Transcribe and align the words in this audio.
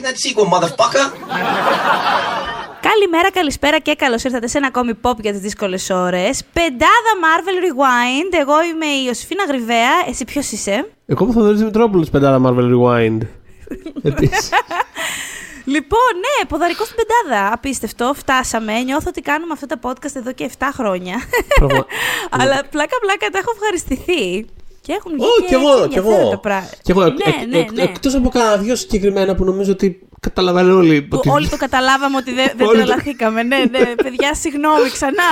that 0.00 0.16
sequel, 0.24 0.46
motherfucker. 0.54 1.04
Καλημέρα, 2.80 3.30
καλησπέρα 3.30 3.78
και 3.78 3.94
καλώς 3.94 4.24
ήρθατε 4.24 4.46
σε 4.46 4.58
ένα 4.58 4.66
ακόμη 4.66 4.92
pop 5.02 5.16
για 5.20 5.32
τις 5.32 5.40
δύσκολες 5.40 5.90
ώρες. 5.90 6.42
Πεντάδα 6.52 7.12
Marvel 7.22 7.64
Rewind. 7.64 8.40
Εγώ 8.40 8.62
είμαι 8.62 8.86
η 8.86 9.02
Ιωσήφινα 9.06 9.44
Γρυβαία. 9.44 9.90
Εσύ 10.08 10.24
ποιος 10.24 10.50
είσαι; 10.50 10.90
Εγώ 11.06 11.24
που 11.24 11.32
θα 11.32 11.40
δω 11.40 11.52
Δημητρόπουλος 11.52 12.10
πεντάδα 12.10 12.40
Marvel 12.50 12.70
Rewind. 12.74 13.18
Επίσης. 14.10 14.48
Λοιπόν, 15.64 15.98
ναι, 16.14 16.46
ποδαρικό 16.48 16.84
στην 16.84 16.96
πεντάδα. 16.96 17.52
Απίστευτο. 17.52 18.12
Φτάσαμε. 18.16 18.78
Νιώθω 18.78 19.06
ότι 19.08 19.20
κάνουμε 19.20 19.52
αυτό 19.52 19.66
το 19.66 19.78
podcast 19.82 20.14
εδώ 20.16 20.32
και 20.32 20.50
7 20.58 20.64
χρόνια. 20.72 21.14
Πραγμα- 21.58 21.86
Αλλά 22.40 22.62
πλάκα-πλάκα 22.70 23.28
τα 23.32 23.38
έχω 23.38 23.52
ευχαριστηθεί. 23.54 24.46
Και 24.86 24.92
έχουν 24.98 25.12
βγει 25.12 25.24
Ω, 25.24 25.28
και 25.40 25.46
κι 25.46 25.54
εγώ, 25.54 25.70
έτσι 25.76 25.88
κι 25.88 25.98
εγώ. 25.98 26.08
ενδιαφέροντα 26.10 26.38
πράγματα. 26.38 26.76
Κι 26.82 26.90
εγώ, 26.90 27.02
εκ- 27.04 27.12
Ναι, 27.26 27.32
εκ- 27.42 27.48
ναι, 27.52 27.58
εκ- 27.58 27.72
ναι. 27.72 27.82
Εκτός 27.82 28.14
από 28.14 28.28
κάνα 28.28 28.56
δύο 28.56 28.76
συγκεκριμένα 28.76 29.34
που 29.34 29.44
νομίζω 29.44 29.72
ότι 29.72 30.06
καταλαβαίνουν 30.20 30.76
όλοι. 30.76 31.02
Που 31.02 31.16
ότι- 31.18 31.28
όλοι 31.28 31.48
το 31.48 31.56
καταλάβαμε 31.56 32.16
ότι 32.16 32.32
δεν, 32.34 32.50
δεν 32.56 32.66
Όλοι 32.66 32.78
το- 32.78 32.84
τρελαθήκαμε. 32.84 33.42
ναι, 33.42 33.56
ναι. 33.70 33.78
Παιδιά, 34.02 34.34
συγγνώμη 34.34 34.88
ξανά 34.92 35.30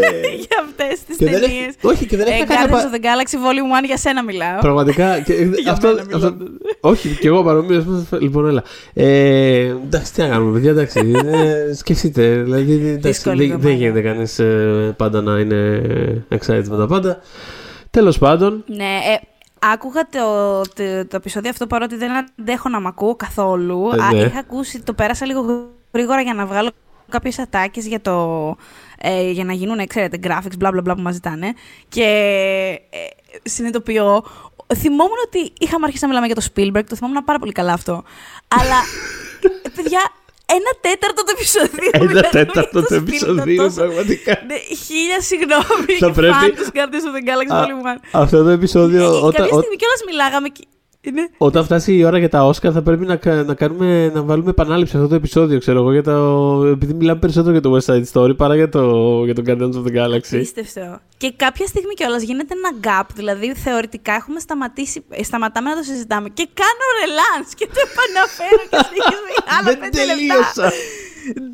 για 0.44 0.56
αυτές 0.64 0.94
τις 1.06 1.16
Ε. 1.18 1.24
Και 1.24 1.30
δεν 1.30 1.40
ταινίες. 1.40 1.66
έχει- 1.66 1.76
όχι, 1.82 2.06
και 2.06 2.16
δεν 2.16 2.26
έχει 2.26 2.38
να 2.38 2.44
κάνει 2.44 2.66
Guardians 2.66 2.74
απα- 2.74 2.90
of 2.90 2.94
the 2.94 3.00
Galaxy 3.06 3.36
Volume 3.46 3.70
1 3.82 3.86
για 3.86 3.96
σένα 3.96 4.22
μιλάω. 4.22 4.58
Πραγματικά. 4.60 5.18
Και, 5.26 5.32
Για 5.34 5.72
αυτό, 5.72 5.88
μένα 5.88 6.00
αυτό, 6.00 6.16
μιλάτε. 6.18 6.44
όχι, 6.80 7.08
και 7.20 7.28
εγώ 7.28 7.42
παρομοίω. 7.42 8.06
Λοιπόν, 8.20 8.48
έλα. 8.48 8.62
Ε, 8.94 9.74
εντάξει, 9.86 10.12
τι 10.12 10.20
να 10.20 10.28
κάνουμε, 10.28 10.52
παιδιά, 10.52 10.70
εντάξει. 10.70 11.12
ε, 11.32 11.74
σκεφτείτε. 11.74 12.22
Δηλαδή, 12.42 12.72
εντάξει, 12.72 12.98
Δύσκολη 13.08 13.36
δεν, 13.46 13.46
δεν 13.48 13.56
εβδομάδα. 13.56 13.78
γίνεται 13.80 14.00
κανείς 14.00 14.40
πάντα 14.96 15.20
να 15.22 15.38
είναι 15.38 15.80
excited 16.28 16.64
με 16.68 16.76
τα 16.76 16.86
πάντα. 16.86 17.20
Τέλος 17.90 18.18
πάντων, 18.18 18.64
Ναι, 18.66 18.84
ε, 18.84 19.20
άκουγα 19.58 20.06
το, 20.08 20.60
το, 20.60 21.06
το 21.06 21.16
επεισόδιο 21.16 21.50
αυτό 21.50 21.66
παρότι 21.66 21.96
δεν 21.96 22.10
αντέχω 22.16 22.68
να 22.68 22.80
μ' 22.80 22.86
ακούω 22.86 23.16
καθόλου. 23.16 23.90
Ε, 23.94 24.02
Α, 24.02 24.12
ναι. 24.12 24.18
είχα 24.18 24.38
ακούσει, 24.38 24.82
το 24.82 24.94
πέρασα 24.94 25.26
λίγο 25.26 25.68
γρήγορα 25.92 26.20
για 26.20 26.34
να 26.34 26.46
βγάλω 26.46 26.70
κάποιες 27.08 27.38
ατάκες 27.38 27.86
για, 27.86 28.00
το, 28.00 28.56
ε, 28.98 29.30
για 29.30 29.44
να 29.44 29.52
γίνουν, 29.52 29.86
ξέρετε, 29.86 30.18
graphics, 30.22 30.56
μπλα 30.58 30.70
μπλα 30.70 30.82
μπλα 30.82 30.94
που 30.94 31.02
μας 31.02 31.14
ζητάνε. 31.14 31.52
Και 31.88 32.04
ε, 32.90 32.98
συνειδητοποιώ, 33.42 34.24
θυμόμουν 34.76 35.16
ότι 35.24 35.52
είχαμε 35.58 35.84
αρχίσει 35.84 36.02
να 36.02 36.08
μιλάμε 36.08 36.26
για 36.26 36.34
το 36.34 36.46
Spielberg, 36.54 36.84
το 36.88 36.96
θυμόμουν 36.96 37.24
πάρα 37.24 37.38
πολύ 37.38 37.52
καλά 37.52 37.72
αυτό. 37.72 38.02
Αλλά, 38.48 38.78
ε, 39.64 39.68
παιδιά, 39.76 40.00
ένα 40.56 40.70
τέταρτο 40.86 41.20
του 41.26 41.32
επεισοδίου. 41.36 41.90
ένα 41.92 42.04
μιλάμε 42.04 42.20
για 42.20 42.30
τέταρτο 42.38 42.80
το 42.80 42.86
του 42.86 42.94
Spielberg, 42.94 43.02
επεισοδίου, 43.06 43.56
τόσο- 43.62 43.80
πραγματικά. 43.82 44.32
ναι, 44.48 44.56
χίλια 44.84 45.20
συγγνώμη. 45.28 45.92
Θα 46.04 46.10
πρέπει- 46.18 46.34
Φαν 46.40 46.54
τους 46.58 46.68
Guardians 46.76 47.06
of 47.08 47.14
the 47.18 47.22
Galaxy 47.28 47.54
Α, 47.56 47.60
Volume 47.64 47.82
1. 47.92 47.98
Αυτό 48.22 48.36
το 48.46 48.48
επεισόδιο. 48.58 49.02
Ε, 49.02 49.06
όταν, 49.06 49.32
Κάποια 49.40 49.54
ό- 49.56 49.60
στιγμή 49.60 49.76
κιόλας 49.80 50.02
μιλάγαμε. 50.08 50.48
Και- 51.00 51.10
Ναι. 51.10 51.26
Όταν 51.38 51.64
φτάσει 51.64 51.94
η 51.96 52.04
ώρα 52.04 52.18
για 52.18 52.28
τα 52.28 52.44
Όσκαρ, 52.46 52.70
θα 52.74 52.82
πρέπει 52.82 53.04
να, 53.06 53.16
κα- 53.16 53.42
να, 53.42 53.54
κάνουμε, 53.54 54.10
να 54.14 54.22
βάλουμε 54.22 54.50
επανάληψη 54.50 54.96
αυτό 54.96 55.08
το 55.08 55.14
επεισόδιο, 55.14 55.58
ξέρω 55.58 55.78
εγώ, 55.78 55.92
για 55.92 56.02
το, 56.02 56.12
επειδή 56.66 56.94
μιλάμε 56.94 57.18
περισσότερο 57.20 57.52
για 57.52 57.60
το 57.60 57.76
West 57.76 57.94
Side 57.94 58.04
Story 58.12 58.36
παρά 58.36 58.54
για 58.54 58.68
το, 58.68 58.84
για 59.24 59.34
το 59.34 59.42
Guardians 59.46 59.74
of 59.80 59.84
the 59.88 59.96
Galaxy. 59.98 60.30
Πίστευτο. 60.30 61.00
Και 61.16 61.32
κάποια 61.36 61.66
στιγμή 61.66 61.94
κιόλας 61.94 62.22
γίνεται 62.22 62.54
ένα 62.58 62.70
gap. 62.86 63.06
Δηλαδή, 63.14 63.54
θεωρητικά 63.54 64.12
έχουμε 64.12 64.40
σταματήσει, 64.40 65.04
ε, 65.08 65.22
σταματάμε 65.22 65.70
να 65.70 65.76
το 65.76 65.82
συζητάμε 65.82 66.28
και 66.28 66.48
κάνω 66.54 66.84
ρελάν 67.00 67.46
και 67.54 67.66
το 67.74 67.80
επαναφέρω 67.88 68.62
και 68.70 68.76
συνεχίζουμε 68.88 69.30
για 69.36 69.44
άλλα 69.58 69.70
Δεν 69.70 69.78
πέντε 69.80 69.98
λεπτά. 70.04 70.14
τελείωσα. 70.16 70.72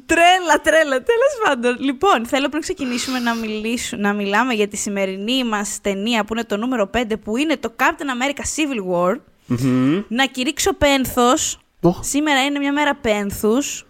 Τρέλα, 0.07 0.61
τρέλα. 0.63 0.97
Τέλος 1.11 1.33
πάντων. 1.45 1.77
Λοιπόν, 1.85 2.27
θέλω 2.27 2.49
πριν 2.49 2.61
ξεκινήσουμε 2.63 3.19
να, 3.19 3.35
μιλήσουμε, 3.35 4.03
να 4.03 4.13
μιλάμε 4.13 4.53
για 4.55 4.69
τη 4.69 4.77
σημερινή 4.77 5.45
μας 5.45 5.79
ταινία 5.83 6.25
που 6.25 6.33
είναι 6.35 6.45
το 6.45 6.57
νούμερο 6.57 6.91
5, 6.97 7.03
που 7.25 7.37
είναι 7.37 7.57
το 7.57 7.73
Captain 7.77 8.09
America 8.17 8.43
Civil 8.55 8.81
War. 8.93 9.17
Μμμ. 9.47 10.03
Να 10.09 10.27
κηρύξω 10.27 10.75
πένθος. 10.75 11.59
Οχ. 11.81 11.99
Σήμερα 12.05 12.45
είναι 12.45 12.59
μια 12.59 12.73
μέρα 12.73 12.95
πένθους. 12.95 13.87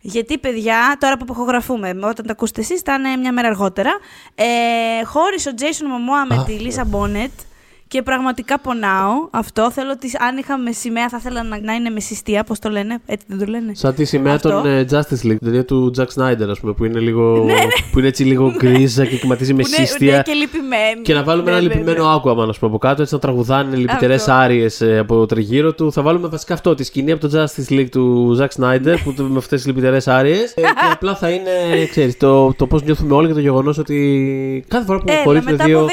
Γιατί, 0.00 0.38
παιδιά, 0.38 0.96
τώρα 1.00 1.16
που 1.16 1.24
αποχογραφούμε, 1.28 1.88
όταν 1.88 2.26
τα 2.26 2.32
ακούσετε 2.32 2.60
εσείς, 2.60 2.80
θα 2.80 2.94
είναι 2.94 3.16
μια 3.16 3.32
μέρα 3.32 3.48
αργότερα. 3.48 3.90
Ε, 4.34 5.04
χώρισε 5.04 5.48
ο 5.48 5.52
Jason 5.58 5.62
Momoa 5.62 6.26
με 6.28 6.36
Α, 6.36 6.44
τη 6.44 6.56
Lisa 6.60 6.96
Bonet 6.96 7.44
και 7.92 8.02
πραγματικά 8.02 8.58
πονάω. 8.60 9.12
Αυτό 9.30 9.70
θέλω 9.70 9.90
ότι 9.90 10.10
αν 10.28 10.36
είχαμε 10.36 10.72
σημαία 10.72 11.08
θα 11.08 11.16
ήθελα 11.20 11.42
να, 11.42 11.60
να 11.60 11.72
είναι 11.74 11.90
με 11.90 12.00
συστία, 12.00 12.44
πώς 12.44 12.58
το 12.58 12.68
λένε, 12.68 12.98
έτσι 13.06 13.26
δεν 13.28 13.38
το 13.38 13.44
λένε. 13.44 13.72
Σαν 13.74 13.94
τη 13.94 14.04
σημαία 14.04 14.34
Αυτό. 14.34 14.48
των 14.50 14.66
ε, 14.66 14.84
Justice 14.90 15.26
League, 15.26 15.36
την 15.38 15.38
ταινία 15.38 15.64
του 15.64 15.92
Jack 15.98 16.06
Snyder, 16.16 16.48
ας 16.50 16.60
πούμε, 16.60 16.72
που 16.72 16.84
είναι 16.84 16.98
λίγο. 16.98 17.36
Ναι, 17.46 17.52
ναι. 17.52 17.60
που 17.92 17.98
είναι 17.98 18.08
έτσι 18.08 18.24
λίγο 18.24 18.52
γκρίζα 18.56 19.06
και 19.06 19.16
κυματίζει 19.16 19.54
με 19.54 19.62
Που 19.62 19.68
είναι- 19.76 19.86
σύστια. 19.86 20.16
ναι, 20.16 20.22
και 20.22 20.32
λυπημένη. 20.32 21.00
Και 21.02 21.14
να 21.14 21.22
βάλουμε 21.22 21.50
Ναι, 21.50 21.56
ένα 21.56 21.66
ναι, 21.66 21.72
λυπημένο 21.74 22.04
ναι. 22.04 22.14
Aquaman, 22.16 22.48
ας 22.48 22.58
πούμε, 22.58 22.70
από 22.70 22.78
κάτω, 22.78 23.02
έτσι 23.02 23.14
να 23.14 23.20
τραγουδάνε 23.20 23.76
λυπητερές 23.76 24.20
Αυτό. 24.20 24.32
άριες 24.32 24.82
από 24.98 25.26
τριγύρω 25.26 25.72
του. 25.74 25.92
Θα 25.92 26.02
βάλουμε 26.02 26.28
βασικά 26.28 26.54
αυτό, 26.54 26.74
τη 26.74 26.84
σκηνή 26.84 27.12
από 27.12 27.28
το 27.28 27.42
Justice 27.42 27.72
League 27.72 27.88
του 27.90 28.36
Zack 28.40 28.62
Snyder, 28.62 28.96
που 29.04 29.12
το- 29.14 29.22
με 29.22 29.38
αυτές 29.38 29.58
τις 29.62 29.66
λυπητερές 29.66 30.08
άριες. 30.08 30.52
και 30.54 30.62
απλά 30.92 31.14
θα 31.16 31.28
είναι, 31.30 31.86
ξέρεις, 31.90 32.16
το, 32.16 32.54
το 32.54 32.66
πώς 32.66 32.82
νιώθουμε 32.82 33.14
όλοι 33.14 33.26
και 33.28 33.34
το 33.34 33.40
γεγονός 33.40 33.78
ότι 33.78 34.64
κάθε 34.68 34.84
φορά 34.84 34.98
που 34.98 35.04
Έλα, 35.08 35.22
χωρίζουν 35.22 35.50
μετά 35.50 35.64
δύο. 35.64 35.78
από 35.78 35.86
16 35.88 35.92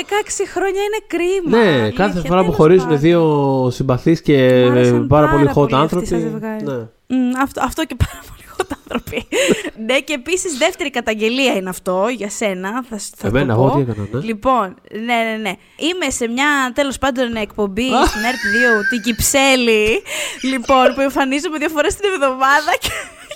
χρόνια 0.53 0.81
είναι 0.81 0.99
κρίμα. 1.07 1.57
Ναι, 1.63 1.88
αλήθεια, 1.89 2.05
κάθε 2.05 2.27
φορά 2.27 2.39
που 2.39 2.41
τέλος 2.43 2.55
χωρίζουν 2.55 2.83
πάντων. 2.87 2.99
δύο 2.99 3.69
συμπαθείς 3.71 4.21
και 4.21 4.65
Μ' 4.67 4.71
άρεσαν 4.71 5.07
πάρα, 5.07 5.25
πάρα 5.25 5.37
πολύ 5.37 5.49
hot 5.49 5.53
πολύ 5.53 5.65
αυτοί 5.73 5.75
άνθρωποι. 5.75 6.05
σαν 6.05 6.19
ζευγάρι. 6.19 6.63
Ναι. 6.63 6.73
Μμ, 7.07 7.31
αυτό, 7.41 7.61
αυτό 7.63 7.85
και 7.85 7.95
πάρα 8.07 8.19
πολύ 8.27 8.43
hot 8.57 8.75
άνθρωποι. 8.81 9.27
ναι, 9.87 9.99
και 9.99 10.13
επίσης 10.13 10.57
δεύτερη 10.57 10.89
καταγγελία 10.89 11.53
είναι 11.53 11.69
αυτό 11.69 12.05
για 12.17 12.29
σένα. 12.29 12.83
Θα, 12.89 12.97
σ- 12.97 13.13
θα 13.17 13.27
Εμένα, 13.27 13.53
το 13.55 13.61
εγώ 13.61 13.69
πω. 13.69 13.75
τι 13.75 13.81
έκανα, 13.81 14.07
ναι. 14.11 14.19
Λοιπόν, 14.19 14.75
ναι, 14.91 15.15
ναι, 15.29 15.37
ναι. 15.41 15.53
Είμαι 15.77 16.09
σε 16.09 16.27
μια 16.27 16.71
τέλος 16.73 16.97
πάντων 16.97 17.35
εκπομπή 17.35 17.87
στην 18.07 18.21
ΕΡΤ2, 18.21 18.83
την 18.89 19.01
Κυψέλη. 19.01 20.01
λοιπόν, 20.51 20.93
που 20.95 21.01
εμφανίζομαι 21.01 21.57
δύο 21.57 21.69
φορές 21.69 21.95
την 21.95 22.09
εβδομάδα 22.13 22.71
και, 22.79 22.89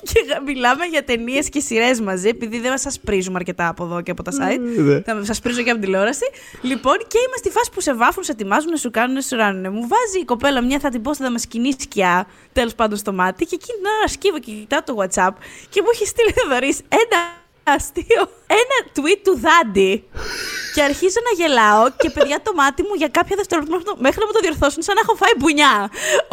και 0.04 0.40
μιλάμε 0.46 0.86
για 0.86 1.04
ταινίες 1.04 1.50
και 1.50 1.60
σειρές 1.60 2.02
μαζί, 2.02 2.28
επειδή 2.28 2.60
δεν 2.60 2.78
σας 2.78 3.00
πρίζουμε 3.00 3.36
αρκετά 3.36 3.68
από 3.68 3.84
εδώ 3.84 4.02
και 4.02 4.12
από 4.12 4.24
τα 4.24 4.32
site. 4.32 4.60
ναι. 4.60 5.02
Θα 5.02 5.24
σας 5.24 5.40
πρίζω 5.40 5.62
και 5.62 5.70
από 5.70 5.80
την 5.80 5.88
τηλεόραση. 5.90 6.26
Λοιπόν, 6.62 6.98
και 6.98 7.18
είμαστε 7.28 7.38
στη 7.38 7.50
φάση 7.50 7.70
που 7.72 7.82
σε 7.82 7.94
βάφουν, 7.94 8.24
σε 8.24 8.32
ετοιμάζουν, 8.32 8.78
σου 8.78 8.92
κάνουν, 8.92 9.22
σου 9.22 9.36
ράνουν. 9.36 9.74
Μου 9.74 9.88
βάζει 9.88 10.20
η 10.22 10.26
κοπέλα 10.26 10.62
μια, 10.62 10.80
θα 10.80 10.90
την 10.90 11.02
πω 11.02 11.14
στα 11.14 11.26
δαμασκηνή 11.26 11.72
σκιά, 11.80 12.28
τέλος 12.54 12.76
πάντων 12.76 12.98
στο 12.98 13.14
μάτι, 13.14 13.46
και 13.46 13.56
εκείνη 13.56 13.78
την 13.78 13.88
ώρα 14.00 14.08
σκύβω 14.08 14.40
και 14.40 14.52
κοιτάω 14.52 14.84
το 14.84 14.96
WhatsApp 14.98 15.34
και 15.70 15.82
μου 15.82 15.88
έχει 15.94 16.06
στείλει 16.08 16.34
δωρή 16.50 16.78
ένα 16.90 17.42
αστείο, 17.64 18.22
ένα 18.62 18.78
tweet 18.96 19.20
του 19.26 19.34
Δάντη. 19.44 19.94
και 20.76 20.82
αρχίζω 20.90 21.20
να 21.28 21.32
γελάω 21.40 21.84
και 22.02 22.10
παιδιά 22.16 22.38
το 22.48 22.52
μάτι 22.60 22.82
μου 22.88 22.94
για 23.02 23.10
κάποια 23.18 23.36
δευτερόλεπτα 23.40 23.94
μέχρι 24.06 24.18
να 24.22 24.26
μου 24.28 24.34
το 24.38 24.42
διορθώσουν 24.46 24.82
σαν 24.88 24.94
να 24.98 25.02
έχω 25.06 25.14
φάει 25.22 25.34
μπουνιά. 25.40 25.74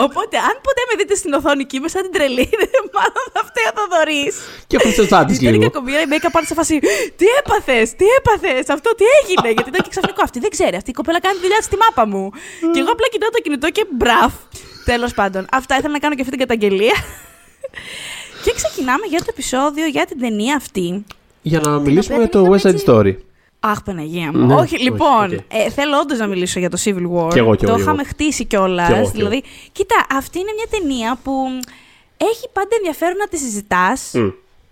Οπότε 0.07 0.37
αν 0.49 0.55
ποτέ 0.67 0.83
με 0.89 0.95
δείτε 0.99 1.15
στην 1.21 1.33
οθόνη 1.39 1.63
και 1.69 1.77
είμαι 1.79 1.89
σαν 1.95 2.03
την 2.07 2.13
τρελή, 2.17 2.49
μάλλον 2.97 3.25
θα 3.35 3.43
φταίει 3.49 3.71
το 3.79 3.85
δωρή. 3.93 4.25
Και 4.71 4.77
ο 4.79 4.81
Χρυσοστάτη 4.85 5.33
Ήταν 5.35 5.49
η 5.55 5.57
λίγο. 5.57 5.65
κακομοίρα 5.71 6.01
η 6.07 6.09
make-up 6.13 6.35
artist 6.39 6.51
σε 6.53 6.57
φάση. 6.61 6.75
Τι 7.19 7.27
έπαθες, 7.41 7.87
τι 7.99 8.07
έπαθες, 8.19 8.65
αυτό 8.77 8.89
τι 8.99 9.05
έγινε. 9.21 9.49
Γιατί 9.57 9.69
ήταν 9.73 9.83
και 9.87 9.93
ξαφνικό. 9.95 10.21
Αυτή 10.29 10.39
δεν 10.45 10.51
ξέρει. 10.57 10.77
Αυτή 10.81 10.91
η 10.95 10.97
κοπέλα 11.01 11.19
κάνει 11.25 11.35
τη 11.39 11.43
δουλειά 11.45 11.59
της 11.63 11.67
στη 11.71 11.77
μάπα 11.83 12.05
μου. 12.13 12.23
και 12.73 12.79
εγώ 12.83 12.91
απλά 12.97 13.07
κοιτάω 13.13 13.31
το 13.37 13.41
κινητό 13.45 13.69
και 13.77 13.85
μπραφ. 13.99 14.33
Τέλος 14.85 15.13
πάντων, 15.19 15.43
αυτά 15.59 15.73
ήθελα 15.79 15.93
να 15.93 15.99
κάνω 16.05 16.15
και 16.17 16.23
αυτή 16.25 16.37
την 16.37 16.43
καταγγελία. 16.47 16.97
και 18.45 18.53
ξεκινάμε 18.61 19.07
για 19.07 19.19
το 19.19 19.27
επεισόδιο, 19.29 19.87
για 19.87 20.05
την 20.07 20.19
ταινία 20.21 20.55
αυτή. 20.57 21.05
Για 21.43 21.61
να 21.61 21.79
μιλήσουμε 21.79 22.17
οποία 22.25 22.41
για 22.41 22.61
το 22.61 22.61
την 22.61 22.73
West 22.73 22.75
είχαμε 22.75 22.79
Side 22.81 22.85
Story. 22.89 23.15
Αχ, 23.61 23.83
Παναγία 23.83 24.33
μου. 24.33 24.47
Ναι, 24.47 24.55
όχι, 24.55 24.75
όχι, 24.75 24.83
λοιπόν, 24.83 25.25
οκ. 25.25 25.39
ε, 25.49 25.71
θέλω 25.71 25.99
όντως 25.99 26.19
να 26.19 26.27
μιλήσω 26.27 26.59
για 26.59 26.71
το 26.71 26.79
Civil 26.85 26.89
War. 26.89 27.31
Κι 27.33 27.39
εγώ, 27.39 27.55
κι 27.55 27.65
εγώ, 27.65 27.73
το 27.73 27.75
κι 27.75 27.81
είχαμε 27.81 28.01
εγώ. 28.01 28.09
χτίσει 28.09 28.45
Κι 28.47 28.55
εγώ, 28.55 28.65
κιόλα. 28.65 28.87
κι 28.87 28.93
εγώ. 28.93 29.11
Δηλαδή, 29.11 29.43
κοίτα, 29.73 30.07
αυτή 30.11 30.39
είναι 30.39 30.51
μια 30.57 30.67
ταινία 30.81 31.19
που 31.23 31.33
έχει 32.17 32.49
πάντα 32.53 32.69
ενδιαφέρον 32.77 33.17
να 33.17 33.27
τη 33.27 33.37
συζητάς. 33.39 34.11
Μμ. 34.15 34.29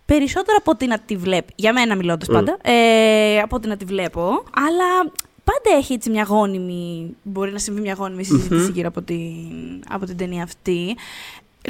Περισσότερο 0.06 0.56
από 0.60 0.70
ότι 0.70 0.87
να 0.87 0.98
τη 0.98 1.16
βλέπει. 1.16 1.52
Για 1.56 1.72
μένα 1.72 1.96
μιλώντας 1.96 2.28
πάντα. 2.28 2.56
Ε, 2.62 3.38
από 3.38 3.56
ότι 3.56 3.69
να 3.69 3.76
τη 3.76 3.84
βλέπω. 3.84 4.22
Αλλά 4.66 5.10
πάντα 5.44 5.76
έχει 5.78 5.93
έτσι 5.93 6.10
μια 6.10 6.22
γόνιμη. 6.28 7.16
Μπορεί 7.22 7.52
να 7.52 7.58
συμβεί 7.58 7.81
μια 7.81 7.94
γόνιμη 7.98 8.25
συζήτηση 8.25 8.70
γύρω 8.70 8.88
από 8.88 9.02
την, 9.02 9.25
από 9.88 10.06
την 10.06 10.16
ταινία 10.16 10.43
αυτή. 10.43 10.96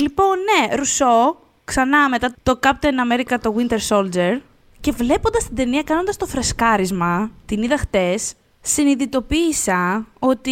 Λοιπόν, 0.00 0.37
ναι, 0.38 0.76
Ρουσό, 0.76 1.37
ξανά 1.64 2.08
μετά 2.08 2.34
το 2.43 2.58
Captain 2.62 3.20
America, 3.23 3.37
το 3.43 3.55
Winter 3.58 3.78
Soldier. 3.88 4.38
Και 4.80 4.92
βλέποντας 4.92 5.44
την 5.46 5.56
ταινία, 5.56 5.82
κάνοντας 5.82 6.16
το 6.16 6.26
φρεσκάρισμα, 6.26 7.30
την 7.46 7.62
είδα 7.62 7.78
χτες, 7.78 8.32
συνειδητοποίησα 8.60 10.06
ότι 10.19 10.50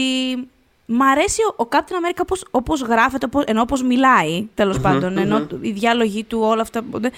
μ' 0.87 1.03
αρέσει 1.03 1.41
ο, 1.43 1.63
ο 1.65 1.69
Captain 1.71 1.77
America 1.77 2.21
όπως, 2.23 2.45
όπως 2.51 2.81
γράφεται, 2.81 3.27
όπως, 3.27 3.45
ενώ 3.47 3.61
όπως 3.61 3.83
μιλάει, 3.83 4.49
τέλος 4.55 4.81
πάντων, 4.81 5.19
ενώ 5.19 5.47
οι 5.61 5.71
διάλογοι 5.71 6.25
του, 6.25 6.39
όλα 6.43 6.63
αυτά. 6.63 6.83
οπότε, 6.89 7.11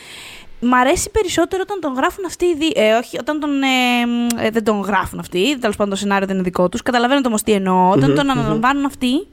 Μ' 0.60 0.74
αρέσει 0.74 1.10
περισσότερο 1.10 1.62
όταν 1.64 1.80
τον 1.80 1.92
γράφουν 1.94 2.24
αυτοί 2.24 2.44
οι 2.44 2.54
δύο. 2.54 2.70
Ε, 2.74 2.92
όχι, 2.92 3.18
όταν 3.18 3.40
τον. 3.40 3.62
Ε, 3.62 4.06
μ, 4.06 4.26
ε, 4.38 4.50
δεν 4.50 4.64
τον 4.64 4.80
γράφουν 4.80 5.18
αυτοί. 5.18 5.58
Τέλος 5.58 5.76
πάντων, 5.76 5.92
το 5.92 5.98
σενάριο 5.98 6.26
δεν 6.26 6.34
είναι 6.34 6.44
δικό 6.44 6.68
τους. 6.68 6.82
Καταλαβαίνετε 6.82 7.28
όμως 7.28 7.42
τι 7.42 7.52
εννοώ. 7.52 7.90
Όταν 7.90 8.14
τον 8.14 8.30
αναλαμβάνουν 8.30 8.84
αυτοί, 8.84 9.26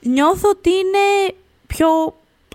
νιώθω 0.00 0.48
ότι 0.48 0.70
είναι 0.70 1.34
πιο 1.66 1.86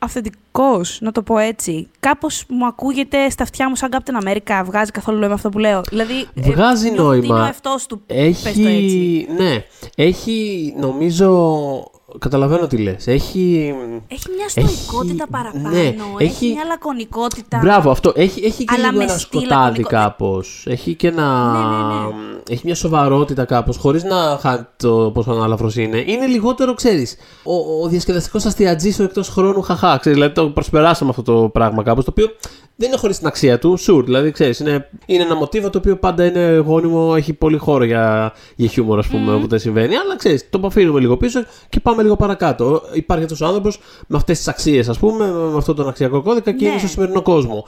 αυθεντικός, 0.02 0.98
να 1.02 1.12
το 1.12 1.22
πω 1.22 1.38
έτσι. 1.38 1.88
Κάπως 2.00 2.44
μου 2.48 2.66
ακούγεται 2.66 3.30
στα 3.30 3.44
αυτιά 3.44 3.70
μου 3.70 3.76
σαν 3.76 3.90
Captain 3.92 4.28
America. 4.28 4.62
Βγάζει 4.66 4.92
καθόλου 4.92 5.18
νόημα 5.20 5.34
αυτό 5.34 5.50
που 5.50 5.60
λέω. 5.60 5.82
Δηλαδή. 5.90 6.28
ε, 6.34 6.52
Βγάζει 6.52 6.90
νιώθω 6.92 7.08
ότι 7.08 7.18
Είναι 7.18 7.28
ο 7.28 7.30
νόημα. 7.32 7.46
εαυτός 7.46 7.86
του. 7.86 8.02
Πες 8.06 8.42
το 8.42 8.50
έτσι. 8.50 8.62
Έχει, 8.64 9.28
ναι, 9.38 9.64
έχει 9.96 10.74
νομίζω 10.78 11.92
Καταλαβαίνω 12.20 12.68
τι 12.68 12.78
λες. 12.78 13.08
Έχει. 13.08 13.74
Έχει 14.08 14.26
μια 14.38 14.50
στοικότητα 14.50 15.14
Έχει- 15.24 15.32
παραπάνω. 15.32 15.70
ναι, 15.70 15.80
έχει... 15.80 15.96
έχει- 16.18 16.54
μια 16.54 16.64
λακωνικότητα. 16.66 17.60
Μπράβο, 17.62 17.92
αυτό. 17.92 18.12
Έχει, 18.16 18.46
έχει 18.46 18.64
και 18.66 18.74
Αλλά 18.78 18.86
λίγο 18.88 18.98
με 18.98 19.04
ένα 19.04 19.18
στυλ 19.18 19.40
σκοτάδι 19.42 19.60
λακωνικό. 19.80 19.90
κάπως. 19.90 20.64
Έχει 20.70 20.94
και 20.96 21.08
ένα. 21.08 21.52
Ναι, 21.52 21.60
ναι, 21.96 22.40
Έχει 22.50 22.62
μια 22.66 22.76
σοβαρότητα 22.76 23.46
κάπως, 23.46 23.78
χωρίς 23.78 24.04
να 24.04 24.38
χάνει 24.42 24.66
το 24.78 25.12
πόσο 25.14 25.32
ανάλαφρος 25.32 25.76
είναι. 25.76 26.04
Είναι 26.08 26.26
λιγότερο, 26.26 26.74
ξέρεις, 26.74 27.16
ο, 27.44 27.84
ο 27.84 27.88
διασκεδαστικός 27.88 28.46
αστιατζής 28.46 29.00
ο 29.00 29.04
εκτός 29.04 29.30
χρόνου 29.30 29.62
χαχά. 29.62 29.98
Ξέρεις, 29.98 30.18
δηλαδή 30.18 30.36
το 30.36 30.50
προσπεράσαμε 30.50 31.10
αυτό 31.10 31.22
το 31.22 31.50
πράγμα 31.50 31.84
κάπως. 31.84 32.06
Το 32.06 32.12
οποίο 32.12 32.28
δεν 32.76 32.88
είναι 32.88 32.98
χωρίς 32.98 33.18
την 33.18 33.28
αξία 33.28 33.60
του. 33.60 33.78
Sure, 33.80 34.04
δηλαδή 34.06 34.32
ξέρεις, 34.32 34.60
είναι, 34.60 34.90
είναι 35.06 35.24
ένα 35.24 35.36
μοτίβο 35.36 35.70
το 35.70 35.78
οποίο 35.78 35.96
πάντα 35.98 36.26
είναι 36.26 36.64
γόνιμο, 36.66 37.14
έχει 37.18 37.34
πολύ 37.34 37.58
χώρο 37.58 37.84
για, 37.84 38.34
για 38.56 38.70
χιούμορ, 38.70 39.00
ας 39.00 39.08
πούμε, 39.08 39.34
όποτε 39.34 39.58
συμβαίνει. 39.58 39.96
Αλλά 39.96 40.16
ξέρεις, 40.16 40.50
το 40.50 40.62
αφήνουμε 40.66 41.00
λίγο 41.00 41.18
πίσω 41.18 41.44
και 41.70 41.80
πάμε 41.80 41.99
λίγο 42.02 42.16
παρακάτω. 42.16 42.82
Υπάρχει 42.94 43.24
αυτός 43.24 43.42
ο 43.42 43.46
άνθρωπος 43.46 43.80
με 44.08 44.18
αυτές 44.18 44.38
τις 44.38 44.48
αξίες, 44.48 44.90
ας 44.90 45.00
πούμε, 45.00 45.32
με 45.32 45.58
αυτόν 45.58 45.76
τον 45.76 45.88
αξιακό 45.88 46.22
κώδικα 46.22 46.52
και 46.52 46.64
Ναι. 46.66 46.70
είναι 46.72 46.80
στο 46.80 46.88
σημερινό 46.88 47.22
κόσμο. 47.22 47.66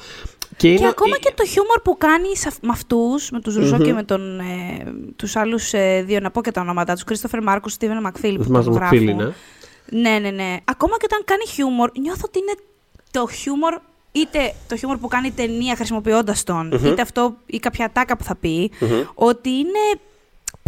Και, 0.58 0.68
Και 0.68 0.74
είναι, 0.74 0.88
ακόμα 0.88 1.18
και 1.18 1.34
το 1.36 1.46
χιούμορ 1.46 1.80
που 1.84 1.98
κάνει 1.98 2.38
σε 2.38 2.48
αυ- 2.48 2.64
με 2.64 2.70
αυτούς, 2.72 3.32
με 3.32 3.40
τους 3.42 3.56
ρουζο 3.56 3.78
και 3.78 3.94
με 3.94 4.04
τον, 4.04 4.40
ε, 4.40 4.44
τους 5.16 5.36
άλλους 5.36 5.74
ε, 5.74 6.04
δύο, 6.08 6.20
να 6.20 6.32
πω 6.32 6.42
και 6.42 6.52
τα 6.52 6.62
ονόματά 6.62 6.94
τους, 6.94 7.04
Κρίστοφερ 7.04 7.44
Μάρκο, 7.44 7.70
Στίβεν 7.70 8.02
Μακφίλ 8.02 8.38
που 8.38 8.44
Θυμάσαι 8.44 8.70
τον 8.70 8.80
με 8.80 8.88
φίλη, 8.88 9.12
γράφουν. 9.12 9.34
ναι. 9.90 10.10
Ναι, 10.12 10.20
ναι, 10.20 10.30
ναι. 10.30 10.58
Ακόμα 10.66 10.98
και 10.98 11.06
όταν 11.06 11.22
κάνει 11.26 11.48
χιούμορ, 11.48 11.90
νιώθω 12.00 12.22
ότι 12.26 12.40
είναι 12.40 12.54
το 13.12 13.28
χιούμορ, 13.28 13.80
είτε 14.12 14.54
το 14.68 14.76
χιούμορ 14.78 14.98
που 14.98 15.08
κάνει 15.08 15.28
η 15.28 15.32
ταινία 15.32 15.76
χρησιμοποιώντας 15.76 16.44
τον, 16.44 16.72
είτε 16.86 17.02
αυτό 17.02 17.36
ή 17.46 17.58
κάποια 17.60 17.90
τάκα 17.94 18.18
που 18.18 18.24
θα 18.24 18.36
πει, 18.36 18.72
ότι 19.14 19.50
είναι 19.50 19.80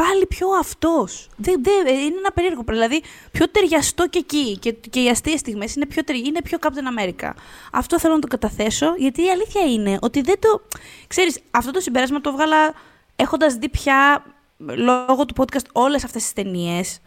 πάλι 0.04 0.26
πιο 0.26 0.48
αυτός. 0.60 1.30
Δεν, 1.38 1.64
δεν, 1.64 1.88
είναι 1.88 2.18
ένα 2.18 2.32
περίεργο. 2.34 2.64
Δηλαδή, 2.68 3.02
πιο 3.32 3.50
ταιριαστό 3.50 4.08
και 4.08 4.20
εκεί. 4.20 4.58
Και, 4.58 4.72
και 4.72 5.00
οι 5.00 5.10
αστείες 5.10 5.40
στιγμές 5.40 5.76
είναι, 5.76 5.86
πιο 5.86 6.04
τερι- 6.04 6.28
είναι 6.28 6.42
πιο 6.42 6.58
Captain 6.62 7.00
America. 7.00 7.32
Αυτό 7.72 8.00
θέλω 8.00 8.14
να 8.14 8.20
το 8.20 8.28
καταθέσω, 8.28 8.94
γιατί 8.98 9.24
η 9.26 9.30
αλήθεια 9.30 9.62
είναι 9.62 9.98
ότι 10.02 10.22
δεν 10.22 10.36
το. 10.40 10.62
Ξέρεις, 11.08 11.40
αυτό 11.52 11.72
το 11.72 11.80
συμπέρασμα 11.80 12.22
το 12.22 12.30
έβγαλα 12.30 12.74
έχοντας 13.16 13.54
δει 13.54 13.70
πια 13.70 14.26
λόγω 14.58 15.26
του 15.26 15.34
podcast 15.38 15.66
όλες 15.72 16.04
αυτές 16.04 16.22
τις 16.24 16.34
ταινίες 16.34 17.00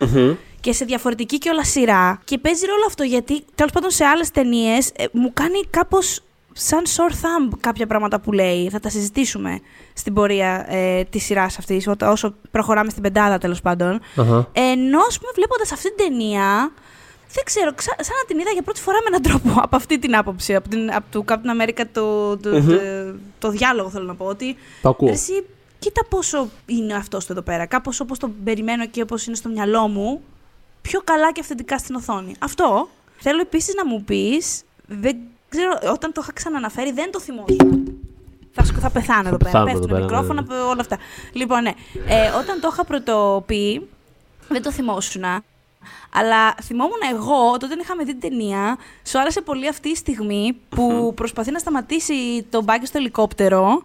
και 0.61 0.73
σε 0.73 0.85
διαφορετική 0.85 1.39
και 1.39 1.49
όλα 1.49 1.65
σειρά. 1.65 2.21
Και 2.25 2.39
παίζει 2.39 2.67
ρόλο 2.67 2.85
αυτό 2.87 3.03
γιατί 3.03 3.45
τέλος 3.55 3.73
πάντων 3.73 3.91
σε 3.91 4.05
άλλες 4.05 4.31
ταινίες 4.31 4.93
μου 5.13 5.33
κάνει 5.33 5.61
κάπως 5.71 6.21
σαν 6.59 6.83
sore 6.87 7.13
thumb 7.13 7.59
κάποια 7.61 7.87
πράγματα 7.87 8.21
που 8.21 8.33
λέει. 8.33 8.69
Θα 8.71 8.81
τα 8.81 8.89
συζητήσουμε 8.89 9.61
στην 9.93 10.15
πορεία 10.15 10.67
ε, 10.75 11.05
της 11.05 11.25
σειράς 11.25 11.59
αυτής, 11.59 11.89
όσο 12.03 12.35
προχωράμε 12.51 12.91
στην 12.91 13.03
πεντάδα 13.03 13.39
τέλος 13.39 13.61
πάντων. 13.61 14.01
Αχα. 14.17 14.49
Ενώ, 14.53 14.99
ας 15.09 15.19
πούμε, 15.19 15.31
βλέποντας 15.35 15.73
αυτή 15.73 15.95
την 15.95 16.07
ταινία, 16.07 16.73
δεν 17.33 17.45
ξέρω, 17.45 17.75
ξα- 17.75 17.97
σαν 17.99 18.15
να 18.21 18.25
την 18.27 18.39
είδα 18.39 18.51
για 18.51 18.63
πρώτη 18.63 18.81
φορά 18.81 18.97
με 18.99 19.05
έναν 19.07 19.23
τρόπο 19.23 19.61
από 19.67 19.77
αυτή 19.77 19.99
την 19.99 20.17
άποψη. 20.17 20.55
Από, 20.55 20.69
την, 20.69 20.95
από 20.95 21.05
το 21.11 21.25
Captain 21.29 21.63
America 21.63 21.83
το, 21.93 22.37
το, 22.37 22.51
το, 22.63 22.79
το 23.39 23.51
διάλογο 23.51 23.91
θέλω 23.91 24.05
να 24.05 24.15
πω. 24.15 24.25
Ότι 24.25 24.57
Το 24.83 24.89
ακούω. 24.89 25.09
εσύ, 25.11 25.45
κοίτα 25.79 26.05
πόσο 26.09 26.49
είναι 26.67 26.95
αυτό 26.95 27.19
εδώ 27.31 27.43
πέρα. 27.43 27.67
Κάπως 27.67 28.01
όπως 28.01 28.19
το 28.19 28.31
περιμένω 28.45 28.87
και 28.87 29.03
όπως 29.03 29.27
είναι 29.27 29.37
στο 29.37 29.49
μυαλό 29.49 29.89
μου, 29.89 30.23
πιο 30.83 31.01
καλά 31.05 31.33
και 31.33 31.41
αυθεντικά 31.41 31.79
στην 31.79 31.95
οθόνη. 31.95 32.35
Αυτό. 32.39 32.89
Θέλω 33.19 33.41
επίσης 33.41 33.75
να 33.75 33.87
μου 33.87 34.03
πεις, 34.05 34.63
δεν 34.87 35.17
ξέρω, 35.57 35.93
όταν 35.93 36.13
το 36.13 36.21
είχα 36.23 36.33
ξαναναφέρει, 36.33 36.93
δεν 36.93 37.11
το 37.13 37.21
θυμόσουν. 37.21 37.99
Θα, 38.53 38.65
σκ- 38.65 38.79
θα 38.81 38.91
πεθάνω 38.91 39.29
εδώ 39.29 39.37
πέρα. 39.37 39.51
πεθάνουμε 39.51 39.73
Πέφτουν 39.73 39.91
εδώ 39.91 40.07
πέρα, 40.07 40.21
μικρόφωνα, 40.21 40.43
ναι, 40.57 40.63
όλα 40.63 40.81
αυτά. 40.81 40.99
Λοιπόν, 41.33 41.63
ναι. 41.63 41.73
Ε, 42.09 42.29
όταν 42.41 42.61
το 42.61 42.69
είχα 42.73 42.85
πρωτοποιεί, 42.85 43.89
δεν 44.49 44.63
το 44.63 44.73
θυμόσουν. 44.73 45.23
Αλλά 46.13 46.55
θυμόμουν 46.63 47.01
εγώ, 47.13 47.51
όταν 47.53 47.79
είχαμε 47.81 48.05
δει 48.05 48.17
την 48.17 48.31
ταινία, 48.31 48.77
σου 49.07 49.19
άρεσε 49.21 49.41
πολύ 49.41 49.69
αυτή 49.69 49.89
η 49.89 49.95
στιγμή 49.95 50.57
που 50.69 51.13
προσπαθεί 51.17 51.51
να 51.51 51.59
σταματήσει 51.59 52.47
τον 52.51 52.65
μπάκι 52.65 52.87
στο 52.87 52.99
ελικόπτερο 52.99 53.83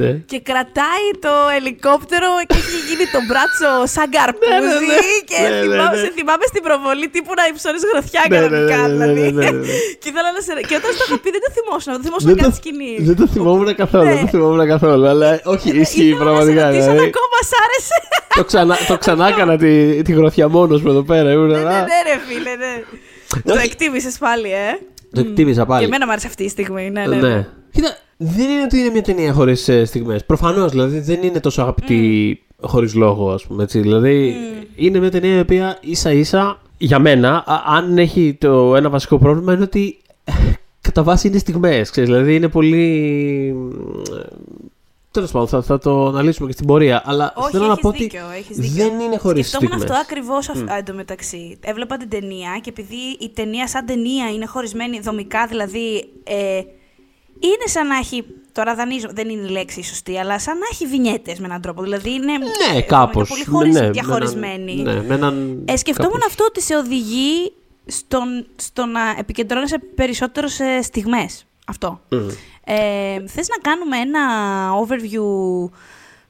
Ναι. 0.00 0.10
και 0.30 0.38
κρατάει 0.48 1.06
το 1.24 1.32
ελικόπτερο 1.58 2.30
και 2.48 2.56
έχει 2.62 2.78
γίνει 2.88 3.06
το 3.14 3.20
μπράτσο 3.26 3.70
σαν 3.94 4.06
καρπούζι. 4.14 4.52
Ναι, 4.52 4.72
ναι, 4.72 4.78
ναι. 4.90 5.14
Και 5.30 5.38
Ναι, 5.42 5.48
ναι, 5.54 5.60
θυμάμαι, 5.64 5.96
ναι. 5.96 6.02
σε 6.04 6.10
θυμάμαι 6.18 6.44
στην 6.52 6.62
προβολή 6.66 7.06
τύπου 7.14 7.32
να 7.40 7.44
υψώνεις 7.50 7.82
γροθιά 7.90 8.22
Ναι, 8.24 8.28
ναι, 8.30 8.42
κανονικά. 8.48 8.80
ναι, 8.80 8.86
ναι, 8.88 9.06
δηλαδή. 9.12 9.20
ναι, 9.20 9.28
ναι, 9.38 9.50
ναι, 9.50 9.64
ναι. 9.66 9.74
Και, 10.00 10.08
ήθελα 10.10 10.28
να 10.36 10.40
σε... 10.46 10.52
και 10.68 10.74
όταν 10.80 10.90
στο 10.96 11.04
είχα 11.06 11.16
πει 11.22 11.28
δεν 11.36 11.42
το 11.46 11.50
θυμόσουν, 11.56 11.90
δεν 11.96 12.02
θυμόσουν 12.06 12.26
Δεν 12.30 12.36
καν 12.40 12.46
το, 12.46 12.50
τη 12.54 12.58
σκηνή. 12.62 12.92
δεν 13.08 13.16
το 13.20 13.26
θυμόμουν 13.34 13.68
καθόλου, 13.82 14.04
Ναι. 14.08 14.14
δεν 14.16 14.24
το 14.24 14.30
θυμόμουν 14.34 14.62
καθόλου. 14.74 15.04
Αλλά 15.12 15.28
όχι, 15.54 15.68
ισχύει 15.84 16.08
Ήθελα 16.12 16.22
πραγματικά. 16.24 16.62
Να 16.64 16.66
σε 16.66 16.66
ρωτήσω 16.70 16.90
αν 16.92 16.96
δηλαδή. 16.96 17.12
ακόμα 17.14 17.36
σ' 17.50 17.56
άρεσε. 17.64 17.96
το, 18.38 18.42
ξανά, 18.50 18.74
το 18.90 18.96
ξανά 19.02 19.24
έκανα 19.32 19.54
τη, 19.62 19.72
τη 20.06 20.12
γροθιά 20.18 20.46
μόνος 20.56 20.80
μου 20.82 20.90
εδώ 20.94 21.02
πέρα. 21.10 21.28
Ήμουν, 21.36 21.52
Ναι, 21.54 21.62
ναι, 21.70 21.74
α, 21.80 21.86
ναι, 21.90 21.98
ρε 22.08 22.16
φίλε, 22.26 22.54
ναι. 22.64 22.74
Το 23.48 23.52
Όχι. 23.52 23.64
εκτίμησες 23.68 24.16
πάλι, 24.24 24.48
ε. 24.66 24.70
Το 25.14 25.20
εκτίμησα 25.20 25.66
πάλι. 25.66 25.80
Και 25.80 25.86
εμένα 25.86 26.04
μου 26.06 26.12
άρεσε 26.12 26.26
αυτή 26.26 26.42
η 26.44 26.48
στιγμή, 26.48 26.90
ναι, 26.90 27.06
ναι. 27.06 27.16
Ναι. 27.16 27.46
Κοίτα, 27.72 27.96
δεν 28.22 28.48
είναι 28.50 28.62
ότι 28.62 28.78
είναι 28.78 28.90
μια 28.90 29.02
ταινία 29.02 29.32
χωρίς 29.32 29.70
στιγμές. 29.84 30.24
Προφανώς 30.24 30.70
δηλαδή 30.70 30.98
δεν 30.98 31.22
είναι 31.22 31.40
τόσο 31.40 31.62
αγαπητή 31.62 32.42
χωρίς 32.60 32.94
λόγο, 32.94 33.30
ας 33.32 33.46
πούμε 33.46 33.62
έτσι. 33.62 33.80
Δηλαδή 33.80 34.34
είναι 34.76 34.98
μια 34.98 35.10
ταινία 35.10 35.36
η 35.36 35.40
οποία 35.40 35.78
ίσα 35.80 36.12
ίσα 36.12 36.60
για 36.78 36.98
μένα, 36.98 37.36
α- 37.46 37.62
αν 37.76 37.98
έχει 37.98 38.36
το 38.40 38.76
ένα 38.76 38.88
βασικό 38.90 39.18
πρόβλημα, 39.18 39.52
είναι 39.52 39.62
ότι 39.62 39.98
ε, 40.24 40.32
κατά 40.80 41.02
βάση 41.02 41.28
είναι 41.28 41.38
στιγμές. 41.38 41.90
Δηλαδή 41.90 42.34
είναι 42.34 42.48
πολύ. 42.48 43.54
Τέλος 45.10 45.30
πάντων, 45.30 45.48
θα, 45.48 45.62
θα 45.62 45.78
το 45.78 46.06
αναλύσουμε 46.06 46.46
και 46.46 46.52
στην 46.52 46.66
πορεία. 46.66 47.02
Αλλά 47.04 47.32
Όχι, 47.36 47.50
θέλω 47.50 47.64
να 47.64 47.70
έχεις 47.70 47.82
πω 47.82 47.88
ότι 47.88 48.02
δίκιο, 48.02 48.20
έχεις 48.38 48.56
δίκιο. 48.56 48.84
δεν 48.84 49.00
είναι 49.00 49.16
χωρίς 49.16 49.48
Σκεφτόμουν 49.48 49.78
στιγμές. 49.78 49.98
αυτό 49.98 50.12
ακριβώς 50.12 50.50
mm. 50.54 50.78
εντωμεταξύ. 50.78 51.58
Έβλεπα 51.60 51.96
την 51.96 52.08
ταινία 52.08 52.58
και 52.62 52.68
επειδή 52.70 53.16
η 53.20 53.30
ταινία 53.34 53.68
σαν 53.68 53.86
ταινία 53.86 54.30
είναι 54.34 54.46
χωρισμένη 54.46 55.00
δομικά, 55.00 55.46
δηλαδή. 55.46 56.08
Ε, 56.24 56.60
είναι 57.42 57.66
σαν 57.66 57.86
να 57.86 57.96
έχει. 57.96 58.24
Τώρα 58.52 58.74
δανείζω, 58.74 59.08
δεν 59.12 59.28
είναι 59.28 59.46
η 59.46 59.50
λέξη 59.50 59.80
η 59.80 59.84
σωστή, 59.84 60.18
αλλά 60.18 60.38
σαν 60.40 60.58
να 60.58 60.64
έχει 60.72 60.86
βινιέτες 60.86 61.38
με 61.38 61.46
έναν 61.46 61.60
τρόπο. 61.60 61.82
Δηλαδή 61.82 62.10
είναι. 62.10 62.32
Ναι, 62.32 62.38
δομικά 62.68 62.86
κάπως. 62.86 63.28
Πολύ 63.28 63.44
χωρίς 63.44 63.80
διαχωρισμένη. 63.90 64.74
Ναι, 64.74 65.02
με 65.02 65.14
έναν. 65.14 65.62
Ε, 65.64 65.76
σκεφτόμουν 65.76 66.12
κάπως. 66.12 66.26
αυτό 66.26 66.44
ότι 66.44 66.62
σε 66.62 66.76
οδηγεί 66.76 67.52
στον, 67.86 68.46
στο 68.56 68.86
να 68.86 69.00
επικεντρώνεσαι 69.18 69.78
περισσότερο 69.94 70.48
σε 70.48 70.82
στιγμές. 70.82 71.44
Αυτό. 71.66 72.00
Ε, 72.64 72.74
θες 73.26 73.48
να 73.48 73.70
κάνουμε 73.70 73.96
ένα 73.96 74.20
overview 74.86 75.70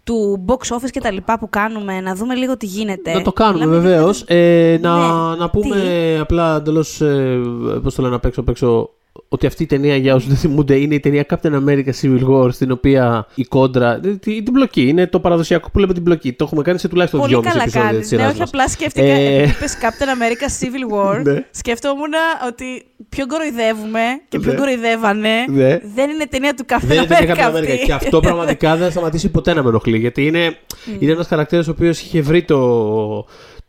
του 0.04 0.44
box 0.48 0.76
office 0.76 0.90
και 0.90 1.00
τα 1.00 1.10
λοιπά 1.10 1.38
που 1.38 1.48
κάνουμε, 1.50 2.00
να 2.00 2.14
δούμε 2.14 2.34
λίγο 2.34 2.56
τι 2.56 2.66
γίνεται; 2.66 3.12
Να 3.12 3.22
το 3.22 3.32
κάνουμε 3.32 3.66
Μιλάμε 3.66 3.82
βεβαίως. 3.88 4.24
λίγο- 4.28 4.40
Ε, 4.42 4.78
να, 4.80 4.96
Ναι, 5.30 5.36
να 5.36 5.50
πούμε 5.50 6.18
απλά 6.20 6.56
εντελώς. 6.56 7.00
Ε, 7.00 7.40
Πώς 7.82 7.94
το 7.94 8.02
λένε 8.02 8.14
απ' 8.14 8.24
έξω, 8.24 8.40
απ' 8.40 8.48
έξω. 8.48 8.90
Ότι 9.28 9.46
αυτή 9.46 9.62
η 9.62 9.66
ταινία, 9.66 9.96
για 9.96 10.14
όσους 10.14 10.28
δεν 10.28 10.36
θυμούνται, 10.36 10.76
είναι 10.76 10.94
η 10.94 11.00
ταινία 11.00 11.26
Captain 11.28 11.52
America 11.52 11.90
Civil 12.02 12.20
War, 12.30 12.52
στην 12.52 12.70
οποία 12.70 13.26
η 13.34 13.44
κόντρα. 13.44 14.00
Την, 14.00 14.18
την 14.18 14.44
πλοκή. 14.52 14.88
Είναι 14.88 15.06
το 15.06 15.20
παραδοσιακό 15.20 15.70
που 15.70 15.78
λέμε 15.78 15.92
την 15.92 16.02
πλοκή. 16.02 16.32
Το 16.32 16.44
έχουμε 16.44 16.62
κάνει 16.62 16.78
σε 16.78 16.88
τουλάχιστον 16.88 17.20
Πολύ 17.20 17.32
δυόμιση 17.32 17.52
καλά 17.52 17.62
επεισόδια 17.62 17.88
της 17.88 17.96
κάνεις. 17.98 18.10
Ναι, 18.10 18.18
σειρά. 18.18 18.30
όχι 18.30 18.42
απλά 18.42 18.68
σκέφτηκα, 18.68 19.06
Ε, 19.06 19.36
επειδή 19.36 19.50
είπες 19.50 19.76
Captain 19.80 20.06
America 20.16 20.46
Civil 20.60 20.94
War, 20.94 21.22
Ναι. 21.24 21.44
σκεφτόμουν 21.50 22.12
ότι 22.48 22.64
πιο 23.08 23.26
κοροϊδεύουμε 23.26 24.00
και 24.28 24.38
πιο 24.38 24.52
Ναι. 24.52 24.58
κοροϊδεύανε. 24.58 25.30
Ναι. 25.48 25.78
Δεν 25.94 26.10
είναι 26.10 26.26
ταινία 26.30 26.54
του 26.54 26.64
Captain 26.68 26.82
Δεν 26.82 26.96
είναι 26.96 27.06
America 27.06 27.18
ταινία 27.18 27.34
Captain 27.50 27.54
αυτή. 27.54 27.66
America. 27.72 27.84
Και 27.84 27.92
αυτό 27.92 28.20
πραγματικά 28.28 28.76
δεν 28.76 28.84
θα 28.84 28.90
σταματήσει 28.90 29.28
ποτέ 29.30 29.54
να 29.54 29.62
με 29.62 29.68
ενοχλεί. 29.68 29.98
Γιατί 29.98 30.26
είναι, 30.26 30.56
είναι 30.98 31.12
ένας 31.12 31.26
χαρακτήρας 31.26 31.68
ο 31.68 31.70
οποίος 31.70 32.00
είχε 32.00 32.20
βρει 32.20 32.42
το, 32.44 32.58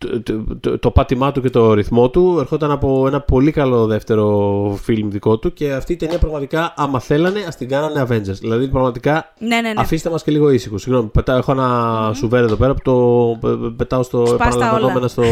το, 0.07 0.21
το, 0.21 0.43
το, 0.59 0.79
το 0.79 0.91
πάτημά 0.91 1.31
του 1.31 1.41
και 1.41 1.49
το 1.49 1.73
ρυθμό 1.73 2.09
του. 2.09 2.35
Ερχόταν 2.39 2.71
από 2.71 3.07
ένα 3.07 3.21
πολύ 3.21 3.51
καλό 3.51 3.85
δεύτερο 3.85 4.77
φιλμ 4.81 5.09
δικό 5.09 5.37
του. 5.37 5.53
Και 5.53 5.73
αυτή 5.73 5.93
η 5.93 5.95
ταινία 5.95 6.17
πραγματικά, 6.17 6.73
άμα 6.77 6.99
θέλανε, 6.99 7.39
ας 7.47 7.55
την 7.57 7.67
κάνανε 7.69 8.01
Avengers. 8.09 8.37
Δηλαδή, 8.39 8.67
πραγματικά 8.67 9.33
Ναι, 9.39 9.47
ναι, 9.47 9.61
ναι. 9.61 9.73
Αφήστε 9.77 10.09
μας 10.09 10.23
και 10.23 10.31
λίγο 10.31 10.49
ήσυχο. 10.49 10.77
Συγγνώμη, 10.77 11.07
πετάω, 11.07 11.37
έχω 11.37 11.51
ένα 11.51 12.11
σουβέρ 12.15 12.43
εδώ 12.43 12.55
πέρα 12.55 12.73
που 12.73 12.81
το 12.83 13.37
πε- 13.47 13.59
πε- 13.59 13.71
πετάω 13.71 14.03
στο 14.03 14.25
Σπάς 14.25 14.37
τα 14.39 14.45
επαναλαμβανόμενα 14.45 14.97
όλα. 14.99 15.07
στο, 15.07 15.23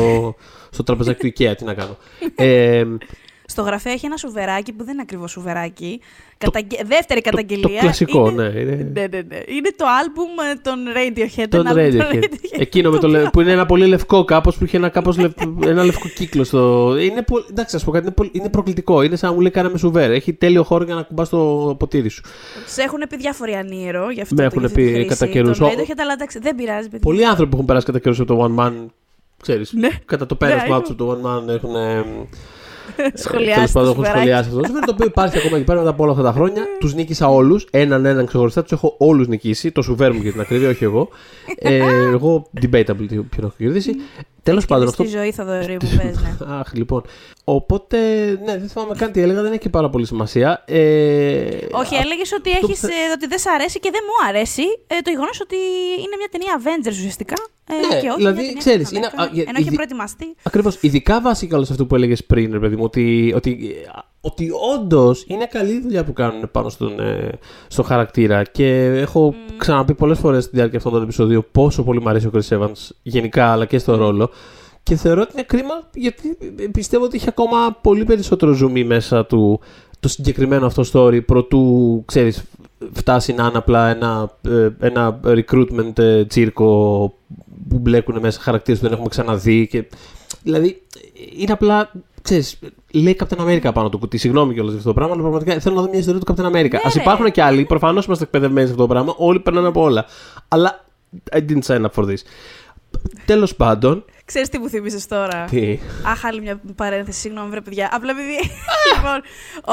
στο 0.69 0.83
τραπεζάκι 0.83 1.19
του 1.19 1.27
IKEA. 1.43 1.53
Τι 1.57 1.63
να 1.63 1.73
κάνω. 1.73 1.97
ε, 2.35 2.85
Στο 3.51 3.61
γραφείο 3.61 3.91
έχει 3.91 4.05
ένα 4.05 4.17
σουβεράκι 4.17 4.71
που 4.73 4.83
δεν 4.83 4.93
είναι 4.93 5.01
ακριβώς 5.01 5.31
σουβεράκι. 5.31 6.01
Καταγγε... 6.37 6.77
Δεύτερη 6.85 7.21
καταγγελία. 7.21 7.67
το 7.67 7.77
κλασικό, 7.79 8.29
είναι... 8.29 8.49
ναι, 8.49 8.59
είναι- 8.59 8.75
ναι, 8.93 9.01
ναι, 9.01 9.21
ναι. 9.27 9.37
Είναι 9.45 9.71
το 9.75 9.85
άλμπουμ 10.01 10.27
ε, 10.51 10.55
των 10.61 10.79
Radiohead. 10.95 11.45
Τον 11.49 11.67
ένα 11.67 11.69
άλμπουμ 11.81 11.97
των 11.99 12.07
Radiohead. 12.11 12.23
Radiohead, 12.23 12.59
Εκείνο 12.61 12.89
με 12.91 12.97
το, 12.99 13.07
οποίο- 13.07 13.19
λε- 13.19 13.29
που 13.29 13.41
είναι 13.41 13.51
ένα 13.51 13.65
πολύ 13.65 13.85
λευκό 13.85 14.23
κάπως 14.25 14.57
που 14.57 14.63
είχε 14.63 14.77
ένα, 14.77 14.89
κάπως 14.89 15.17
λευ- 15.17 15.65
ένα 15.65 15.83
λευκό 15.83 16.07
κύκλο 16.07 16.43
στο. 16.43 16.95
Είναι 16.99 17.21
πολύ, 17.21 17.45
εντάξει, 17.49 17.75
ας 17.75 17.83
πω 17.83 17.91
κάτι, 17.91 18.05
είναι, 18.05 18.13
πολύ- 18.13 18.29
είναι 18.33 18.49
προκλητικό. 18.49 19.01
Είναι 19.01 19.15
σαν 19.15 19.29
να 19.29 19.35
μου 19.35 19.41
λέει 19.41 19.51
κάναμε 19.51 19.77
σουβέρ. 19.77 20.11
Έχει 20.11 20.33
τέλειο 20.33 20.63
χώρο 20.63 20.83
για 20.83 20.95
να 20.95 21.01
κουμπάς 21.01 21.29
το 21.29 21.75
ποτήρι 21.79 22.09
σου. 22.09 22.21
Τους 22.65 22.77
έχουν 22.77 23.03
πει 23.09 23.17
διάφοροι 23.17 23.53
ανήρο 23.53 24.09
γι' 24.11 24.21
αυτό. 24.21 24.35
Με 24.35 24.41
το- 24.41 24.47
έχουν 24.47 24.59
για 24.59 24.67
αυτή 24.67 24.81
τη 24.81 24.87
πει 24.87 24.93
χρήση 24.93 25.07
κατά 25.07 25.27
καιρούς. 25.27 25.57
των 25.57 25.67
Ο- 25.67 25.69
Radiohead, 25.71 25.97
αλλά 26.01 26.13
εντάξει, 26.13 26.39
δεν 26.39 26.55
πειράζει. 26.55 26.83
παιδιά. 26.83 26.99
Πολλοί 26.99 27.25
άνθρωποι 27.25 27.49
που 27.49 27.55
έχουν 27.55 27.65
περάσει 27.67 27.85
κατά 27.85 27.99
καιρούς 27.99 28.19
από 28.19 28.35
το 28.35 28.53
One 28.55 28.59
Man. 28.65 28.73
Ξέρεις, 29.41 29.71
Ναι. 29.73 29.89
κατά 30.05 30.25
το 30.25 30.37
Ναι, 30.41 30.47
πέρασμά 30.47 30.67
είναι. 30.75 30.79
τους 30.83 30.89
από 30.89 31.05
το 31.05 31.19
One 31.23 31.25
Man 31.27 31.47
έχουν. 31.53 31.71
Ε, 32.95 33.17
Σχολιάσεις 33.17 33.71
τέλος 33.71 33.71
το 33.71 33.79
πάντων, 33.79 33.89
έχουν 33.91 33.95
σουβεράκι. 34.05 34.17
σχολιάσει 34.17 34.49
αυτό 34.49 34.59
το 34.61 34.65
σουβέρ, 34.67 34.85
το 34.85 34.91
οποίο 34.93 35.05
υπάρχει 35.05 35.37
ακόμα 35.37 35.55
εκεί 35.57 35.65
πέρα 35.65 35.77
μετά 35.79 35.89
από 35.91 36.03
όλα 36.03 36.11
αυτά 36.11 36.23
τα 36.23 36.31
χρόνια. 36.31 36.63
τους 36.79 36.93
νίκησα 36.93 37.27
όλους. 37.27 37.67
Έναν 37.71 38.05
έναν 38.05 38.25
ξεχωριστά. 38.25 38.61
Τους 38.61 38.71
έχω 38.71 38.95
όλους 38.97 39.27
νικήσει. 39.27 39.71
Το 39.71 39.81
σουβέρ 39.81 40.13
μου 40.13 40.21
για 40.21 40.31
την 40.31 40.41
ακρίβεια, 40.41 40.69
όχι 40.69 40.83
εγώ. 40.83 41.09
Ε, 41.57 41.77
εγώ 42.11 42.49
debatable 42.61 43.05
τι- 43.07 43.15
ποιον 43.15 43.43
έχω 43.43 43.53
κερδίσει. 43.57 43.91
Τέλος 44.43 44.65
πάντων, 44.65 44.87
Στη 44.91 45.01
αυτό. 45.01 45.17
ζωή 45.17 45.31
Θοδωρή 45.31 45.71
μου, 45.81 45.89
πες, 45.97 46.21
ναι. 46.21 46.35
Αχ, 46.55 46.73
λοιπόν. 46.73 47.01
Οπότε, 47.43 47.97
ναι, 48.45 48.57
δεν 48.57 48.69
θυμάμαι 48.69 48.95
καν 48.97 49.11
τι 49.11 49.21
έλεγα, 49.21 49.41
δεν 49.41 49.51
έχει 49.51 49.61
και 49.61 49.69
πάρα 49.69 49.89
πολύ 49.89 50.05
σημασία. 50.05 50.63
Ε, 50.67 51.47
Όχι, 51.71 51.95
α- 51.95 51.99
έλεγες 51.99 52.31
ότι, 52.31 52.51
το 52.51 52.59
έχεις, 52.63 52.79
θε- 52.79 52.89
ε, 52.89 53.11
ότι 53.15 53.27
δεν 53.27 53.39
σ' 53.39 53.45
αρέσει 53.47 53.79
και 53.79 53.89
δεν 53.91 54.01
μου 54.07 54.27
αρέσει 54.29 54.61
ε, 54.87 54.95
το 55.03 55.09
γεγονός 55.09 55.39
ότι 55.41 55.55
είναι 55.97 56.15
μια 56.17 56.27
ταινία 56.31 56.61
Avengers 56.61 56.97
ουσιαστικά. 56.99 57.35
Ε, 57.67 57.73
Ναι, 57.73 57.99
και 58.01 58.07
όχι 58.07 58.17
δηλαδή, 58.17 58.35
μια 58.35 58.45
ταινία 58.45 58.59
ξέρεις, 58.59 58.89
Captain 58.89 58.95
είναι- 58.95 59.09
America, 59.11 59.21
α, 59.21 59.29
για- 59.33 59.43
ενώ 59.47 59.51
είχε 59.57 59.61
ήδη- 59.67 59.75
προετοιμαστεί. 59.75 60.35
Ακριβώς. 60.43 60.77
Ειδικά 60.81 61.21
βάσει 61.21 61.47
καλώ 61.47 61.67
αυτό 61.71 61.85
που 61.85 61.95
έλεγες 61.95 62.23
πριν, 62.25 62.51
ρε 62.51 62.59
παιδί 62.59 62.75
μου, 62.75 62.83
ότι, 62.83 63.33
ότι, 63.35 63.75
ότι 64.21 64.49
όντως 64.75 65.23
είναι 65.27 65.45
καλή 65.45 65.71
η 65.71 65.81
δουλειά 65.81 66.03
που 66.03 66.13
κάνουν 66.13 66.49
πάνω 66.51 66.69
στον, 66.69 66.99
ε, 66.99 67.29
στον 67.67 67.85
χαρακτήρα. 67.85 68.43
Και 68.43 68.85
έχω 68.85 69.33
ξαναπεί 69.57 69.93
πολλές 69.93 70.19
φορές 70.19 70.43
στη 70.43 70.55
διάρκεια 70.55 70.77
αυτών 70.77 70.93
των 70.93 71.03
επεισοδίων 71.03 71.45
πόσο 71.51 71.83
πολύ 71.83 72.01
μου 72.01 72.09
αρέσει 72.09 72.27
ο 72.27 72.31
Chris 72.33 72.57
Evans 72.57 72.89
γενικά, 73.03 73.51
αλλά 73.51 73.65
και 73.65 73.77
στο 73.77 73.95
ρόλο. 73.95 74.29
Και 74.83 74.95
θεωρώ 74.95 75.21
ότι 75.21 75.31
είναι 75.33 75.43
κρίμα 75.43 75.89
γιατί 75.93 76.37
πιστεύω 76.71 77.03
ότι 77.03 77.17
έχει 77.17 77.29
ακόμα 77.29 77.77
πολύ 77.81 78.03
περισσότερο 78.03 78.51
ζουμί 78.51 78.83
μέσα 78.83 79.25
του 79.25 79.59
το 79.99 80.07
συγκεκριμένο 80.07 80.65
αυτό 80.65 80.83
story 80.93 81.25
προτού, 81.25 82.03
ξέρεις, 82.05 82.43
φτάσει 82.93 83.33
να 83.33 83.45
είναι 83.45 83.57
απλά 83.57 83.89
ένα, 83.89 84.37
ε, 84.49 84.69
ένα 84.79 85.19
recruitment 85.23 85.97
ε, 85.97 86.25
τσίρκο 86.25 86.67
που 87.69 87.77
μπλέκουν 87.77 88.19
μέσα 88.19 88.39
χαρακτήρες 88.41 88.79
που 88.79 88.85
δεν 88.85 88.93
έχουμε 88.93 89.09
ξαναδεί 89.09 89.67
και, 89.67 89.85
δηλαδή 90.43 90.81
είναι 91.37 91.51
απλά, 91.51 91.91
ξέρεις, 92.21 92.59
λέει 92.91 93.17
Captain 93.19 93.39
America 93.39 93.71
πάνω 93.73 93.89
το 93.89 93.97
κουτί, 93.97 94.17
συγγνώμη 94.17 94.53
κιόλας 94.53 94.69
για 94.71 94.79
αυτό 94.79 94.89
το 94.93 94.95
πράγμα, 94.95 95.13
αλλά 95.13 95.21
πραγματικά 95.21 95.59
θέλω 95.59 95.75
να 95.75 95.81
δω 95.81 95.89
μια 95.89 95.99
ιστορία 95.99 96.19
του 96.19 96.33
Captain 96.33 96.45
America. 96.45 96.75
Ας 96.83 96.93
ρε. 96.93 97.01
υπάρχουν 97.01 97.31
και 97.31 97.41
άλλοι, 97.41 97.65
προφανώς 97.65 98.05
είμαστε 98.05 98.23
εκπαιδευμένοι 98.23 98.65
σε 98.67 98.71
αυτό 98.71 98.85
το 98.87 98.93
πράγμα, 98.93 99.13
όλοι 99.17 99.39
περνάνε 99.39 99.67
από 99.67 99.81
όλα, 99.81 100.05
αλλά 100.47 100.85
I 101.31 101.37
didn't 101.37 101.63
sign 101.65 101.81
up 101.81 101.91
for 101.95 102.05
this. 102.05 102.17
Τέλος 103.25 103.55
πάντων, 103.55 104.05
Ξέρεις 104.31 104.49
τι 104.49 104.59
μου 104.59 104.69
θύμισες 104.69 105.05
τώρα; 105.07 105.45
τι... 105.49 105.79
Αχ, 106.05 106.25
άλλη 106.25 106.41
μια 106.41 106.61
παρένθεση, 106.75 107.19
συγγνώμη, 107.19 107.49
βρε 107.49 107.61
παιδιά. 107.61 107.89
Απλά 107.91 108.11
επειδή. 108.11 108.51
λοιπόν, 108.93 109.21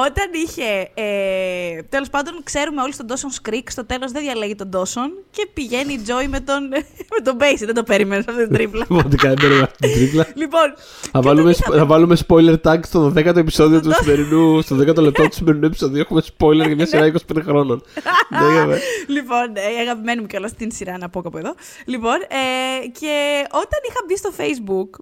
όταν 0.07 0.27
είχε. 0.45 0.91
Ε, 0.95 1.83
τέλος 1.89 2.11
πάντων, 2.11 2.41
ξέρουμε 2.43 2.83
όλοι 2.83 2.93
στον 2.93 3.07
Dawson's 3.09 3.49
Creek, 3.49 3.63
στο 3.69 3.85
τέλος 3.85 4.13
δεν 4.13 4.23
διαλέγει 4.23 4.55
τον 4.55 4.71
Dawson 4.75 5.11
και 5.31 5.49
πηγαίνει 5.55 5.93
η 5.93 6.01
Joy 6.07 6.27
με 6.29 6.41
τον, 6.41 6.69
με 7.15 7.21
τον 7.25 7.37
Basie. 7.41 7.65
Δεν 7.65 7.75
το 7.75 7.83
περίμενες 7.83 8.25
αυτή 8.29 8.43
την 8.47 8.53
τρίπλα. 8.53 8.87
Πραγματικά 8.95 9.29
δεν 9.29 9.37
περίμενα 9.37 9.65
αυτή 9.65 9.89
την 9.89 9.93
τρίπλα. 9.93 10.27
λοιπόν, 10.35 10.75
Θα 11.13 11.21
βάλουμε, 11.21 11.53
θα 11.53 11.87
βάλουμε 11.87 12.17
spoiler 12.27 12.57
tag 12.65 12.79
στο 12.85 13.13
12ο 13.17 13.37
επεισόδιο 13.37 13.81
του 13.81 13.93
σημερινού, 13.95 14.63
στο 14.63 14.77
10ο 14.77 14.97
λεπτό 14.97 15.23
του 15.23 15.35
σημερινού 15.35 15.67
επεισοδίου. 15.67 16.01
Έχουμε 16.01 16.23
spoiler 16.39 16.67
για 16.67 16.75
μια 16.75 16.87
σειρά 16.87 17.13
25 17.13 17.43
χρόνων. 17.45 17.83
Ναι, 18.29 18.53
για 18.53 18.67
με. 18.67 18.79
λοιπόν, 19.07 19.47
ε, 19.55 19.81
αγαπημένη 19.81 20.21
μου 20.21 20.27
κιόλας 20.27 20.55
την 20.55 20.71
σειρά 20.73 20.99
να 20.99 21.09
πω 21.09 21.23
κάπου 21.23 21.39
εδώ. 21.39 21.55
Λοιπόν, 21.85 22.15
ε, 22.15 22.87
και 23.01 23.15
όταν 23.51 23.81
είχα 23.89 24.01
μπει 24.07 24.17
στο 24.17 24.31
Facebook, 24.37 24.48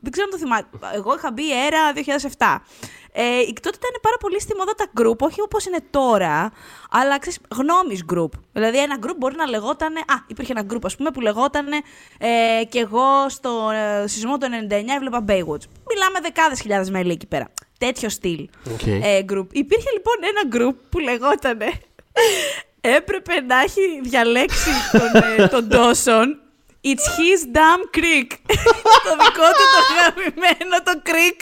δεν 0.02 0.12
ξέρω 0.12 0.26
αν 0.26 0.30
το 0.30 0.38
θυμάται, 0.38 0.66
εγώ 0.94 1.14
είχα 1.14 1.30
μπει 1.32 1.66
έρα 1.66 1.92
2007. 2.38 2.56
Ε, 3.18 3.22
τότε 3.60 3.76
ήταν 3.76 3.94
πάρα 4.02 4.16
πολύ 4.20 4.40
στη 4.40 4.54
μόδα 4.56 4.74
τα 4.74 4.86
group, 5.00 5.18
όχι 5.18 5.40
όπως 5.40 5.66
είναι 5.66 5.78
τώρα, 5.90 6.52
αλλά 6.90 7.18
ξέρεις, 7.18 7.38
γνώμης 7.56 8.04
group. 8.12 8.28
Δηλαδή 8.52 8.78
ένα 8.78 8.98
group 9.02 9.14
μπορεί 9.16 9.36
να 9.36 9.46
λεγόταν, 9.46 9.96
α, 9.96 10.02
υπήρχε 10.26 10.52
ένα 10.56 10.66
group 10.70 10.80
ας 10.84 10.96
πούμε 10.96 11.10
που 11.10 11.20
λεγόταν 11.20 11.66
ε, 12.18 12.64
και 12.68 12.78
εγώ 12.78 13.28
στο 13.28 13.70
ε, 14.02 14.06
σεισμό 14.06 14.38
του 14.38 14.46
99 14.46 14.72
έβλεπα 14.96 15.24
Baywatch. 15.28 15.64
Μιλάμε 15.88 16.18
δεκάδες 16.22 16.60
χιλιάδες 16.60 16.90
μέλη 16.90 17.12
εκεί 17.12 17.26
πέρα. 17.26 17.48
Τέτοιο 17.78 18.08
στυλ 18.08 18.48
Οκ. 18.72 18.86
ε, 18.86 19.24
group. 19.32 19.46
Υπήρχε 19.52 19.90
λοιπόν 19.92 20.16
ένα 20.22 20.56
group 20.56 20.74
που 20.88 20.98
λεγόταν. 20.98 21.58
Έπρεπε 22.96 23.40
να 23.40 23.60
έχει 23.60 24.00
διαλέξει 24.02 24.70
τον, 24.92 25.22
ε, 25.36 25.48
τον 25.48 25.68
Dawson. 25.72 26.45
It's 26.90 27.06
his 27.20 27.40
damn 27.58 27.82
creek. 27.98 28.28
το 29.06 29.12
δικό 29.22 29.48
του 29.56 29.64
το 29.74 29.80
γραμμένο 29.94 30.76
το 30.88 30.94
creek. 31.10 31.38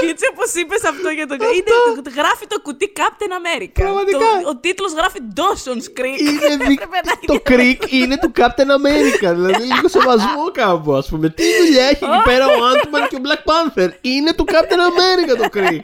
Και 0.00 0.08
έτσι 0.14 0.24
όπως 0.32 0.48
είπες 0.60 0.82
αυτό 0.92 1.08
για 1.18 1.26
το 1.30 1.36
creek. 1.38 1.54
Είναι, 1.56 1.72
το, 2.04 2.10
γράφει 2.20 2.46
το 2.46 2.58
κουτί 2.66 2.92
Captain 3.00 3.32
America. 3.40 3.72
Πραγματικά. 3.84 4.18
Το, 4.18 4.48
ο 4.50 4.56
τίτλος 4.56 4.92
γράφει 4.92 5.18
Dawson's 5.38 5.88
Creek. 5.98 6.18
Είναι 6.28 6.48
δι... 6.66 6.72
Έπρεπε 6.72 6.98
να 7.10 7.14
το 7.26 7.32
είναι- 7.34 7.42
Creek 7.50 7.80
είναι 7.98 8.16
του 8.22 8.30
Captain 8.40 8.70
America. 8.80 9.28
Δηλαδή 9.38 9.62
λίγο 9.62 9.88
σεβασμό 9.88 10.44
κάπου, 10.52 10.92
ας 10.94 11.08
πούμε. 11.08 11.28
Τι 11.28 11.44
δουλειά 11.60 11.84
έχει 11.84 12.04
εκεί 12.04 12.20
πέρα 12.24 12.46
ο 12.46 12.60
Ant-Man 12.70 13.02
και 13.08 13.16
ο 13.16 13.22
Black 13.26 13.42
Panther; 13.50 13.88
Είναι 14.00 14.32
του 14.34 14.44
Captain 14.52 14.80
America 14.92 15.32
το 15.42 15.48
Creek. 15.58 15.80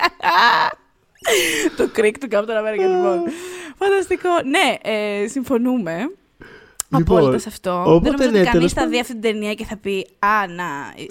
το 1.79 1.91
creek 1.97 2.15
του 2.21 2.29
Captain 2.31 2.59
America, 2.63 2.89
λοιπόν. 2.95 3.23
Φανταστικό. 3.79 4.29
Ναι, 4.45 4.75
ε, 4.83 5.27
συμφωνούμε. 5.29 6.11
Λοιπόν, 6.97 7.17
Απόλυτα 7.19 7.39
σε 7.39 7.49
αυτό. 7.49 7.81
οπότε, 7.87 8.01
δεν 8.03 8.13
νομίζω 8.13 8.31
ναι, 8.31 8.39
ότι 8.41 8.45
κανείς 8.49 8.53
τέλος 8.53 8.73
θα 8.73 8.77
πάντων. 8.81 8.91
δει 8.93 9.01
αυτή 9.01 9.13
την 9.13 9.23
ταινία 9.23 9.55
και 9.55 9.65
θα 9.65 9.77
πει 9.77 10.07
Α, 10.19 10.47
να. 10.57 10.65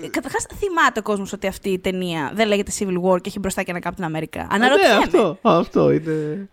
Καταρχάς, 0.10 0.46
θυμάται 0.58 1.00
ο 1.00 1.02
κόσμος 1.02 1.34
ότι 1.34 1.48
αυτή 1.48 1.70
η 1.70 1.80
ταινία 1.80 2.32
δεν 2.36 2.48
λέγεται 2.48 2.72
Civil 2.80 3.02
War 3.04 3.22
και 3.22 3.30
έχει 3.30 3.40
μπροστά 3.40 3.64
και 3.64 3.72
ένα 3.72 3.80
Captain 3.84 4.04
America. 4.04 4.38
ναι, 4.38 4.48
Αναρωτιέμαι. 4.50 4.98
αυτό, 5.04 5.38
αυτό 5.42 5.92
είναι. 5.92 6.50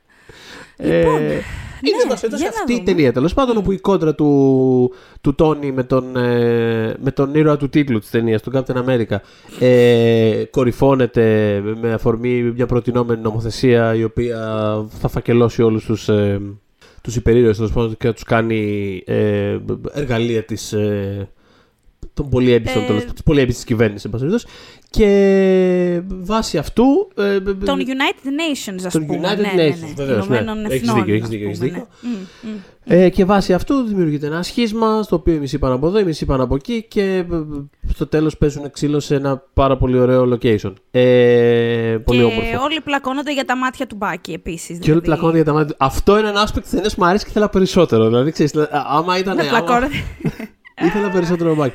Λοιπόν, 0.77 1.17
ε, 1.17 1.43
είναι 1.87 1.97
ναι, 2.03 2.09
μας 2.09 2.23
έτωσε 2.23 2.43
για 2.43 2.51
να 2.55 2.61
αυτή 2.61 2.73
η 2.73 2.77
δούμε. 2.77 2.87
ταινία 2.87 3.13
τέλος 3.13 3.35
πάντων 3.35 3.57
όπου 3.57 3.73
η 3.73 3.79
κόντρα 3.79 4.15
του, 4.15 4.93
του 5.21 5.35
Τόνι 5.35 5.73
με 5.73 5.83
τον, 5.85 6.17
ε, 6.17 6.95
με 7.01 7.11
τον 7.15 7.35
ήρωα 7.35 7.57
του 7.57 7.69
τίτλου 7.69 7.99
της 7.99 8.11
ταινίας, 8.11 8.43
τον 8.43 8.53
Captain 8.57 8.77
America, 8.85 9.17
ε, 9.61 10.45
κορυφώνεται 10.51 11.61
με 11.81 11.93
αφορμή 11.93 12.43
μια 12.43 12.67
προτινόμενη 12.67 13.21
νομοθεσία 13.21 13.95
η 13.95 14.05
οποία 14.05 14.39
θα 15.01 15.09
φακελώσει 15.09 15.63
όλους 15.63 15.85
τους, 15.85 16.09
ε, 16.09 16.41
τους 17.05 17.17
υπερήρωες 17.17 17.57
τέλος 17.57 17.73
πάντων 17.73 17.97
και 17.97 18.07
θα 18.07 18.13
τους 18.13 18.23
κάνει 18.23 19.03
ε, 19.07 19.59
εργαλεία 19.93 20.45
της, 20.45 20.73
ε, 20.73 21.29
των 22.15 22.29
πολυέμπιστων, 22.29 22.83
Ε, 22.83 22.87
τέλος, 22.87 23.05
της 23.05 23.23
πολυέμπιστης 23.23 23.65
κυβέρνησης, 23.65 24.05
εν 24.05 24.11
πάση 24.11 24.25
περιπτώσει. 24.25 24.55
Και 24.97 26.01
βάσει 26.09 26.59
αυτού... 26.59 26.85
ε, 27.17 27.41
Των 27.41 27.79
United 27.79 28.27
Nations, 28.29 28.83
ας 28.87 28.93
Των 28.93 29.07
πούμε. 29.07 29.19
United 29.29 29.41
ναι, 29.57 29.63
ναι, 29.63 29.69
Nations, 29.69 29.95
ναι. 29.97 30.05
βεβαίως, 30.05 30.29
ναι. 30.29 30.37
Ηνωμένων 30.39 30.71
Έχεις 30.71 30.81
Εθνών, 30.89 30.97
δίκιο, 31.05 31.13
έχεις 31.15 31.25
ας 31.25 31.31
δίκιο, 31.31 31.47
έχεις 31.47 31.59
πούμε, 31.59 31.71
δίκιο. 31.71 31.87
ναι. 32.03 32.11
Μμ, 32.11 32.51
μμ. 32.53 32.57
Ε, 32.87 33.09
και 33.09 33.25
βάσει 33.25 33.53
αυτού 33.53 33.83
δημιουργείται 33.83 34.27
ένα 34.27 34.43
σχίσμα 34.43 35.03
στο 35.03 35.17
οποίο 35.17 35.35
οι 35.35 35.39
μισοί 35.39 35.59
πάνε 35.59 35.75
από 35.75 35.87
εδώ, 35.87 35.99
οι 35.99 36.05
μισοί 36.05 36.25
πάνε 36.27 36.43
από 36.43 36.55
εκεί 36.55 36.85
και 36.89 37.03
ε, 37.03 37.25
στο 37.93 38.07
τέλος 38.07 38.37
παίζουν 38.37 38.71
ξύλος 38.71 39.05
σε 39.05 39.15
ένα 39.15 39.43
πάρα 39.55 39.77
πολύ 39.77 39.99
ωραίο 39.99 40.23
location. 40.33 40.73
Ε, 40.91 41.97
πολύ 42.05 42.19
και 42.19 42.25
όμορφο. 42.25 42.63
όλοι 42.63 42.81
πλακώνονται 42.85 43.33
για 43.33 43.45
τα 43.45 43.57
μάτια 43.57 43.87
του 43.87 43.97
Μπάκη 43.97 44.33
επίσης. 44.33 44.79
Και 44.79 44.91
όλοι 44.91 45.01
πλακώνονται 45.01 45.37
για 45.37 45.45
τα 45.45 45.53
μάτια. 45.53 45.75
Αυτό 45.79 46.19
είναι 46.19 46.29
ένα 46.29 46.47
aspect 46.49 46.61
της 46.63 46.71
ταινία 46.71 46.89
που 46.89 46.95
μου 46.99 47.07
αρέσει 47.07 47.25
και 47.25 47.31
ήθελα 47.31 47.49
περισσότερο. 47.49 48.07
Δηλαδή, 48.07 48.31
ξέρεις, 48.31 48.53
δηλαδή, 48.53 48.75
α- 48.77 48.85
άμα 48.89 49.19
ήταν. 49.19 49.37
Να 49.37 49.43
άμα- 49.43 49.51
πλακώνονται. 49.51 49.95
ήθελα 50.87 51.11
περισσότερο 51.11 51.55
μπάκι. 51.55 51.75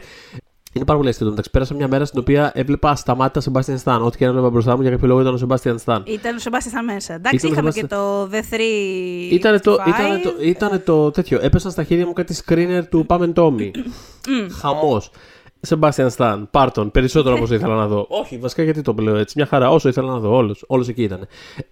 Είναι 0.73 0.85
πάρα 0.85 0.97
πολύ 0.97 1.09
αστείο. 1.09 1.27
Εντάξει, 1.27 1.49
πέρασα 1.49 1.73
μια 1.73 1.87
μέρα 1.87 2.05
στην 2.05 2.19
οποία 2.19 2.51
έβλεπα 2.53 2.89
ασταμάτητα 2.89 3.51
Sebastian 3.51 3.77
Stan. 3.83 3.99
Ό,τι 4.03 4.17
και 4.17 4.23
αν 4.23 4.29
έβλεπα 4.29 4.49
μπροστά 4.49 4.75
μου 4.75 4.81
για 4.81 4.91
κάποιο 4.91 5.07
λόγο 5.07 5.21
ήταν 5.21 5.33
ο 5.33 5.39
Sebastian 5.47 5.75
Stan. 5.85 5.99
Ήταν 6.05 6.35
ο 6.35 6.39
Σεμπάστια 6.39 6.71
στα 6.71 6.83
μέσα. 6.83 7.13
Εντάξει, 7.13 7.35
Ήταν 7.35 7.49
ο 7.49 7.53
είχαμε 7.53 7.69
Sebastian- 7.69 7.73
και 7.73 7.87
το 7.87 8.23
The 8.23 8.53
Three. 8.53 9.31
Ήτανε 9.33 9.59
το, 9.59 9.71
ήτανε, 9.87 10.19
το, 10.23 10.33
ήτανε 10.41 10.77
το 10.79 11.11
τέτοιο. 11.11 11.39
Έπεσαν 11.41 11.71
στα 11.71 11.83
χέρια 11.83 12.05
μου 12.05 12.13
κάτι 12.13 12.35
screener 12.45 12.81
του 12.89 13.05
Πάμε 13.05 13.33
Tommy. 13.35 13.71
Χαμός. 14.61 15.11
Sebastian 15.67 16.07
Stan, 16.17 16.43
πάρτον, 16.51 16.91
περισσότερο 16.91 17.35
από 17.35 17.43
όσο 17.43 17.53
ήθελα 17.53 17.75
να 17.75 17.87
δω. 17.87 18.05
Όχι, 18.09 18.37
βασικά 18.37 18.63
γιατί 18.63 18.81
το 18.81 18.95
λέω 18.99 19.15
έτσι. 19.15 19.33
Μια 19.37 19.45
χαρά, 19.45 19.69
όσο 19.69 19.89
ήθελα 19.89 20.11
να 20.11 20.19
δω. 20.19 20.35
Όλος 20.35 20.63
όλος 20.67 20.87
εκεί 20.87 21.03
ήταν. 21.03 21.27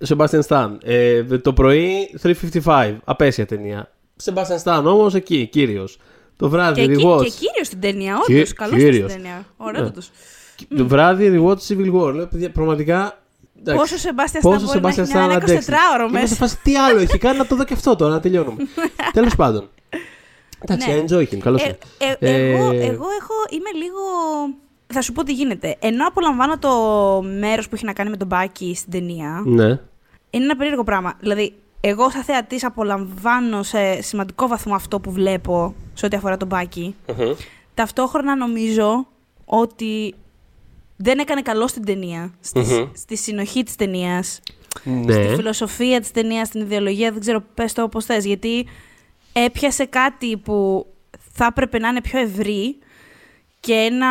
Sebastian 0.07 0.39
Stan, 0.47 0.69
ε, 0.83 1.23
το 1.23 1.53
πρωί 1.53 2.09
355, 2.21 2.97
απέσια 3.03 3.45
ταινία. 3.45 3.91
Sebastian 4.23 4.63
Stan 4.63 4.83
όμως 4.85 5.15
εκεί, 5.15 5.47
κύριος. 5.47 5.97
Το 6.37 6.49
βράδυ 6.49 6.85
Και, 6.85 6.91
εκεί, 6.91 7.03
rewatch. 7.07 7.23
και 7.23 7.29
κύριος 7.29 7.67
στην 7.67 7.79
ταινία, 7.79 8.19
Κι- 8.25 8.33
όντω. 8.35 8.43
Καλός 8.55 8.73
στην 8.79 8.91
κύριος. 8.91 9.13
ταινία. 9.13 9.45
Ωραίο 9.57 9.83
Ναι. 9.83 9.91
τους. 9.91 10.09
Το 10.77 10.87
βράδυ 10.87 11.39
rewatch 11.41 11.57
Civil 11.67 11.93
War. 11.93 12.13
Λέω, 12.13 12.27
παιδιά, 12.27 12.51
πραγματικά. 12.51 13.21
εντάξει, 13.59 13.79
Πόσο 13.81 13.97
Σεμπάστια 13.97 14.39
Πόσο 14.41 14.65
Σταν 14.67 14.79
μπορεί 14.79 14.95
να 14.95 15.03
Sebastian 15.03 15.07
έχει 15.07 15.17
μια 15.17 15.27
Stan 15.27 15.35
αντέξει. 15.35 15.53
24ωρο 15.71 16.07
Είμαι 16.09 16.17
σε 16.17 16.21
μέσα. 16.21 16.35
φάση, 16.35 16.57
τι 16.63 16.75
άλλο 16.77 16.99
έχει 16.99 17.17
κάνει 17.17 17.37
να 17.37 17.45
το 17.45 17.55
δω 17.55 17.63
και 17.63 17.73
αυτό 17.73 17.95
τώρα, 17.95 18.11
να 18.13 18.19
τελειώνουμε. 18.19 18.63
Τέλος 19.13 19.35
πάντων. 19.35 19.69
Εντάξει, 20.59 20.89
Ναι. 20.91 21.03
enjoy 21.07 21.21
him, 21.33 21.37
καλώς 21.37 21.63
Ε, 21.63 21.77
ε, 22.19 22.51
εγώ, 22.51 22.63
εγώ 22.71 23.05
έχω, 23.19 23.33
είμαι 23.49 23.71
λίγο. 23.83 23.99
Θα 24.87 25.01
σου 25.01 25.11
πω 25.11 25.23
τι 25.23 25.33
γίνεται. 25.33 25.75
Ενώ 25.79 26.07
απολαμβάνω 26.07 26.57
το 26.59 26.71
μέρος 27.39 27.69
που 27.69 27.75
έχει 27.75 27.85
να 27.85 27.93
κάνει 27.93 28.09
με 28.09 28.17
τον 28.17 28.27
Μπάκη 28.27 28.75
στην 28.75 28.91
ταινία, 28.91 29.41
Ναι. 29.45 29.65
είναι 30.29 30.43
ένα 30.43 30.55
περίεργο 30.55 30.83
πράγμα. 30.83 31.13
Δηλαδή, 31.19 31.53
εγώ 31.81 32.09
σαν 32.11 32.23
θεατής 32.23 32.63
απολαμβάνω 32.63 33.63
σε 33.63 34.01
σημαντικό 34.01 34.47
βαθμό 34.47 34.75
αυτό 34.75 34.99
που 34.99 35.11
βλέπω 35.11 35.75
σε 35.93 36.05
ό,τι 36.05 36.15
αφορά 36.15 36.37
τον 36.37 36.47
Μπάκη. 36.47 36.95
Ταυτόχρονα 37.73 38.35
νομίζω 38.35 39.07
ότι 39.45 40.15
δεν 40.95 41.19
έκανε 41.19 41.41
καλό 41.41 41.67
στην 41.67 41.85
ταινία. 41.85 42.33
Στις- 42.39 42.69
Μμμ. 42.71 42.89
Στη 42.95 43.17
συνοχή 43.17 43.63
της 43.63 43.75
ταινίας. 43.75 44.39
Στη 44.79 44.89
Ναι. 44.89 45.35
φιλοσοφία 45.35 45.99
της 45.99 46.11
ταινίας, 46.11 46.47
στην 46.47 46.61
ιδεολογία, 46.61 47.11
δεν 47.11 47.19
ξέρω, 47.19 47.43
πες 47.53 47.73
το 47.73 47.83
όπως 47.83 48.05
θες. 48.05 48.25
Γιατί 48.25 48.67
έπιασε 49.33 49.85
κάτι 49.85 50.37
που 50.37 50.85
θα 51.31 51.45
έπρεπε 51.45 51.79
να 51.79 51.87
είναι 51.87 52.01
πιο 52.01 52.19
ευρύ 52.19 52.77
και 53.59 53.73
ένα, 53.73 54.07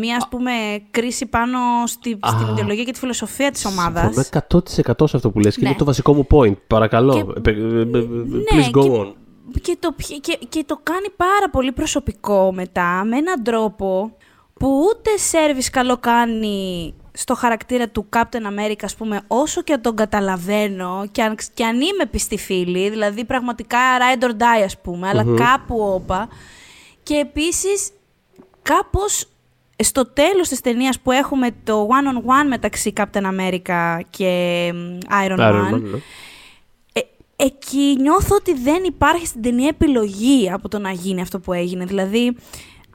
μία 0.00 0.16
ας 0.16 0.28
πούμε 0.28 0.50
κρίση 0.90 1.26
πάνω 1.26 1.58
στη, 1.86 2.16
Α. 2.20 2.28
στην 2.28 2.46
ιδεολογία 2.48 2.84
και 2.84 2.92
τη 2.92 2.98
φιλοσοφία 2.98 3.50
της 3.50 3.64
ομάδας. 3.64 4.02
Συμφωνώ 4.14 4.24
100% 4.48 5.08
σε 5.08 5.16
αυτό 5.16 5.30
που 5.30 5.38
λες 5.38 5.54
και 5.54 5.62
Ναι. 5.62 5.68
είναι 5.68 5.78
το 5.78 5.84
βασικό 5.84 6.14
μου 6.14 6.26
point. 6.30 6.56
Παρακαλώ. 6.66 7.12
Και- 7.42 7.50
Ε, 7.50 7.54
ε, 7.54 7.58
ε, 7.58 7.80
ε, 7.80 7.82
Ναι, 7.82 8.42
Please 8.50 8.78
go 8.78 8.82
και- 8.82 8.90
on. 8.90 9.12
Και 9.62 9.76
το, 9.80 9.92
πιε- 9.96 10.20
και, 10.20 10.38
και 10.48 10.64
το 10.66 10.80
κάνει 10.82 11.06
πάρα 11.16 11.50
πολύ 11.52 11.72
προσωπικό 11.72 12.52
μετά, 12.52 13.04
με 13.04 13.16
έναν 13.16 13.42
τρόπο 13.42 14.16
που 14.54 14.68
ούτε 14.88 15.16
σερβις 15.16 15.70
καλό 15.70 15.96
κάνει 15.96 16.94
στο 17.12 17.34
χαρακτήρα 17.34 17.88
του 17.88 18.08
Captain 18.16 18.20
America, 18.58 18.80
ας 18.82 18.94
πούμε, 18.94 19.20
όσο 19.26 19.62
και 19.62 19.76
τον 19.76 19.96
καταλαβαίνω 19.96 21.04
και 21.12 21.22
αν, 21.22 21.36
και 21.54 21.64
αν 21.64 21.74
είμαι 21.80 22.06
πιστή 22.10 22.38
φίλη, 22.38 22.90
δηλαδή 22.90 23.24
πραγματικά 23.24 23.78
ride 23.98 24.24
or 24.24 24.30
die, 24.30 24.64
ας 24.64 24.80
πούμε, 24.80 25.08
αλλά 25.08 25.24
κάπου 25.36 25.80
όπα. 25.80 26.28
Και 27.02 27.14
επίσης, 27.14 27.90
κάπως 28.74 29.24
στο 29.76 30.06
τέλος 30.06 30.48
της 30.48 30.60
ταινίας 30.60 31.00
που 31.00 31.10
έχουμε 31.10 31.50
το 31.64 31.88
one-on-one 31.90 32.48
μεταξύ 32.48 32.92
Captain 32.96 33.22
America 33.22 34.00
και 34.10 34.72
Iron, 35.26 35.38
Man, 35.38 35.80
ναι. 35.80 35.98
ε, 36.92 37.00
εκεί 37.36 37.96
νιώθω 38.00 38.34
ότι 38.34 38.54
δεν 38.54 38.84
υπάρχει 38.84 39.26
στην 39.26 39.42
ταινία 39.42 39.68
επιλογή 39.68 40.50
από 40.50 40.68
το 40.68 40.78
να 40.78 40.90
γίνει 40.90 41.20
αυτό 41.20 41.40
που 41.40 41.52
έγινε. 41.52 41.84
Δηλαδή, 41.84 42.36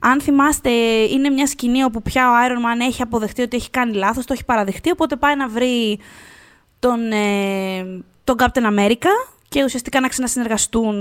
αν 0.01 0.21
θυμάστε, 0.21 0.69
είναι 1.03 1.29
μια 1.29 1.47
σκηνή 1.47 1.83
όπου 1.83 2.01
πια 2.01 2.29
ο 2.29 2.33
Iron 2.47 2.59
Man 2.59 2.85
έχει 2.87 3.01
αποδεχτεί 3.01 3.41
ότι 3.41 3.57
έχει 3.57 3.69
κάνει 3.69 3.93
λάθος, 3.93 4.25
το 4.25 4.33
έχει 4.33 4.45
παραδεχτεί, 4.45 4.91
οπότε 4.91 5.15
πάει 5.15 5.35
να 5.35 5.47
βρει 5.47 5.99
τον, 6.79 7.11
ε, 7.11 8.03
τον 8.23 8.35
Captain 8.39 8.79
America 8.79 9.33
και 9.49 9.63
ουσιαστικά 9.63 9.99
να 9.99 10.07
ξανασυνεργαστούν 10.07 10.95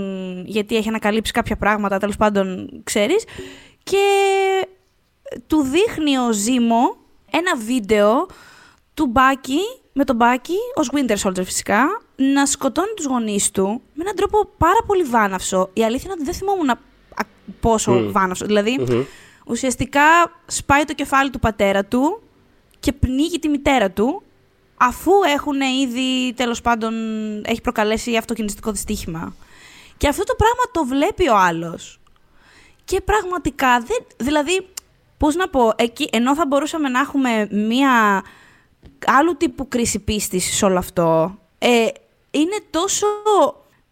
γιατί 0.46 0.76
έχει 0.76 0.88
ανακαλύψει 0.88 1.32
κάποια 1.32 1.56
πράγματα, 1.56 1.98
τέλος 1.98 2.16
πάντων 2.16 2.68
ξέρεις. 2.84 3.24
Και 3.82 4.06
του 5.46 5.60
δείχνει 5.62 6.18
ο 6.18 6.32
Ζήμο 6.32 6.96
ένα 7.30 7.56
βίντεο 7.56 8.26
του 8.94 9.06
Μπάκη, 9.06 9.58
με 9.92 10.04
τον 10.04 10.16
Μπάκη, 10.16 10.56
ως 10.74 10.90
Winter 10.92 11.16
Soldier 11.22 11.44
φυσικά, 11.44 11.84
να 12.16 12.46
σκοτώνει 12.46 12.92
τους 12.96 13.04
γονείς 13.06 13.50
του 13.50 13.82
με 13.94 14.02
έναν 14.02 14.14
τρόπο 14.16 14.48
πάρα 14.58 14.78
πολύ 14.86 15.02
βάναυσο. 15.02 15.70
Η 15.72 15.84
αλήθεια 15.84 16.04
είναι 16.04 16.12
ότι 16.12 16.24
δεν 16.24 16.34
θυμόμουν 16.34 16.70
α- 16.70 16.76
πόσο 17.60 17.92
Μμ. 17.92 18.12
βάναυσο. 18.12 18.46
Δηλαδή, 18.46 18.78
Μμμ. 18.88 19.02
ουσιαστικά 19.46 20.02
σπάει 20.46 20.84
το 20.84 20.92
κεφάλι 20.94 21.30
του 21.30 21.38
πατέρα 21.38 21.84
του 21.84 22.22
και 22.80 22.92
πνίγει 22.92 23.38
τη 23.38 23.48
μητέρα 23.48 23.90
του, 23.90 24.22
αφού 24.76 25.12
έχουν 25.34 25.60
ήδη, 25.60 26.32
τέλος 26.36 26.60
πάντων, 26.60 26.92
έχει 27.44 27.60
προκαλέσει 27.60 28.16
αυτοκινηστικό 28.16 28.70
δυστύχημα. 28.70 29.34
Και 29.96 30.08
αυτό 30.08 30.24
το 30.24 30.34
πράγμα 30.36 30.62
το 30.72 30.84
βλέπει 30.84 31.28
ο 31.28 31.36
άλλος. 31.36 32.00
Και 32.84 33.00
πραγματικά, 33.00 33.80
δεν, 33.80 34.06
δηλαδή, 34.16 34.68
πώς 35.16 35.34
να 35.34 35.48
πω, 35.48 35.72
εκεί, 35.76 36.08
ενώ 36.12 36.34
θα 36.34 36.46
μπορούσαμε 36.46 36.88
να 36.88 37.00
έχουμε 37.00 37.48
μία 37.50 38.22
άλλου 39.06 39.36
τύπου 39.36 39.68
κρίση 39.68 39.98
πίστης 39.98 40.56
σε 40.56 40.64
όλο 40.64 40.78
αυτό, 40.78 41.38
ε, 41.58 41.86
είναι 42.30 42.56
τόσο, 42.70 43.06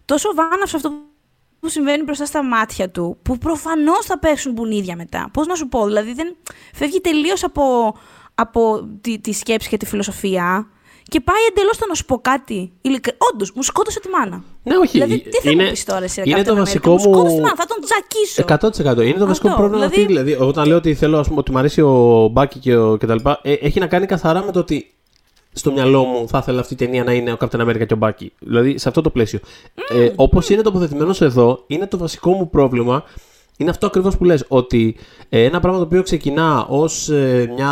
τόσο 0.05 0.35
βάναυσο 0.35 0.77
αυτό 0.77 0.93
που 1.61 1.69
συμβαίνει 1.69 2.03
μπροστά 2.03 2.27
στα 2.27 2.45
μάτια 2.45 2.91
του, 2.91 3.19
που 3.23 3.39
προφανώς 3.39 4.07
θα 4.07 4.19
πέσουν 4.19 4.53
μπουνίδια 4.53 4.97
μετά. 4.97 5.31
Πώς 5.33 5.47
να 5.47 5.55
σου 5.55 5.69
πω, 5.69 5.87
δηλαδή 5.87 6.13
δεν 6.13 6.37
φεύγει 6.75 7.01
τελείως 7.01 7.45
από, 7.45 7.97
από 8.35 8.89
τη, 9.01 9.19
τη 9.19 9.33
σκέψη 9.33 9.69
και 9.69 9.77
τη 9.77 9.87
φιλοσοφία 9.87 10.69
και 11.02 11.21
πάει 11.21 11.37
εντελώς 11.50 11.75
στο 11.76 11.87
να 11.88 11.95
σου 11.95 12.04
πω 12.04 12.19
κάτι. 12.19 12.73
Ειλικρι... 12.80 13.12
Όντως, 13.33 13.52
μου 13.54 13.62
σκότωσε 13.62 14.00
τη 14.00 14.09
μάνα. 14.09 14.45
Ναι, 14.62 14.76
όχι. 14.76 14.90
Δηλαδή, 14.90 15.19
τι 15.19 15.37
θα 15.40 15.50
είναι, 15.50 15.64
μου 15.64 15.71
πεις 15.71 15.85
τώρα 15.85 16.04
εσύ, 16.04 16.23
είναι 16.25 16.40
Captain 16.40 16.45
το 16.45 16.52
America, 16.52 16.57
βασικό 16.57 16.90
μου 16.92 16.99
σκότωσε 16.99 17.26
τη 17.26 17.33
μου. 17.35 17.40
μάνα, 17.40 17.54
θα 17.57 17.66
τον 17.66 17.78
τζακίσω. 17.85 19.00
100%. 19.02 19.07
Είναι 19.07 19.19
το 19.19 19.26
βασικό 19.26 19.49
Αυτό, 19.49 19.61
πρόβλημα 19.61 19.88
δηλαδή- 19.88 20.12
αυτή. 20.14 20.33
Δηλαδή, 20.33 20.49
όταν 20.49 20.66
λέω 20.66 20.76
ότι 20.76 20.95
θέλω, 20.95 21.19
ας 21.19 21.26
πούμε, 21.28 21.38
ότι 21.40 21.50
μου 21.50 21.59
αρέσει 21.59 21.80
ο 21.80 22.28
Μπάκι 22.33 22.59
και, 22.59 22.76
ο, 22.76 22.97
και 22.97 23.07
τα 23.07 23.14
λοιπά, 23.14 23.40
ε, 23.42 23.52
έχει 23.52 23.78
να 23.80 23.87
κάνει 23.87 24.07
καθαρά 24.07 24.45
με 24.45 24.52
το 24.52 24.59
ότι 24.59 24.95
στο 25.52 25.73
μυαλό 25.73 26.04
μου 26.04 26.28
θα 26.28 26.38
ήθελα 26.38 26.61
αυτή 26.61 26.73
η 26.73 26.76
ταινία 26.76 27.04
να 27.04 27.12
είναι 27.12 27.33
ο 27.33 27.37
Captain 27.40 27.61
America 27.61 27.87
και 27.87 27.95
ο 27.95 27.97
Μπάκι. 27.97 28.33
Δηλαδή, 28.38 28.78
σε 28.78 28.89
αυτό 28.89 29.00
το 29.00 29.10
πλαίσιο. 29.10 29.39
Ε, 29.89 30.10
Όπως 30.17 30.49
είναι 30.49 30.63
τοποθετημένος 30.63 31.21
εδώ, 31.21 31.65
είναι 31.67 31.86
το 31.86 31.99
βασικό 31.99 32.32
μου 32.32 32.50
πρόβλημα. 32.50 33.04
Είναι 33.61 33.71
αυτό 33.71 33.87
ακριβώς 33.87 34.17
που 34.17 34.25
λες, 34.25 34.45
ότι 34.49 34.97
ε, 35.29 35.45
ένα 35.45 35.61
πράγμα 35.61 35.79
το 35.79 35.85
οποίο 35.85 36.03
ξεκινά 36.03 36.67
ως 36.67 37.09
ε, 37.09 37.53
μια, 37.55 37.71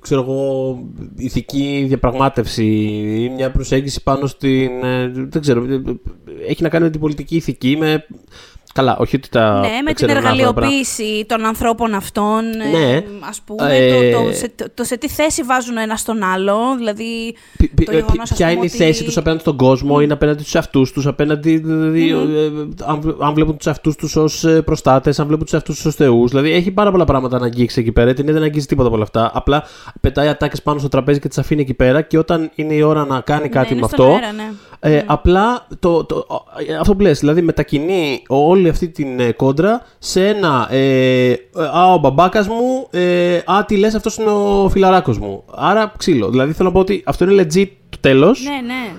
ξέρω 0.00 0.20
εγώ, 0.20 0.78
ηθική 1.16 1.84
διαπραγμάτευση 1.88 2.64
ή 3.18 3.28
μια 3.28 3.50
προσέγγιση 3.50 4.02
πάνω 4.02 4.26
στην, 4.26 4.84
ε, 4.84 5.12
δεν 5.14 5.40
ξέρω, 5.40 5.64
ε, 5.64 5.74
ε, 5.74 5.78
έχει 6.48 6.62
να 6.62 6.68
κάνει 6.68 6.84
με 6.84 6.90
την 6.90 7.00
πολιτική 7.00 7.36
ηθική, 7.36 7.76
με, 7.78 8.06
καλά, 8.72 8.96
όχι 8.98 9.16
ότι 9.16 9.28
τα 9.28 9.60
Ναι, 9.60 9.68
με 9.68 9.82
την 9.84 9.94
ξέρω 9.94 10.10
ένα 10.10 10.20
πράγμα. 10.20 10.40
εργαλειοποίηση 10.42 11.24
των 11.28 11.44
ανθρώπων 11.44 11.94
αυτών. 11.94 12.44
Ναι. 12.72 12.90
Ε, 12.92 13.04
ας 13.28 13.40
πούμε, 13.44 13.76
Ε, 13.76 14.10
το, 14.12 14.22
το, 14.24 14.32
σε, 14.32 14.52
το 14.74 14.84
σε 14.84 14.96
τι 14.96 15.08
θέση 15.08 15.42
βάζουν 15.42 15.76
ένας 15.76 16.00
στον 16.00 16.22
άλλο. 16.22 16.56
Δηλαδή, 16.76 17.34
Πι- 17.56 17.74
πι- 17.74 17.84
το 17.86 17.92
ε, 17.92 17.94
γεγονός, 17.94 18.12
πι- 18.12 18.20
ας 18.22 18.28
ποια 18.36 18.46
πούμε, 18.46 18.50
είναι 18.58 18.66
η 18.66 18.68
ότι- 18.74 18.84
θέση 18.84 19.04
τους 19.04 19.16
απέναντι 19.16 19.40
στον 19.40 19.56
κόσμο, 19.56 20.00
είναι 20.00 20.12
απέναντι 20.12 20.40
στους 20.40 20.54
εαυτούς 20.54 20.92
τους, 20.92 21.06
απέναντι, 21.06 21.56
δηλαδή, 21.58 22.10
ε, 22.10 22.14
αν, 22.84 23.00
βλέ- 23.00 23.16
αν 23.22 23.34
βλέπουν 23.34 23.56
τους 23.56 23.66
εαυτούς 23.66 23.96
τους 23.96 24.16
ως 24.16 24.44
ε, 24.44 24.62
προστάτες, 24.62 25.18
αν 25.20 25.26
βλέπουν 25.26 25.44
τους 25.44 25.52
εαυτούς 25.54 25.76
τους 25.76 25.84
ως 25.84 25.94
θεούς. 25.94 26.30
Δηλαδή 26.30 26.52
έχει 26.52 26.70
πάρα 26.70 26.90
πολλά 26.90 27.04
πράγματα 27.04 27.38
να 27.38 27.44
αγγίξει 27.44 27.80
εκεί 27.80 27.92
πέρα, 27.92 28.14
την 28.14 28.26
δεν 28.32 28.42
αγγίζει 28.42 28.66
τίποτα 28.66 28.86
από 28.86 28.94
όλα 28.96 29.04
αυτά. 29.04 29.30
Απλά 29.34 29.64
πετάει 30.00 30.28
ατάκες 30.28 30.62
πάνω 30.62 30.78
στο 30.78 30.88
τραπέζι 30.88 31.18
και 31.18 31.28
τις 31.28 31.38
αφήνει 31.38 31.60
εκεί 31.60 31.74
πέρα 31.74 32.02
και 32.02 32.18
όταν 32.18 32.50
είναι 32.54 32.74
η 32.74 32.82
ώρα 32.82 33.04
να 33.06 33.20
κάνει 33.20 33.48
κάτι 33.48 33.68
ναι, 33.68 33.72
είναι 33.72 33.80
με 33.80 33.88
στον 33.96 34.06
αυτό, 34.06 34.16
αέρα, 34.18 34.32
ναι. 34.32 34.50
Ε, 34.84 35.02
Απλά 35.06 35.66
το, 35.78 36.04
το, 36.04 36.26
ε, 36.68 36.74
αυτό 36.74 36.94
που 36.94 37.00
λες, 37.00 37.20
δηλαδή 37.20 37.42
μετακινεί 37.42 38.22
όλη 38.28 38.68
αυτή 38.68 38.88
την 38.88 39.20
ε, 39.20 39.32
κόντρα 39.32 39.82
σε 39.98 40.28
ένα 40.28 40.68
ε, 40.70 41.30
ε, 41.30 41.36
«Α, 41.72 41.92
ο 41.92 41.98
μπαμπάκας 41.98 42.48
μου, 42.48 42.86
ε, 42.90 43.36
α, 43.36 43.64
τι 43.66 43.76
λες, 43.76 43.94
αυτός 43.94 44.16
είναι 44.16 44.30
ο 44.30 44.68
φιλαράκος 44.68 45.18
μου». 45.18 45.44
Άρα 45.54 45.92
ξύλο. 45.96 46.30
Δηλαδή 46.30 46.52
θέλω 46.52 46.68
να 46.68 46.74
πω 46.74 46.80
ότι 46.80 47.02
αυτό 47.06 47.30
είναι 47.30 47.42
legit 47.42 47.66
το 47.88 47.98
τέλος, 48.00 48.42
Ναι, 48.44 48.66
ναι. 48.66 48.92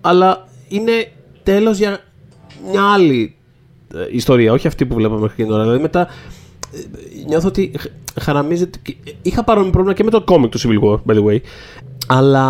αλλά 0.00 0.48
είναι 0.68 1.12
τέλος 1.42 1.78
για 1.78 1.98
μια 2.70 2.92
άλλη 2.92 3.36
ε, 3.94 4.06
ιστορία, 4.10 4.52
όχι 4.52 4.66
αυτή 4.66 4.86
που 4.86 4.94
βλέπαμε 4.94 5.20
μέχρι 5.20 5.46
τώρα. 5.46 5.62
Δηλαδή 5.62 5.82
μετά 5.82 6.00
ε, 6.00 6.06
νιώθω 7.26 7.48
ότι 7.48 7.72
χ- 7.78 8.20
χαραμίζεται. 8.20 8.78
και- 8.82 8.96
Είχα 9.22 9.44
παρόμοιο 9.44 9.70
πρόβλημα 9.70 9.94
και 9.96 10.04
με 10.04 10.10
το 10.10 10.22
κόμικ 10.22 10.50
του 10.50 10.60
Civil 10.60 10.84
War, 10.90 10.98
by 11.06 11.18
the 11.18 11.24
way. 11.24 11.38
Αλλά. 12.06 12.46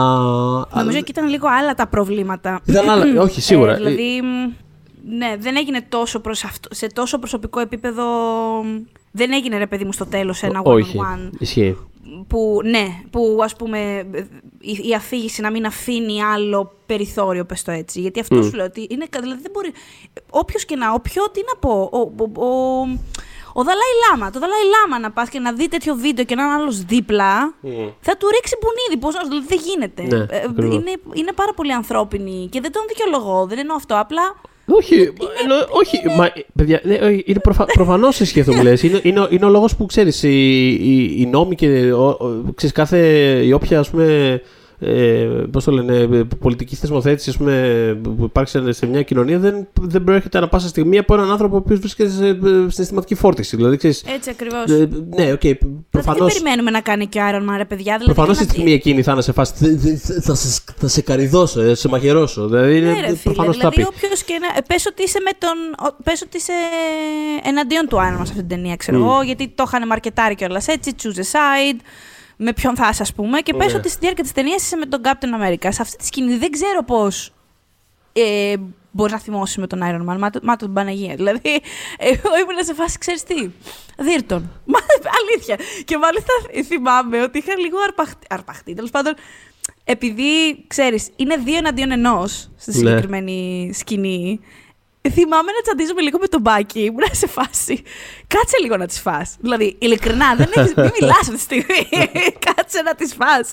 Νομίζω 0.74 0.98
εκεί 0.98 1.10
ήταν 1.10 1.28
λίγο 1.28 1.46
άλλα 1.60 1.74
τα 1.74 1.86
προβλήματα. 1.86 2.60
Ήταν 2.64 2.88
άλλα, 2.90 3.20
όχι, 3.22 3.40
σίγουρα. 3.40 3.72
Ε, 3.72 3.76
δηλαδή, 3.76 4.20
μ, 4.22 4.52
ναι, 5.16 5.36
δεν 5.38 5.56
έγινε 5.56 5.84
τόσο 5.88 6.20
προς 6.20 6.44
αυτό, 6.44 6.68
σε 6.74 6.86
τόσο 6.86 7.18
προσωπικό 7.18 7.60
επίπεδο. 7.60 8.04
μ, 8.64 8.82
Δεν 9.10 9.32
έγινε 9.32 9.58
ρε 9.58 9.66
παιδί 9.66 9.84
μου 9.84 9.92
στο 9.92 10.06
τέλος 10.06 10.42
ένα 10.42 10.60
όχι. 10.64 10.98
one-on-one. 10.98 11.30
Ισχύει. 11.38 11.76
Που, 12.26 12.60
ναι, 12.64 12.86
που 13.10 13.38
ας 13.42 13.56
πούμε 13.56 14.06
η, 14.60 14.88
η 14.88 14.94
αφήγηση 14.94 15.40
να 15.40 15.50
μην 15.50 15.66
αφήνει 15.66 16.22
άλλο 16.22 16.74
περιθώριο, 16.86 17.44
πες 17.44 17.62
το 17.62 17.70
έτσι. 17.70 18.00
Γιατί 18.00 18.20
αυτό 18.20 18.42
σου 18.42 18.54
λέω 18.54 18.64
ότι 18.64 18.86
είναι, 18.90 19.06
κα- 19.10 19.20
δηλαδή 19.20 19.42
δεν 19.42 19.50
μπορεί, 19.54 19.72
όποιος 20.30 20.64
και 20.64 20.76
να, 20.76 20.92
όποιο, 20.92 21.22
τι 21.32 21.40
να 21.46 21.58
πω, 21.58 21.88
ο, 21.92 21.98
ο, 21.98 22.44
ο, 22.44 22.98
ο 23.56 23.62
Δαλάη 23.68 23.94
Λάμα, 24.04 24.30
το 24.30 24.38
Δαλάη 24.38 24.64
Λάμα 24.74 24.98
να 25.04 25.10
πας 25.10 25.28
και 25.28 25.38
να 25.38 25.52
δει 25.52 25.68
τέτοιο 25.68 25.94
βίντεο 25.94 26.24
και 26.24 26.34
να 26.34 26.42
είναι 26.42 26.52
άλλος 26.52 26.76
δίπλα, 26.84 27.54
θα 28.00 28.16
του 28.16 28.26
ρίξει 28.34 28.54
μπουνίδι, 28.60 28.96
πώς, 29.00 29.14
να- 29.14 29.28
δηλαδή 29.28 29.46
δεν 29.48 29.58
γίνεται. 29.66 30.02
Ναι, 30.02 30.36
Ε, 30.36 30.44
ακριβώς. 30.48 30.74
είναι, 30.74 30.92
είναι 31.12 31.32
πάρα 31.32 31.52
πολύ 31.54 31.72
ανθρώπινη 31.72 32.48
και 32.52 32.60
δεν 32.60 32.72
τον 32.72 32.82
δικαιολογώ, 32.88 33.46
δεν 33.46 33.58
εννοώ 33.58 33.76
αυτό, 33.76 33.94
απλά 33.98 34.22
Όχι, 34.66 34.94
εννο- 35.42 35.68
όχι, 35.70 35.96
μα, 36.16 36.32
παιδιά, 36.54 36.80
ναι, 36.84 36.94
όχι, 36.94 37.22
είναι 37.26 37.38
προφα... 37.38 37.64
προφανώς 37.80 38.20
ισχύει 38.20 38.40
αυτό 38.40 38.52
που 38.52 38.62
λες. 38.62 38.82
Είναι, 38.82 39.00
είναι, 39.02 39.20
ο- 39.20 39.26
είναι 39.30 39.44
ο 39.44 39.48
λόγος 39.48 39.76
που 39.76 39.86
ξέρεις, 39.86 40.22
οι, 40.22 40.68
οι, 40.68 41.14
οι 41.20 41.26
νόμοι 41.26 41.54
και 41.54 41.92
ο, 41.92 42.06
ο- 42.08 42.44
ξέρεις, 42.54 42.74
κάθε, 42.74 42.98
η 43.44 43.52
όποια, 43.52 43.78
ας 43.78 43.90
πούμε, 43.90 44.40
ε, 44.78 45.24
πώς 45.52 45.64
το 45.64 45.70
λένε, 45.70 45.96
ε, 45.96 46.22
πολιτική 46.38 46.76
θεσμοθέτηση 46.76 47.30
ας 47.30 47.36
πούμε, 47.36 47.98
που 48.02 48.24
υπάρχει 48.24 48.50
σε- 48.50 48.72
σε 48.72 48.86
μια 48.86 49.02
κοινωνία 49.02 49.38
δεν, 49.38 49.66
δεν 49.80 50.04
προέρχεται 50.04 50.38
ανα 50.38 50.48
πάσα 50.48 50.68
στιγμή 50.68 50.98
από 50.98 51.14
έναν 51.14 51.30
άνθρωπο 51.30 51.54
ο 51.54 51.58
οποίος 51.58 51.78
βρίσκεται 51.78 52.10
σε 52.10 52.26
ε, 52.26 52.34
συναισθηματική 52.68 53.14
φόρτιση. 53.14 53.56
Δηλαδή, 53.56 53.76
ξέρεις, 53.76 54.02
έτσι 54.06 54.30
ακριβώς. 54.30 54.64
ε, 54.70 54.88
ναι, 55.16 55.32
οκ, 55.32 55.40
Δηλαδή, 55.40 55.56
τι 55.58 55.66
προφανώς... 55.90 56.32
περιμένουμε 56.32 56.70
να 56.70 56.80
κάνει 56.80 57.06
και 57.06 57.18
ο 57.18 57.22
Iron 57.30 57.50
Man, 57.50 57.54
ρε 57.56 57.64
παιδιά. 57.64 57.96
Δηλαδή, 57.98 58.14
Προφανώς 58.14 58.36
και 58.38 58.42
τη 58.44 58.48
να- 58.48 58.52
στιγμή 58.54 58.72
εκείνη 58.72 59.02
θα 59.02 59.12
είναι 59.12 59.22
σε 59.22 59.32
φάση. 59.32 59.52
«Θε- 59.54 59.78
θε- 59.80 59.98
θε- 59.98 60.22
Θα 60.22 60.34
σε, 60.34 60.60
θα 60.76 60.88
σε 60.88 61.00
καρυδώσω, 61.02 61.60
ε, 61.60 61.68
θα 61.68 61.74
σε 61.74 61.88
μαχαιρώσω. 61.88 62.46
Δηλαδή, 62.48 62.70
Ναι, 62.72 62.76
είναι, 62.76 63.00
ρε 63.00 63.06
φίλε. 63.06 63.16
προφανώς 63.22 63.56
θα 63.56 63.68
Δηλαδή, 63.68 63.76
πει. 63.90 63.96
όποιος 64.04 64.22
και 64.22 64.38
να. 64.54 64.62
Πες 64.62 64.86
ότι 64.86 65.02
είσαι 65.02 65.18
με 65.24 65.30
τον. 65.38 65.86
ο- 65.88 66.02
Πες 66.04 66.22
ότι 66.22 66.36
είσαι 66.36 66.52
εναντίον 67.44 67.86
του 67.88 67.96
Iron 67.96 68.12
Man 68.12 68.16
σε 68.16 68.20
αυτή 68.22 68.34
την 68.34 68.48
ταινία, 68.48 68.76
ξέρω 68.76 68.98
Mm. 68.98 69.00
εγώ, 69.02 69.22
γιατί 69.22 69.52
το 69.54 69.64
είχαν 69.66 69.86
μαρκετάρει 69.86 70.34
κιόλας 70.34 70.66
έτσι. 70.68 70.94
Choose 71.02 71.16
a 71.18 71.20
side. 71.34 71.80
Με 72.36 72.52
ποιον 72.52 72.76
θα 72.76 72.88
είσαι, 72.92 73.02
ας 73.02 73.12
πούμε. 73.14 73.40
Και 73.40 73.54
πες 73.54 73.72
Ναι. 73.72 73.78
ότι 73.78 73.88
στη 73.88 73.98
διάρκεια 74.00 74.22
της 74.22 74.32
ταινίας 74.32 74.62
είσαι 74.62 74.76
με 74.76 74.86
τον 74.86 75.00
Captain 75.04 75.42
America. 75.42 75.66
Σε 75.68 75.82
αυτή 75.82 75.96
τη 75.96 76.06
σκηνή 76.06 76.36
δεν 76.36 76.50
ξέρω 76.50 76.82
πώς. 76.84 77.32
Ε, 78.12 78.54
Μπορείς 78.96 79.12
να 79.12 79.18
θυμώσεις 79.18 79.56
με 79.56 79.66
τον 79.66 79.80
Iron 79.82 80.12
Man, 80.12 80.18
μα, 80.18 80.30
το- 80.30 80.40
μα 80.42 80.56
τον 80.56 80.72
Παναγία. 80.72 81.14
Δηλαδή, 81.14 81.40
εγώ 81.98 82.28
ήμουν 82.40 82.64
σε 82.64 82.74
φάση, 82.74 82.98
ξέρεις 82.98 83.22
τι. 83.22 83.50
Δίρτον. 83.98 84.50
Μα 84.64 84.78
αλήθεια. 85.20 85.58
Και 85.84 85.98
μάλιστα 85.98 86.32
θυμάμαι 86.66 87.22
ότι 87.22 87.38
είχα 87.38 87.58
λίγο 87.58 87.78
αρπαχτεί. 87.86 88.26
αρπαχτεί 88.30 88.74
Τέλος 88.74 88.90
πάντων, 88.90 89.14
επειδή 89.84 90.64
ξέρεις, 90.66 91.08
είναι 91.16 91.36
δύο 91.36 91.56
εναντίον 91.56 91.90
ενός 91.90 92.50
στη 92.56 92.70
Ναι. 92.70 92.76
συγκεκριμένη 92.76 93.70
σκηνή. 93.74 94.40
Θυμάμαι 95.12 95.50
να 95.52 95.60
τσαντίζομαι 95.62 96.00
λίγο 96.00 96.18
με 96.18 96.26
τον 96.26 96.40
μπάκι, 96.40 96.80
ήμουν 96.80 97.02
σε 97.10 97.26
φάση. 97.26 97.82
Κάτσε 98.26 98.56
λίγο 98.62 98.76
να 98.76 98.86
τη 98.86 99.00
φας. 99.00 99.36
Δηλαδή, 99.40 99.76
ειλικρινά, 99.78 100.34
δεν 100.36 100.48
έχεις, 100.56 100.74
μην 100.74 100.90
μιλάς 101.00 101.18
αυτή 101.20 101.32
τη 101.34 101.40
στιγμή. 101.40 101.88
Κάτσε 102.46 102.82
να 102.82 102.94
τη 102.94 103.06
φας. 103.06 103.50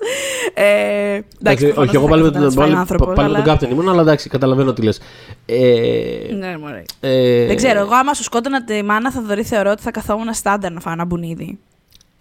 Ε, 0.53 0.63
εντάξει, 0.63 1.25
Εντάξει, 1.39 1.65
προφανώς 1.65 1.87
όχι, 1.87 1.95
εγώ 1.95 2.07
δεν 2.07 2.09
πάλι 2.09 2.21
με 2.23 2.31
θα 2.31 2.39
ήθελα 2.39 2.39
να 2.39 2.41
τον, 2.41 2.47
της 2.47 2.55
φάει 2.55 2.65
πάλι, 2.65 2.75
ο 2.75 2.79
άνθρωπος, 2.79 3.15
πάλι 3.15 3.31
με 3.31 3.37
τον 3.37 3.43
αλλά- 3.49 3.59
Captain 3.59 3.69
ήμουν, 3.71 3.89
αλλά 3.89 4.01
εντάξει, 4.01 4.29
καταλαβαίνω 4.29 4.73
τι 4.73 4.81
λες. 4.81 4.99
Ε, 5.45 6.33
Ναι, 6.37 6.57
μωρέ. 6.57 6.83
ε, 6.99 7.45
Δεν 7.45 7.55
ξέρω, 7.55 7.79
εγώ 7.79 7.93
άμα 7.95 8.13
σου 8.13 8.23
σκότωνα 8.23 8.63
τη 8.63 8.83
μάνα 8.83 9.11
Θοδωρή 9.11 9.43
θεωρώ 9.43 9.71
ότι 9.71 9.81
θα 9.81 9.91
καθόμουν 9.91 10.33
στάνταρ 10.33 10.71
να 10.71 10.79
φάω 10.79 10.93
ένα 10.93 11.05
μπουνίδι. 11.05 11.59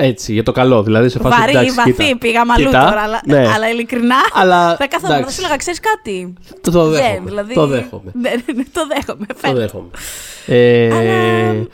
Έτσι, 0.03 0.33
για 0.33 0.43
το 0.43 0.53
καλό. 0.53 0.83
Δηλαδή 0.83 1.09
σε 1.09 1.19
φάση 1.19 1.39
Βαρύ, 1.41 1.51
εντάξει, 1.53 1.75
βαθύ, 1.75 1.93
κοίτα. 1.93 2.19
πήγαμε 2.19 2.53
αλλού 2.53 2.65
Κοίτα, 2.67 2.85
τώρα. 2.85 3.01
Αλλά, 3.01 3.21
ναι. 3.27 3.47
αλλά 3.55 3.71
ειλικρινά. 3.71 4.17
Αλλά, 4.35 4.77
Θα 4.77 4.87
καθόμουν 4.87 5.11
να 5.11 5.17
εντάξει. 5.17 5.35
σου 5.35 5.41
έλεγα, 5.43 5.57
ξέρεις 5.57 5.81
κάτι; 5.81 6.33
Το, 6.61 6.71
το 6.71 6.89
Δεν, 6.89 7.03
δέχομαι. 7.03 7.29
δηλαδή- 7.29 7.55
Το 7.55 7.67
δέχομαι. 7.67 8.11
Ναι, 8.15 8.31
ναι, 8.31 8.53
ναι, 8.57 8.63
το 8.73 8.87
δέχομαι. 8.95 9.27
Το 9.27 9.35
φαίνεται. 9.37 9.61
δέχομαι. 9.61 9.89
Ε, 10.47 10.85
Αλλά, 10.95 11.53
ναι. 11.53 11.65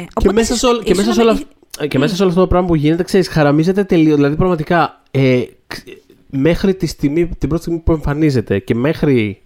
και, 0.00 0.06
Οπότε 0.14 0.32
μέσα 0.32 0.54
σε, 0.56 0.66
όλο- 0.66 0.82
και, 0.82 0.92
ίσως 0.92 0.96
μέσα 1.04 1.12
σε 1.12 1.22
να 1.22 1.24
όλα, 1.24 1.34
μην- 1.34 1.46
αυ- 1.80 1.88
και 1.88 1.98
μέσα 1.98 2.14
σε 2.14 2.20
όλο 2.22 2.30
αυτό 2.30 2.42
το 2.42 2.48
πράγμα 2.48 2.66
που 2.68 2.74
γίνεται, 2.74 3.02
ξέρεις, 3.02 3.28
χαραμίζεται 3.28 3.84
τελείω. 3.84 4.14
Δηλαδή, 4.14 4.36
πραγματικά, 4.36 5.02
ε, 5.10 5.42
ξ- 5.66 5.88
μέχρι 6.30 6.74
τη 6.74 6.86
στιγμή, 6.86 7.26
την 7.38 7.48
πρώτη 7.48 7.62
στιγμή 7.62 7.80
που 7.80 7.92
εμφανίζεται 7.92 8.58
και 8.58 8.74
μέχρι 8.74 9.42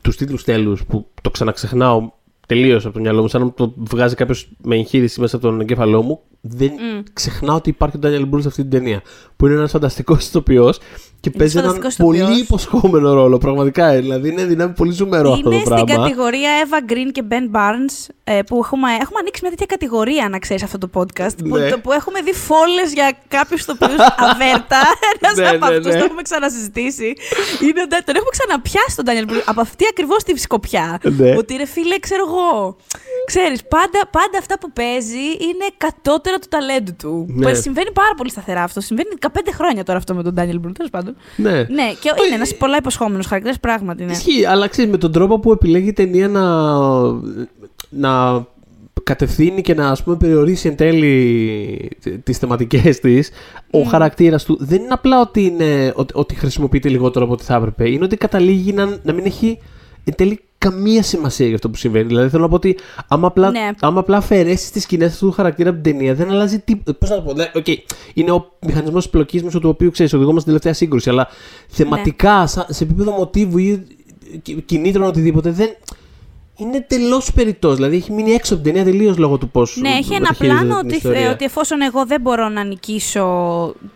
τους 0.00 0.16
τίτλους 0.16 0.44
τέλους 0.44 0.84
που 0.84 1.06
το 1.22 1.30
ξαναξεχνάω 1.30 2.10
τελείως 2.46 2.84
από 2.84 2.94
το 2.94 3.00
μυαλό 3.00 3.22
μου, 3.22 3.28
σαν 3.28 3.40
να 3.40 3.46
μου 3.46 3.52
το 3.56 3.74
βγάζει 3.76 4.14
κάποιος 4.14 4.48
με 4.62 4.76
εγχείρηση 4.76 5.20
μέσα 5.20 5.36
από 5.36 5.46
τον 5.46 5.60
εγκέφαλό 5.60 6.02
μου, 6.02 6.20
δεν 6.40 6.72
Μμ. 6.72 7.02
ξεχνάω 7.12 7.56
ότι 7.56 7.70
υπάρχει 7.70 7.96
ο 7.96 8.00
Daniel 8.02 8.30
Brühl 8.30 8.40
σε 8.40 8.48
αυτή 8.48 8.60
την 8.62 8.70
ταινία. 8.70 9.02
Που 9.40 9.46
είναι 9.46 9.54
ένας 9.54 9.70
φανταστικός 9.70 10.26
ηθοποιός 10.26 10.78
και 11.20 11.30
παίζει 11.30 11.58
έναν 11.58 11.70
φανταστικός 11.74 12.06
πολύ 12.06 12.18
ηθοποιός. 12.18 12.38
υποσχόμενο 12.40 13.12
ρόλο. 13.14 13.38
Πραγματικά, 13.38 13.86
ε, 13.86 14.00
δηλαδή 14.00 14.28
είναι 14.28 14.44
δυνάμει 14.44 14.72
πολύ 14.72 14.92
ζουμερό 14.92 15.30
αυτό 15.32 15.42
το 15.42 15.50
Είναι 15.50 15.64
στην 15.64 15.74
πράγμα. 15.74 15.94
κατηγορία 15.96 16.50
Eva 16.64 16.90
Green 16.92 17.08
και 17.12 17.22
Ben 17.30 17.56
Barnes 17.56 17.94
ε, 18.24 18.42
που 18.46 18.56
έχουμε, 18.64 18.88
έχουμε 19.04 19.18
ανοίξει 19.20 19.40
μια 19.42 19.50
τέτοια 19.50 19.66
κατηγορία, 19.66 20.28
να 20.28 20.38
ξέρεις 20.38 20.62
αυτό 20.62 20.78
το 20.78 20.88
podcast. 20.98 21.34
Που, 21.48 21.56
Ναι. 21.56 21.68
το, 21.70 21.78
που 21.78 21.92
έχουμε 21.92 22.20
δει 22.20 22.32
φόλες 22.32 22.92
για 22.92 23.08
κάποιους 23.28 23.64
τοπίου 23.64 24.00
αβέρτα. 24.30 24.80
Ένας 25.20 25.36
Ναι, 25.36 25.48
από 25.48 25.66
ναι, 25.66 25.76
αυτούς 25.76 25.92
ναι. 25.92 25.98
το 25.98 26.04
έχουμε 26.04 26.22
ξανασυζητήσει. 26.22 27.08
Είναι, 27.66 27.80
ο 27.80 27.86
Ντα- 27.90 28.04
τον 28.08 28.14
έχουμε 28.18 28.32
ξαναπιάσει 28.38 28.94
τον 28.98 29.04
Daniel 29.08 29.26
Brühl 29.30 29.42
από 29.52 29.60
αυτή 29.60 29.84
ακριβώς 29.90 30.22
τη 30.22 30.38
σκοπιά. 30.38 30.98
Ναι. 31.02 31.36
Ότι 31.36 31.56
ρε 31.56 31.66
φίλε, 31.66 31.98
ξέρω 31.98 32.24
εγώ. 32.28 32.76
Ξέρεις, 33.26 33.60
πάντα, 33.76 34.00
πάντα 34.18 34.36
αυτά 34.38 34.58
που 34.58 34.72
παίζει 34.72 35.24
είναι 35.48 35.66
κατώτερα 35.76 36.38
του 36.38 36.48
ταλέντου 36.54 36.94
του. 37.02 37.12
Ναι. 37.28 37.50
Που 37.52 37.56
Συμβαίνει 37.60 37.92
πάρα 37.92 38.14
πολύ 38.16 38.30
σταθερά 38.30 38.62
αυτό. 38.62 38.80
Συμβαίνει 38.80 39.08
15 39.20 39.29
χρόνια 39.52 39.84
τώρα 39.84 39.98
αυτό 39.98 40.14
με 40.14 40.22
τον 40.22 40.34
Daniel 40.36 40.66
Brühl, 40.66 40.72
τέλος 40.74 40.90
πάντων. 40.90 41.16
Ναι. 41.36 41.52
Ναι, 41.52 41.92
και 42.00 42.12
είναι 42.26 42.34
ένας 42.34 42.56
πολλά 42.56 42.76
υποσχόμενος 42.76 43.26
χαρακτήρας, 43.26 43.60
πράγματι. 43.60 44.04
Ναι. 44.04 44.12
Ισχύει, 44.12 44.44
αλλά 44.44 44.68
ξέρεις 44.68 44.90
με 44.90 44.98
τον 44.98 45.12
τρόπο 45.12 45.38
που 45.38 45.52
επιλέγει 45.52 45.88
η 45.88 45.92
ταινία 45.92 46.28
να, 46.28 46.44
να 47.88 48.44
κατευθύνει 49.02 49.60
και 49.60 49.74
να 49.74 49.88
ας 49.88 50.02
πούμε 50.02 50.16
περιορίσει 50.16 50.68
εν 50.68 50.76
τέλει 50.76 51.90
τις 52.24 52.38
θεματικές 52.38 53.00
της, 53.00 53.30
ο 53.70 53.82
χαρακτήρας 53.82 54.44
του 54.44 54.56
δεν 54.60 54.80
είναι 54.80 54.92
απλά 54.92 55.20
ότι, 55.20 55.42
είναι, 55.42 55.92
ότι, 55.94 56.12
ότι 56.16 56.34
χρησιμοποιείται 56.34 56.88
λιγότερο 56.88 57.24
από 57.24 57.34
ό,τι 57.34 57.44
θα 57.44 57.54
έπρεπε, 57.54 57.90
είναι 57.90 58.04
ότι 58.04 58.16
καταλήγει 58.16 58.72
να, 58.72 58.98
να 59.02 59.12
μην 59.12 59.24
έχει 59.24 59.58
εν 60.04 60.14
τέλει 60.14 60.40
καμία 60.64 61.02
σημασία 61.02 61.46
για 61.46 61.54
αυτό 61.54 61.70
που 61.70 61.76
συμβαίνει. 61.76 62.06
Δηλαδή 62.06 62.28
θέλω 62.28 62.42
να 62.42 62.48
πω 62.48 62.54
ότι 62.54 62.78
άμα 63.08 63.26
απλά, 63.26 63.50
Ναι. 63.50 63.70
άμα 63.80 64.00
απλά 64.00 64.16
αφαιρέσεις 64.16 64.70
τις 64.70 64.82
σκηνές 64.82 65.12
αυτού 65.12 65.26
του 65.26 65.32
χαρακτήρα 65.32 65.70
από 65.70 65.80
την 65.80 65.92
ταινία, 65.92 66.14
δεν 66.14 66.30
αλλάζει 66.30 66.58
τίποτα. 66.58 66.94
Πώς 66.94 67.08
να 67.08 67.16
το 67.16 67.22
πω. 67.22 67.32
Δηλαδή, 67.32 67.50
οκ, 67.58 67.66
είναι 68.14 68.30
ο 68.30 68.50
μηχανισμός 68.66 69.02
της 69.02 69.10
πλοκής 69.12 69.42
μέσω 69.42 69.60
του 69.60 69.68
οποίου 69.68 69.90
ξέρεις, 69.90 70.12
οδηγόμαστε 70.12 70.50
στην 70.50 70.52
τελευταία 70.60 70.74
σύγκρουση. 70.86 71.08
Αλλά 71.10 71.28
θεματικά, 71.68 72.46
σαν- 72.46 72.66
σε 72.68 72.84
επίπεδο 72.84 73.10
μοτίβου 73.10 73.58
ή 73.58 73.86
κι- 74.42 74.60
κινήτρων, 74.62 75.06
οτιδήποτε, 75.08 75.50
δεν. 75.50 75.68
Είναι 76.60 76.76
εντελώ 76.76 77.22
περιττός. 77.34 77.74
Δηλαδή 77.74 77.96
έχει 77.96 78.12
μείνει 78.12 78.32
έξω 78.32 78.54
από 78.54 78.62
την 78.62 78.72
ταινία 78.72 78.90
τελείως 78.90 79.16
λόγω 79.16 79.38
του 79.38 79.48
πώ. 79.48 79.62
Ναι, 79.74 79.88
έχει 79.88 80.14
ένα 80.14 80.34
πλάνο 80.38 80.78
ότι, 80.78 81.00
ε, 81.04 81.28
ότι 81.28 81.44
εφόσον 81.44 81.80
εγώ 81.82 82.06
δεν 82.06 82.20
μπορώ 82.20 82.48
να 82.48 82.64
νικήσω 82.64 83.24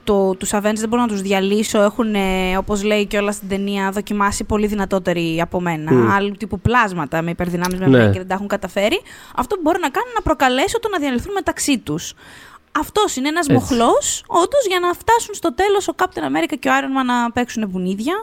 το, 0.04 0.34
τους 0.34 0.50
Avengers, 0.52 0.74
δεν 0.74 0.88
μπορώ 0.88 1.02
να 1.02 1.08
τους 1.08 1.20
διαλύσω, 1.22 1.82
έχουν, 1.82 2.14
ε, 2.14 2.56
όπως 2.56 2.82
λέει 2.82 3.06
και 3.06 3.18
όλα 3.18 3.32
στην 3.32 3.48
ταινία, 3.48 3.90
δοκιμάσει 3.90 4.44
πολύ 4.44 4.66
δυνατότεροι 4.66 5.40
από 5.40 5.60
μένα. 5.60 5.92
Μμ. 5.92 6.10
Άλλου 6.10 6.30
τύπου 6.30 6.60
πλάσματα 6.60 7.22
με 7.22 7.30
υπερδυνάμεις 7.30 7.78
με 7.78 7.86
Ναι. 7.86 7.96
μένα 7.98 8.10
και 8.10 8.18
δεν 8.18 8.28
τα 8.28 8.34
έχουν 8.34 8.46
καταφέρει. 8.46 9.00
Αυτό 9.36 9.54
που 9.54 9.60
μπορώ 9.64 9.78
να 9.80 9.88
κάνω 9.88 10.06
είναι 10.06 10.14
να 10.16 10.22
προκαλέσω 10.22 10.80
το 10.80 10.88
να 10.88 10.98
διαλυθούν 10.98 11.32
μεταξύ 11.32 11.78
τους. 11.78 12.14
Αυτός 12.78 13.16
είναι 13.16 13.28
ένας 13.28 13.46
Έτσι. 13.48 13.52
μοχλός, 13.58 14.24
όντως, 14.26 14.66
για 14.68 14.78
να 14.80 14.92
φτάσουν 14.92 15.34
στο 15.34 15.54
τέλος 15.54 15.88
ο 15.88 15.92
Captain 15.96 16.24
America 16.30 16.54
και 16.58 16.68
ο 16.68 16.72
Iron 16.80 17.00
Man 17.00 17.04
να 17.06 17.30
παίξουν 17.32 17.70
βουνίδια. 17.70 18.14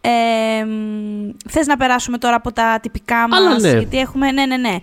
Ε, 0.00 0.66
Θες 1.48 1.66
να 1.66 1.76
περάσουμε 1.76 2.18
τώρα 2.18 2.36
από 2.36 2.52
τα 2.52 2.78
τυπικά 2.82 3.28
μας, 3.28 3.38
Αλλά 3.38 3.58
ναι. 3.58 3.70
γιατί 3.70 3.98
έχουμε. 3.98 4.30
Ναι, 4.32 4.46
ναι, 4.46 4.56
ναι. 4.56 4.78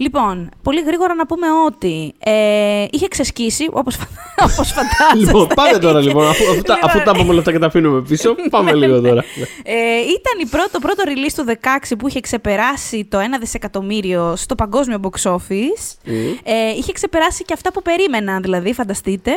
Λοιπόν, 0.00 0.48
πολύ 0.62 0.80
γρήγορα 0.80 1.14
να 1.14 1.26
πούμε 1.26 1.46
ότι 1.66 2.14
ε, 2.18 2.84
είχε 2.90 3.08
ξεσκίσει, 3.08 3.68
όπως 3.72 3.96
όπως 4.54 4.72
φαντάζεστε. 4.72 5.32
Λοιπόν, 5.32 5.46
πάμε 5.54 5.78
τώρα 5.78 6.00
λοιπόν. 6.00 6.28
Αφού, 6.28 6.50
αφού, 6.50 6.62
τα, 6.62 6.78
αφού 6.82 7.02
τα 7.02 7.12
πούμε 7.12 7.28
όλα 7.28 7.38
αυτά 7.38 7.52
και 7.52 7.58
τα 7.58 7.66
αφήνουμε 7.66 8.00
πίσω, 8.00 8.34
πάμε 8.50 8.72
λίγο 8.74 9.00
τώρα. 9.00 9.24
Ε, 9.62 9.98
ήταν 9.98 10.40
η 10.40 10.46
πρώτο, 10.46 10.68
το 10.72 10.78
πρώτο 10.78 11.02
release 11.06 11.32
του 11.36 11.44
16 11.90 11.94
που 11.98 12.08
είχε 12.08 12.20
ξεπεράσει 12.20 13.04
το 13.04 13.18
1 13.18 13.22
δισεκατομμύριο 13.40 14.36
στο 14.36 14.54
παγκόσμιο 14.54 15.00
box 15.02 15.32
office. 15.32 16.10
Ε, 16.42 16.70
είχε 16.76 16.92
ξεπεράσει 16.92 17.44
και 17.44 17.52
αυτά 17.52 17.72
που 17.72 17.82
περίμεναν, 17.82 18.42
δηλαδή, 18.42 18.72
φανταστείτε. 18.72 19.30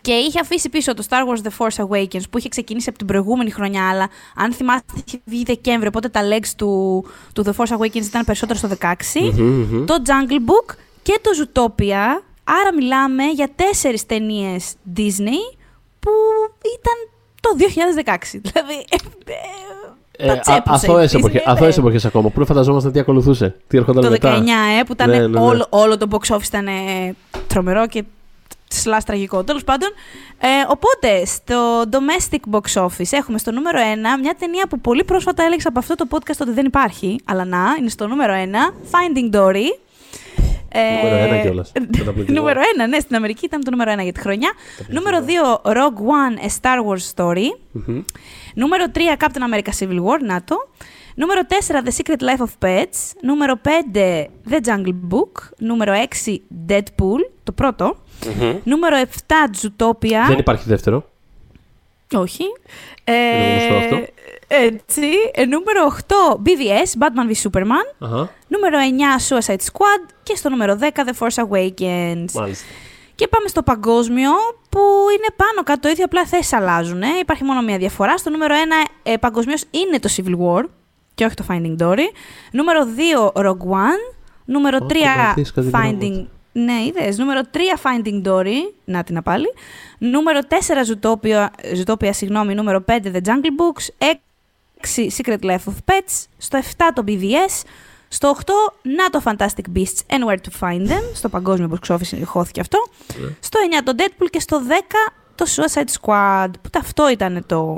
Και 0.00 0.12
είχε 0.12 0.40
αφήσει 0.40 0.68
πίσω 0.68 0.94
το 0.94 1.04
Star 1.08 1.14
Wars 1.14 1.48
The 1.48 1.50
Force 1.58 1.84
Awakens 1.86 2.22
που 2.30 2.38
είχε 2.38 2.48
ξεκινήσει 2.48 2.88
από 2.88 2.98
την 2.98 3.06
προηγούμενη 3.06 3.50
χρονιά, 3.50 3.88
αλλά 3.88 4.08
αν 4.36 4.52
θυμάστε 4.52 4.92
είχε 5.06 5.20
βγει 5.24 5.42
Δεκέμβριο, 5.46 5.88
οπότε 5.88 6.08
τα 6.08 6.20
legs 6.32 6.48
του, 6.56 7.04
του 7.32 7.44
The 7.46 7.50
Force 7.50 7.78
Awakens 7.78 8.04
ήταν 8.04 8.24
περισσότερο 8.24 8.58
στο 8.58 8.68
16. 8.80 9.84
Το 9.86 9.97
Jungle 10.06 10.50
Book 10.50 10.74
και 11.02 11.20
το 11.22 11.30
Zootopia. 11.38 12.22
Άρα 12.44 12.74
μιλάμε 12.76 13.24
για 13.24 13.48
τέσσερις 13.56 14.06
ταινίες 14.06 14.74
Disney 14.96 15.56
που 16.00 16.10
ήταν 16.78 16.96
το 17.40 17.50
2016. 18.04 18.16
Δηλαδή, 18.42 18.84
ε, 20.20 20.26
τα 20.26 20.38
τσέπουσε 20.38 20.86
η 20.86 20.90
Αθώες 20.90 21.12
Disney, 21.12 21.18
εποχές, 21.18 21.44
ναι. 21.46 21.52
αθώες 21.52 21.78
εποχές 21.78 22.04
ακόμα. 22.04 22.28
Πού 22.28 22.36
δεν 22.36 22.46
φανταζόμασταν 22.46 22.92
τι 22.92 22.98
ακολουθούσε. 22.98 23.56
Τι 23.68 23.76
έρχονταν 23.76 24.02
Το 24.02 24.08
19, 24.08 24.12
μετά. 24.12 24.28
ε, 24.78 24.82
που 24.86 24.92
ήταν 24.92 25.10
Ναι, 25.10 25.18
ναι, 25.18 25.26
ναι. 25.26 25.40
Όλο, 25.40 25.66
όλο 25.68 25.96
το 25.96 26.06
box 26.10 26.34
office 26.36 26.46
ήταν 26.46 26.66
ε, 26.66 27.14
τρομερό 27.46 27.86
και 27.86 28.04
σλάς 28.68 29.04
τραγικό. 29.04 29.44
Τέλος 29.44 29.64
πάντων, 29.64 29.88
ε, 30.38 30.46
οπότε 30.68 31.24
στο 31.24 31.82
domestic 31.90 32.54
box 32.54 32.82
office 32.82 33.10
έχουμε 33.10 33.38
στο 33.38 33.50
νούμερο 33.50 33.78
1 33.78 33.82
μια 34.22 34.34
ταινία 34.38 34.66
που 34.68 34.80
πολύ 34.80 35.04
πρόσφατα 35.04 35.42
έλεγξα 35.42 35.68
από 35.68 35.78
αυτό 35.78 35.94
το 35.94 36.06
podcast 36.10 36.36
ότι 36.40 36.50
δεν 36.50 36.66
υπάρχει, 36.66 37.20
αλλά 37.24 37.44
να, 37.44 37.76
είναι 37.78 37.88
στο 37.88 38.06
νούμερο 38.06 38.32
1, 38.34 38.36
Finding 38.90 39.36
Dory. 39.36 39.66
Ε, 40.72 40.80
Νούμερο 41.02 41.24
ένα 41.24 41.42
κιόλας. 41.42 41.72
Καταπληκτικό. 41.98 42.38
νούμερο 42.38 42.60
1, 42.60 42.86
ναι, 42.88 42.98
στην 42.98 43.16
Αμερική 43.16 43.44
ήταν 43.44 43.64
το 43.64 43.70
νούμερο 43.70 43.92
1 43.92 44.02
για 44.02 44.12
τη 44.12 44.20
χρονιά. 44.20 44.52
Νούμερο 44.88 45.18
2, 45.26 45.60
Rogue 45.72 46.00
One, 46.00 46.46
A 46.46 46.48
Star 46.60 46.78
Wars 46.86 47.14
Story. 47.14 47.46
Μμμ. 47.72 48.02
Νούμερο 48.54 48.84
3, 48.94 48.98
Captain 49.18 49.54
America 49.54 49.70
Civil 49.78 49.98
War, 50.04 50.18
να 50.22 50.42
το. 50.44 50.56
Νούμερο 51.14 51.40
4, 51.48 51.82
The 51.84 51.90
Secret 52.00 52.20
Life 52.20 52.42
of 52.46 52.66
Pets. 52.68 53.12
Νούμερο 53.22 53.54
5, 53.64 54.26
The 54.50 54.56
Jungle 54.66 54.94
Book. 55.10 55.48
Νούμερο 55.58 55.92
6, 55.92 56.36
Deadpool, 56.68 57.20
το 57.42 57.52
πρώτο. 57.52 57.96
Νούμερο 58.64 58.96
7, 58.96 59.06
Zootopia. 59.62 60.26
Δεν 60.28 60.38
υπάρχει 60.38 60.64
δεύτερο. 60.68 61.10
Όχι. 62.12 62.44
Είναι 63.04 63.66
γνωστό 63.68 63.74
αυτό. 63.96 64.12
Έτσι. 64.48 65.02
Ε, 65.34 65.44
νούμερο 65.44 65.96
8, 66.08 66.40
BVS, 66.44 67.02
Batman 67.02 67.32
v 67.32 67.50
Superman. 67.50 67.94
Αχα, 67.98 68.30
Νούμερο 68.48 68.78
9, 68.78 69.36
Suicide 69.36 69.64
Squad. 69.72 70.12
Και 70.22 70.34
στο 70.36 70.48
νούμερο 70.48 70.78
10, 70.80 70.84
The 70.84 71.12
Force 71.18 71.44
Awakens. 71.44 72.32
μάλιστα. 72.34 72.66
Και 73.14 73.28
πάμε 73.28 73.48
στο 73.48 73.62
παγκόσμιο, 73.62 74.30
που 74.70 74.80
είναι 75.16 75.26
πάνω 75.36 75.62
κάτω 75.64 75.80
το 75.80 75.88
ίδιο, 75.88 76.04
απλά 76.04 76.26
θέσεις 76.26 76.52
αλλάζουν. 76.52 77.02
Ε. 77.02 77.06
Υπάρχει 77.20 77.44
μόνο 77.44 77.62
μία 77.62 77.78
διαφορά. 77.78 78.18
Στο 78.18 78.30
νούμερο 78.30 78.54
1 78.54 78.90
ε, 79.02 79.16
παγκοσμίως 79.16 79.64
είναι 79.70 79.98
το 79.98 80.08
Civil 80.16 80.30
War 80.30 80.64
και 81.14 81.24
όχι 81.24 81.34
το 81.34 81.44
Finding 81.48 81.76
Dory. 81.82 82.06
Νούμερο 82.52 82.86
2 83.34 83.42
Rogue 83.42 83.70
One. 83.70 84.14
Νούμερο 84.44 84.78
Ω, 84.82 84.86
3 84.86 84.92
το 84.92 85.22
μαθείς 85.26 85.52
κάτι 85.52 85.70
Finding. 85.72 86.26
Ναι, 86.64 86.82
είδες. 86.86 87.18
Νούμερο 87.18 87.40
3 87.52 87.58
Finding 87.82 88.22
Dory. 88.26 88.56
Να 88.84 89.04
την 89.04 89.22
πάλι. 89.22 89.46
Νούμερο 89.98 90.40
4 90.48 90.84
Ζουτόπια. 91.74 92.12
Συγγνώμη. 92.12 92.54
Νούμερο 92.54 92.84
5 92.88 92.92
The 92.92 93.20
Jungle 93.24 93.52
Books. 93.58 93.86
6 93.98 95.10
Secret 95.16 95.40
Life 95.42 95.64
of 95.66 95.74
Pets. 95.84 96.24
Στο 96.38 96.58
7 96.58 96.62
το 96.94 97.04
BBS. 97.06 97.62
Στο 98.08 98.28
8 98.28 98.52
Να 98.82 99.10
το 99.10 99.22
Fantastic 99.24 99.76
Beasts. 99.76 100.16
And 100.16 100.24
Where 100.28 100.36
to 100.36 100.60
Find 100.60 100.88
them. 100.88 101.02
Στο 101.12 101.28
παγκόσμιο 101.28 101.70
Bookshop 101.72 102.00
ηχόθηκε 102.10 102.60
αυτό. 102.60 102.78
Ναι. 103.20 103.28
Στο 103.40 103.58
9 103.80 103.82
το 103.84 103.92
Deadpool. 103.98 104.26
Και 104.30 104.40
στο 104.40 104.62
10 104.68 105.12
το 105.34 105.46
Suicide 105.48 105.92
Squad. 106.00 106.50
Που 106.62 106.70
αυτό 106.78 107.10
ήταν 107.10 107.44
το 107.46 107.76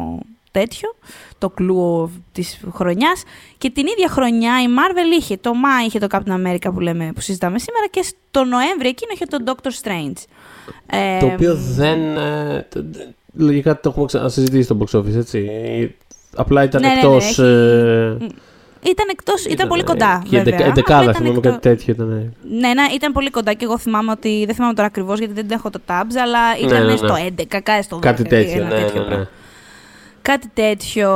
τέτοιο, 0.50 0.94
το 1.38 1.48
κλου 1.50 2.10
της 2.32 2.60
χρονιάς. 2.72 3.22
Και 3.58 3.70
την 3.70 3.86
ίδια 3.86 4.08
χρονιά 4.08 4.62
η 4.62 4.66
Marvel 4.66 5.18
είχε, 5.20 5.36
το 5.36 5.54
Μάη 5.54 5.84
είχε 5.86 5.98
το 5.98 6.06
Captain 6.10 6.46
America 6.46 6.70
που, 6.74 6.80
λέμε, 6.80 7.12
που 7.14 7.20
συζητάμε 7.20 7.58
σήμερα 7.58 7.86
και 7.90 8.02
στο 8.02 8.44
Νοέμβρη 8.44 8.88
εκείνο 8.88 9.10
είχε 9.14 9.24
το 9.24 9.38
Doctor 9.46 9.68
Strange. 9.82 10.24
Ε, 10.86 11.18
Το 11.18 11.26
οποίο 11.26 11.54
δεν. 11.54 12.16
ε, 12.16 12.66
το- 12.68 12.84
Λογικά 13.34 13.80
το 13.80 13.88
έχουμε 13.88 14.06
ξανασυζητήσει 14.06 14.62
στο 14.62 14.78
box 14.80 14.98
office, 14.98 15.16
έτσι. 15.16 15.48
Απλά 16.36 16.62
ήταν 16.62 16.80
Ναι, 16.80 16.88
ναι, 16.88 16.94
ναι, 16.94 17.00
εκτό. 17.00 17.16
έχει- 17.16 18.34
Ήταν 18.82 19.06
εκτός, 19.10 19.44
ήταν, 19.44 19.68
πολύ 19.68 19.84
κοντά. 19.84 20.22
Και 20.28 20.36
βέβαια. 20.36 20.58
Απλά 20.58 20.72
δεκάδα, 20.72 21.02
ήταν 21.02 21.14
θυμάμαι 21.14 21.36
εκτός- 21.36 21.52
κάτι 21.52 21.68
τέτοιο 21.68 21.92
ήταν. 21.94 22.34
Ναι, 22.50 22.68
ναι, 22.68 22.82
ήταν 22.94 23.12
πολύ 23.12 23.30
κοντά 23.30 23.52
και 23.52 23.64
εγώ 23.64 23.78
θυμάμαι 23.78 24.10
ότι. 24.10 24.42
Δεν 24.46 24.54
θυμάμαι 24.54 24.74
τώρα 24.74 24.88
ακριβώς 24.88 25.18
γιατί 25.18 25.32
δεν 25.34 25.46
έχω 25.50 25.70
το 25.70 25.80
tabs, 25.88 26.14
αλλά 26.22 26.40
ήταν 26.64 26.84
ναι, 26.84 26.90
ναι. 26.90 26.96
στο 26.96 27.14
11, 27.16 27.60
κάτι 27.62 27.82
στο 27.82 27.96
10. 27.96 28.00
Κάτι 28.00 28.22
τέτοιο. 28.24 28.60
ένα 28.60 28.68
Ναι, 28.68 28.74
τέτοιο 28.80 29.00
ναι, 29.00 29.06
πράγμα. 29.06 29.28
Ναι. 30.20 30.34
Κάτι 30.34 30.48
τέτοιο. 30.54 31.10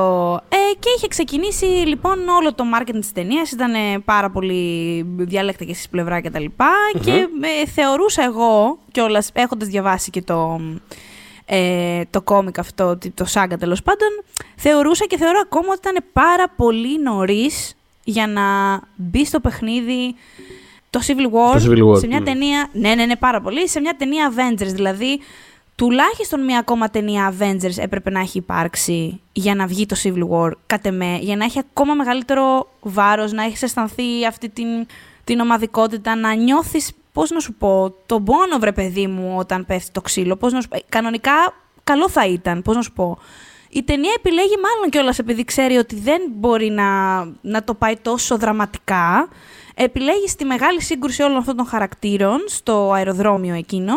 Ε, 0.49 0.75
και 0.79 0.89
είχε 0.97 1.09
ξεκινήσει 1.09 1.65
λοιπόν 1.65 2.29
όλο 2.29 2.55
το 2.55 2.65
marketing 2.75 2.99
της 3.01 3.13
ταινίας. 3.13 3.51
Ήταν 3.51 3.75
ε, 3.75 3.99
πάρα 4.05 4.31
πολύ 4.31 5.03
διάλεκτα 5.17 5.65
και 5.65 5.75
στις 5.75 5.89
πλευρά 5.89 6.21
και 6.21 6.31
τα 6.31 6.41
λοιπα 6.41 6.71
Και 7.05 7.13
ε, 7.13 7.67
θεωρούσα 7.67 8.25
εγώ, 8.25 8.79
κιόλας 8.93 9.31
έχοντας 9.33 9.69
διαβάσει 9.69 10.11
και 10.11 10.23
το, 10.23 10.61
ε, 11.45 12.03
το 12.11 12.23
κόμικ 12.23 12.59
αυτό, 12.59 12.99
το 13.15 13.25
σάγκα 13.25 13.59
τέλος 13.59 13.83
πάντων, 13.83 14.09
θεωρούσα 14.57 15.05
και 15.05 15.17
θεωρώ 15.17 15.41
ακόμα 15.45 15.69
ότι 15.69 15.81
ήταν 15.89 16.05
πάρα 16.13 16.45
πολύ 16.57 17.03
νωρίς 17.03 17.77
για 18.05 18.27
να 18.27 18.43
μπει 18.97 19.25
στο 19.27 19.41
παιχνίδι 19.41 20.15
το 20.95 21.01
Civil 21.07 21.27
War, 21.27 21.61
Το 21.61 21.73
Civil 21.73 21.93
War, 21.93 21.99
σε 21.99 22.07
μια 22.07 22.19
ναι. 22.19 22.25
ταινία. 22.25 22.69
Ναι, 22.73 22.95
ναι, 22.95 23.05
ναι, 23.05 23.17
πάρα 23.17 23.41
πολύ. 23.41 23.69
Σε 23.69 23.81
μια 23.81 23.95
ταινία 23.99 24.33
Avengers. 24.33 24.73
Δηλαδή, 24.73 25.21
τουλάχιστον 25.77 26.45
μια 26.45 26.59
ακόμα 26.59 26.91
ταινία 26.91 27.35
Avengers 27.39 27.77
έπρεπε 27.79 28.11
να 28.11 28.21
έχει 28.21 28.39
υπάρξει 28.39 29.21
για 29.33 29.55
να 29.55 29.67
βγει 29.67 29.87
το 29.87 29.97
Civil 30.03 30.29
War, 30.31 30.51
κατ' 30.67 30.87
εμέ, 30.87 31.19
για 31.21 31.37
να 31.37 31.45
έχει 31.45 31.59
ακόμα 31.59 31.95
μεγαλύτερο 31.95 32.69
βάρος, 32.81 33.33
να 33.33 33.43
έχεις 33.45 33.63
αισθανθεί 33.63 34.27
αυτή 34.29 34.49
την, 34.49 34.67
την 35.25 35.41
ομαδικότητα, 35.41 36.17
να 36.17 36.35
νιώθεις, 36.35 36.93
πώς 37.13 37.31
να 37.31 37.41
σου 37.41 37.55
πω, 37.55 37.95
τον 38.07 38.25
πόνο 38.25 38.59
βρε 38.59 38.73
παιδί 38.73 39.07
μου 39.07 39.35
όταν 39.37 39.67
πέφτει 39.67 39.91
το 39.91 40.01
ξύλο, 40.01 40.37
πώς 40.37 40.53
να 40.53 40.61
σου 40.61 40.69
πω, 40.69 40.77
ε, 40.77 40.83
κανονικά 40.89 41.33
καλό 41.85 42.09
θα 42.09 42.27
ήταν, 42.27 42.63
πώς 42.63 42.77
να 42.77 42.83
σου 42.83 42.93
πω. 42.93 43.19
Η 43.69 43.83
ταινία 43.83 44.13
επιλέγει 44.17 44.55
μάλλον 44.63 44.91
κιόλας 44.91 45.19
επειδή 45.19 45.45
ξέρει 45.45 45.77
ότι 45.77 45.97
δεν 45.97 46.23
μπορεί 46.35 46.71
να, 46.71 47.19
να 47.41 47.65
το 47.65 47.75
πάει 47.75 47.97
τόσο 48.03 48.37
δραματικά. 48.37 49.29
Επιλέγει 49.75 50.29
στη 50.29 50.45
μεγάλη 50.45 50.83
σύγκρουση 50.83 51.23
όλων 51.23 51.37
αυτών 51.37 51.57
των 51.57 51.67
χαρακτήρων, 51.67 52.45
στο 52.47 52.93
αεροδρόμιο 52.93 53.55
εκείνο, 53.55 53.95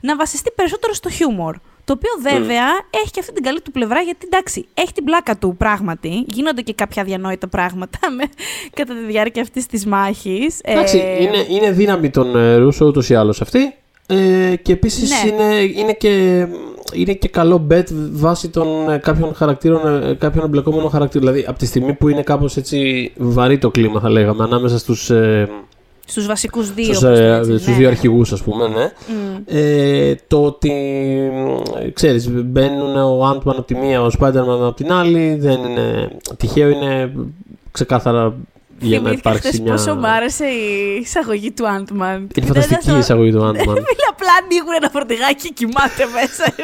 να 0.00 0.16
βασιστεί 0.16 0.50
περισσότερο 0.54 0.92
στο 0.92 1.10
χιούμορ. 1.10 1.56
Το 1.84 1.94
οποίο 1.96 2.10
βέβαια 2.30 2.66
έχει 2.90 3.10
και 3.10 3.20
αυτή 3.20 3.32
την 3.32 3.42
καλή 3.42 3.60
του 3.60 3.70
πλευρά, 3.70 4.00
γιατί 4.00 4.26
εντάξει, 4.30 4.66
έχει 4.74 4.92
την 4.92 5.04
πλάκα 5.04 5.36
του 5.36 5.54
πράγματι. 5.58 6.24
Γίνονται 6.26 6.62
και 6.62 6.72
κάποια 6.72 7.04
διανόητα 7.04 7.48
πράγματα 7.48 7.98
με, 8.16 8.24
κατά 8.82 8.94
τη 8.94 9.04
διάρκεια 9.04 9.42
αυτής 9.42 9.66
της 9.66 9.86
μάχης. 9.86 10.58
Εντάξει, 10.62 10.96
είναι, 11.20 11.46
είναι 11.48 11.70
δύναμη 11.70 12.10
των 12.10 12.36
ε, 12.36 12.56
Ρούσο 12.56 12.86
ούτως 12.86 13.10
ή 13.10 13.14
άλλως 13.14 13.40
αυτή. 13.40 13.74
Ε, 14.10 14.56
και 14.62 14.72
επίσης 14.72 15.10
Ναι. 15.10 15.30
είναι, 15.30 15.54
είναι, 15.54 15.92
και, 15.92 16.46
είναι 16.92 17.12
και 17.12 17.28
καλό 17.28 17.66
bet 17.70 17.84
βάσει 18.12 18.48
των 18.48 18.90
ε, 18.90 18.98
κάποιων 18.98 19.34
χαρακτήρων, 19.34 20.02
ε, 20.02 20.14
κάποιων 20.14 20.44
εμπλεκόμενων 20.44 20.90
χαρακτήρων. 20.90 21.26
Δηλαδή, 21.26 21.46
από 21.48 21.58
τη 21.58 21.66
στιγμή 21.66 21.94
που 21.94 22.08
είναι 22.08 22.22
κάπως 22.22 22.56
έτσι 22.56 23.12
βαρύ 23.16 23.58
το 23.58 23.70
κλίμα, 23.70 24.00
θα 24.00 24.10
λέγαμε, 24.10 24.44
ανάμεσα 24.44 24.78
στους, 24.78 25.10
ε, 25.10 25.48
Στους 26.10 26.26
βασικούς 26.26 26.72
δύο. 26.72 26.84
στους, 26.84 27.02
όπως 27.02 27.18
το 27.18 27.24
ε, 27.24 27.36
έτσι, 27.36 27.52
στους 27.52 27.66
ναι. 27.66 27.74
δύο 27.74 27.88
αρχηγούς, 27.88 28.32
ας 28.32 28.42
πούμε, 28.42 28.68
ναι. 28.68 28.92
Μμ. 29.08 29.36
Ε, 29.46 30.14
το 30.26 30.44
ότι, 30.44 30.72
ε, 31.84 31.90
ξέρεις, 31.90 32.30
μπαίνουν 32.30 32.96
ο 32.96 33.30
Ant-Man 33.30 33.54
από 33.56 33.62
τη 33.62 33.74
μία, 33.74 34.02
ο 34.02 34.08
Spider-Man 34.18 34.60
από 34.60 34.72
την 34.72 34.92
άλλη, 34.92 35.34
δεν 35.34 35.58
είναι 35.64 36.10
τυχαίο, 36.36 36.68
είναι 36.68 37.12
ξεκάθαρα 37.70 38.34
για 38.80 39.00
να 39.00 39.08
Θυμήθηκα 39.08 39.30
υπάρξει 39.30 39.48
χθες 39.48 39.60
μια... 39.60 39.72
πόσο 39.72 39.94
μ' 39.94 40.04
άρεσε 40.04 40.44
η 40.44 40.98
εισαγωγή 41.02 41.50
του 41.50 41.64
Ant-Man. 41.64 42.20
Είναι 42.36 42.46
φανταστική 42.46 42.90
η 42.90 42.98
εισαγωγή 42.98 43.32
του 43.32 43.40
Ant-Man. 43.40 43.74
Φίλε, 43.78 44.06
απλά 44.10 44.32
ανοίγουν 44.42 44.72
ένα 44.76 44.90
φορτηγάκι 44.90 45.48
και 45.48 45.52
κοιμάται 45.54 46.04
μέσα. 46.14 46.54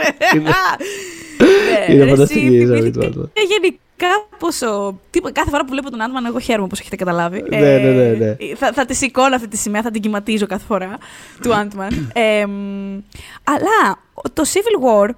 Είναι- 1.69 1.87
Ναι, 1.89 1.95
Είναι 1.95 2.05
ρε, 2.05 2.11
φανταστική 2.11 2.39
εσύ, 2.47 2.55
η 2.55 2.57
εισαγωγή 2.59 2.81
θυμήθηκα 2.91 3.11
του 3.11 3.21
Ant-Man. 3.25 3.31
και 3.33 3.41
Γενικά, 3.51 4.27
πόσο. 4.39 4.99
τύπο- 5.11 5.31
κάθε 5.33 5.51
φορά 5.51 5.65
που 5.65 5.71
βλέπω 5.71 5.91
τον 5.91 5.99
Ant-Man, 6.01 6.27
εγώ 6.29 6.39
χαίρομαι 6.39 6.65
όπως 6.65 6.81
έχετε 6.81 6.97
καταλάβει. 6.97 7.45
Ναι, 7.49 7.59
ναι, 7.59 7.79
ναι, 7.79 8.09
ναι. 8.11 8.37
θα, 8.57 8.73
θα 8.73 8.85
τη 8.85 8.95
σηκώνω 8.95 9.35
αυτή 9.35 9.49
τη 9.49 9.57
σημαία, 9.57 9.83
θα 9.83 9.91
την 9.91 10.01
κυματίζω 10.03 10.47
κάθε 10.47 10.65
φορά 10.67 10.99
του 11.43 11.51
Ant-Man. 11.51 11.93
Ε, 12.13 12.47
μ, 12.47 12.99
αλλά 13.45 13.99
το 14.33 14.43
Civil 14.53 14.85
War 14.87 15.09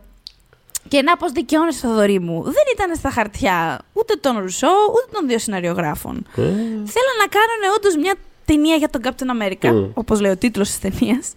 και 0.89 1.03
να 1.03 1.17
πώς 1.17 1.33
δικαιώνεσαι 1.33 1.87
το 1.87 1.95
δωρή 1.95 2.21
μου, 2.21 2.43
δεν 2.43 2.65
ήταν 2.75 2.95
στα 2.97 3.11
χαρτιά 3.11 3.79
ούτε 3.93 4.15
των 4.21 4.39
Ρουσό 4.39 4.69
ούτε 4.91 5.07
των 5.19 5.29
δύο 5.29 5.39
σεναριογράφων. 5.39 6.17
Ε, 6.37 6.43
Θέλω 6.95 7.13
να 7.23 7.27
κάνουν 7.37 7.63
όντως 7.77 7.97
μια 7.97 8.15
ταινία 8.45 8.77
για 8.77 8.89
τον 8.89 9.01
Captain 9.05 9.43
America, 9.43 9.71
Μμ. 9.73 9.91
όπως 9.95 10.21
λέει 10.21 10.31
ο 10.33 10.37
τίτλος 10.37 10.69
της 10.69 10.79
ταινίας. 10.79 11.33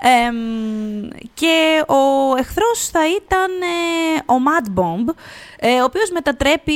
Εμ, 0.00 1.08
και 1.34 1.84
ο 1.88 2.36
εχθρός 2.38 2.88
θα 2.92 3.00
ήταν 3.08 3.50
ε, 3.62 4.32
ο 4.32 4.36
Mad 4.46 4.78
Bomb, 4.78 5.14
ε, 5.58 5.80
ο 5.80 5.84
οποίος 5.84 6.10
μετατρέπει, 6.10 6.72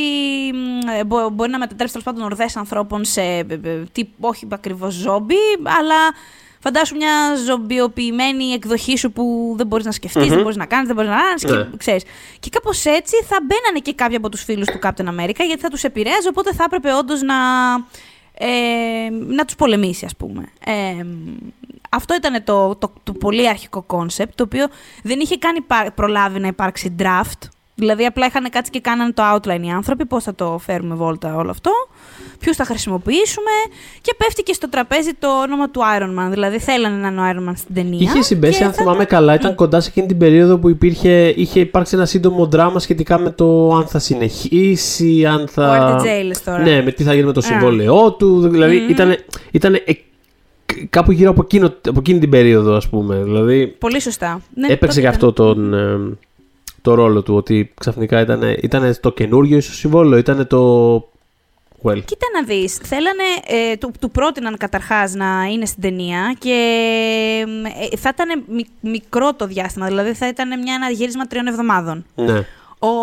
μ, 0.55 0.89
ε, 0.99 1.05
μπο- 1.05 1.29
μπορεί 1.31 1.51
να 1.51 1.59
μετατρέψει 1.59 1.93
τέλος 1.93 2.07
πάντων 2.07 2.23
ορδές 2.33 2.57
ανθρώπων 2.57 3.05
σε, 3.05 3.21
ε, 3.23 3.39
ε, 3.63 3.83
τι, 3.93 4.05
όχι 4.21 4.47
ακριβώς 4.53 4.95
ζόμπι, 4.95 5.35
αλλά 5.79 5.95
φαντάσου 6.59 6.97
μια 6.97 7.13
ζομπιοποιημένη 7.47 8.45
εκδοχή 8.45 8.97
σου 8.97 9.13
που 9.13 9.55
δεν 9.57 9.67
μπορείς 9.67 9.85
να 9.85 9.93
σκεφτείς 9.93 10.23
Μμμ. 10.23 10.31
δεν 10.33 10.41
μπορείς 10.43 10.57
να 10.57 10.67
κάνεις, 10.67 10.87
δεν 10.87 10.97
μπορείς 10.97 11.11
να 11.11 11.17
κάνεις, 11.17 11.43
Ναι. 11.45 11.51
και, 11.71 11.77
ξέρεις. 11.77 12.05
Και 12.41 12.49
κάπως 12.51 12.85
έτσι 12.85 13.17
θα 13.29 13.37
μπαίνανε 13.43 13.79
και 13.83 13.95
κάποιοι 13.95 14.17
από 14.17 14.29
τους 14.29 14.43
φίλους 14.45 14.67
του 14.67 14.79
Captain 14.83 15.07
America, 15.09 15.45
γιατί 15.47 15.59
θα 15.61 15.69
τους 15.69 15.85
επηρέαζε, 15.85 16.29
οπότε 16.29 16.53
θα 16.55 16.65
έπρεπε 16.65 16.93
όντως 16.95 17.23
να, 17.23 17.35
ε, 18.35 19.11
να 19.27 19.45
τους 19.45 19.55
πολεμήσει, 19.57 20.05
ας 20.05 20.17
πούμε. 20.17 20.45
Ε, 20.65 21.05
αυτό 21.95 22.15
ήταν 22.15 22.45
το, 22.45 22.77
το, 22.77 22.93
το 23.03 23.13
πολύ 23.13 23.49
αρχικό 23.49 23.83
concept, 23.83 24.33
το 24.37 24.43
οποίο 24.43 24.67
δεν 25.03 25.21
είχε 25.21 25.37
καν 25.37 25.57
υπά- 25.57 25.93
προλάβει 25.95 26.39
να 26.41 26.47
υπάρξει 26.47 26.95
draft. 26.99 27.49
Δηλαδή, 27.75 28.05
απλά 28.05 28.27
είχαν 28.27 28.51
κάτσει 28.51 28.71
και 28.71 28.81
κάνανε 28.81 29.13
το 29.13 29.23
outline 29.35 29.63
οι 29.63 29.71
άνθρωποι, 29.71 30.07
πώς 30.07 30.23
θα 30.25 30.35
το 30.35 30.59
φέρουμε 30.65 30.95
βόλτα 30.95 31.37
όλο 31.37 31.51
αυτό, 31.51 31.71
ποιους 32.39 32.57
θα 32.57 32.65
χρησιμοποιήσουμε 32.65 33.51
και 34.01 34.15
πέφτει 34.17 34.43
και 34.43 34.53
στο 34.53 34.69
τραπέζι 34.69 35.11
το 35.19 35.29
όνομα 35.43 35.71
του 35.71 35.81
Iron 35.99 36.27
Man. 36.27 36.31
Δηλαδή, 36.31 36.59
θέλανε 36.59 36.97
να 36.97 37.09
είναι 37.09 37.21
ο 37.21 37.25
Iron 37.47 37.51
Man 37.51 37.53
στην 37.57 37.75
ταινία. 37.75 37.99
Είχε 38.01 38.23
συμπέσει, 38.23 38.59
και 38.59 38.65
αν 38.65 38.73
θα- 38.73 38.83
θυμάμαι 38.83 39.05
καλά, 39.05 39.35
ήταν 39.35 39.55
κοντά 39.55 39.81
σε 39.81 39.89
εκείνη 39.89 40.07
την 40.07 40.19
περίοδο 40.19 40.59
που 40.59 40.69
υπήρχε, 40.69 41.29
είχε 41.37 41.61
υπάρξει 41.61 41.95
ένα 41.97 42.05
σύντομο 42.07 42.47
δράμα 42.47 42.79
σχετικά 42.79 43.19
με 43.19 43.31
το 43.31 43.75
αν 43.75 43.87
θα 43.87 43.99
συνεχίσει, 43.99 45.27
αν 45.27 45.49
θα. 45.49 45.87
Ο 45.87 45.97
RTJ 45.97 46.25
λες 46.25 46.43
τώρα. 46.43 46.59
Ναι, 46.63 46.83
με 46.83 46.93
τι 46.93 47.03
θα 47.03 47.15
γίνει 47.15 47.27
με 47.27 47.33
το 47.33 47.41
Α. 47.41 47.43
συμβόλαιό 47.43 48.13
του. 48.13 48.41
Δηλαδή 48.49 48.77
Μμμ. 48.81 48.89
ήταν, 48.89 49.17
ήταν 49.51 49.75
κάπου 50.91 51.13
γύρω 51.13 51.31
από, 51.31 51.43
εκείνο, 51.43 51.67
από 51.67 51.99
εκείνη 51.99 52.19
την 52.19 52.31
περίοδο, 52.31 52.75
ας 52.75 52.89
πούμε. 52.89 53.23
Δηλαδή 53.23 53.67
Πολύ 53.67 54.01
σωστά. 54.01 54.41
Ναι, 54.55 54.67
έπαιξε 54.67 54.87
τότε 54.87 55.01
και 55.01 55.07
αυτό 55.07 55.33
τον, 55.33 55.75
ε, 55.75 56.17
το 56.83 56.95
ρόλο 56.95 57.23
του, 57.23 57.35
ότι 57.35 57.73
ξαφνικά 57.81 58.21
ήταν, 58.21 58.43
ήταν 58.63 58.97
το 59.01 59.13
καινούργιο 59.13 59.57
ίσως 59.57 59.77
συμβόλαιο, 59.77 60.19
ήταν 60.19 60.47
το. 60.47 60.95
Well. 61.85 62.05
Κοίτα 62.05 62.27
να 62.35 62.43
δεις, 62.45 62.77
θέλανε, 62.77 63.23
ε, 63.47 63.77
του, 63.77 63.91
του 64.01 64.11
πρότειναν 64.11 64.57
καταρχάς 64.57 65.15
να 65.15 65.45
είναι 65.53 65.67
στην 65.67 65.83
ταινία 65.83 66.37
και 66.39 66.57
ε, 67.93 67.97
θα 67.97 68.11
ήταν 68.15 68.45
μι- 68.49 68.69
μικρό 68.81 69.35
το 69.35 69.47
διάστημα, 69.47 69.87
δηλαδή 69.87 70.13
θα 70.13 70.29
ήταν 70.29 70.61
μια, 70.63 70.75
ένα 70.75 70.91
γύρισμα 70.91 71.27
τριών 71.27 71.47
εβδομάδων. 71.47 72.05
Ναι. 72.15 72.39
Ο 72.79 72.95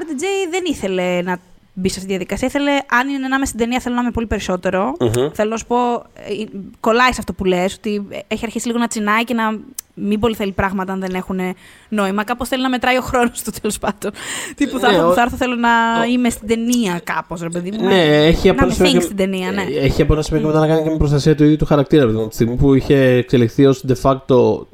RTJ 0.00 0.50
δεν 0.50 0.62
ήθελε 0.64 1.22
να 1.22 1.38
μπει 1.74 1.88
σε 1.88 1.94
αυτή 1.94 2.00
τη 2.00 2.10
διαδικασία, 2.16 2.46
ήθελε, 2.48 2.70
αν 2.70 3.08
είναι 3.08 3.28
να 3.28 3.36
είμαι 3.36 3.46
στην 3.46 3.58
ταινία 3.58 3.80
θέλω 3.80 3.94
να 3.94 4.00
είμαι 4.00 4.10
πολύ 4.10 4.26
περισσότερο. 4.26 4.92
Μμμ. 5.00 5.28
Θέλω 5.32 5.50
να 5.50 5.56
σου 5.56 5.66
πω, 5.66 5.76
ε, 6.14 6.44
κολλάει 6.80 7.12
σε 7.12 7.16
αυτό 7.18 7.32
που 7.32 7.44
λες, 7.44 7.74
ότι 7.74 8.06
έχει 8.28 8.44
αρχίσει 8.44 8.66
λίγο 8.66 8.78
να 8.78 8.86
τσινάει 8.86 9.24
και 9.24 9.34
να 9.34 9.58
μην 9.94 10.20
πολύ 10.20 10.34
θέλει 10.34 10.52
πράγματα 10.52 10.92
αν 10.92 11.00
δεν 11.00 11.14
έχουν 11.14 11.40
νόημα. 11.88 12.24
Κάπως 12.24 12.48
θέλει 12.48 12.62
να 12.62 12.68
μετράει 12.68 12.96
ο 12.96 13.00
χρόνος 13.00 13.42
του 13.42 13.50
τέλος 13.60 13.78
πάντων. 13.78 14.10
Τύπου 14.56 14.78
θα 14.78 14.88
Ναι, 14.88 14.94
έρθω 14.94 15.06
ο- 15.06 15.08
που 15.10 15.14
θα 15.16 15.22
έρθω, 15.22 15.36
θέλω 15.36 15.54
να 15.54 15.68
ο- 16.00 16.04
είμαι 16.04 16.30
στην 16.30 16.48
ταινία 16.48 17.00
κάπως, 17.04 17.40
ρε 17.40 17.48
παιδί 17.48 17.70
μου. 17.70 17.84
Ναι, 17.86 18.26
έχει 18.26 18.48
από 18.48 18.60
να 18.60 18.66
ένα 18.66 18.76
με 18.78 18.86
σημείο 18.86 19.00
think 19.00 19.04
στην 19.04 19.16
ταινία, 19.16 19.52
ναι. 19.52 19.62
Έχει 19.62 20.02
από 20.02 20.12
ένα 20.12 20.22
σημείο 20.22 20.40
και 20.40 20.46
μετά 20.46 20.58
να 20.58 20.66
κάνει 20.66 20.82
και 20.82 20.90
με 20.90 20.96
προστασία 20.96 21.34
του 21.36 21.44
ίδιου 21.44 21.56
του 21.56 21.64
χαρακτήρα. 21.66 22.06
Δηλαδή, 22.06 22.28
τη 22.28 22.34
στιγμή 22.34 22.56
που 22.56 22.74
είχε 22.74 22.96
εξελιχθεί 22.96 23.66
ως 23.66 23.84
de 23.88 23.94
facto 24.02 24.16
το, 24.26 24.66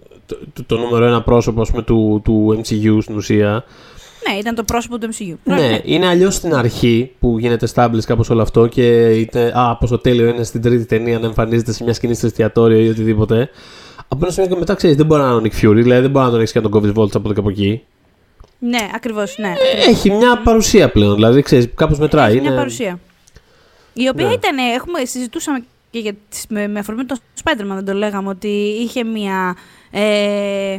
το, 0.52 0.64
το 0.66 0.76
νούμερο 0.78 1.04
ένα 1.04 1.22
πρόσωπο 1.22 1.60
ας 1.60 1.70
πούμε, 1.70 1.82
του, 1.82 2.20
του 2.24 2.60
MCU 2.62 2.98
στην 3.02 3.16
ουσία. 3.16 3.64
Ναι, 4.28 4.34
ήταν 4.38 4.54
το 4.54 4.62
πρόσωπο 4.64 4.98
του 4.98 5.08
MCU. 5.12 5.34
Ναι, 5.44 5.78
είναι 5.84 6.06
αλλιώς 6.06 6.34
στην 6.34 6.54
αρχή 6.54 7.10
που 7.20 7.38
γίνεται 7.38 7.68
established 7.74 8.04
κάπως 8.06 8.30
όλο 8.30 8.42
αυτό 8.42 8.66
και 8.66 9.10
είτε, 9.10 9.52
α, 9.54 9.76
πόσο 9.76 9.98
τέλειο 9.98 10.26
είναι 10.28 10.42
στην 10.44 10.62
τρίτη 10.62 10.84
ταινία 10.84 11.18
να 11.18 11.26
εμφανίζεται 11.26 11.72
σε 11.72 11.84
μια 11.84 11.92
σκηνή 11.94 12.14
στο 12.14 12.26
εστιατόριο 12.26 12.80
ή 12.80 12.88
οτιδήποτε. 12.88 13.50
Από 14.08 14.20
ένα 14.24 14.32
σημείο 14.32 14.48
και 14.50 14.56
μετά 14.58 14.74
ξέρεις, 14.74 14.96
δεν 14.96 15.06
μπορεί 15.06 15.22
να 15.22 15.28
είναι 15.28 15.36
ο 15.36 15.40
Nick 15.42 15.46
Fury, 15.64 15.74
δηλαδή 15.82 16.00
δεν 16.00 16.10
μπορεί 16.10 16.24
να 16.24 16.30
τον 16.30 16.40
έχεις 16.40 16.52
και 16.52 16.58
να 16.58 16.62
τον 16.64 16.72
κόβεις 16.72 16.92
βόλτσα 16.92 17.18
από 17.18 17.26
εδώ 17.26 17.34
και 17.34 17.40
από 17.40 17.50
εκεί. 17.50 17.82
Ναι, 18.58 18.88
ακριβώς, 18.94 19.34
ναι. 19.38 19.52
Έχει 19.88 20.10
μια 20.10 20.40
παρουσία 20.44 20.90
πλέον, 20.90 21.14
δηλαδή 21.14 21.42
ξέρεις, 21.42 21.68
κάπως 21.74 21.98
μετράει. 21.98 22.30
Έχει 22.30 22.40
μια 22.40 22.48
είναι- 22.48 22.56
παρουσία. 22.58 23.00
Η 23.92 24.08
οποία 24.08 24.26
Ναι. 24.26 24.32
ήταν, 24.32 24.56
έχουμε, 24.74 25.04
συζητούσαμε 25.04 25.64
και 25.90 25.98
για, 25.98 26.12
τις- 26.28 26.44
με, 26.48 26.68
με 26.68 26.78
αφορμή 26.78 27.04
το 27.04 27.16
Spider-Man, 27.44 27.74
δεν 27.74 27.84
το 27.84 27.92
λέγαμε, 27.92 28.28
ότι 28.28 28.48
είχε 28.80 29.04
μια... 29.04 29.56
Ε, 29.90 30.76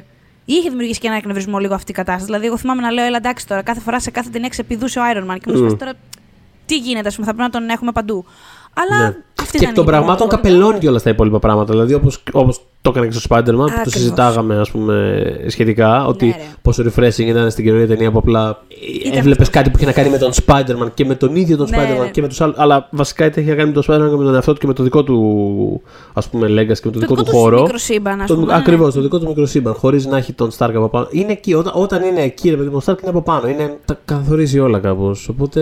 είχε 0.53 0.69
δημιουργήσει 0.69 0.99
και 0.99 1.07
ένα 1.07 1.15
εκνευρισμό 1.15 1.57
λίγο 1.59 1.73
αυτή 1.73 1.91
η 1.91 1.93
κατάσταση. 1.93 2.25
Δηλαδή, 2.25 2.45
εγώ 2.45 2.57
θυμάμαι 2.57 2.81
να 2.81 2.91
λέω, 2.91 3.05
έλα 3.05 3.17
εντάξει 3.17 3.47
τώρα, 3.47 3.61
κάθε 3.61 3.79
φορά 3.79 3.99
σε 3.99 4.11
κάθε 4.11 4.29
ταινία 4.29 4.49
ξεπηδούσε 4.49 4.99
ο 4.99 5.01
Iron 5.13 5.31
Man. 5.31 5.37
Και 5.45 5.51
μου 5.51 5.63
Μμ. 5.63 5.67
mm. 5.71 5.77
τώρα, 5.77 5.93
τι 6.65 6.77
γίνεται, 6.77 7.07
ας 7.07 7.15
πούμε, 7.15 7.27
θα 7.27 7.33
πρέπει 7.33 7.51
να 7.53 7.59
τον 7.59 7.69
έχουμε 7.69 7.91
παντού. 7.91 8.25
Αλλά 8.73 9.07
Ναι. 9.07 9.15
Αυτή 9.41 9.57
Και 9.57 9.63
ήταν 9.63 9.73
των 9.73 9.83
η 9.83 9.87
πραγμάτων 9.87 10.15
πραγματικότητα. 10.27 10.35
καπελώνει 10.57 10.79
και 10.79 10.87
όλα 10.87 11.01
τα 11.01 11.09
υπόλοιπα 11.09 11.39
πράγματα. 11.39 11.71
Δηλαδή, 11.71 11.93
όπως 11.93 12.23
όπως 12.31 12.59
το 12.81 12.89
έκανε 12.95 13.07
και 13.07 13.11
στο 13.19 13.35
Spider-Man, 13.35 13.43
που 13.45 13.55
το 13.55 13.63
Ακριβώς. 13.63 13.93
συζητάγαμε 13.93 14.59
ας 14.59 14.71
πούμε, 14.71 15.23
σχετικά. 15.47 16.05
Ότι 16.05 16.25
Ναι, 16.25 16.31
ρε. 16.31 16.43
πόσο 16.61 16.83
refreshing 16.83 17.19
ήταν 17.27 17.51
στην 17.51 17.63
καινούργια 17.63 17.87
ταινία 17.87 18.11
που 18.11 18.17
απλά 18.17 18.61
Ήταν 19.05 19.17
έβλεπες 19.17 19.47
αυτό. 19.47 19.57
κάτι 19.57 19.69
που 19.69 19.75
είχε 19.77 19.85
να 19.85 19.91
κάνει 19.91 20.09
με 20.09 20.17
τον 20.17 20.31
Spider-Man 20.45 20.87
και 20.93 21.05
με 21.05 21.15
τον 21.15 21.35
ίδιο 21.35 21.57
τον 21.57 21.67
Ναι, 21.69 21.77
Spider-Man 21.77 22.01
ναι. 22.03 22.09
και 22.09 22.21
με 22.21 22.27
τους 22.27 22.41
άλλους. 22.41 22.55
Αλλά 22.59 22.87
βασικά 22.91 23.25
είχε 23.25 23.41
να 23.41 23.55
κάνει 23.55 23.71
με 23.73 23.81
τον 23.81 23.83
Spider-Man 23.87 24.09
και 24.09 24.15
με 24.17 24.23
τον 24.23 24.33
εαυτό 24.35 24.53
του 24.53 24.59
και 24.59 24.67
με 24.67 24.73
το 24.73 24.83
δικό 24.83 25.03
του 25.03 25.81
ας 26.13 26.27
πούμε, 26.29 26.47
legacy 26.47 26.77
και 26.79 26.85
με 26.85 26.91
το, 26.91 26.99
δικό 26.99 27.15
του 27.15 27.25
χώρο. 27.25 27.61
μικροσύμπαν, 27.61 28.21
ας 28.21 28.27
Το, 28.27 28.33
πούμε. 28.35 28.45
ναι. 28.45 28.55
Ακριβώς, 28.57 28.93
το 28.93 29.01
δικό 29.01 29.19
του 29.19 29.27
μικροσύμπαν, 29.27 29.73
χωρίς 29.73 30.05
να 30.05 30.17
έχει 30.17 30.33
τον 30.33 30.49
Stark 30.57 30.71
από 30.75 30.87
πάνω. 30.89 31.07
Είναι 31.09 31.31
εκεί, 31.31 31.53
όταν, 31.53 31.73
όταν 31.75 32.03
είναι 32.03 32.21
εκεί, 32.21 32.49
ρε 32.49 32.55
παιδί 32.55 32.69
μου, 32.69 32.77
ο 32.77 32.81
Stark 32.91 32.97
είναι 33.01 33.09
από 33.09 33.21
πάνω. 33.21 33.47
Είναι, 33.47 33.77
τα 33.85 33.99
καθορίζει 34.05 34.59
όλα 34.59 34.79
κάπως. 34.79 35.27
Οπότε, 35.29 35.61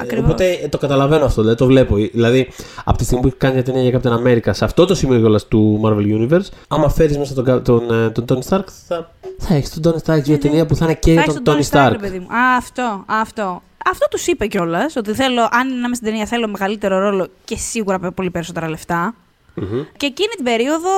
Ακριβώς. 0.00 0.24
οπότε 0.30 0.44
ε, 0.64 0.68
το 0.68 0.78
καταλαβαίνω 0.78 1.24
αυτό, 1.24 1.40
δηλαδή 1.40 1.58
το 1.58 1.66
βλέπω. 1.66 1.96
Δηλαδή, 2.12 2.48
από 2.84 2.98
τη 3.04 3.10
στιγμή 3.10 3.22
που 3.22 3.28
έχει 3.28 3.36
κάνει 3.36 3.54
μια 3.54 3.64
ταινία 3.64 3.82
για 3.82 4.00
Captain 4.02 4.26
America 4.26 4.50
σε 4.54 4.64
αυτό 4.64 4.84
το 4.84 4.94
σημείο 4.94 5.18
κιόλας 5.18 5.46
του 5.48 5.80
Marvel 5.84 6.18
Universe, 6.18 6.48
άμα 6.68 6.88
φέρεις 6.88 7.18
μέσα 7.18 7.34
τον, 7.34 7.62
τον, 7.62 7.92
ε, 7.92 8.10
τον 8.10 8.24
Tony 8.28 8.48
Stark, 8.48 8.64
θα, 8.86 9.10
θα 9.38 9.54
έχεις 9.54 9.80
τον 9.80 9.92
Tony 9.92 9.96
Stark 9.96 10.14
για 10.22 10.24
μια 10.26 10.38
ταινία 10.38 10.66
που 10.66 10.76
θα 10.76 10.84
είναι 10.84 10.94
και 10.94 11.12
Ναι, 11.12 11.16
Θα 11.22 11.22
για 11.22 11.32
έχεις 11.32 11.42
τον 11.44 11.54
Tony 11.54 11.78
Stark, 11.78 11.88
ρε 11.90 11.96
Stark. 11.96 12.00
παιδί 12.00 12.18
μου. 12.18 12.26
Α, 12.26 12.56
αυτό, 12.56 13.04
αυτό. 13.06 13.62
Αυτό 13.90 14.08
τους 14.10 14.26
είπε 14.26 14.46
κιόλας. 14.46 14.96
Ότι 14.96 15.12
θέλω, 15.14 15.48
αν 15.50 15.68
είναι 15.68 15.80
να 15.80 15.86
είμαι 15.86 15.94
στην 15.94 16.06
ταινία, 16.08 16.26
θέλω 16.26 16.48
μεγαλύτερο 16.48 16.98
ρόλο 16.98 17.26
και 17.44 17.56
σίγουρα 17.56 17.98
πολύ 17.98 18.30
περισσότερα 18.30 18.68
λεφτά. 18.68 19.14
Μμμ. 19.54 19.82
Και 19.96 20.06
εκείνη 20.06 20.28
την 20.28 20.44
περίοδο 20.44 20.88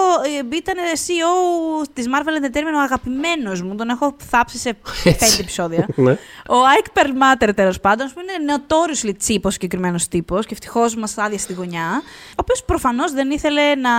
ε, 0.50 0.56
ήταν 0.56 0.74
CEO 1.06 1.86
της 1.92 2.06
Marvel 2.08 2.44
Entertainment 2.44 2.76
ο 2.76 2.80
αγαπημένος 2.80 3.62
μου. 3.62 3.74
Τον 3.74 3.88
έχω 3.88 4.16
θάψει 4.28 4.58
σε 4.58 4.68
Έτσι. 5.04 5.18
πέντε 5.18 5.40
επεισόδια. 5.40 5.86
Ναι. 5.96 6.12
Ο 6.48 6.54
Ike 6.78 6.98
Perlmutter, 7.00 7.50
τέλος 7.54 7.80
πάντων, 7.80 8.10
που 8.14 8.20
είναι 8.20 8.54
notoriously 8.56 9.12
cheap 9.26 9.40
ο 9.42 9.50
συγκεκριμένος 9.50 10.08
τύπος 10.08 10.46
και 10.46 10.52
ευτυχώς 10.52 10.96
μας 10.96 11.18
άδειασε 11.18 11.46
τη 11.46 11.52
γωνιά. 11.52 12.02
Ο 12.28 12.34
οποίος 12.36 12.64
προφανώς 12.64 13.12
δεν 13.12 13.30
ήθελε 13.30 13.74
να 13.74 13.90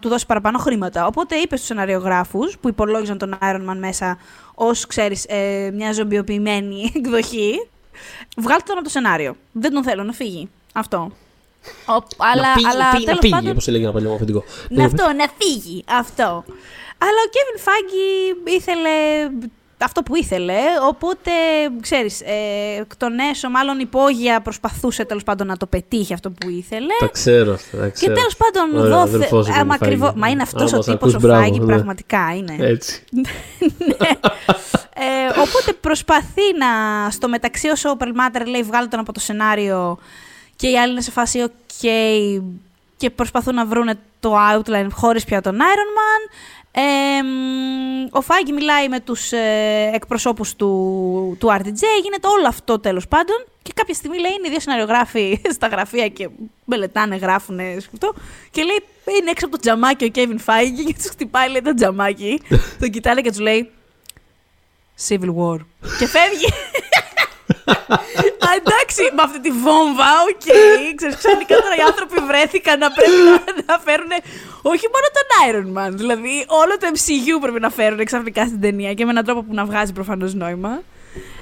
του 0.00 0.08
δώσει 0.08 0.26
παραπάνω 0.26 0.58
χρήματα. 0.58 1.06
Οπότε 1.06 1.34
είπε 1.34 1.56
στους 1.56 1.68
σεναριογράφους 1.68 2.58
που 2.58 2.68
υπολόγιζαν 2.68 3.18
τον 3.18 3.38
Iron 3.42 3.70
Man 3.70 3.76
μέσα 3.76 4.18
ως, 4.54 4.86
ξέρεις, 4.86 5.24
ε, 5.28 5.70
μια 5.74 5.92
ζωμπιοποιημένη 5.92 6.90
εκδοχή. 6.96 7.68
Βγάλτε 8.36 8.62
τον 8.66 8.74
από 8.74 8.84
το 8.84 8.90
σενάριο. 8.90 9.36
Δεν 9.52 9.72
τον 9.72 9.82
θέλω 9.82 10.02
να 10.02 10.12
φύγει. 10.12 10.48
Αυτό. 10.72 11.12
Ο, 11.88 11.94
αλλά 12.16 12.42
να 12.42 12.52
φύγει, 12.52 12.66
αλλά 12.66 12.84
να 12.84 12.90
φύγει, 12.90 13.04
να 13.04 13.06
τέλος 13.06 13.18
φύγει, 13.20 13.32
πάντων, 13.34 13.50
όπως 13.50 13.68
έλεγε 13.68 13.84
ένα 13.84 13.92
παλιό 13.92 14.08
μου 14.08 14.14
αφεντικό. 14.14 14.44
ναι, 14.70 14.76
Ναι, 14.76 14.84
αυτό, 14.84 15.04
να 15.12 15.26
φύγει. 15.38 15.84
Αυτό. 15.88 16.44
Αλλά 16.98 17.20
ο 17.26 17.28
Kevin 17.34 17.58
Feige 17.66 18.48
ήθελε 18.48 18.90
αυτό 19.84 20.02
που 20.02 20.16
ήθελε, 20.16 20.56
οπότε, 20.88 21.30
ξέρεις, 21.80 22.20
ε, 22.20 22.80
εκ 22.80 22.96
των 22.96 23.18
έσω, 23.18 23.48
μάλλον 23.50 23.78
υπόγεια 23.78 24.40
προσπαθούσε 24.40 25.04
τέλος 25.04 25.22
πάντων 25.22 25.46
να 25.46 25.56
το 25.56 25.66
πετύχει 25.66 26.12
αυτό 26.14 26.30
που 26.30 26.48
ήθελε. 26.48 26.94
Τα 26.98 27.06
ξέρω 27.06 27.52
αυτά. 27.52 27.76
τα 27.78 27.84
Και 27.86 27.90
ξέρω. 27.92 28.14
τέλος 28.14 28.36
πάντων 28.36 28.80
Ωραία, 28.80 28.96
δόθε... 28.98 29.14
αδερφός 29.16 29.48
ο 29.48 29.52
άμα 29.58 29.74
Kevin 29.74 29.78
Feige. 29.82 29.86
ακριβώς- 29.86 30.12
Μα 30.16 30.28
είναι 30.28 30.42
αυτός 30.42 30.70
Άμα 30.72 30.78
ο 30.78 30.82
σε 30.82 30.90
τύπος 30.90 31.14
ακούς, 31.14 31.24
ο 31.24 31.26
μπράβο, 31.28 31.46
Feige, 31.54 31.58
ναι. 31.60 31.66
πραγματικά 31.66 32.34
είναι. 32.36 32.56
Έτσι. 32.58 33.04
Ε, 34.96 35.40
οπότε 35.40 35.72
προσπαθεί 35.80 36.42
να. 36.58 36.66
Στο 37.10 37.28
μεταξύ, 37.28 37.68
όσο 37.68 37.90
ο 37.90 37.96
Perlmutter 38.00 38.46
λέει 38.46 38.62
βγάλει 38.62 38.88
τον 38.88 39.00
από 39.00 39.12
το 39.12 39.20
σενάριο 39.20 39.98
και 40.56 40.68
οι 40.68 40.78
άλλοι 40.78 40.92
είναι 40.92 41.00
σε 41.00 41.10
φάση 41.10 41.44
OK 41.46 41.86
και 42.96 43.10
προσπαθούν 43.10 43.54
να 43.54 43.66
βρουν 43.66 43.90
το 44.20 44.34
outline 44.52 44.88
χωρίς 44.92 45.24
πια 45.24 45.40
τον 45.40 45.56
Iron 45.56 45.90
Man. 45.98 46.34
Ε, 46.76 47.22
μ, 47.22 48.06
ο 48.10 48.20
Φάγκη 48.20 48.52
μιλάει 48.52 48.88
με 48.88 49.00
τους 49.00 49.32
ε, 49.32 49.90
εκπροσώπους 49.94 50.54
του, 50.56 51.36
του 51.40 51.48
RDJ, 51.48 51.82
γίνεται 52.02 52.28
όλο 52.28 52.48
αυτό 52.48 52.78
τέλος 52.78 53.08
πάντων 53.08 53.36
και 53.62 53.72
κάποια 53.74 53.94
στιγμή 53.94 54.18
λέει 54.18 54.32
είναι 54.32 54.46
οι 54.46 54.50
δύο 54.50 54.60
σεναριογράφοι 54.60 55.40
στα 55.56 55.66
γραφεία 55.66 56.08
και 56.08 56.28
μελετάνε, 56.64 57.16
γράφουν 57.16 57.60
αυτό 57.76 58.14
και 58.50 58.62
λέει 58.62 58.82
είναι 59.20 59.30
έξω 59.30 59.46
από 59.46 59.54
το 59.54 59.60
τζαμάκι 59.60 60.04
ο 60.04 60.08
Kevin 60.14 60.38
Feige 60.46 60.84
και 60.86 60.94
τους 60.94 61.08
χτυπάει 61.08 61.50
λέει 61.50 61.62
το 61.62 61.74
τζαμάκι, 61.74 62.40
τον 62.80 62.90
κοιτάνε 62.90 63.20
και 63.20 63.30
τους 63.30 63.40
λέει 63.40 63.70
Civil 65.08 65.34
War. 65.38 65.58
και 65.98 66.06
φεύγει. 66.06 66.48
Α, 68.94 69.02
εντάξει, 69.02 69.14
με 69.16 69.22
αυτή 69.28 69.40
τη 69.46 69.50
βόμβα, 69.64 70.10
οκ. 70.30 70.46
Ξέρεις, 70.98 71.16
ξαφνικά 71.22 71.54
τώρα 71.64 71.74
οι 71.80 71.84
άνθρωποι 71.90 72.16
βρέθηκαν 72.30 72.76
να 72.84 72.88
πρέπει 72.96 73.18
να, 73.28 73.36
να 73.70 73.74
φέρουν 73.86 74.12
όχι 74.72 74.86
μόνο 74.94 75.06
τον 75.16 75.26
Iron 75.48 75.68
Man. 75.76 75.92
Δηλαδή, 76.00 76.34
όλο 76.62 76.72
το 76.80 76.86
MCU 76.96 77.34
πρέπει 77.44 77.60
να 77.60 77.70
φέρουν 77.78 78.04
ξαφνικά 78.04 78.42
στην 78.46 78.60
ταινία 78.60 78.94
και 78.94 79.04
με 79.04 79.10
έναν 79.10 79.24
τρόπο 79.24 79.42
που 79.42 79.54
να 79.54 79.64
βγάζει 79.64 79.92
προφανώς 79.92 80.34
νόημα. 80.34 80.72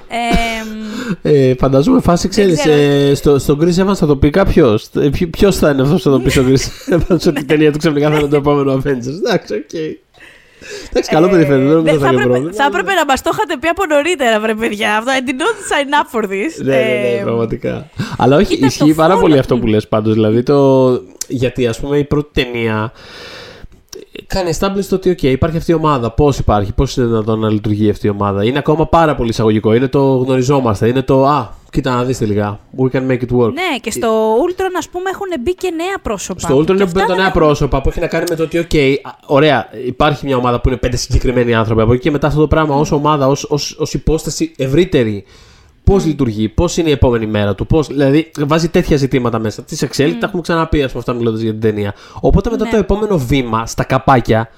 Ε, 0.07 0.63
μ, 0.65 1.17
Ε, 1.21 1.55
φανταζόμαι 1.59 2.01
φάση, 2.01 2.27
ξέρεις, 2.27 2.59
ξέρω. 2.59 2.75
ε, 2.75 3.13
στο, 3.15 3.39
στον 3.39 3.59
Chris 3.61 3.75
Evans 3.85 3.95
θα 3.95 4.05
το 4.05 4.15
πει 4.15 4.29
κάποιος. 4.29 4.89
Ποιος 5.31 5.57
θα 5.57 5.69
είναι 5.69 5.81
αυτός 5.81 6.01
που 6.03 6.09
θα 6.09 6.15
το 6.15 6.19
πει 6.23 6.29
στον 6.29 6.45
Chris 6.49 6.63
Evans 6.95 7.27
ότι 7.27 7.39
η 7.41 7.45
ταινία 7.45 7.71
του 7.71 7.77
ξαφνικά 7.77 8.09
θα 8.09 8.17
είναι 8.17 8.27
το 8.27 8.35
επόμενο 8.35 8.73
Avengers. 8.73 9.17
Εντάξει, 9.25 9.53
οκ. 9.53 10.02
Εντάξει, 10.89 11.09
καλό 11.11 11.27
παιδί 11.29 11.45
φαίνεται, 11.45 11.63
δεν 11.73 11.83
ναι, 11.83 11.91
νομίζω 11.91 11.93
θα, 11.95 11.99
θα 11.99 12.05
έχει 12.07 12.15
έπρεπε, 12.15 12.29
πρόβλημα. 12.29 12.53
θα 12.55 12.65
έπρεπε 12.65 12.93
να 12.93 13.05
μας 13.05 13.21
το 13.21 13.29
είχατε 13.33 13.57
πει 13.59 13.67
από 13.67 13.83
νωρίτερα, 13.85 14.39
βρε 14.39 14.55
παιδιά. 14.55 14.97
Αυτό, 14.97 15.11
I 15.11 15.29
did 15.29 15.33
not 15.41 15.57
sign 15.71 15.89
up 15.99 16.07
for 16.19 16.23
this. 16.29 16.63
Ναι, 16.65 16.75
ναι, 16.75 16.81
ναι, 16.81 17.17
Ε, 17.19 17.21
πραγματικά. 17.23 17.89
Αλλά 18.17 18.35
όχι, 18.35 18.45
κοίτα, 18.55 18.65
ισχύει 18.65 18.87
το 18.87 18.93
πάρα 18.95 19.15
follow- 19.17 19.19
πολύ 19.21 19.37
αυτό 19.37 19.57
που 19.57 19.67
λες 19.67 19.87
πάντως. 19.87 20.13
Δηλαδή 20.13 20.43
το... 20.43 20.89
Γιατί 21.27 21.67
ας 21.67 21.79
πούμε 21.79 21.97
η 21.97 22.03
πρώτη 22.03 22.29
ταινία 22.43 22.91
κάνει 24.27 24.51
establish 24.59 24.85
το 24.89 24.95
ότι 24.95 25.11
okay, 25.11 25.23
υπάρχει 25.23 25.57
αυτή 25.57 25.71
η 25.71 25.73
ομάδα. 25.73 26.11
Πώς 26.11 26.37
υπάρχει, 26.37 26.73
πώς 26.73 26.97
είναι 26.97 27.05
δυνατόν 27.05 27.39
να 27.39 27.49
λειτουργεί 27.51 27.89
αυτή 27.89 28.07
η 28.07 28.09
ομάδα. 28.09 28.43
Είναι 28.45 28.57
ακόμα 28.57 28.87
πάρα 28.87 29.15
πολύ 29.15 29.29
εισαγωγικό. 29.29 29.73
Είναι 29.73 29.87
το 29.87 30.15
γνωριζόμαστε. 30.17 30.87
Είναι 30.87 31.01
το 31.01 31.25
Α, 31.27 31.49
κοίτα 31.73 31.95
να 31.95 32.03
δεις 32.03 32.17
τελικά. 32.17 32.59
We 32.77 32.95
can 32.95 33.07
make 33.07 33.21
it 33.21 33.37
work. 33.37 33.53
Ναι, 33.53 33.77
και 33.81 33.91
στο 33.91 34.35
Ultron, 34.35 34.71
ας 34.77 34.89
πούμε, 34.89 35.09
έχουν 35.09 35.27
μπει 35.43 35.55
και 35.55 35.69
νέα 35.75 35.95
πρόσωπα. 36.01 36.39
Στο 36.39 36.57
Ultron 36.57 36.65
Και 36.65 36.71
είναι 36.73 36.83
αυτά 36.83 36.99
τα 36.99 37.05
δεν 37.05 37.15
νέα 37.15 37.25
έχουν- 37.27 37.41
πρόσωπα 37.41 37.81
που 37.81 37.89
έχει 37.89 37.99
να 37.99 38.07
κάνει 38.07 38.23
με 38.29 38.35
το 38.35 38.43
ότι, 38.43 38.67
OK, 38.71 38.95
α, 39.09 39.11
ωραία, 39.25 39.69
υπάρχει 39.85 40.25
μια 40.25 40.37
ομάδα 40.37 40.61
που 40.61 40.69
είναι 40.69 40.77
πέντε 40.77 40.95
συγκεκριμένοι 40.97 41.53
άνθρωποι. 41.53 41.81
Από 41.81 41.93
εκεί 41.93 42.01
και 42.01 42.11
μετά 42.11 42.27
αυτό 42.27 42.39
το 42.39 42.47
πράγμα 42.47 42.75
ως 42.75 42.91
ομάδα, 42.91 43.27
ως 43.77 43.93
υπόσταση 43.93 44.53
ευρύτερη. 44.57 45.23
Πώς 45.83 46.05
λειτουργεί, 46.05 46.49
πώς 46.49 46.77
είναι 46.77 46.89
η 46.89 46.91
επόμενη 46.91 47.25
μέρα 47.25 47.55
του, 47.55 47.65
πώς, 47.67 47.87
δηλαδή 47.87 48.31
βάζει 48.39 48.69
τέτοια 48.69 48.97
ζητήματα 48.97 49.39
μέσα. 49.39 49.63
Τις 49.63 49.83
Excel, 49.85 50.11
τα 50.19 50.25
έχουμε 50.25 50.41
ξαναπεί, 50.41 50.83
ας 50.83 50.87
πούμε, 50.87 50.99
αυτά 50.99 51.13
μιλώντας 51.13 51.41
για 51.41 51.51
την 51.51 51.61
ταινία. 51.61 51.93
Οπότε 52.19 52.49
μετά 52.49 52.63
Ναι. 52.63 52.69
το 52.69 52.77
επόμενο 52.77 53.17
βήμα 53.17 53.65
στα 53.65 53.83
καπάκια 53.83 54.49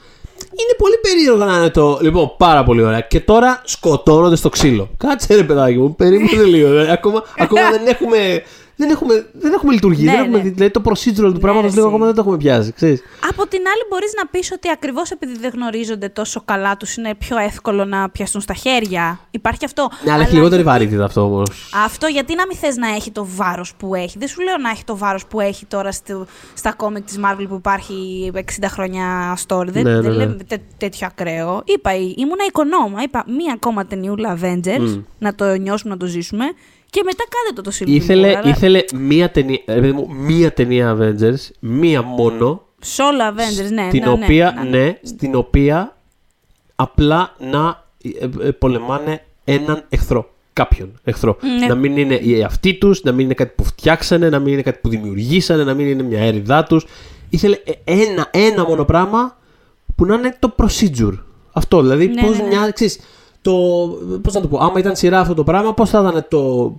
είναι 0.62 0.76
πολύ 0.78 0.96
περίεργο 1.02 1.46
να 1.52 1.58
είναι 1.58 1.70
το. 1.70 2.00
Λοιπόν, 2.02 2.34
πάρα 2.38 2.63
πολύ 2.63 2.84
ωραία. 2.84 3.00
Και 3.02 3.20
τώρα 3.20 3.62
σκοτώνονται 3.65 4.36
στο 4.36 4.50
ξύλο. 4.50 4.89
Κάτσε 4.98 5.36
ρε 5.36 5.44
παιδάκι 5.44 5.78
μου, 5.78 5.96
περίμενε 5.96 6.44
λίγο. 6.54 6.70
δηλαδή, 6.70 6.91
ακόμα, 6.91 7.24
ακόμα 7.38 7.70
δεν 7.72 7.88
έχουμε. 7.88 8.44
Δεν 8.78 8.90
έχουμε, 8.90 9.26
δεν 9.34 9.54
έχουμε 9.54 9.74
λειτουργεί. 9.74 10.04
Ναι, 10.06 10.12
δεν 10.12 10.20
έχουμε, 10.20 10.38
ναι. 10.38 10.44
δει- 10.44 10.54
δηλαδή 10.54 10.72
το 10.74 10.82
procedural 10.86 11.34
του 11.34 11.40
πράγματος 11.40 11.70
ρε, 11.70 11.76
λίγο 11.76 11.80
εσύ. 11.80 11.88
ακόμα 11.88 12.06
δεν 12.06 12.16
το 12.16 12.22
έχουμε 12.22 12.38
πιάσει. 12.38 12.72
Ξέρεις. 12.72 13.02
Από 13.30 13.48
την 13.48 13.60
άλλη, 13.60 13.82
μπορείς 13.90 14.12
να 14.18 14.28
πεις 14.28 14.52
ότι 14.52 14.70
ακριβώς 14.70 15.12
επειδή 15.12 15.38
δεν 15.38 15.52
γνωρίζονται 15.54 16.10
τόσο 16.10 16.42
καλά 16.46 16.78
τους, 16.78 16.96
είναι 16.96 17.16
πιο 17.16 17.38
εύκολο 17.38 17.86
να 17.86 18.10
πιαστούν 18.10 18.42
στα 18.42 18.54
χέρια. 18.54 19.20
Υπάρχει 19.32 19.66
αυτό. 19.66 19.90
Ναι, 20.06 20.12
αλλά 20.12 20.24
έχει 20.24 20.34
λιγότερη 20.34 20.64
βαρύτητα 20.64 21.04
αυτό 21.06 21.22
όμως. 21.22 21.70
Αυτό 21.86 22.08
γιατί 22.08 22.36
να 22.36 22.46
μην 22.48 22.58
θες 22.58 22.76
να 22.76 22.88
έχει 22.88 23.12
το 23.12 23.28
βάρος 23.36 23.74
που 23.78 23.96
έχει. 23.96 24.18
Δεν 24.18 24.28
σου 24.28 24.42
λέω 24.42 24.58
να 24.58 24.70
έχει 24.70 24.84
το 24.84 24.98
βάρος 24.98 25.26
που 25.26 25.40
έχει 25.40 25.66
τώρα 25.66 25.92
στο, 25.92 26.26
στα 26.54 26.74
κόμικ 26.74 27.06
της 27.06 27.20
Marvel 27.26 27.46
που 27.50 27.56
υπάρχει 27.56 28.32
60 28.36 28.40
χρόνια 28.68 29.38
story. 29.48 29.68
Δεν, 29.68 29.84
Ναι, 29.84 29.90
ναι, 29.94 30.02
δεν 30.02 30.12
ναι. 30.12 30.18
λέμε 30.18 30.38
τέ- 30.48 30.62
τέτοιο 30.78 31.08
ακραίο. 31.08 31.62
Είπα, 31.66 31.94
ήμουνα 31.96 32.44
οικονόμα. 32.48 33.02
Είπα 33.04 33.24
μία 33.28 33.54
ακόμα 33.54 33.86
ταινιούλα 33.86 34.38
Avengers, 34.42 35.02
να 35.20 35.36
το 35.36 35.46
νιώσουμε, 35.56 35.94
να 35.94 36.00
το 36.00 36.06
ζήσουμε. 36.06 36.46
Και 36.96 37.02
μετά 37.06 37.24
κάντε 37.30 37.62
το 37.62 37.62
το 37.62 37.78
Civil 37.80 37.90
Ήθελε, 37.90 38.32
War, 38.32 38.36
αλλά 38.36 38.50
ήθελε 38.50 38.84
μία 38.96 39.32
ταινία, 39.32 39.60
ρε 39.68 39.80
παιδί 39.80 39.92
μου, 39.92 40.08
μία 40.14 40.54
ταινία 40.54 40.98
Avengers, 41.00 41.50
μία 41.60 42.02
μόνο, 42.02 42.62
Solo 42.84 43.32
Avengers, 43.32 43.72
ναι. 43.72 43.88
την 43.90 44.04
ναι, 44.04 44.10
οποία, 44.10 44.54
ναι, 44.58 44.70
ναι, 44.70 44.78
ναι. 44.78 44.98
στην 45.04 45.36
οποία 45.36 45.96
απλά 46.76 47.36
να 47.40 47.84
ε, 48.20 48.48
ε, 48.48 48.52
πολεμάνε 48.52 49.24
έναν 49.44 49.84
εχθρό. 49.90 50.30
Κάποιον 50.54 51.00
εχθρό. 51.04 51.38
Ναι. 51.60 51.68
Να 51.68 51.76
μην 51.76 51.98
είναι 51.98 52.16
οι 52.16 52.44
αυτοί 52.44 52.74
τους, 52.74 53.04
να 53.04 53.12
μην 53.12 53.26
είναι 53.26 53.34
κάτι 53.34 53.54
που 53.56 53.64
φτιάξανε, 53.64 54.30
να 54.30 54.40
μην 54.40 54.54
είναι 54.54 54.62
κάτι 54.62 54.80
που 54.82 54.90
δημιουργήσανε, 54.90 55.64
να 55.64 55.74
μην 55.74 55.88
είναι 55.88 56.04
μια 56.04 56.20
έρηδά 56.20 56.64
τους. 56.64 56.86
Ήθελε 57.30 57.58
ε, 57.64 57.72
ένα, 57.84 58.30
ένα 58.32 58.66
μόνο 58.68 58.86
πράγμα 58.86 59.38
που 59.96 60.06
να 60.06 60.16
είναι 60.16 60.36
το 60.40 60.56
procedure. 60.58 61.18
Αυτό, 61.52 61.82
δηλαδή 61.82 62.08
Ναι, 62.08 62.22
πώς 62.22 62.38
ναι, 62.38 62.44
ναι. 62.44 62.48
μια, 62.48 62.72
ξέρεις, 62.72 63.00
το, 63.42 63.52
πώς 64.22 64.34
να 64.34 64.42
το 64.42 64.48
πω, 64.48 64.58
άμα 64.58 64.80
ήταν 64.80 64.96
σειρά 64.96 65.20
αυτό 65.20 65.34
το 65.34 65.44
πράγμα, 65.44 65.74
πώς 65.74 65.90
θα 65.90 66.00
ήταν 66.00 66.26
το 66.30 66.74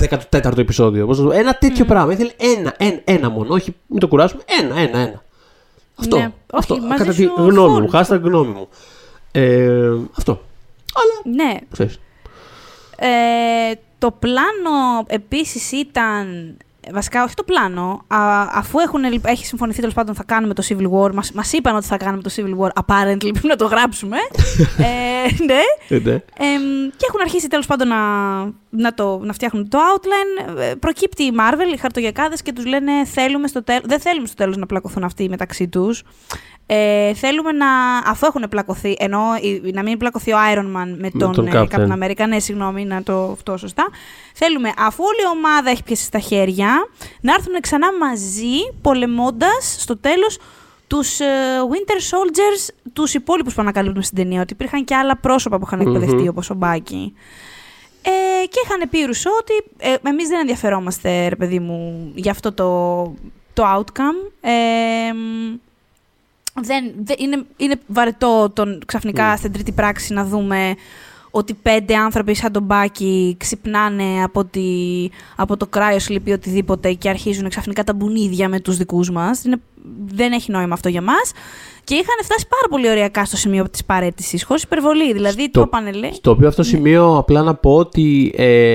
14ο 0.00 0.58
επεισόδιο. 0.58 1.06
Πώς 1.06 1.18
να 1.18 1.24
το 1.24 1.30
πω, 1.30 1.36
ένα 1.36 1.54
τέτοιο 1.54 1.84
πράγμα. 1.84 2.12
Ήθελε 2.12 2.30
ένα, 2.36 2.74
ένα, 2.78 3.00
ένα 3.04 3.30
μόνο. 3.30 3.54
Όχι, 3.54 3.74
μην 3.86 4.00
το 4.00 4.08
κουράσουμε. 4.08 4.42
Ένα, 4.62 4.78
ένα, 4.78 4.98
ένα. 4.98 5.22
Αυτό. 5.96 6.16
Ναι, 6.16 6.22
όχι, 6.24 6.32
αυτό. 6.50 6.76
μαζί 6.76 6.98
Κατά 6.98 7.10
τη 7.14 7.22
σου 7.22 7.32
γνώμη 7.36 7.80
μου. 7.80 7.90
full. 7.92 8.00
Hashtag 8.00 8.20
γνώμη 8.22 8.52
μου. 8.52 8.68
Ε, 9.32 9.90
αυτό. 10.18 10.40
Αλλά, 10.94 11.36
Ναι, 11.36 11.54
ξέρεις. 11.72 12.00
Ε, 12.96 13.72
το 13.98 14.10
πλάνο 14.10 15.04
επίσης 15.06 15.72
ήταν. 15.72 16.56
Βασικά, 16.92 17.24
όχι 17.24 17.34
το 17.34 17.42
πλάνο. 17.42 18.04
Α, 18.06 18.46
αφού 18.52 18.78
έχουν, 18.78 19.04
έχει 19.22 19.46
συμφωνηθεί 19.46 19.80
τέλος 19.80 19.94
πάντων 19.94 20.14
θα 20.14 20.24
κάνουμε 20.24 20.54
το 20.54 20.62
Civil 20.68 20.90
War, 20.90 21.12
μας, 21.12 21.32
μας 21.32 21.52
είπαν 21.52 21.76
ότι 21.76 21.86
θα 21.86 21.96
κάνουμε 21.96 22.22
το 22.22 22.30
Civil 22.36 22.58
War, 22.58 22.68
apparently 22.68 23.28
πρέπει 23.38 23.46
να 23.46 23.56
το 23.56 23.66
γράψουμε. 23.66 24.16
ε, 24.78 25.42
ναι. 25.44 25.60
Ε, 25.88 25.98
ναι. 25.98 26.12
Εμ, 26.12 26.90
και 26.96 27.06
έχουν 27.08 27.20
αρχίσει 27.20 27.48
τέλος 27.48 27.66
πάντων 27.66 27.88
να, 27.88 27.96
να, 28.70 28.94
το, 28.94 29.18
να 29.22 29.32
φτιάχνουν 29.32 29.68
το 29.68 29.78
outline. 29.78 30.58
Ε, 30.58 30.74
Προκύπτει 30.74 31.22
η 31.22 31.32
Marvel, 31.38 31.74
οι 31.74 31.76
χαρτογιακάδες 31.76 32.42
και 32.42 32.52
τους 32.52 32.66
λένε 32.66 33.04
θέλουμε 33.04 33.46
στο 33.46 33.64
τέλ, 33.64 33.80
δεν 33.84 34.00
θέλουμε 34.00 34.26
στο 34.26 34.36
τέλος 34.36 34.56
να 34.56 34.66
πλακωθούν 34.66 35.04
αυτοί 35.04 35.28
μεταξύ 35.28 35.68
τους. 35.68 36.02
Ε, 36.70 37.14
θέλουμε 37.14 37.52
να, 37.52 37.66
αφού 38.06 38.26
έχουν 38.26 38.44
πλακωθεί, 38.50 38.96
ενώ 38.98 39.20
η- 39.40 39.70
να 39.72 39.82
μην 39.82 39.98
πλακωθεί 39.98 40.32
ο 40.32 40.36
Iron 40.54 40.76
Man 40.76 40.94
με 40.98 41.10
τον, 41.18 41.32
τον 41.32 41.46
ε, 41.46 41.50
Captain. 41.54 41.66
Captain 41.76 41.92
America, 42.02 42.24
ναι, 42.28 42.38
συγγνώμη, 42.38 42.84
να 42.84 43.02
το 43.02 43.30
αυτό 43.32 43.56
σωστά. 43.56 43.88
Θέλουμε, 44.34 44.72
αφού 44.78 45.04
όλη 45.04 45.20
η 45.34 45.38
ομάδα 45.38 45.70
έχει 45.70 45.82
πιάσει 45.82 46.04
στα 46.04 46.18
χέρια, 46.18 46.70
να 47.20 47.34
έρθουν 47.34 47.60
ξανά 47.60 47.86
μαζί, 47.98 48.56
πολεμώντας 48.82 49.76
στο 49.80 49.96
τέλος 49.96 50.38
τους 50.86 51.20
ε, 51.20 51.24
Winter 51.70 51.96
Soldiers, 52.16 52.74
τους 52.92 53.14
υπόλοιπους 53.14 53.54
που 53.54 53.60
ανακαλύπτουμε 53.60 54.04
στην 54.04 54.16
ταινία, 54.16 54.40
ότι 54.40 54.52
υπήρχαν 54.52 54.84
και 54.84 54.94
άλλα 54.94 55.16
πρόσωπα 55.16 55.58
που 55.58 55.64
είχαν 55.66 55.80
εκπαιδευτεί, 55.80 56.22
Μμμ. 56.22 56.28
όπως 56.28 56.50
ο 56.50 56.54
Μπάκη. 56.54 57.14
Ε, 58.02 58.46
και 58.46 58.60
είχαν 58.64 58.88
πει 58.90 58.98
οι 58.98 59.04
Ρουσό 59.04 59.30
ότι 59.40 59.52
ε, 59.76 59.94
εμείς 60.08 60.28
δεν 60.28 60.40
ενδιαφερόμαστε, 60.40 61.28
ρε 61.28 61.36
παιδί 61.36 61.58
μου, 61.58 62.10
για 62.14 62.30
αυτό 62.30 62.52
το, 62.52 63.02
το 63.52 63.62
outcome. 63.76 64.30
Ε, 64.40 65.12
μ, 65.12 65.54
δεν, 66.62 66.92
δεν- 67.04 67.16
είναι, 67.18 67.44
είναι 67.56 67.74
βαρετό 67.86 68.50
τον, 68.52 68.80
ξαφνικά 68.86 69.36
στην 69.36 69.52
τρίτη 69.52 69.72
πράξη 69.72 70.12
να 70.12 70.24
δούμε 70.24 70.74
ότι 71.30 71.54
πέντε 71.54 71.96
άνθρωποι 71.96 72.34
σαν 72.34 72.52
τον 72.52 72.62
Μπάκη 72.62 73.36
ξυπνάνε 73.38 74.22
από, 74.24 74.44
τη, 74.44 74.62
από 75.36 75.56
το 75.56 75.66
κράιο 75.66 75.98
sleep 76.08 76.20
ή 76.24 76.32
οτιδήποτε 76.32 76.92
και 76.92 77.08
αρχίζουν 77.08 77.48
ξαφνικά 77.48 77.84
τα 77.84 77.92
μπουνίδια 77.94 78.48
με 78.48 78.60
τους 78.60 78.76
δικούς 78.76 79.10
μας. 79.10 79.44
Είναι, 79.44 79.56
δεν 80.06 80.32
έχει 80.32 80.50
νόημα 80.50 80.74
αυτό 80.74 80.88
για 80.88 81.02
μας. 81.02 81.32
Και 81.84 81.94
είχαν 81.94 82.16
φτάσει 82.24 82.46
πάρα 82.48 82.66
πολύ 82.70 82.88
ωριακά 82.88 83.24
στο 83.24 83.36
σημείο 83.36 83.68
της 83.70 83.84
παρέτησης, 83.84 84.44
χωρίς 84.44 84.62
υπερβολή. 84.62 85.12
Δηλαδή, 85.12 85.50
το 85.50 85.60
είπανε, 85.60 85.92
λέει, 85.92 86.12
Στο 86.12 86.30
οποίο 86.30 86.48
αυτό 86.48 86.62
σημείο 86.62 87.16
απλά 87.16 87.42
να 87.42 87.54
πω 87.54 87.74
ότι 87.76 88.32
ε, 88.36 88.74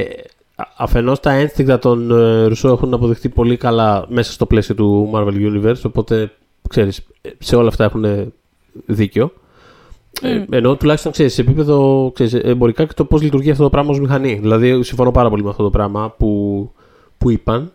α- 0.55 0.67
αφενός 0.77 1.19
τα 1.19 1.31
ένστικτα 1.31 1.79
των 1.79 2.11
ε, 2.11 2.45
Ρουσό 2.47 2.69
έχουν 2.69 2.93
αποδειχθεί 2.93 3.29
πολύ 3.29 3.57
καλά 3.57 4.05
μέσα 4.09 4.31
στο 4.31 4.45
πλαίσιο 4.45 4.75
του 4.75 5.11
Marvel 5.13 5.33
Universe, 5.33 5.81
οπότε 5.83 6.31
ξέρεις, 6.69 7.01
ε, 7.21 7.29
σε 7.39 7.55
όλα 7.55 7.67
αυτά 7.67 7.83
έχουν 7.83 8.33
δίκιο. 8.85 9.33
Ε, 10.21 10.33
Μμ. 10.33 10.43
ενώ 10.53 10.75
τουλάχιστον 10.75 11.11
ξέρεις, 11.11 11.33
σε 11.33 11.41
επίπεδο 11.41 12.11
ξέρεις, 12.13 12.33
εμπορικά 12.33 12.85
και 12.85 12.93
το 12.93 13.05
πώς 13.05 13.21
λειτουργεί 13.21 13.51
αυτό 13.51 13.63
το 13.63 13.69
πράγμα 13.69 13.89
ως 13.89 13.99
μηχανή. 13.99 14.33
Δηλαδή 14.33 14.83
συμφωνώ 14.83 15.11
πάρα 15.11 15.29
πολύ 15.29 15.43
με 15.43 15.49
αυτό 15.49 15.63
το 15.63 15.69
πράγμα 15.69 16.13
που, 16.17 16.71
που 17.17 17.29
είπαν. 17.29 17.71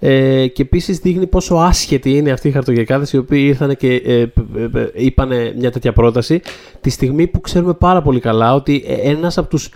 Ε, 0.00 0.46
και 0.46 0.62
επίσης 0.62 0.98
δείχνει 0.98 1.26
πόσο 1.26 1.54
άσχετοι 1.54 2.16
είναι 2.16 2.30
αυτοί 2.30 2.48
οι 2.48 2.50
χαρτογιακάδε 2.50 3.06
οι 3.12 3.16
οποίοι 3.16 3.44
ήρθαν 3.46 3.76
και 3.76 3.94
ε, 3.94 4.20
ε, 4.20 4.28
ε, 4.74 4.90
είπαν 4.94 5.30
μια 5.56 5.70
τέτοια 5.70 5.92
πρόταση 5.92 6.40
τη 6.80 6.90
στιγμή 6.90 7.26
που 7.26 7.40
ξέρουμε 7.40 7.74
πάρα 7.74 8.02
πολύ 8.02 8.20
καλά 8.20 8.54
ότι 8.54 8.84
ένας 9.02 9.38
από 9.38 9.48
τους 9.48 9.70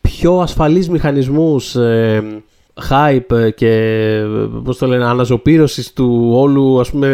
πιο 0.00 0.38
ασφαλείς 0.38 0.88
μηχανισμούς 0.88 1.74
ε, 1.74 2.42
hype 2.90 3.54
και 3.54 3.68
ε, 3.68 4.24
πώς 4.64 4.78
το 4.78 4.86
λένε, 4.86 5.04
αναζωπήρωσης 5.04 5.92
του 5.92 6.30
όλου 6.34 6.80
ας 6.80 6.90
πούμε 6.90 7.08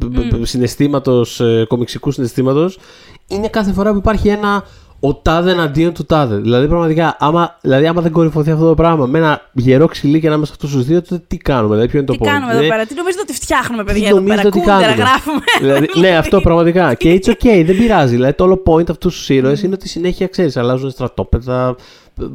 Mm. 0.00 0.40
συναισθήματος, 0.42 1.40
ε, 1.40 1.64
κομιξικού 1.68 2.10
συναισθήματος 2.10 2.78
είναι 3.26 3.48
κάθε 3.48 3.72
φορά 3.72 3.92
που 3.92 3.96
υπάρχει 3.96 4.28
ένα 4.28 4.64
ο 5.00 5.14
τάδε 5.14 5.50
εναντίον 5.50 5.92
του 5.92 6.04
τάδε. 6.04 6.36
Δηλαδή, 6.36 6.66
πραγματικά, 6.66 7.16
άμα, 7.18 7.58
δηλαδή, 7.60 7.86
άμα 7.86 8.00
δεν 8.00 8.12
κορυφωθεί 8.12 8.50
αυτό 8.50 8.68
το 8.68 8.74
πράγμα 8.74 9.06
με 9.06 9.18
ένα 9.18 9.40
γερό 9.52 9.86
ξυλίκι 9.86 10.26
ανάμεσα 10.26 10.52
σε 10.52 10.58
αυτού 10.60 10.76
τους 10.76 10.86
δύο, 10.86 11.02
τότε 11.02 11.22
τι 11.26 11.36
κάνουμε. 11.36 11.74
Δηλαδή, 11.74 11.88
ποιο 11.88 11.98
είναι 11.98 12.08
τι 12.08 12.18
το 12.18 12.24
point. 12.24 12.28
κάνουμε 12.28 12.50
εδώ 12.50 12.60
Δηλαδή, 12.60 12.76
πέρα, 12.76 12.86
τι 12.86 12.94
νομίζετε 12.94 13.22
ότι 13.22 13.32
φτιάχνουμε, 13.32 13.84
παιδιά, 13.84 14.02
τι 14.02 14.08
εδώ 14.08 14.16
νομίζετε 14.16 14.48
πέρα, 14.48 14.48
ότι 14.48 14.58
κούντερα 14.58 14.82
κάνουμε; 14.82 15.02
γράφουμε. 15.02 15.40
Δηλαδή, 15.60 15.88
ναι, 16.00 16.16
αυτό 16.16 16.40
πραγματικά. 16.40 16.94
και 16.94 17.20
it's 17.22 17.28
okay, 17.30 17.62
δεν 17.66 17.76
πειράζει. 17.76 18.14
Δηλαδή, 18.14 18.32
το 18.32 18.44
όλο 18.44 18.62
point 18.66 18.90
αυτού 18.90 19.08
τους 19.08 19.28
ήρωες 19.28 19.62
είναι 19.62 19.74
ότι 19.74 19.88
συνέχεια 19.88 20.26
ξέρεις, 20.26 20.56
αλλάζουν 20.56 20.90
στρατόπεδα. 20.90 21.76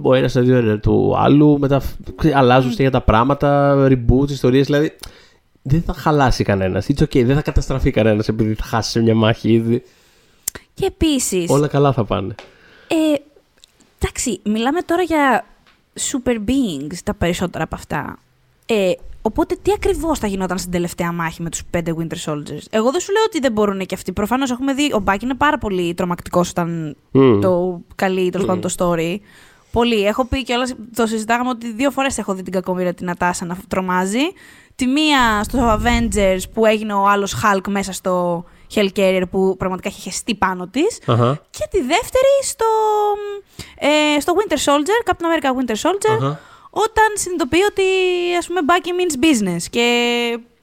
Ο 0.01 0.13
ένας 0.13 0.35
αντίον 0.35 0.65
είναι 0.65 0.77
του 0.77 1.13
άλλου, 1.17 1.59
μετά 1.59 1.81
ξέρεις, 2.15 2.37
αλλάζουν 2.37 2.71
συνέχεια 2.71 2.91
τα 2.91 3.01
πράγματα, 3.01 3.75
reboots, 3.89 4.29
ιστορίες. 4.29 4.65
Δηλαδή, 4.65 4.95
δεν 5.61 5.81
θα 5.81 5.93
χαλάσει 5.93 6.43
κανένας. 6.43 6.87
It's 6.89 7.03
okay, 7.03 7.23
δεν 7.25 7.35
θα 7.35 7.41
καταστραφεί 7.41 7.91
κανένας 7.91 8.27
επειδή 8.27 8.53
θα 8.53 8.63
χάσει 8.63 8.91
σε 8.91 9.01
μια 9.01 9.15
μάχη 9.15 9.51
ήδη. 9.51 9.83
Και 10.73 10.85
επίσης. 10.85 11.49
Όλα 11.49 11.67
καλά 11.67 11.93
θα 11.93 12.05
πάνε. 12.05 12.35
Ε, 12.87 12.95
εντάξει, 13.99 14.39
μιλάμε 14.43 14.81
τώρα 14.81 15.01
για 15.01 15.45
super 15.99 16.35
beings 16.35 16.97
τα 17.03 17.13
περισσότερα 17.13 17.63
από 17.63 17.75
αυτά. 17.75 18.17
Ε, 18.65 18.91
οπότε 19.21 19.57
τι 19.61 19.71
ακριβώς 19.71 20.19
θα 20.19 20.27
γινόταν 20.27 20.57
στην 20.57 20.71
τελευταία 20.71 21.11
μάχη 21.11 21.41
με 21.41 21.49
τους 21.49 21.63
πέντε 21.69 21.93
Winter 21.97 22.31
Soldiers; 22.31 22.65
Εγώ 22.69 22.91
δεν 22.91 23.01
σου 23.01 23.11
λέω 23.11 23.23
ότι 23.25 23.39
δεν 23.39 23.51
μπορούν 23.51 23.85
και 23.85 23.95
αυτοί. 23.95 24.11
Προφανώς 24.11 24.51
έχουμε 24.51 24.73
δει, 24.73 24.93
ο 24.93 24.99
Μπάκ 24.99 25.21
είναι 25.21 25.35
πάρα 25.35 25.57
πολύ 25.57 25.93
τρομακτικός 25.93 26.49
όταν 26.49 26.95
Μμμ. 27.11 27.39
το 27.41 27.81
καλεί 27.95 28.29
τέλος 28.29 28.47
πάντων 28.47 28.61
το 28.61 28.73
story. 28.77 29.17
Πολύ. 29.71 30.05
Έχω 30.05 30.25
πει 30.25 30.43
και 30.43 30.53
όλα, 30.53 30.67
το 30.95 31.05
συζητάγαμε 31.05 31.49
ότι 31.49 31.71
δύο 31.73 31.91
φορές 31.91 32.17
έχω 32.17 32.33
δει 32.33 32.43
την 32.43 32.53
κακομοίρα 32.53 32.93
την 32.93 33.05
Νατάσα 33.05 33.45
να 33.45 33.57
τρομάζει. 33.67 34.33
Τη 34.75 34.87
μία 34.87 35.43
στο 35.43 35.79
Avengers 35.79 36.41
που 36.53 36.65
έγινε 36.65 36.93
ο 36.93 37.07
άλλος 37.07 37.35
Hulk 37.43 37.67
μέσα 37.67 37.93
στο 37.93 38.43
Hellcarrier 38.75 39.23
που 39.31 39.55
πραγματικά 39.57 39.89
είχε 39.89 39.99
χεστεί 40.01 40.35
πάνω 40.35 40.67
της. 40.67 40.99
Αχα. 41.07 41.41
Και 41.49 41.67
τη 41.71 41.77
δεύτερη 41.81 42.33
στο, 42.43 42.65
ε, 43.79 44.19
στο 44.19 44.33
Winter 44.37 44.57
Soldier, 44.57 45.11
Captain 45.11 45.25
America 45.29 45.47
Winter 45.47 45.75
Soldier, 45.75 46.15
Αχα. 46.15 46.39
όταν 46.69 47.05
συνειδητοποιεί 47.13 47.61
ότι 47.69 47.83
ας 48.37 48.47
πούμε 48.47 48.59
Bucky 48.67 48.87
means 48.89 49.15
business 49.25 49.63
και 49.69 49.85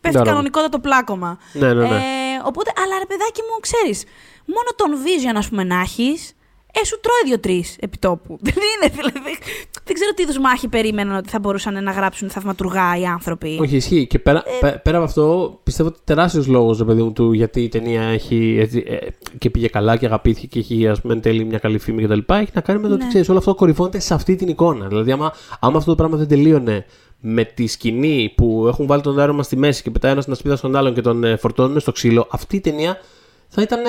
πέφτει 0.01 0.17
Μπράβο. 0.17 0.25
κανονικότατο 0.31 0.79
πλάκωμα. 0.79 1.39
Ναι, 1.53 1.73
ναι, 1.75 1.89
ναι. 1.89 1.97
Ε, 1.97 2.01
οπότε, 2.45 2.73
αλλά 2.83 2.99
ρε 2.99 3.07
παιδάκι 3.07 3.41
μου, 3.51 3.61
ξέρεις, 3.61 4.05
μόνο 4.45 4.69
τον 4.77 4.91
Vision 5.05 5.37
ας 5.37 5.49
πούμε 5.49 5.65
να 5.65 5.81
έχεις, 5.81 6.33
ε, 6.73 6.85
σου 6.85 7.01
τρώει 7.01 7.21
δύο-τρει 7.25 7.65
επιτόπου. 7.81 8.39
Δεν 8.47 8.55
είναι, 8.55 8.95
δηλαδή. 8.95 9.39
Δεν 9.85 9.95
ξέρω 9.95 10.11
τι 10.15 10.23
είδους 10.23 10.39
μάχη 10.39 10.69
περίμεναν 10.69 11.17
ότι 11.17 11.29
θα 11.29 11.39
μπορούσαν 11.39 11.83
να 11.83 11.91
γράψουν 11.93 12.31
θαυματουργά 12.31 12.99
οι 12.99 13.05
άνθρωποι. 13.05 13.59
Όχι, 13.61 13.77
ισχύει. 13.77 14.07
Και 14.07 14.19
πέρα, 14.19 14.43
Ε, 14.47 14.51
πέ- 14.61 14.83
πέρα 14.83 14.97
από 14.97 15.07
αυτό, 15.07 15.59
πιστεύω 15.63 15.89
ότι 15.89 15.99
τεράστιος 16.05 16.47
λόγος, 16.47 16.79
ρε 16.79 16.85
παιδί 16.85 17.03
μου, 17.03 17.13
του 17.13 17.33
γιατί 17.33 17.63
η 17.63 17.69
ταινία 17.69 18.03
έχει. 18.03 18.57
έτσι, 18.61 18.85
ε, 18.87 18.97
και 19.39 19.51
πήγε 19.51 19.69
καλά 19.69 19.97
και 19.97 20.07
αγαπήθηκε 20.07 20.47
και 20.47 20.59
έχει 20.59 20.89
ας 20.89 21.01
πούμε, 21.01 21.13
εν 21.15 21.21
τέλει 21.21 21.45
μια 21.45 21.59
καλή 21.59 21.79
φήμη 21.79 22.03
κτλ. 22.03 22.19
Έχει 22.33 22.51
να 22.53 22.61
κάνει 22.61 22.81
με 22.81 22.89
το 22.89 22.95
ότι 22.95 23.03
Ναι. 23.03 23.09
ξέρεις, 23.09 23.29
όλο 23.29 23.39
αυτό 23.39 23.55
κορυφώνεται 23.55 23.99
σε 24.01 24.15
αυτή 24.15 24.37
την 24.37 24.49
εικόνα. 24.49 24.87
Δηλαδή, 24.89 25.13
άμα, 25.13 25.33
άμα 25.61 25.77
αυτό 25.79 25.91
το 25.91 25.97
πράγμα 25.97 26.17
δεν 26.17 26.29
τελείωνε 26.29 26.85
με 27.21 27.45
τη 27.45 27.67
σκηνή 27.67 28.33
που 28.37 28.65
έχουν 28.69 28.87
βάλει 28.87 29.03
τον 29.03 29.19
αέρωμα 29.19 29.43
στη 29.43 29.57
μέση 29.57 29.83
και 29.83 29.91
πετάει 29.91 30.13
ένα 30.13 30.21
στην 30.21 30.33
ασπίδα 30.33 30.57
στον 30.57 30.77
άλλον 30.77 30.95
και 30.95 31.01
τον 31.01 31.25
ε, 31.25 31.37
φορτώνουν 31.37 31.81
στο 31.81 31.93
ξύλο, 31.93 32.27
αυτή 32.31 32.57
η 32.57 32.61
ταινία 32.61 32.99
θα 33.49 33.63
ήταν. 33.63 33.81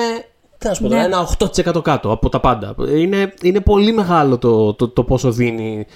Τι 0.60 0.66
να 0.68 0.74
σου 0.74 0.82
πω 0.82 0.88
τώρα, 0.88 1.00
Ναι. 1.00 1.06
ένα 1.06 1.28
8% 1.38 1.82
κάτω 1.82 2.12
από 2.12 2.28
τα 2.28 2.40
πάντα. 2.40 2.74
Είναι, 2.94 3.34
είναι 3.42 3.60
πολύ 3.60 3.92
μεγάλο 3.92 4.38
το, 4.38 4.74
το, 4.74 4.88
το 4.88 5.04
πόσο 5.04 5.32
δίνει 5.32 5.86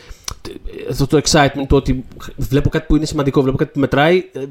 αυτό 0.91 1.07
το 1.07 1.21
excitement 1.25 1.65
του 1.69 1.77
ότι 1.77 2.05
βλέπω 2.37 2.69
κάτι 2.69 2.87
που 2.87 2.97
είναι 2.97 3.05
σημαντικό, 3.05 3.43
βλέπω 3.43 3.57
κάτι 3.57 3.71
που 3.73 3.81
μετράει, 3.81 4.31
ε, 4.33 4.41
ε, 4.41 4.45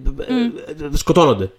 ε, 0.86 0.98
σκοτώνονται. 0.98 1.52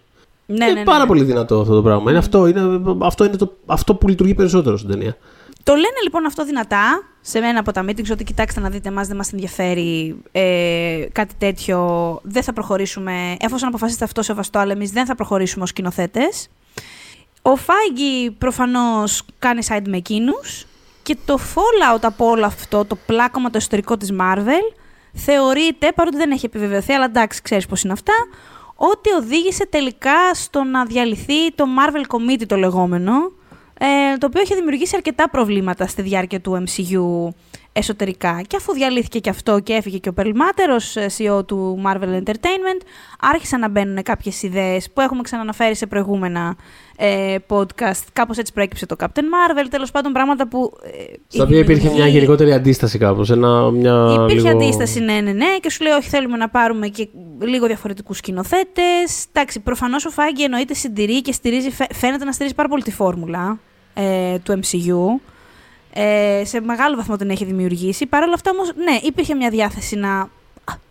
Ναι, 0.46 0.54
είναι 0.54 0.66
ναι, 0.66 0.72
ναι, 0.78 0.84
πάρα 0.84 0.98
ναι. 0.98 1.06
πολύ 1.06 1.22
δυνατό 1.22 1.60
αυτό 1.60 1.74
το 1.74 1.82
πράγμα. 1.82 2.10
Είναι 2.10 2.18
αυτό, 2.18 2.46
είναι, 2.46 2.80
αυτό 2.98 3.24
είναι 3.24 3.36
το, 3.36 3.52
αυτό 3.66 3.94
που 3.94 4.08
λειτουργεί 4.08 4.34
περισσότερο 4.34 4.76
στην 4.76 4.90
ταινία. 4.90 5.16
Το 5.62 5.72
λένε 5.72 6.00
λοιπόν 6.02 6.26
αυτό 6.26 6.44
δυνατά 6.44 7.02
σε 7.20 7.40
μένα 7.40 7.60
από 7.60 7.72
τα 7.72 7.84
meetings 7.84 8.10
ότι 8.12 8.24
κοιτάξτε 8.24 8.60
να 8.60 8.70
δείτε, 8.70 8.88
εμάς 8.88 9.06
δεν 9.08 9.16
μας 9.16 9.32
ενδιαφέρει 9.32 10.16
ε, 10.32 11.06
κάτι 11.12 11.34
τέτοιο, 11.38 11.78
δεν 12.22 12.42
θα 12.42 12.52
προχωρήσουμε, 12.52 13.36
εφόσον 13.40 13.68
αποφασίσετε 13.68 14.04
αυτό 14.04 14.22
σεβαστό, 14.22 14.58
αλλά 14.58 14.72
εμείς 14.72 14.90
δεν 14.90 15.06
θα 15.06 15.14
προχωρήσουμε 15.14 15.62
ως 15.62 15.68
σκηνοθέτες. 15.68 16.48
Ο 17.46 17.56
Φάγκη 17.56 18.30
προφανώς 18.30 19.22
κάνει 19.38 19.60
side 19.68 19.84
με 19.86 19.96
εκείνους 19.96 20.66
και 21.02 21.16
το 21.24 21.38
fallout 21.54 22.02
από 22.02 22.26
όλο 22.26 22.46
αυτό, 22.46 22.84
το 22.84 22.96
πλάκωμα 23.06 23.50
το 23.50 23.56
εσωτερικό 23.56 23.96
της 23.96 24.12
Marvel, 24.20 24.76
θεωρείται, 25.12 25.92
παρότι 25.94 26.16
δεν 26.16 26.30
έχει 26.30 26.46
επιβεβαιωθεί, 26.46 26.92
αλλά 26.92 27.04
εντάξει, 27.04 27.42
ξέρεις 27.42 27.66
πώς 27.66 27.82
είναι 27.82 27.92
αυτά, 27.92 28.12
ότι 28.74 29.10
οδήγησε 29.10 29.66
τελικά 29.66 30.34
στο 30.34 30.64
να 30.64 30.84
διαλυθεί 30.84 31.52
το 31.54 31.64
Marvel 31.78 32.16
Committee 32.16 32.46
το 32.46 32.56
λεγόμενο, 32.56 33.12
ε, 33.78 34.16
το 34.18 34.26
οποίο 34.26 34.42
είχε 34.42 34.54
δημιουργήσει 34.54 34.96
αρκετά 34.96 35.30
προβλήματα 35.30 35.86
στη 35.86 36.02
διάρκεια 36.02 36.40
του 36.40 36.64
MCU 36.66 37.28
εσωτερικά. 37.76 38.42
Και 38.46 38.56
αφού 38.56 38.72
διαλύθηκε 38.72 39.18
και 39.18 39.30
αυτό 39.30 39.60
και 39.60 39.72
έφυγε 39.72 39.98
και 39.98 40.08
ο 40.08 40.12
Περλμάτερος 40.12 40.96
CEO 41.18 41.46
του 41.46 41.82
Marvel 41.86 42.22
Entertainment, 42.22 42.80
άρχισαν 43.20 43.60
να 43.60 43.68
μπαίνουν 43.68 44.02
κάποιες 44.02 44.42
ιδέες 44.42 44.90
που 44.90 45.00
έχουμε 45.00 45.22
ξαναναφέρει 45.22 45.74
σε 45.74 45.86
προηγούμενα 45.86 46.56
ε, 46.96 47.36
podcast. 47.48 48.02
Κάπως 48.12 48.38
έτσι 48.38 48.52
προέκυψε 48.52 48.86
το 48.86 48.96
Captain 48.98 49.04
Marvel, 49.06 49.66
τέλος 49.70 49.90
πάντων 49.90 50.12
πράγματα 50.12 50.48
που... 50.48 50.72
Ε, 50.82 50.88
Στα 51.28 51.42
η 51.42 51.46
οποία 51.46 51.58
υπήρχε 51.58 51.82
μια 51.82 51.90
δημιουργή- 51.90 52.14
γενικότερη 52.14 52.52
αντίσταση 52.52 52.98
κάπως. 52.98 53.30
Ένα, 53.30 53.70
μια 53.70 54.16
Υπήρχε 54.22 54.34
λίγο... 54.48 54.48
αντίσταση, 54.62 55.00
ναι, 55.00 55.20
ναι, 55.20 55.32
ναι. 55.32 55.56
Και 55.60 55.70
σου 55.70 55.82
λέει, 55.82 55.92
Όχι, 55.92 56.08
θέλουμε 56.08 56.36
να 56.36 56.48
πάρουμε 56.48 56.88
και 56.88 57.08
λίγο 57.40 57.66
διαφορετικούς 57.66 58.16
σκηνοθέτες. 58.16 59.26
Εντάξει, 59.32 59.60
προφανώς 59.60 60.04
ο 60.06 60.10
Φάγκη 60.10 60.42
εννοείται 60.42 60.74
συντηρεί 60.74 61.22
και 61.22 61.32
στηρίζει, 61.32 61.70
φαι- 61.70 61.94
φαίνεται 61.94 62.24
να 62.24 62.32
στηρίζει 62.32 62.54
πάρα 62.54 62.68
πολύ 62.68 62.82
τη 62.82 62.90
φόρμουλα 62.92 63.58
ε, 63.94 64.38
του 64.38 64.60
MCU. 64.62 65.20
Ε, 65.96 66.42
σε 66.44 66.60
μεγάλο 66.60 66.96
βαθμό 66.96 67.16
την 67.16 67.30
έχει 67.30 67.44
δημιουργήσει. 67.44 68.06
Παρ' 68.06 68.22
όλα 68.22 68.34
αυτά 68.34 68.50
όμως, 68.50 68.72
ναι, 68.76 68.98
υπήρχε 69.02 69.34
μια 69.34 69.50
διάθεση 69.50 69.96
να 69.96 70.10
α, 70.10 70.28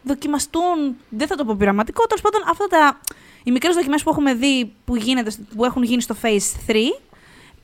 δοκιμαστούν. 0.03 0.95
Δεν 1.09 1.27
θα 1.27 1.35
το 1.35 1.45
πω 1.45 1.55
πειραματικό. 1.57 2.05
Τέλος 2.05 2.21
πάντων, 2.21 2.41
αυτά 2.49 2.65
τα. 2.67 2.99
Οι 3.43 3.51
μικρές 3.51 3.75
δοκιμές 3.75 4.03
που 4.03 4.09
έχουμε 4.09 4.33
δει 4.33 4.71
που, 4.85 4.95
γίνεται, 4.95 5.31
που 5.55 5.65
έχουν 5.65 5.83
γίνει 5.83 6.01
στο 6.01 6.15
Phase 6.21 6.71
3. 6.71 6.73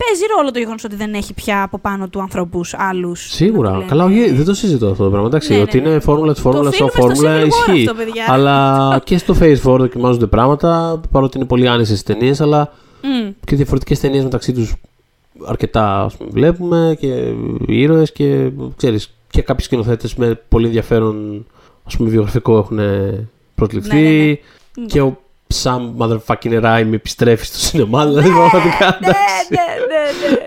Παίζει 0.05 0.23
ρόλο 0.37 0.51
το 0.51 0.59
γεγονός 0.59 0.83
ότι 0.83 0.95
δεν 0.95 1.13
έχει 1.13 1.33
πια 1.33 1.63
από 1.63 1.77
πάνω 1.77 2.07
του 2.07 2.21
ανθρώπους 2.21 2.73
άλλους. 2.77 3.31
Σίγουρα. 3.31 3.83
Καλά, 3.87 4.03
όχι, 4.03 4.31
δεν 4.31 4.45
το 4.45 4.53
συζητώ 4.53 4.87
αυτό 4.89 5.03
το 5.03 5.09
πράγμα. 5.09 5.27
Εντάξει, 5.27 5.49
Ναι, 5.51 5.55
ναι, 5.57 5.61
ότι 5.63 5.81
ναι. 5.81 5.89
είναι 5.89 5.99
φόρμουλα 5.99 6.33
τη 6.33 6.41
φόρμουλα 6.41 6.67
οφείλουμε 6.69 6.91
σαν 6.91 7.01
στο 7.01 7.07
φόρμουλα 7.07 7.39
Civil 7.39 7.43
War 7.43 7.47
ισχύει. 7.47 7.87
αυτό, 7.89 8.03
παιδιά. 8.03 8.25
αλλά 8.27 8.99
και 9.05 9.17
στο 9.17 9.35
Phase 9.39 9.55
4 9.73 9.77
δοκιμάζονται 9.77 10.27
πράγματα, 10.27 11.01
παρότι 11.11 11.37
είναι 11.37 11.45
πολύ 11.47 11.67
άνεσες 11.67 12.03
ταινίες, 12.03 12.41
αλλά 12.41 12.73
Μμ. 13.01 13.29
και 13.45 13.55
διαφορετικές 13.55 13.99
ταινίες 13.99 14.23
μεταξύ 14.23 14.53
τους 14.53 14.75
αρκετά 15.45 16.01
ας 16.03 16.15
πούμε, 16.17 16.29
βλέπουμε 16.33 16.95
και 16.99 17.33
ήρωες 17.67 18.11
και 18.11 18.51
ξέρεις 18.75 19.13
και 19.29 19.41
κάποιοι 19.41 19.65
σκηνοθέτες 19.65 20.15
με 20.15 20.41
πολύ 20.49 20.65
ενδιαφέρον 20.65 21.45
ας 21.83 21.97
πούμε 21.97 22.09
βιογραφικό 22.09 22.57
έχουν 22.57 22.79
προσληφθεί 23.55 23.95
Ναι, 23.95 24.11
ναι, 24.11 24.27
ναι. 24.79 24.85
και 24.85 25.01
ο 25.01 25.17
Sam 25.63 25.79
motherfucking 25.97 26.63
Rhyme 26.63 26.89
επιστρέφει 26.93 27.45
στο 27.45 27.57
σινεμά 27.57 28.05
δηλαδή 28.05 28.29
πραγματικά 28.29 28.85
Ναι, 29.01 29.07
εντάξει. 29.07 29.47
ναι, 29.49 29.88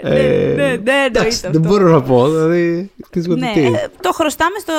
ναι, 0.03 0.11
ναι, 0.11 0.21
ναι, 0.21 0.27
ναι, 0.27 0.53
ναι, 0.55 0.71
Ε, 0.73 0.73
εντάξει, 0.73 1.07
εννοείται 1.07 1.49
δεν 1.51 1.51
αυτό. 1.51 1.61
μπορώ 1.61 1.89
να 1.91 2.03
πω 2.03 2.29
δηλαδή 2.29 2.91
τι 3.11 3.19
Ναι, 3.19 3.25
σκοτεινή. 3.25 3.67
ε, 3.77 3.87
το 4.01 4.13
χρωστάμε 4.13 4.59
στο, 4.59 4.73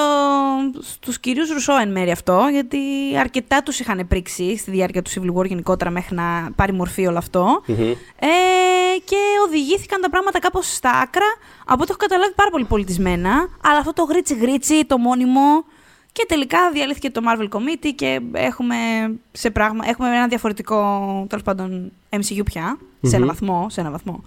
στους 0.82 1.20
κυρίους 1.20 1.50
Ρουσό 1.50 1.74
εν 1.82 1.92
μέρει 1.92 2.12
αυτό, 2.12 2.48
γιατί 2.52 2.78
αρκετά 3.20 3.64
τους 3.64 3.80
είχαν 3.80 4.06
πρίξει 4.08 4.58
στη 4.58 4.72
διάρκεια 4.72 5.02
του 5.02 5.12
Civil 5.12 5.40
War 5.40 5.46
γενικότερα 5.46 5.90
μέχρι 5.92 6.16
να 6.16 6.50
πάρει 6.56 6.72
μορφή 6.74 7.06
όλο 7.08 7.18
αυτό. 7.18 7.62
Μμμ. 7.66 7.82
Ε, 8.20 8.98
και 9.06 9.16
οδηγήθηκαν 9.48 10.02
τα 10.02 10.10
πράγματα 10.10 10.40
κάπως 10.40 10.74
στα 10.74 10.90
άκρα, 10.90 11.26
από 11.66 11.82
ό,τι 11.82 11.90
έχω 11.90 11.98
καταλάβει 12.00 12.34
πάρα 12.34 12.50
πολύ 12.50 12.64
πολιτισμένα, 12.66 13.30
αλλά 13.64 13.78
αυτό 13.78 13.94
το 13.94 14.04
γρίτσι 14.04 14.36
γρίτσι, 14.36 14.86
το 14.86 14.98
μόνιμο, 14.98 15.64
και 16.14 16.26
τελικά 16.28 16.72
διαλύθηκε 16.72 17.09
το 17.09 17.22
Marvel 17.26 17.49
Committee 17.49 17.91
και 17.95 18.22
έχουμε, 18.32 18.76
σε 19.32 19.49
πράγμα, 19.49 19.86
έχουμε 19.88 20.07
ένα 20.07 20.28
διαφορετικό, 20.28 20.78
τέλος 21.30 21.43
πάντων, 21.43 21.91
MCU 22.09 22.41
πια, 22.45 22.78
σε 23.01 23.16
ένα 23.16 23.26
Μμμ. 23.26 23.28
βαθμό, 23.28 23.70
σε 23.70 23.82
ένα 23.82 23.91
βαθμό. 23.91 24.24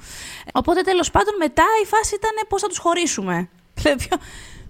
Οπότε 0.52 0.80
τέλος 0.80 1.10
πάντων 1.10 1.34
μετά 1.38 1.64
η 1.82 1.86
φάση 1.86 2.14
ήταν 2.14 2.30
πώς 2.48 2.60
θα 2.60 2.68
τους 2.68 2.78
χωρίσουμε. 2.78 3.48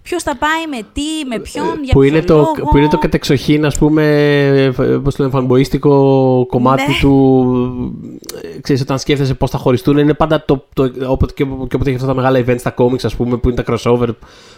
Δηλαδή, 0.06 0.14
ποιο- 0.14 0.16
Ποιος 0.16 0.22
θα 0.22 0.36
πάει 0.36 0.66
με 0.70 0.86
τι, 0.92 1.26
με 1.28 1.38
ποιον, 1.38 1.64
για 1.66 1.74
Ε, 1.74 1.92
που, 1.92 2.00
ποιο 2.00 2.02
είναι 2.02 2.22
το, 2.22 2.34
λόγο; 2.36 2.52
που 2.70 2.76
είναι 2.76 2.88
το 2.88 2.98
κατεξοχήν, 2.98 3.64
ας 3.64 3.78
πούμε, 3.78 4.04
ε, 4.56 4.70
πώς 5.02 5.14
το 5.14 5.22
λένε, 5.22 5.34
φανμποίστικο 5.34 6.46
κομμάτι 6.48 6.82
Ναι. 6.90 6.98
του. 7.00 7.10
ε, 8.56 8.60
Ξέρεις, 8.60 8.82
όταν 8.82 8.98
σκέφτεσαι 8.98 9.34
πώς 9.34 9.50
θα 9.50 9.58
χωριστούν, 9.58 9.98
είναι 9.98 10.14
πάντα 10.14 10.44
το, 10.44 10.64
το, 10.74 10.90
όποτε, 11.06 11.32
και, 11.36 11.44
και 11.44 11.74
όποτε 11.76 11.84
έχει 11.90 11.94
αυτά 11.94 12.06
τα 12.06 12.14
μεγάλα 12.14 12.44
events 12.46 12.58
στα 12.58 12.74
comics, 12.78 13.04
ας 13.04 13.16
πούμε, 13.16 13.36
που 13.36 13.48
είναι 13.50 13.62
τα 13.62 13.74
crossover. 13.74 14.08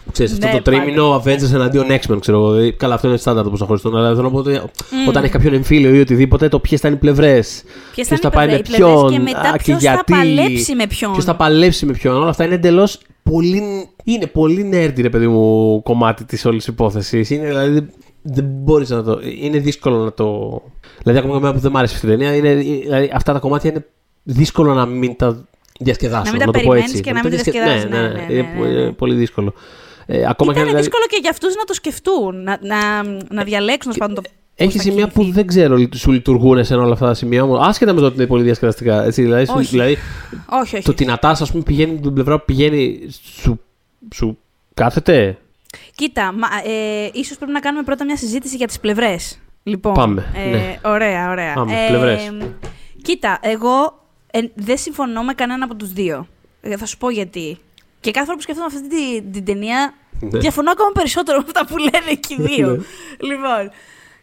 Που 0.04 0.12
ξέρεις, 0.12 0.38
Ναι, 0.38 0.46
αυτό 0.46 0.56
το 0.56 0.62
τρίμηνο 0.70 1.22
Avengers 1.24 1.52
εναντίον 1.54 1.86
X-Men, 1.88 2.16
ξέρω 2.20 2.38
εγώ. 2.38 2.50
Δηλαδή, 2.52 2.72
καλά, 2.72 2.94
αυτό 2.94 3.08
είναι 3.08 3.16
στάνταρ 3.16 3.44
το 3.44 3.50
πώς 3.50 3.58
θα 3.58 3.66
χωριστούν. 3.66 3.96
Αλλά 3.96 4.08
θέλω 4.08 4.22
να 4.22 4.30
πω 4.30 4.38
ότι 4.38 4.60
όταν 5.08 5.22
έχει 5.22 5.32
κάποιον 5.32 5.54
εμφύλιο 5.54 5.94
ή 5.94 6.00
οτιδήποτε, 6.00 6.48
το 6.48 6.58
ποιες 6.58 6.80
θα 6.80 6.88
είναι 6.88 6.96
οι 6.96 7.00
πλευρές. 7.00 7.62
Ποιες 7.94 8.06
Ποιος 8.08 8.20
θα 8.20 8.30
θα 8.30 8.42
είναι 8.42 8.46
πάει 8.50 8.58
οι 8.58 8.62
με 8.70 8.76
πλευρές 8.76 8.98
ποιον. 9.00 9.10
και 9.10 9.18
μετά 9.18 9.40
α, 9.40 9.52
και 9.52 9.58
ποιος 9.64 9.82
θα 9.82 9.90
γιατί. 9.92 10.12
παλέψει 10.12 10.74
με 10.74 10.86
ποιον. 10.86 11.12
Ποιος 11.12 11.24
θα 11.24 11.34
παλέψει 11.36 11.86
με 11.86 11.92
ποιον. 11.92 12.16
Όλα 12.16 12.28
αυτά 12.28 12.44
είναι 12.44 12.54
εντελώς 12.54 12.98
πολύ. 13.30 13.88
Είναι 14.04 14.26
πολύ 14.26 14.70
nerdy, 14.72 15.00
ρε 15.02 15.08
παιδί 15.10 15.26
μου, 15.28 15.82
κομμάτι 15.82 16.24
της 16.24 16.44
όλης 16.44 16.66
υπόθεσης. 16.66 17.30
Είναι 17.30 17.46
δηλαδή. 17.46 17.86
Δεν 18.22 18.44
μπορείς 18.48 18.90
να 18.90 19.02
το. 19.02 19.20
Είναι 19.40 19.58
δύσκολο 19.58 19.96
να 20.04 20.12
το. 20.12 20.60
Δηλαδή, 21.02 21.18
ακόμα 21.18 21.32
και 21.34 21.38
εμένα 21.38 21.54
που 21.54 21.60
δεν 21.60 21.70
μ' 21.70 21.76
άρεσε 21.76 21.94
αυτή 21.94 22.06
η 22.06 22.10
ταινία, 22.10 22.34
είναι, 22.34 22.54
δηλαδή, 22.54 23.10
αυτά 23.14 23.32
τα 23.32 23.38
κομμάτια 23.38 23.70
είναι 23.70 23.86
δύσκολο 24.22 24.74
να 24.74 24.86
μην 24.86 25.16
τα 25.16 25.44
διασκεδάσω. 25.80 26.24
Να 26.24 26.30
μην 26.30 26.38
τα 26.40 26.44
το 26.46 26.50
πω 26.52 26.58
περιμένεις 26.58 26.90
έτσι. 26.90 27.02
και 27.02 27.12
να 27.12 27.20
μην 27.22 27.30
τα 27.30 27.36
τα 27.36 27.42
διασκε- 27.42 27.52
διασκεδάσεις, 27.64 27.90
Ναι, 27.90 28.00
ναι, 28.00 28.08
ναι, 28.08 28.14
ναι, 28.26 28.32
είναι, 28.32 28.42
ναι, 28.42 28.58
πο- 28.58 28.64
ναι, 28.64 28.72
ναι. 28.72 28.80
είναι 28.80 28.92
πολύ 28.92 29.14
δύσκολο. 29.14 29.52
Ε, 30.06 30.16
ακόμα 30.28 30.52
και 30.52 30.58
Ήταν 30.58 30.64
δηλαδή, 30.68 30.76
δύσκολο 30.76 31.04
και 31.08 31.18
για 31.20 31.30
αυτούς 31.30 31.54
να 31.56 31.64
το 31.64 31.72
σκεφτούν, 31.74 32.42
να, 32.42 32.58
να, 32.62 33.02
να 33.30 33.44
διαλέξουν 33.44 33.92
να 33.98 34.08
το 34.08 34.22
πώς 34.22 34.32
έχει 34.60 34.76
θα 34.76 34.82
σημεία 34.82 35.06
που 35.08 35.12
κινηθεί; 35.20 35.32
δεν 35.32 35.46
ξέρω, 35.46 35.76
σου 35.94 36.10
λειτουργούν 36.12 36.64
σε 36.64 36.74
όλα 36.74 36.92
αυτά 36.92 37.06
τα 37.06 37.14
σημεία 37.14 37.42
όμως. 37.42 37.66
Άσχετα 37.68 37.92
με 37.92 38.00
το 38.00 38.06
ότι 38.06 38.16
είναι 38.16 38.26
πολύ 38.26 38.42
διασκεδαστικά. 38.42 39.02
Έτσι, 39.04 39.22
δηλαδή, 39.22 39.46
σου- 39.46 39.54
Όχι. 39.56 39.68
δηλαδή, 39.68 39.96
Όχι, 40.62 40.74
όχι. 40.74 40.84
το 40.84 40.90
ότι 40.90 41.02
η 41.02 41.06
Νατάσα, 41.06 41.42
ας 41.42 41.50
πούμε, 41.50 41.62
πηγαίνει 41.62 42.00
την 42.00 42.12
πλευρά 42.12 42.38
που 42.38 42.44
πηγαίνει. 42.44 43.08
Σου, 43.40 43.60
σου 44.14 44.38
κάθεται; 44.74 45.38
Κοίτα, 45.94 46.32
μα, 46.32 46.46
ε, 46.72 47.10
ίσως 47.12 47.36
πρέπει 47.36 47.52
να 47.52 47.60
κάνουμε 47.60 47.82
πρώτα 47.84 48.04
μια 48.04 48.16
συζήτηση 48.16 48.56
για 48.56 48.66
τις 48.66 48.80
πλευρές. 48.80 49.38
Λοιπόν, 49.62 49.94
Πάμε, 49.94 50.32
Ε, 50.46 50.50
ναι. 50.50 50.78
Ωραία, 50.84 51.30
ωραία. 51.30 51.52
Πάμε, 51.54 51.72
πλευρές. 51.88 52.32
Κοίτα, 53.02 53.38
εγώ 53.42 54.02
ε, 54.30 54.40
δεν 54.54 54.76
συμφωνώ 54.78 55.22
με 55.22 55.32
κανένα 55.32 55.64
από 55.64 55.74
τους 55.74 55.92
δύο. 55.92 56.26
Ε, 56.60 56.76
θα 56.76 56.86
σου 56.86 56.98
πω 56.98 57.10
γιατί. 57.10 57.58
Και 58.00 58.10
κάθε 58.10 58.24
φορά 58.26 58.36
που 58.36 58.42
σκέφτομαι 58.42 58.66
αυτή 58.66 58.88
την, 58.88 59.32
την 59.32 59.44
ταινία, 59.44 59.94
Ναι. 60.20 60.38
διαφωνώ 60.38 60.70
ακόμα 60.70 60.90
περισσότερο 60.94 61.38
με 61.38 61.44
αυτά 61.46 61.66
που 61.66 61.76
λένε 61.78 62.20
και 62.20 62.34
οι 62.38 62.42
δύο. 62.42 62.66
Ναι. 62.66 62.76
λοιπόν, 63.28 63.70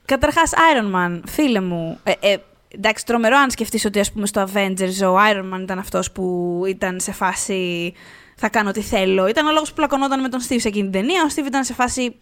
καταρχάς, 0.05 0.51
Iron 0.53 0.95
Man, 0.95 1.21
φίλε 1.27 1.61
μου, 1.61 1.99
ε, 2.03 2.11
ε, 2.19 2.37
εντάξει, 2.67 3.05
τρομερό 3.05 3.37
αν 3.37 3.51
σκεφτείς 3.51 3.85
ότι 3.85 3.99
ας 3.99 4.11
πούμε 4.11 4.25
στο 4.25 4.47
Avengers 4.53 5.07
ο 5.07 5.15
Iron 5.31 5.53
Man 5.55 5.61
ήταν 5.61 5.79
αυτός 5.79 6.11
που 6.11 6.61
ήταν 6.67 6.99
σε 6.99 7.11
φάση 7.11 7.93
θα 8.35 8.49
κάνω 8.49 8.69
ό,τι 8.69 8.81
θέλω. 8.81 9.27
Ήταν 9.27 9.47
ο 9.47 9.51
λόγος 9.51 9.69
που 9.69 9.75
πλακωνόταν 9.75 10.21
με 10.21 10.29
τον 10.29 10.39
Steve 10.39 10.59
σε 10.59 10.67
εκείνη 10.67 10.89
την 10.89 10.91
ταινία. 10.91 11.23
Ο 11.23 11.33
Steve 11.35 11.45
ήταν 11.45 11.63
σε 11.63 11.73
φάση 11.73 12.15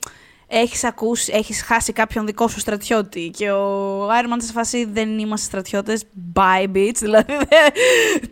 έχεις 0.47 0.83
ακούσει, 0.83 1.31
έχεις 1.35 1.61
χάσει 1.63 1.93
κάποιον 1.93 2.25
δικό 2.25 2.47
σου 2.47 2.59
στρατιώτη 2.59 3.31
και 3.37 3.51
ο 3.51 4.05
Iron 4.07 4.23
Man 4.23 4.35
ήταν 4.35 4.41
σε 4.41 4.51
φάση 4.51 4.85
δεν 4.93 5.19
είμαστε 5.19 5.45
στρατιώτες, 5.45 6.03
bye 6.35 6.75
bitch, 6.75 6.95
δηλαδή 7.05 7.33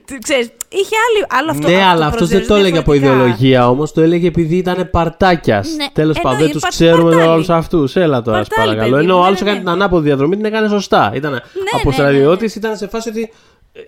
δεν- 0.05 0.19
ξέρεις, 0.23 0.45
είχε 0.69 0.95
άλλη, 1.09 1.25
άλλο 1.39 1.51
αυτό. 1.51 1.67
ναι, 1.67 1.83
αλλά 1.83 2.05
αυτός 2.05 2.27
δεν 2.29 2.47
το 2.47 2.55
έλεγε 2.55 2.77
από 2.77 2.91
διαφορετικά. 2.91 3.13
ιδεολογία 3.25 3.69
όμως. 3.69 3.91
Το 3.93 4.01
έλεγε 4.01 4.27
επειδή 4.27 4.55
ήταν 4.55 4.89
παρτάκιας. 4.89 5.75
Ναι, 5.75 5.85
Τέλος 5.93 6.15
πάντων, 6.15 6.31
δεν 6.31 6.39
εννοεί, 6.39 6.51
τους 6.53 6.61
πα- 6.61 6.67
ξέρουμε 6.67 7.09
παρτάλι. 7.11 7.31
όλους 7.31 7.49
αυτούς. 7.49 7.95
Έλα 7.95 8.21
τώρα, 8.21 8.43
σε 8.43 8.49
Παρτάλι, 8.49 8.67
παρακαλώ. 8.67 8.95
παιδί 8.95 9.03
Ενώ 9.05 9.13
μου, 9.13 9.19
ο 9.19 9.21
ναι, 9.21 9.27
άλλος 9.27 9.41
ναι, 9.41 9.49
έκανε 9.49 9.63
ναι. 9.63 9.71
την 9.71 9.81
ανάποδη 9.81 10.05
διαδρομή, 10.07 10.35
την 10.35 10.45
έκανε 10.45 10.67
σωστά. 10.67 11.11
Ήταν 11.15 11.33
από 11.71 11.89
ναι, 11.89 11.93
στρατιώτης, 11.95 12.55
ναι. 12.55 12.59
ήταν 12.67 12.77
σε 12.77 12.87
φάση 12.87 13.09
ότι 13.09 13.31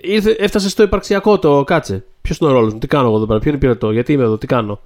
ήρθε, 0.01 0.36
έφτασε 0.39 0.69
στο 0.69 0.84
υπαρξιακό 0.84 1.39
το 1.39 1.63
κάτσε. 1.63 2.03
Ποιος 2.21 2.38
είναι 2.38 2.49
ο 2.49 2.53
ρόλος 2.53 2.74
μου, 2.74 2.80
τι 2.80 2.88
κάνω 2.88 3.07
εγώ 3.07 3.15
εδώ 3.15 3.26
πέρα, 3.26 3.39
ποιον 3.39 3.55
υπηρετώ, 3.55 3.91
γιατί 3.91 4.13
είμαι 4.13 4.24
εδώ, 4.24 4.38
τι 4.38 4.47
κάνω. 4.47 4.80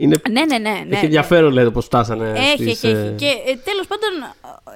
Είναι... 0.00 0.20
Ναι, 0.30 0.44
ναι, 0.44 0.58
ναι. 0.58 0.84
ναι 0.88 0.96
Έχει 0.96 1.04
ενδιαφέρον, 1.04 1.52
λέτε, 1.52 1.70
πώς 1.70 1.84
φτάσανε. 1.84 2.32
Έχει, 2.36 2.62
στις, 2.62 2.84
έχει, 2.84 2.86
έχει. 2.86 3.06
ε, 3.06 3.14
Και 3.16 3.26
ε, 3.26 3.56
τέλος 3.64 3.86
πάντων, 3.86 4.10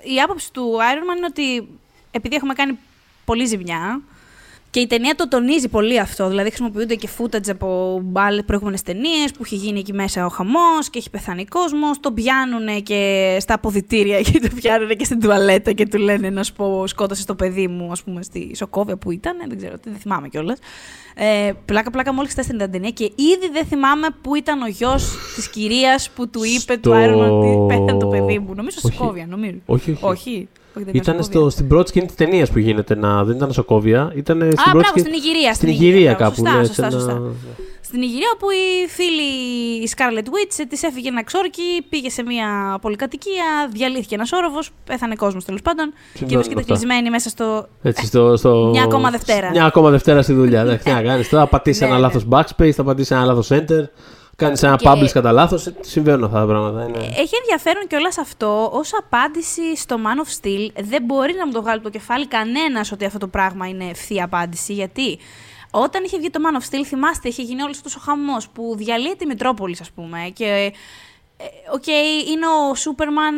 ε, 0.04 0.14
η 0.14 0.20
άποψη 0.20 0.52
του 0.52 0.76
Iron 0.78 1.12
Man 1.12 1.16
είναι 1.16 1.26
ότι 1.28 1.68
επειδή 2.10 2.34
έχουμε 2.36 2.54
κάνει 2.54 2.78
πολύ 3.24 3.44
ζημιά 3.44 4.00
και 4.74 4.80
η 4.80 4.86
ταινία 4.86 5.14
το 5.14 5.28
τονίζει 5.28 5.68
πολύ 5.68 5.98
αυτό. 6.00 6.28
Δηλαδή, 6.28 6.48
χρησιμοποιούνται 6.48 6.94
και 6.94 7.08
footage 7.18 7.48
από 7.50 8.00
άλλε 8.12 8.42
προηγούμενες 8.42 8.82
ταινίες 8.82 9.30
που 9.30 9.42
έχει 9.44 9.54
γίνει 9.56 9.78
εκεί 9.78 9.92
μέσα 9.92 10.26
ο 10.26 10.28
χαμός 10.28 10.90
και 10.90 10.98
έχει 10.98 11.10
πεθάνει 11.10 11.44
κόσμος. 11.44 12.00
Το 12.00 12.12
πιάνουν 12.12 12.82
και 12.82 13.36
στα 13.40 13.54
αποδητήρια 13.54 14.20
και 14.20 14.40
το 14.40 14.48
πιάνουν 14.54 14.88
και 14.88 15.04
στην 15.04 15.20
τουαλέτα 15.20 15.72
και 15.72 15.86
του 15.88 15.98
λένε 15.98 16.30
να 16.30 16.42
σου 16.42 16.52
πω 16.52 16.86
σκότωσε 16.86 17.26
το 17.26 17.34
παιδί 17.34 17.68
μου, 17.68 17.90
ας 17.90 18.02
πούμε, 18.02 18.22
στη 18.22 18.52
Σοκόβια 18.56 18.96
που 18.96 19.10
ήταν. 19.10 19.36
Δεν 19.48 19.56
ξέρω, 19.56 19.74
δεν 19.84 19.94
θυμάμαι 19.94 20.28
κιόλας. 20.28 20.58
Ε, 21.14 21.52
πλάκα, 21.64 21.90
πλάκα, 21.90 22.12
μόλις 22.12 22.30
χθες 22.30 22.46
την 22.46 22.70
ταινία 22.70 22.90
και 22.90 23.04
ήδη 23.04 23.48
δεν 23.52 23.64
θυμάμαι 23.66 24.06
που 24.22 24.34
ήταν 24.34 24.62
ο 24.62 24.66
γιος 24.66 25.16
της 25.34 25.48
κυρίας 25.48 26.10
που 26.10 26.28
του 26.28 26.44
είπε 26.44 26.76
του 26.76 26.90
Στο- 26.90 27.04
Iron 27.04 27.16
Man 27.18 27.30
ότι 27.30 27.66
πέθανε 27.74 27.98
το 27.98 28.06
παιδί 28.06 28.38
μου. 28.38 28.54
Νομίζω 28.54 28.78
στη 28.78 28.86
Όχι. 28.86 28.96
Σοκόβια, 28.96 29.26
νομίζω. 29.26 29.56
Όχι, 29.66 29.90
όχι. 29.90 30.04
Όχι. 30.04 30.48
Όχι 30.76 30.84
δεν 30.84 30.94
Ήταν 30.94 31.14
Σοκόβια. 31.14 31.40
στο, 31.40 31.50
στην 31.50 31.68
πρώτη 31.68 31.88
σκηνή 31.88 32.06
της 32.06 32.14
ταινίας 32.14 32.50
που 32.50 32.58
γίνεται 32.58 32.94
να. 32.96 33.24
Δεν 33.24 33.36
ήταν 33.36 33.52
Σοκόβια. 33.52 34.12
Ήταν 34.14 34.36
στην 34.38 34.48
Α, 34.50 34.52
πρώτη 34.54 34.70
μπράβο, 34.76 34.88
σκηνή- 34.88 35.06
στην 35.06 35.30
Ιγυρία. 35.30 35.54
Στην 35.54 35.68
Ιγυρία 35.68 36.14
μπράβο. 36.14 36.18
κάπου. 36.18 36.34
Σωστά, 36.34 36.58
ναι, 36.58 36.64
σωστά, 36.66 36.90
σε 36.90 36.96
σωστά. 36.96 37.10
ένα- 37.12 37.30
Στην 37.80 38.02
Ιγυρία 38.02 38.28
όπου 38.34 38.46
η 38.50 38.88
φίλη 38.88 39.28
η 39.84 39.88
Scarlet 39.96 40.24
Witch 40.26 40.64
της 40.68 40.82
έφυγε 40.82 41.08
ένα 41.08 41.24
ξόρκι, 41.24 41.62
πήγε 41.88 42.10
σε 42.10 42.22
μια 42.22 42.78
πολυκατοικία, 42.80 43.44
διαλύθηκε 43.72 44.14
ένας 44.14 44.32
όροφος, 44.32 44.70
πέθανε 44.84 45.14
κόσμος 45.14 45.44
τέλος 45.44 45.62
πάντων 45.62 45.90
και 45.92 46.18
Συμβαίνουν 46.18 46.42
βρίσκεται 46.42 46.60
αυτά. 46.60 46.72
κλεισμένη 46.72 47.10
μέσα 47.10 47.28
στο. 47.28 47.66
Έτσι, 47.82 48.06
στο, 48.06 48.36
στο... 48.36 48.68
Μια 48.72 48.82
ακόμα 48.82 49.10
Δευτέρα. 49.10 49.50
Μια 49.50 49.64
ακόμα 49.64 49.90
Δευτέρα 49.90 50.22
στη 50.22 50.32
δουλειά. 50.32 50.60
Εντάξει, 50.60 50.84
τι 50.84 50.90
να 50.90 51.02
κάνεις. 51.02 51.28
Θα 51.28 51.46
πατήσει 51.46 51.80
Ναι, 51.80 51.86
ένα 51.86 51.94
ναι. 51.96 52.00
λάθος 52.02 52.26
backspace, 52.30 52.70
θα 52.70 52.84
πατήσει 52.84 53.14
ένα 53.14 53.24
λάθος 53.24 53.48
enter. 53.50 53.84
Κάνεις 54.36 54.62
ένα 54.62 54.76
Και- 54.76 54.88
publish 54.88 55.10
κατά 55.12 55.32
λάθος. 55.32 55.72
Συμβαίνουν 55.80 56.24
αυτά 56.24 56.38
τα 56.38 56.46
πράγματα. 56.46 56.84
Είναι... 56.84 56.98
Έχει 56.98 57.34
ενδιαφέρον 57.40 57.86
κιόλα 57.88 58.10
αυτό 58.20 58.70
ως 58.72 58.90
απάντηση 58.98 59.76
στο 59.76 59.96
Man 60.04 60.26
of 60.26 60.46
Steel. 60.46 60.70
Δεν 60.84 61.02
μπορεί 61.04 61.34
να 61.34 61.46
μου 61.46 61.52
το 61.52 61.60
βγάλει 61.62 61.76
από 61.76 61.84
το 61.90 61.98
κεφάλι 61.98 62.26
κανένας 62.26 62.92
ότι 62.92 63.04
αυτό 63.04 63.18
το 63.18 63.28
πράγμα 63.28 63.68
είναι 63.68 63.84
ευθεία 63.84 64.24
απάντηση. 64.24 64.72
Γιατί 64.72 65.18
όταν 65.70 66.04
είχε 66.04 66.18
βγει 66.18 66.30
το 66.30 66.40
Man 66.44 66.60
of 66.60 66.74
Steel, 66.74 66.82
θυμάστε, 66.84 67.28
είχε 67.28 67.42
γίνει 67.42 67.62
όλος 67.62 67.76
αυτός 67.76 67.96
ο 67.96 68.00
χαμός 68.00 68.48
που 68.48 68.74
διαλύεται 68.76 69.24
η 69.24 69.26
Μετρόπολη, 69.26 69.76
ας 69.80 69.90
πούμε. 69.90 70.18
Και 70.32 70.72
ε, 71.44 71.72
Οκ, 71.74 71.86
είναι 72.32 72.46
ο 72.70 72.74
Σούπερμαν 72.74 73.34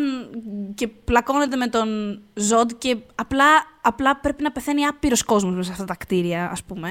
και 0.75 0.89
πλακώνεται 0.89 1.57
με 1.57 1.67
τον 1.67 1.89
Ζοντ 2.35 2.71
και 2.79 2.97
απλά, 3.15 3.45
απλά 3.83 4.17
πρέπει 4.17 4.43
να 4.43 4.53
πεθαίνει 4.53 4.85
άπειρος 4.85 5.23
κόσμος 5.25 5.53
μέσα 5.55 5.63
σε 5.67 5.73
αυτά 5.73 5.85
τα 5.85 5.95
κτίρια, 5.95 6.49
ας 6.53 6.63
πούμε. 6.65 6.89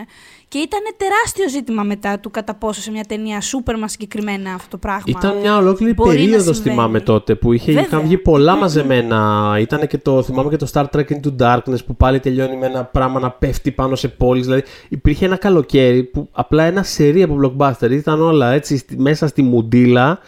Και 0.47 0.57
ήταν 0.57 0.79
τεράστιο 0.97 1.49
ζήτημα 1.49 1.83
μετά 1.83 2.19
του 2.19 2.31
κατά 2.31 2.55
πόσο 2.55 2.81
σε 2.81 2.91
μια 2.91 3.03
ταινία 3.07 3.41
Σούπερμαν 3.41 3.89
συγκεκριμένα 3.89 4.53
αυτό 4.53 4.69
το 4.69 4.77
πράγμα. 4.77 5.03
Ήταν 5.05 5.37
μια 5.37 5.57
ολόκληρη 5.57 5.93
Μπορεί 5.93 6.09
να 6.09 6.15
περίοδος, 6.15 6.55
συμβαίνει. 6.55 6.75
θυμάμαι 6.75 6.99
τότε, 6.99 7.35
που 7.35 7.53
είχε, 7.53 7.65
Βέβαια. 7.71 7.81
είχαν 7.87 8.01
βγει 8.01 8.17
πολλά 8.17 8.55
μαζεμένα. 8.55 9.55
Ήταν 9.59 9.87
και 9.87 9.97
το, 9.97 10.23
θυμάμαι 10.23 10.49
και 10.49 10.57
το 10.57 10.67
Star 10.73 10.85
Trek 10.95 11.05
Into 11.11 11.35
Darkness 11.39 11.85
που 11.85 11.95
πάλι 11.95 12.19
τελειώνει 12.19 12.57
με 12.57 12.65
ένα 12.65 12.83
πράγμα 12.85 13.19
να 13.19 13.31
πέφτει 13.31 13.71
πάνω 13.71 13.95
σε 13.95 14.07
πόλεις. 14.07 14.45
Δηλαδή 14.45 14.63
υπήρχε 14.89 15.25
ένα 15.25 15.35
καλοκαίρι 15.37 16.03
που 16.03 16.27
απλά 16.31 16.63
ένα 16.63 16.83
σερί 16.83 17.23
από 17.23 17.39
blockbuster 17.43 17.91
ήταν 17.91 18.21
όλα 18.21 18.51
έτσι 18.51 18.77
στη- 18.77 18.97
μέσα 18.99 19.27
στη 19.27 19.41
μουντίλα 19.41 20.19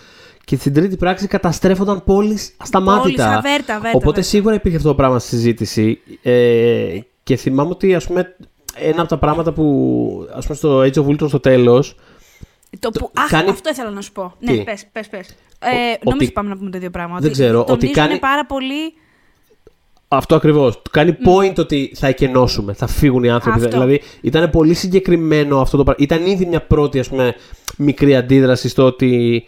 και 0.47 0.55
στην 0.55 0.73
τρίτη 0.73 0.97
πράξη 0.97 1.27
καταστρέφονταν 1.27 2.03
πόλεις 2.03 2.53
ασταμάτητα. 2.57 3.01
Πόλεις, 3.03 3.19
αβέρτα, 3.19 3.75
αβέρτα, 3.75 3.89
Οπότε 3.97 3.97
αβέρτα. 4.09 4.21
σίγουρα 4.21 4.55
υπήρχε 4.55 4.77
αυτό 4.77 4.89
το 4.89 4.95
πράγμα 4.95 5.19
στη 5.19 5.29
συζήτηση. 5.29 5.99
Ε, 6.21 6.99
και 7.23 7.35
θυμάμαι 7.35 7.69
ότι 7.69 7.95
ας 7.95 8.07
πούμε 8.07 8.35
ένα 8.75 8.99
από 8.99 9.09
τα 9.09 9.17
πράγματα 9.17 9.53
που 9.53 10.27
ας 10.33 10.45
πούμε 10.45 10.57
στο 10.57 10.79
Age 10.79 10.93
of 10.93 11.07
Ultron 11.07 11.27
στο 11.27 11.39
τέλος 11.39 11.95
Το 12.79 12.89
που, 12.91 13.09
αχ, 13.13 13.29
κάνει- 13.29 13.49
αυτό 13.49 13.69
ήθελα 13.69 13.89
να 13.89 14.01
σου 14.01 14.11
πω. 14.11 14.33
Τι; 14.39 14.53
Ναι, 14.53 14.63
πες, 14.63 14.85
πες, 14.91 15.07
πες. 15.07 15.27
Ε, 15.59 15.67
Ο- 15.69 15.97
νομίζω 16.03 16.25
ότι- 16.25 16.31
πάμε 16.31 16.49
να 16.49 16.57
πούμε 16.57 16.69
το 16.69 16.77
ίδιο 16.77 16.89
πράγμα. 16.89 17.19
Δεν 17.19 17.31
ξέρω, 17.31 17.59
ότι 17.59 17.67
τονίζουνε 17.69 17.93
κάνει- 18.07 18.19
πάρα 18.19 18.45
πολύ... 18.45 18.93
Αυτό 20.07 20.35
ακριβώς. 20.35 20.81
Του 20.81 20.89
κάνει 20.91 21.17
point 21.25 21.57
ότι 21.57 21.91
θα 21.95 22.07
εκενώσουμε, 22.07 22.73
θα 22.73 22.87
φύγουν 22.87 23.23
οι 23.23 23.29
άνθρωποι. 23.29 23.57
Αυτό. 23.57 23.69
Δηλαδή 23.69 24.01
ήταν 24.21 24.49
πολύ 24.49 24.73
συγκεκριμένο 24.73 25.59
αυτό 25.61 25.77
το 25.77 25.83
πράγμα. 25.83 26.03
Ήταν 26.03 26.25
ήδη 26.25 26.45
μια 26.45 26.61
πρώτη 26.61 26.99
ας 26.99 27.09
πούμε, 27.09 27.35
μικρή 27.77 28.15
αντίδραση 28.15 28.69
στο 28.69 28.83
ότι. 28.85 29.43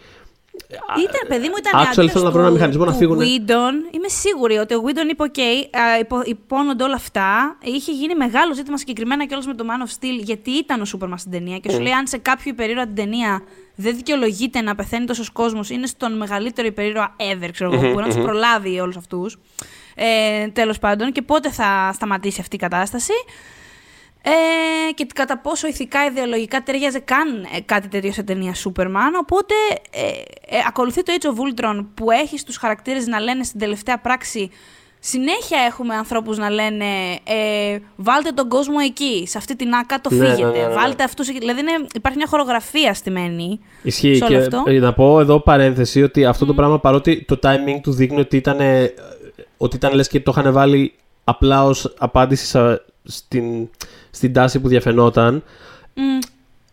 Ήταν, 0.98 1.20
παιδί 1.28 1.48
μου, 1.48 1.54
ήταν 1.58 1.72
Actually, 1.82 2.08
θέλω 2.10 2.24
να 2.24 2.30
βρω 2.30 2.40
ένα 2.40 2.50
μηχανισμό 2.50 2.84
να 2.84 2.92
φύγουνε. 2.92 3.24
Whedon, 3.24 3.94
είμαι 3.94 4.08
σίγουρη 4.08 4.56
ότι 4.56 4.74
ο 4.74 4.82
Whedon 4.86 5.10
είπε: 5.10 5.24
OK, 5.26 5.40
α, 5.78 5.98
υπο, 5.98 6.22
υπόνονται 6.24 6.84
όλα 6.84 6.94
αυτά. 6.94 7.58
Είχε 7.62 7.92
γίνει 7.92 8.14
μεγάλο 8.14 8.54
ζήτημα 8.54 8.76
συγκεκριμένα 8.78 9.26
κιόλα 9.26 9.42
με 9.46 9.54
το 9.54 9.64
Man 9.68 9.86
of 9.86 9.90
Steel, 9.90 10.22
γιατί 10.22 10.50
ήταν 10.50 10.80
ο 10.80 10.84
Σούπερμαν 10.84 11.18
στην 11.18 11.30
ταινία. 11.30 11.58
Και 11.58 11.70
σου 11.70 11.80
λέει: 11.80 11.92
Αν 11.92 12.06
σε 12.06 12.18
κάποιο 12.18 12.50
υπερήρωα 12.50 12.84
την 12.84 12.94
ταινία 12.94 13.42
δεν 13.74 13.96
δικαιολογείται 13.96 14.60
να 14.60 14.74
πεθαίνει 14.74 15.04
τόσος 15.04 15.30
κόσμος, 15.30 15.70
είναι 15.70 15.86
στον 15.86 16.16
μεγαλύτερο 16.16 16.66
υπερήρωα 16.66 17.16
ever, 17.16 17.48
ξέρω 17.52 17.72
εγώ, 17.72 17.82
που 17.82 17.92
μπορεί 17.92 18.06
να 18.06 18.14
τους 18.14 18.24
προλάβει 18.24 18.80
όλους 18.80 18.96
αυτούς. 18.96 19.38
Ε, 19.94 20.48
Τέλος 20.48 20.78
πάντων, 20.78 21.12
και 21.12 21.22
πότε 21.22 21.50
θα 21.50 21.90
σταματήσει 21.94 22.40
αυτή 22.40 22.56
η 22.56 22.58
κατάσταση. 22.58 23.12
Ε, 24.22 24.92
και 24.92 25.06
κατά 25.14 25.38
πόσο 25.38 25.66
ηθικά, 25.66 26.04
ιδεολογικά 26.04 26.62
ταιριάζε 26.62 26.98
καν 26.98 27.46
ε, 27.56 27.60
κάτι 27.60 27.88
τέτοιο 27.88 28.12
σε 28.12 28.22
ταινία 28.22 28.54
Superman. 28.64 29.12
Οπότε 29.20 29.54
ε, 29.90 30.06
ε, 30.56 30.58
ακολουθεί 30.68 31.02
το 31.02 31.12
Age 31.20 31.26
of 31.26 31.64
Ultron 31.70 31.86
που 31.94 32.10
έχει 32.10 32.38
στους 32.38 32.56
χαρακτήρες 32.56 33.06
να 33.06 33.20
λένε 33.20 33.44
στην 33.44 33.60
τελευταία 33.60 33.98
πράξη 33.98 34.50
Συνέχεια 35.02 35.58
έχουμε 35.66 35.94
ανθρώπους 35.94 36.38
να 36.38 36.50
λένε 36.50 36.84
ε, 37.24 37.78
βάλτε 37.96 38.30
τον 38.30 38.48
κόσμο 38.48 38.74
εκεί, 38.84 39.24
σε 39.26 39.38
αυτή 39.38 39.56
την 39.56 39.74
άκα 39.74 40.00
το 40.00 40.14
Ναι, 40.14 40.18
ναι, 40.28 40.34
φύγετε, 40.34 40.60
ναι, 40.60 40.66
ναι. 40.66 40.74
βάλτε 40.74 41.02
αυτούς 41.04 41.28
εκεί. 41.28 41.38
Δηλαδή 41.38 41.60
είναι, 41.60 41.86
υπάρχει 41.94 42.18
μια 42.18 42.26
χορογραφία 42.26 42.94
στημένη 42.94 43.60
Ισχύει. 43.82 44.14
σε 44.14 44.24
όλο 44.24 44.32
Και 44.32 44.38
αυτό. 44.40 44.62
ε, 44.66 44.78
να 44.78 44.92
πω 44.92 45.20
εδώ 45.20 45.40
παρένθεση 45.40 46.02
ότι 46.02 46.24
αυτό 46.24 46.46
το 46.46 46.54
πράγμα 46.54 46.80
παρότι 46.80 47.24
το 47.24 47.38
timing 47.42 47.80
του 47.82 47.92
δείχνει 47.92 48.20
ότι 48.20 48.36
ήταν, 48.36 48.60
ε, 48.60 48.94
ότι 49.56 49.76
ήταν 49.76 49.94
λες 49.94 50.08
και 50.08 50.20
το 50.20 50.34
είχαν 50.38 50.52
βάλει 50.52 50.94
απλά 51.24 51.64
ως 51.64 51.94
απάντηση 51.98 52.46
σα- 52.46 52.80
στην, 53.04 53.70
στην 54.10 54.32
τάση 54.32 54.60
που 54.60 54.68
διαφαινόταν. 54.68 55.42
Μμ, 55.94 56.18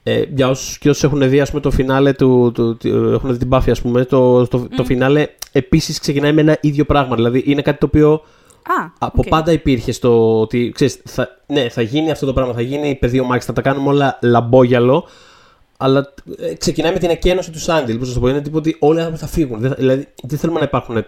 Ε, 0.04 0.24
για 0.36 0.50
όσους 0.50 0.78
και 0.78 0.90
όσους 0.90 1.04
έχουν 1.04 1.30
δει 1.30 1.40
ας 1.40 1.50
πούμε, 1.50 1.62
το 1.62 1.72
φινάλε 1.72 2.14
του, 2.14 2.52
του, 2.54 2.78
του- 2.78 3.12
έχουν 3.14 3.32
δει 3.32 3.38
την 3.38 3.50
Buffy 3.52 3.70
ας 3.70 3.82
πούμε, 3.82 4.06
το, 4.06 4.48
το, 4.48 4.68
το 4.76 4.84
φινάλε 4.84 5.28
επίσης 5.52 6.00
ξεκινάει 6.00 6.34
με 6.34 6.42
ένα 6.42 6.58
ίδιο 6.62 6.86
πράγμα. 6.86 7.16
Δηλαδή 7.16 7.44
είναι 7.46 7.62
κάτι 7.62 7.80
το 7.80 7.86
οποίο 7.86 8.12
Α, 8.82 8.90
από 9.00 9.22
οκ. 9.22 9.28
πάντα 9.28 9.52
υπήρχε 9.52 9.92
στο 9.92 10.40
ότι 10.40 10.72
ξέρεις, 10.76 11.00
θα, 11.06 11.30
ναι, 11.48 11.70
θα 11.70 11.82
γίνει 11.82 12.12
αυτό 12.12 12.26
το 12.26 12.34
πράγμα, 12.34 12.54
θα 12.54 12.62
γίνει 12.62 12.96
πεδίο 12.96 13.24
μάχη, 13.24 13.46
θα 13.46 13.54
τα 13.54 13.62
κάνουμε 13.62 13.90
όλα 13.90 14.20
λαμπόγιαλο. 14.22 15.08
Αλλά 15.78 16.14
ε, 16.40 16.54
ξεκινάει 16.54 16.92
με 16.94 17.00
την 17.00 17.10
εκένωση 17.10 17.52
του 17.52 17.60
Sunnydale. 17.60 17.98
Πώς 17.98 18.08
να 18.08 18.14
σου 18.14 18.20
πω, 18.20 18.28
είναι 18.28 18.42
τίποτα 18.42 18.70
ότι 18.70 18.78
όλοι 18.80 18.98
οι 18.98 19.02
άνθρωποι 19.02 19.22
θα 19.22 19.28
φύγουν. 19.28 19.60
Δεν, 19.60 19.70
θα- 19.70 19.76
δηλαδή, 19.76 20.08
δεν 20.24 20.40
θέλουμε 20.40 20.60
να 20.60 20.66
υπάρχουν 20.66 21.06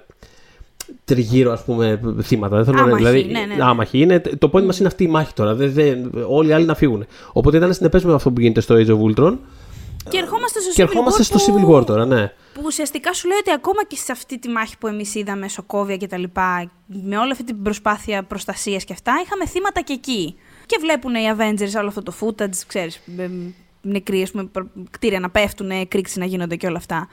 τριγύρω 1.14 1.52
ας 1.52 1.64
πούμε, 1.64 2.02
θύματα. 2.22 2.56
Δεν 2.56 2.66
θέλουμε, 2.66 2.82
να- 2.84 2.88
Άμαχοι, 2.88 3.04
δηλαδή, 3.04 3.32
ναι, 3.32 3.40
ναι, 3.46 3.56
ναι. 3.56 3.64
άμαχοι 3.64 4.00
είναι. 4.02 4.20
Το 4.20 4.50
point 4.54 4.64
μας 4.64 4.80
είναι 4.80 4.88
αυτή 4.88 5.04
η 5.04 5.08
μάχη 5.08 5.34
τώρα. 5.34 5.56
Δεν, 5.56 5.72
δεν, 5.74 6.12
όλοι 6.28 6.50
οι 6.50 6.54
άλλοι 6.54 6.66
να 6.66 6.76
φύγουν. 6.76 7.06
Οπότε 7.34 7.58
ήταν 7.58 7.74
συνεπές 7.74 8.04
με 8.04 8.14
αυτό 8.14 8.32
που 8.32 8.42
γίνεται 8.42 8.62
στο 8.62 8.76
Age 8.76 8.88
of 8.88 9.00
Ultron. 9.16 9.38
Και 10.10 10.18
ερχόμαστε 10.18 10.60
στο 10.60 10.72
Και 10.74 10.84
Civil 10.84 10.88
ερχόμαστε 10.88 11.22
War 11.24 11.26
στο 11.26 11.52
που- 11.52 11.68
Civil 11.68 11.76
War 11.80 11.86
τώρα, 11.86 12.06
ναι. 12.06 12.28
που 12.54 12.62
ουσιαστικά 12.66 13.14
σου 13.14 13.28
λέει 13.28 13.38
ότι 13.38 13.52
ακόμα 13.52 13.84
και 13.88 13.96
σε 13.96 14.12
αυτή 14.12 14.40
τη 14.40 14.50
μάχη 14.50 14.78
που 14.78 14.88
εμείς 14.88 15.16
είδαμε, 15.16 15.48
Σοκόβια 15.48 15.98
και 15.98 16.08
τα 16.08 16.18
λοιπά, 16.18 16.72
με 16.86 17.18
όλη 17.18 17.32
αυτή 17.32 17.44
την 17.44 17.62
προσπάθεια 17.62 18.24
προστασίας 18.24 18.84
και 18.84 18.94
αυτά, 18.94 19.14
είχαμε 19.26 19.46
θύματα 19.48 19.82
και 19.82 19.94
εκεί. 19.94 20.36
Και 20.66 20.78
βλέπουν 20.82 21.14
οι 21.16 21.20
Avengers 21.38 21.80
όλο 21.80 21.88
αυτό 21.88 22.04
το 22.04 22.14
footage, 22.22 22.56
ξέρεις, 22.68 23.02
με 23.06 23.32
νεκροί, 23.82 24.22
ας 24.22 24.32
πούμε, 24.32 24.44
προ- 24.44 24.68
κτίρια 24.92 25.20
να 25.20 25.30
πέφτουν, 25.30 25.88
κρίξεις 25.88 26.18
να 26.18 26.26
γίνονται 26.26 26.56
και 26.56 26.68
όλα 26.68 26.78
αυτά. 26.78 27.08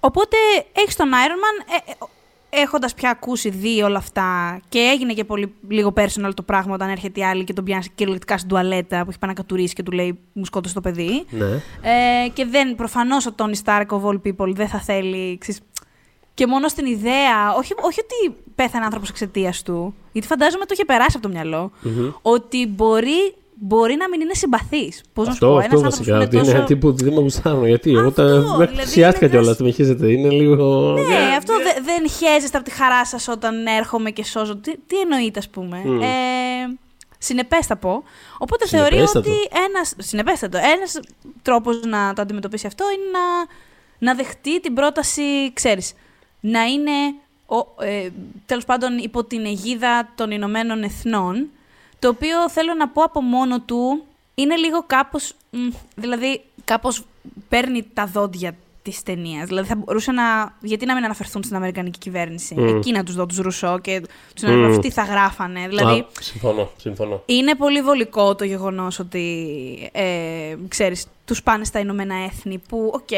Οπότε 0.00 0.36
έχεις 0.72 0.96
τον 0.96 1.08
Iron 1.08 1.40
Man, 1.42 1.74
ε, 1.88 1.92
ε, 2.50 2.60
έχοντας 2.60 2.94
πια 2.94 3.10
ακούσει, 3.10 3.50
δει 3.50 3.82
όλα 3.82 3.98
αυτά 3.98 4.60
και 4.68 4.78
έγινε 4.78 5.12
και 5.12 5.24
πολύ 5.24 5.54
λίγο 5.68 5.92
personal 5.96 6.30
το 6.34 6.42
πράγμα 6.42 6.74
όταν 6.74 6.88
έρχεται 6.88 7.20
η 7.20 7.24
άλλη 7.24 7.44
και 7.44 7.52
τον 7.52 7.64
πιάνει 7.64 7.84
κυριολεκτικά 7.94 8.36
στην 8.36 8.48
τουαλέτα 8.48 9.02
που 9.02 9.10
έχει 9.10 9.18
πάει 9.18 9.30
να 9.30 9.36
κατουρίσει 9.36 9.74
και 9.74 9.82
του 9.82 9.92
λέει 9.92 10.18
μου 10.32 10.44
σκότωσε 10.44 10.74
το 10.74 10.80
παιδί. 10.80 11.24
ναι. 11.30 11.46
Ε, 11.82 12.28
και 12.32 12.44
δεν, 12.44 12.74
προφανώς 12.74 13.26
ο 13.26 13.34
Tony 13.36 13.54
Stark 13.64 13.86
of 13.86 14.02
all 14.02 14.20
people 14.26 14.54
δεν 14.54 14.68
θα 14.68 14.80
θέλει, 14.80 15.38
ξέρεις, 15.38 15.60
και 16.34 16.46
μόνο 16.46 16.68
στην 16.68 16.86
ιδέα, 16.86 17.54
όχι, 17.56 17.72
όχι 17.80 18.00
ότι 18.00 18.36
πέθανε 18.54 18.84
άνθρωπος 18.84 19.08
εξαιτίας 19.08 19.62
του, 19.62 19.94
γιατί 20.12 20.26
φαντάζομαι 20.26 20.64
το 20.64 20.70
είχε 20.72 20.84
περάσει 20.84 21.16
από 21.16 21.26
το 21.26 21.32
μυαλο 21.32 21.70
ότι 22.22 22.66
μπορεί, 22.66 23.34
μπορεί 23.62 23.94
να 23.96 24.08
μην 24.08 24.20
είναι 24.20 24.34
συμπαθή. 24.34 24.92
Πώς 25.12 25.26
να 25.26 25.32
σου 25.32 25.38
πω, 25.38 25.46
Αυτό, 25.46 25.60
ένας 25.60 25.64
αυτό 25.64 25.76
άνθρωπο 25.76 25.80
που 25.80 25.90
βασικά. 25.90 26.14
είναι 26.14 26.24
Ότι 26.24 26.36
τόσο. 26.38 26.50
είναι 26.50 26.64
τύπου 26.64 26.88
ότι 26.88 27.04
δεν 27.04 27.12
με 27.12 27.20
γουστάρουν. 27.20 27.66
Γιατί 27.66 27.90
εγώ 27.90 28.10
τα 28.12 28.22
Αυτό, 28.24 28.56
με 28.58 28.66
δηλαδή 28.66 28.86
θυσιάστηκα 28.86 29.26
είναι 29.26 29.34
κιόλας. 29.34 29.58
ένας- 29.58 29.60
Με 29.60 29.70
χέζετε. 29.84 30.12
Είναι 30.12 30.28
λίγο. 30.28 30.92
Ναι, 31.08 31.36
αυτό 31.38 31.52
δε- 31.56 31.80
δεν 31.82 32.10
χαίζεστε 32.10 32.56
από 32.56 32.66
τη 32.66 32.72
χαρά 32.74 33.04
σας 33.06 33.28
όταν 33.28 33.66
έρχομαι 33.66 34.10
και 34.10 34.24
σώζω. 34.24 34.56
Τι, 34.56 34.76
τι 34.86 35.00
εννοείται, 35.00 35.38
ας 35.38 35.48
πούμε. 35.48 35.76
Ε, 36.00 36.76
συνεπές 37.18 37.66
θα 37.66 37.76
πω. 37.76 38.02
Οπότε 38.38 38.66
θεωρεί 38.66 38.88
Συνεπέστατο. 38.90 39.30
ότι 39.30 39.38
ένας, 39.68 39.94
συνεπέστατο, 39.98 40.58
ένας 40.58 41.00
τρόπος 41.42 41.80
να 41.84 42.12
το 42.12 42.22
αντιμετωπίσει 42.22 42.66
αυτό 42.66 42.84
είναι 42.94 43.10
να, 43.18 43.20
να 43.98 44.14
δεχτεί 44.14 44.60
την 44.60 44.74
πρόταση, 44.74 45.52
ξέρεις, 45.52 45.92
να 46.40 46.62
είναι 46.64 46.90
ο, 47.46 47.84
ε, 47.84 48.08
τέλος 48.46 48.64
πάντων 48.64 48.98
υπό 48.98 49.24
την 49.24 49.44
αιγίδα 49.44 50.08
των 50.14 50.30
Ηνωμένων 50.30 50.82
Εθνών, 50.82 51.48
το 52.00 52.08
οποίο 52.08 52.50
θέλω 52.50 52.74
να 52.74 52.88
πω 52.88 53.02
από 53.02 53.20
μόνο 53.20 53.60
του 53.60 54.04
είναι 54.34 54.56
λίγο 54.56 54.82
κάπως, 54.86 55.32
μ, 55.50 55.68
δηλαδή 55.94 56.44
κάπως 56.64 57.04
παίρνει 57.48 57.90
τα 57.94 58.06
δόντια 58.06 58.56
της 58.82 59.02
ταινίας. 59.02 59.46
Δηλαδή 59.46 59.68
θα 59.68 59.76
μπορούσε 59.76 60.12
να. 60.12 60.22
Γιατί 60.60 60.86
να 60.86 60.94
μην 60.94 61.04
αναφερθούν 61.04 61.42
στην 61.42 61.56
Αμερικανική 61.56 61.98
κυβέρνηση; 61.98 62.54
Μμ. 62.60 62.66
Εκεί 62.66 62.92
να 62.92 63.04
τους 63.04 63.14
δω 63.14 63.26
τους 63.26 63.38
Russo 63.38 63.78
και 63.82 64.02
τους 64.34 64.42
να 64.42 64.74
mm. 64.76 64.78
τι 64.80 64.90
θα 64.90 65.02
γράφανε. 65.02 65.60
Δηλαδή 65.68 65.98
Α, 65.98 66.06
συμφωνώ, 66.20 66.70
συμφωνώ. 66.76 67.22
είναι 67.26 67.54
πολύ 67.54 67.82
βολικό 67.82 68.34
το 68.34 68.44
γεγονός 68.44 68.98
ότι, 68.98 69.46
ε, 69.92 70.02
ξέρεις, 70.68 71.06
τους 71.24 71.42
πάνε 71.42 71.64
στα 71.64 71.78
Ηνωμένα 71.78 72.14
Έθνη 72.24 72.58
που, 72.68 72.90
οκ, 72.94 73.10
ε, 73.12 73.16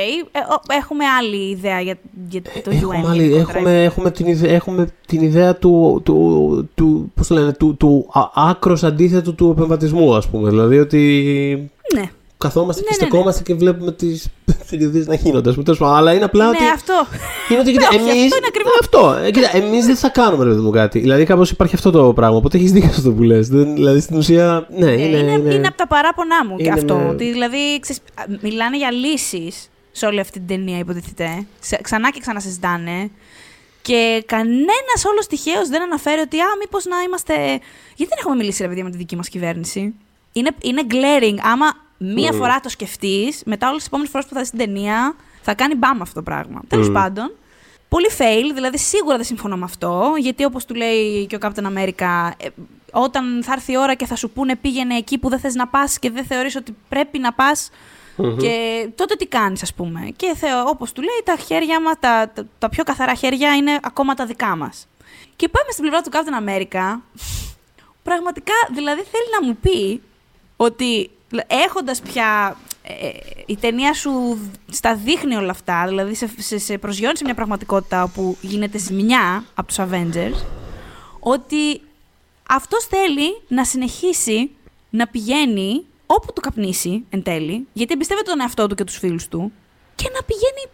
ο- 0.55 0.75
έχουμε 0.79 1.05
άλλη 1.05 1.51
ιδέα 1.51 1.81
για, 1.81 1.99
για 2.29 2.43
το 2.43 2.51
UN. 2.71 2.73
Έχουμε, 2.75 3.09
άλλη- 3.09 3.23
γενικότερα. 3.23 3.59
έχουμε, 3.59 3.85
έχουμε, 3.85 4.11
την 4.11 4.27
ιδέα, 4.27 4.53
έχουμε 4.55 4.89
την 5.07 5.21
ιδέα 5.23 5.57
του, 5.57 6.01
του, 6.05 6.69
του, 6.75 7.13
πώς 7.15 7.27
το 7.27 7.35
λένε, 7.35 7.53
του, 7.53 7.77
του 7.77 8.09
α- 8.13 8.49
άκρος 8.51 8.83
αντίθετου 8.83 9.35
του 9.35 9.51
επεμβατισμού, 9.57 10.15
ας 10.15 10.29
πούμε. 10.29 10.49
Δηλαδή 10.49 10.79
ότι 10.79 11.71
Ναι, 11.95 12.11
καθόμαστε 12.43 12.81
Ναι, 12.83 12.89
και 12.89 12.95
ναι, 12.95 13.03
ναι. 13.05 13.09
στεκόμαστε 13.11 13.43
και 13.43 13.55
βλέπουμε 13.55 13.93
τις 13.93 14.29
περιοδίες 14.71 15.07
να 15.07 15.15
γίνονται, 15.15 15.49
ας 15.49 15.55
πούμε. 15.55 15.65
τέλος 15.65 15.79
πάντων. 15.79 15.97
Αλλά 15.97 16.13
είναι 16.15 16.25
απλά 16.25 16.49
ότι... 16.49 16.63
ναι, 16.63 16.69
αυτό. 16.69 17.07
Είναι 17.51 17.61
ότι 17.61 17.73
κοίτα, 17.73 17.89
Όχι, 17.89 17.97
εμείς, 17.99 18.23
αυτό 18.25 18.37
είναι 18.37 18.47
ακριβώς. 18.49 18.73
Αυτό. 18.81 19.15
Ε, 19.25 19.31
κοίτα, 19.31 19.57
εμείς 19.57 19.87
δεν 19.87 19.97
θα 19.97 20.09
κάνουμε 20.09 20.45
ρε 20.45 20.51
παιδί 20.51 20.63
μου 20.63 20.71
κάτι. 20.71 20.99
Δηλαδή 20.99 21.25
κάπως 21.25 21.51
υπάρχει 21.51 21.75
αυτό 21.75 21.91
το 21.91 22.13
πράγμα. 22.13 22.37
Οπότε 22.37 22.57
έχεις 22.59 22.73
δίκιο 22.73 22.89
σε 22.93 22.99
αυτό 22.99 23.13
που 23.13 23.23
λες. 23.23 23.49
Δεν, 23.49 23.75
δηλαδή 23.75 24.01
στην 24.01 24.17
ουσία, 24.17 24.67
ναι, 24.77 24.87
Ε, 24.91 24.93
είναι... 24.93 25.17
είναι, 25.19 25.31
είναι, 25.33 25.55
είναι 25.55 25.67
από 25.67 25.77
τα 25.77 25.87
παράπονά 25.87 26.47
μου 26.49 26.57
και 26.57 26.63
είναι 26.63 26.73
αυτό. 26.73 26.97
με- 26.97 27.09
Ότι 27.09 27.31
δηλαδή, 27.31 27.81
ξέρεις, 27.81 28.01
α, 28.15 28.23
μιλάνε 28.43 28.77
για 28.77 28.91
λύσεις 28.93 29.69
σε 29.93 30.07
όλη 30.07 30.21
αυτή 30.21 30.39
την 30.39 30.47
ταινία, 30.47 30.79
υποτίθεται. 30.79 31.47
Ξα- 31.61 31.79
Ξανά 31.83 32.11
και 32.11 32.21
ξανασυζητάνε. 32.21 33.11
Και 33.83 34.23
κανένας 34.27 35.01
όλος 35.11 35.27
τυχαίο 35.27 35.67
δεν 35.69 35.83
αναφέρει 35.83 36.21
ότι, 36.21 36.39
α, 36.41 36.47
μήπως 36.61 36.85
να 36.85 36.97
είμαστε. 37.07 37.35
Γιατί 37.97 38.11
δεν 38.13 38.19
έχουμε 38.21 38.35
μιλήσει, 38.37 38.63
ρε 38.63 38.69
παιδιά, 38.69 38.85
με 38.85 38.91
τη 38.91 38.97
δική 38.97 39.17
μας 39.17 39.29
κυβέρνηση. 39.29 39.95
Είναι, 40.33 40.51
είναι 40.63 40.83
glaring. 40.91 41.37
Άμα 41.53 41.67
μία 42.03 42.33
φορά 42.33 42.61
το 42.61 42.69
σκεφτείς, 42.69 43.43
μετά 43.45 43.67
όλες 43.67 43.79
τις 43.79 43.87
επόμενες 43.87 44.11
φορές 44.11 44.27
που 44.27 44.35
θα 44.35 44.41
δεις 44.41 44.51
την 44.51 44.59
ταινία, 44.59 45.17
θα 45.43 45.55
κάνει 45.55 45.75
μπαμ 45.75 46.03
αυτό 46.03 46.15
το 46.15 46.23
πράγμα. 46.23 46.61
Τέλος 46.69 46.89
Μμ. 46.89 46.93
πάντων, 46.93 47.33
πολύ 47.89 48.09
fail, 48.19 48.55
δηλαδή 48.55 48.79
σίγουρα 48.79 49.17
δεν 49.17 49.25
συμφωνώ 49.25 49.57
με 49.57 49.65
αυτό, 49.65 50.13
γιατί 50.19 50.45
όπως 50.45 50.65
του 50.65 50.75
λέει 50.75 51.27
και 51.27 51.37
ο 51.37 51.39
Captain 51.43 51.65
America, 51.65 52.31
ε, 52.37 52.49
όταν 52.93 53.43
θα 53.45 53.53
έρθει 53.53 53.73
η 53.73 53.79
ώρα 53.79 53.95
και 53.95 54.07
θα 54.07 54.17
σου 54.17 54.31
πούνε 54.31 54.57
πήγαινε 54.57 54.97
εκεί 54.97 55.19
που 55.19 55.29
δεν 55.29 55.39
θες 55.39 55.55
να 55.55 55.69
πας 55.69 55.99
και 55.99 56.11
δεν 56.11 56.25
θεωρείς 56.25 56.57
ότι 56.57 56.77
πρέπει 56.89 57.19
να 57.19 57.33
πας, 57.33 57.71
και 58.39 58.89
τότε 58.95 59.15
τι 59.15 59.27
κάνεις 59.27 59.63
ας 59.63 59.75
πούμε. 59.75 60.13
Και 60.17 60.35
θεω, 60.37 60.65
όπως 60.67 60.93
του 60.93 61.01
λέει 61.01 61.23
τα 61.25 61.37
χέρια 61.37 61.81
μας, 61.81 61.95
τα, 62.01 62.31
τα, 62.35 62.47
τα 62.59 62.69
πιο 62.69 62.85
καθαρά 62.85 63.15
χέρια 63.15 63.55
είναι 63.55 63.79
ακόμα 63.83 64.15
τα 64.15 64.27
δικά 64.27 64.57
μας. 64.57 64.87
Και 65.37 65.49
πάμε 65.49 65.71
στην 65.71 65.85
πλευρά 65.85 66.01
του 66.03 66.11
Captain 66.13 66.49
America, 66.49 67.01
πραγματικά 68.03 68.53
δηλαδή 68.75 69.03
θέλει 69.03 69.27
να 69.41 69.47
μου 69.47 69.57
πει 69.61 70.03
ότι 70.57 71.11
έχοντας 71.47 72.01
πια 72.01 72.57
ε, 72.83 73.09
η 73.47 73.57
ταινία 73.57 73.95
σου 73.95 74.39
στα 74.71 74.95
δείχνει 74.95 75.35
όλα 75.35 75.51
αυτά, 75.51 75.85
δηλαδή 75.89 76.15
σε, 76.15 76.31
σε, 76.39 76.59
σε 76.59 76.79
προσγειώνεις 76.79 77.19
σε 77.19 77.25
μια 77.25 77.35
πραγματικότητα 77.35 78.03
όπου 78.03 78.37
γίνεται 78.41 78.79
ζημιά 78.79 79.45
από 79.55 79.67
τους 79.67 79.77
Avengers, 79.79 80.45
ότι 81.19 81.81
αυτός 82.49 82.85
θέλει 82.85 83.41
να 83.49 83.65
συνεχίσει 83.65 84.51
να 84.91 85.07
πηγαίνει 85.07 85.85
όπου 86.07 86.33
του 86.33 86.41
καπνίσει 86.41 87.05
εν 87.11 87.23
τέλει, 87.23 87.67
γιατί 87.73 87.93
εμπιστεύεται 87.93 88.31
τον 88.31 88.41
εαυτό 88.41 88.67
του 88.67 88.75
και 88.75 88.85
τους 88.85 88.99
φίλους 88.99 89.29
του, 89.29 89.53
και 89.95 90.11
να 90.15 90.23
πηγαίνει, 90.23 90.71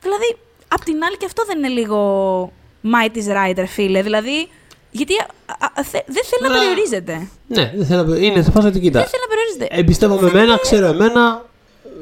δηλαδή, 0.00 0.36
απ' 0.68 0.84
την 0.84 1.04
άλλη 1.04 1.16
και 1.16 1.24
αυτό 1.24 1.44
δεν 1.44 1.58
είναι 1.58 1.68
λίγο 1.68 2.52
might 2.82 3.16
is 3.16 3.36
right, 3.36 3.56
ρε 3.56 3.66
φίλε, 3.66 4.02
δηλαδή, 4.02 4.48
γιατί 4.90 5.14
α, 5.46 5.54
α, 5.80 5.82
θε- 5.84 6.04
δεν 6.06 6.22
θέλει 6.30 6.42
να 6.42 6.48
Μα- 6.50 6.54
περιορίζεται. 6.58 7.28
Ναι, 7.46 7.72
δεν 7.76 7.86
θέλω 7.86 8.02
να... 8.02 8.16
είναι 8.16 8.42
σε 8.42 8.50
φάση 8.50 8.66
ότι 8.66 8.80
κοίτα. 8.80 8.98
Δεν 9.00 9.08
θέλει 9.08 9.22
να 9.26 9.30
περιορίζεται. 9.34 9.66
Εμπιστεύομαι 9.80 10.28
εμένα, 10.28 10.58
ξέρω 10.58 10.86
εμένα. 10.86 11.44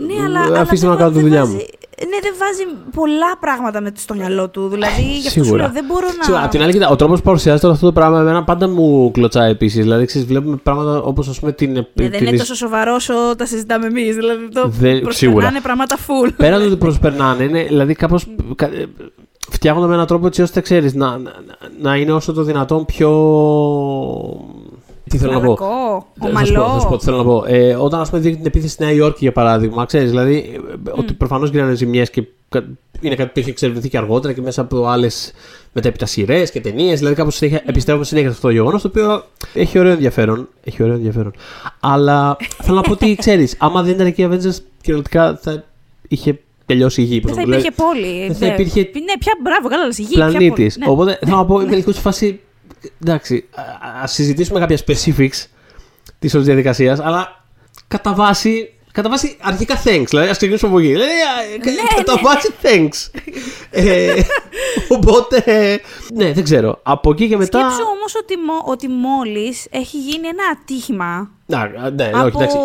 Ναι, 0.07 0.23
αλλά. 0.25 0.41
ε, 0.41 0.45
αλλά 0.45 0.61
αφήστε 0.61 0.87
με 0.87 0.93
να 0.93 0.99
δεν 0.99 1.07
κάνω 1.07 1.11
τη 1.11 1.15
βα- 1.17 1.23
δουλειά 1.29 1.43
δεν 1.45 1.51
μου. 1.51 1.57
βάζει- 1.57 1.73
ναι, 2.11 2.19
δεν 2.23 2.35
βάζει 2.39 2.63
πολλά 2.95 3.37
πράγματα 3.41 3.81
με, 3.81 3.93
στο 3.97 4.15
μυαλό 4.15 4.49
του. 4.49 4.69
Δηλαδή, 4.69 5.03
γι' 5.03 5.27
αυτό 5.29 5.39
σου 5.39 5.45
Σίγουρα. 5.45 5.63
λέω, 5.63 5.73
δεν 5.73 5.85
μπορώ 5.85 6.07
να. 6.19 6.23
Σίγουρα, 6.25 6.43
απ' 6.45 6.51
την 6.51 6.63
άλλη, 6.63 6.73
κοίτα, 6.73 6.89
ο 6.89 6.97
τρόπος 6.97 7.19
που 7.19 7.25
παρουσιάζεται 7.25 7.67
όλο 7.67 7.75
αυτό 7.75 7.87
το 7.87 7.93
πράγμα 7.93 8.21
εμένα 8.21 8.45
πάντα 8.45 8.69
μου 8.69 9.11
κλωτσάει 9.11 9.51
επίσης. 9.51 9.83
Δηλαδή, 9.83 10.05
ξέρεις, 10.07 10.27
βλέπουμε 10.27 10.57
πράγματα 10.57 11.01
όπως 11.03 11.29
ας 11.29 11.39
πούμε 11.41 11.53
την. 11.53 11.73
Ναι, 11.73 11.85
δεν 11.95 12.11
την 12.11 12.27
είναι 12.27 12.37
τόσο 12.37 12.55
σοβαρός 12.55 13.09
όσο 13.09 13.37
τα 13.37 13.47
συζητάμε 13.47 13.87
εμείς. 13.87 14.15
Δηλαδή, 14.17 14.49
το 14.49 14.61
Δεν- 14.69 15.01
προσπερνάνε 15.01 15.13
σίγουρα. 15.13 15.53
πράγματα 15.63 15.97
full. 15.97 16.31
Πέραν 16.37 16.61
του 16.61 16.67
ότι 16.69 16.77
προσπερνάνε, 16.77 17.45
είναι 17.45 17.63
δηλαδή 17.65 17.95
κάπω. 17.95 18.19
Φτιάχνονται 19.51 19.87
με 19.89 19.95
έναν 19.95 20.07
τρόπο 20.07 20.27
έτσι 20.27 20.43
ώστε 20.43 20.61
ξέρεις 20.61 20.95
να, 20.95 21.19
να, 21.19 21.33
να 21.83 21.97
είναι 21.97 22.13
όσο 22.13 22.33
το 22.33 22.43
δυνατόν 22.43 22.85
πιο. 22.85 23.11
Τι 25.09 25.19
θέλω 25.19 25.33
να 25.33 25.41
πω; 25.41 25.57
Μαλακό, 26.33 26.39
Θα 26.39 26.45
σου 26.45 26.53
πω, 26.53 26.63
θα 26.63 26.79
σου 26.81 26.87
πω 26.87 26.87
ομαλό. 26.87 26.97
τι 26.99 27.05
θέλω 27.05 27.17
να 27.17 27.25
πω. 27.25 27.45
Ε, 27.47 27.75
όταν 27.75 28.01
ας 28.01 28.09
πούμε 28.11 28.21
δείχνει 28.23 28.37
την 28.37 28.47
επίθεση 28.47 28.73
στη 28.73 28.83
Νέα 28.85 28.93
Υόρκη 28.93 29.19
για 29.21 29.33
παράδειγμα, 29.33 29.85
ξέρεις, 29.85 30.11
δηλαδή 30.11 30.61
ε, 30.87 30.91
ότι 30.91 31.13
προφανώς 31.13 31.51
γίνανε 31.51 31.75
ζημιές 31.75 32.11
και 32.11 32.25
κα- 32.49 32.65
είναι 33.01 33.15
κάτι 33.15 33.31
που 33.33 33.39
έχει 33.39 33.51
εξερευνηθεί 33.51 33.89
και 33.89 33.97
αργότερα 33.97 34.33
και 34.35 34.41
μέσα 34.41 34.61
από 34.61 34.87
άλλες 34.87 35.33
μετέπειτα 35.73 36.07
σειρές 36.07 36.51
και 36.51 36.61
ταινίες. 36.61 36.99
Δηλαδή 36.99 37.15
κάπως 37.15 37.35
συνέχεια, 37.35 37.63
επιστρέφουμε 37.67 38.05
συνέχεια 38.05 38.29
σε 38.29 38.35
αυτό 38.35 38.47
το 38.47 38.53
γεγονός 38.53 38.83
το 38.83 38.89
οποίο 38.89 39.23
έχει 39.55 39.79
ωραίο 39.79 39.93
ενδιαφέρον. 39.93 40.49
Έχει 40.65 40.83
ωραίο 40.83 40.95
ενδιαφέρον. 40.95 41.33
Αλλά 41.81 42.37
θέλω 42.63 42.77
να 42.77 42.83
πω 42.83 42.93
ότι 42.93 43.15
ξέρεις, 43.21 43.55
άμα 43.59 43.83
δεν 43.83 43.95
ήταν 43.95 44.07
εκεί 44.07 44.23
οι 44.23 44.29
Avengers, 44.31 44.57
κυριολεκτικά 44.81 45.39
θα 45.43 45.65
είχε 46.09 46.39
τελειώσει 46.69 47.01
η 47.01 47.05
γη. 47.05 47.21
πώς 47.21 47.35
Δεν 47.35 47.49
να 47.49 47.57
θα 47.57 47.63
το 47.63 47.69
υπήρχε 47.69 47.75
λέω. 47.83 47.89
πόλη. 47.89 48.27
δεν 48.27 48.37
θα 48.37 48.47
υπήρχε 48.47 48.81
Ναι, 48.81 49.19
πια 49.19 49.33
μπράβο, 49.43 49.69
καλά, 49.69 49.87
λες, 49.87 49.99
η 49.99 50.03
γη. 50.03 50.15
ποια 50.15 50.27
πλανήτης. 50.27 50.75
πόλη. 50.75 50.87
Ναι. 50.87 50.93
Οπότε 50.93 51.19
θέλω 51.25 51.37
να 51.37 51.45
πω, 51.47 51.61
είμαι 51.61 51.77
λίγο 51.77 51.93
σε 51.93 52.01
φάση. 52.01 52.41
Εντάξει, 53.03 53.49
α 54.03 54.07
συζητήσουμε 54.07 54.59
κάποια 54.61 54.79
specifics 54.87 55.45
της 56.19 56.35
όλης 56.35 56.47
διαδικασίας, 56.47 57.01
αλλά 57.01 57.45
κατά 57.89 58.15
βάση. 58.15 58.73
Κατά 58.93 59.09
βάση 59.09 59.37
αρχικά 59.41 59.83
thanks, 59.85 60.05
δηλαδή 60.09 60.29
ας 60.29 60.37
ξεκινήσουμε 60.37 60.71
από 60.71 60.81
εκεί. 60.81 60.89
Δηλαδή, 60.89 61.11
α, 61.11 61.59
κα- 61.61 61.71
Ναι, 61.71 61.77
κατά 61.97 62.15
ναι. 62.15 62.21
βάση 62.23 62.53
thanks. 62.63 63.21
ε, 63.71 64.13
οπότε. 64.89 65.43
Ναι, 66.15 66.33
δεν 66.33 66.45
ξέρω. 66.45 66.81
Από 66.83 67.11
εκεί 67.11 67.29
και 67.29 67.37
μετά. 67.37 67.59
Σκέψου 67.59 67.89
όμως 67.97 68.15
ότι, 68.23 68.37
μο- 68.37 68.63
ότι 68.73 68.89
μόλις 68.89 69.67
έχει 69.71 69.99
γίνει 69.99 70.27
ένα 70.29 70.43
ατύχημα 70.61 71.31
Να, 71.47 71.59
α, 71.61 71.91
ναι, 71.91 72.11
από 72.15 72.27
όχι, 72.27 72.37
εντάξει. 72.37 72.57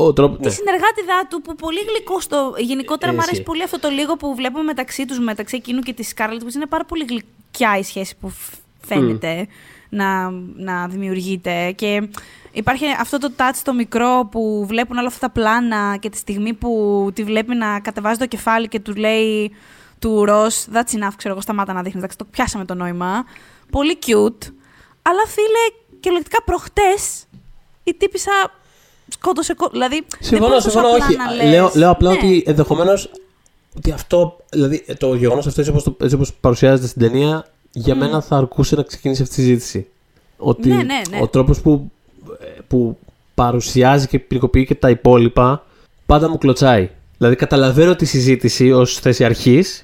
Ο 0.00 0.12
τρόπο. 0.12 0.36
τη 0.36 0.42
Ναι. 0.44 0.50
συνεργάτηδά 0.50 1.26
του 1.30 1.40
που 1.42 1.54
πολύ 1.54 1.78
γλυκό 1.88 2.20
στο. 2.20 2.54
Γενικότερα 2.58 3.12
μου 3.12 3.18
Εσύ. 3.18 3.28
αρέσει 3.28 3.42
πολύ 3.42 3.62
αυτό 3.62 3.78
το 3.78 3.88
λίγο 3.88 4.16
που 4.16 4.34
βλέπουμε 4.34 4.62
μεταξύ 4.62 5.04
τους, 5.04 5.18
μεταξύ 5.18 5.56
εκείνου 5.56 5.80
και 5.80 5.92
της 5.92 6.08
Σκάρλετ, 6.08 6.42
που 6.42 6.48
είναι 6.54 6.66
πάρα 6.66 6.84
πολύ 6.84 7.04
γλυκιά 7.08 7.78
η 7.78 7.82
σχέση 7.82 8.16
που 8.20 8.28
φ- 8.28 8.54
φαίνεται 8.86 9.46
να, 9.88 10.30
να 10.56 10.88
δημιουργείται. 10.88 11.72
Και 11.72 12.08
υπάρχει 12.52 12.84
αυτό 13.00 13.18
το 13.18 13.32
touch 13.36 13.60
το 13.64 13.72
μικρό 13.74 14.28
που 14.30 14.64
βλέπουν 14.66 14.96
όλα 14.98 15.06
αυτά 15.06 15.26
τα 15.26 15.32
πλάνα 15.32 15.96
και 16.00 16.08
τη 16.10 16.16
στιγμή 16.16 16.52
που 16.54 17.10
τη 17.14 17.24
βλέπει 17.24 17.54
να 17.54 17.80
κατεβάζει 17.80 18.18
το 18.18 18.26
κεφάλι 18.26 18.68
και 18.68 18.80
του 18.80 18.94
λέει 18.94 19.52
του 19.98 20.24
Ροζ, 20.24 20.54
that's 20.72 20.94
enough, 20.98 21.12
ξέρω 21.16 21.32
εγώ, 21.32 21.40
σταμάτα 21.40 21.72
να 21.72 21.78
δείχνεις. 21.82 21.96
Εντάξει, 22.02 22.16
το 22.18 22.24
πιάσαμε 22.24 22.64
το 22.64 22.74
νόημα. 22.74 23.24
Πολύ 23.70 23.98
cute. 24.06 24.46
Αλλά 25.02 25.22
φίλε, 25.26 25.96
κυριολεκτικά 26.00 26.42
προχτές 26.42 27.24
η 27.84 27.94
τύπησα 27.94 28.32
σκότωσε. 29.08 29.54
κο- 29.54 29.68
Δηλαδή. 29.72 29.94
δεν 30.08 30.18
Συμφωνώ, 30.20 30.48
μπορείς 30.48 30.64
τόσο 30.64 30.78
συμφωνώ, 30.80 30.94
απλά 30.94 31.06
όχι. 31.06 31.16
να 31.16 31.34
λες. 31.34 31.50
Λέω, 31.50 31.70
λέω 31.74 31.90
απλά 31.90 32.10
Ναι. 32.10 32.16
ότι 32.16 32.42
ενδεχομένως. 32.46 33.10
Ότι 33.76 33.90
αυτό, 33.90 34.36
δηλαδή 34.50 34.84
το 34.98 35.14
γεγονός 35.14 35.46
αυτό 35.46 35.60
έτσι 35.60 35.72
όπως, 35.72 35.82
το, 35.84 35.96
έτσι 36.00 36.14
όπως 36.14 36.32
παρουσιάζεται 36.40 36.86
στην 36.88 37.02
ταινία, 37.02 37.46
για 37.72 37.94
μένα 37.94 38.20
θα 38.20 38.36
αρκούσε 38.36 38.76
να 38.76 38.82
ξεκινήσει 38.82 39.22
αυτή 39.22 39.40
η 39.40 39.44
συζήτηση. 39.44 39.86
Ότι 40.36 40.68
Ναι, 40.68 40.74
ναι, 40.74 40.82
ναι. 41.10 41.18
ο 41.22 41.28
τρόπος 41.28 41.60
που, 41.60 41.90
που 42.68 42.98
παρουσιάζει 43.34 44.06
και 44.06 44.18
ποινικοποιεί 44.18 44.64
και 44.66 44.74
τα 44.74 44.90
υπόλοιπα 44.90 45.64
πάντα 46.06 46.28
μου 46.28 46.38
κλωτσάει. 46.38 46.90
Δηλαδή 47.18 47.36
καταλαβαίνω 47.36 47.96
τη 47.96 48.04
συζήτηση 48.04 48.72
ως 48.72 48.98
θέση 48.98 49.24
αρχής. 49.24 49.82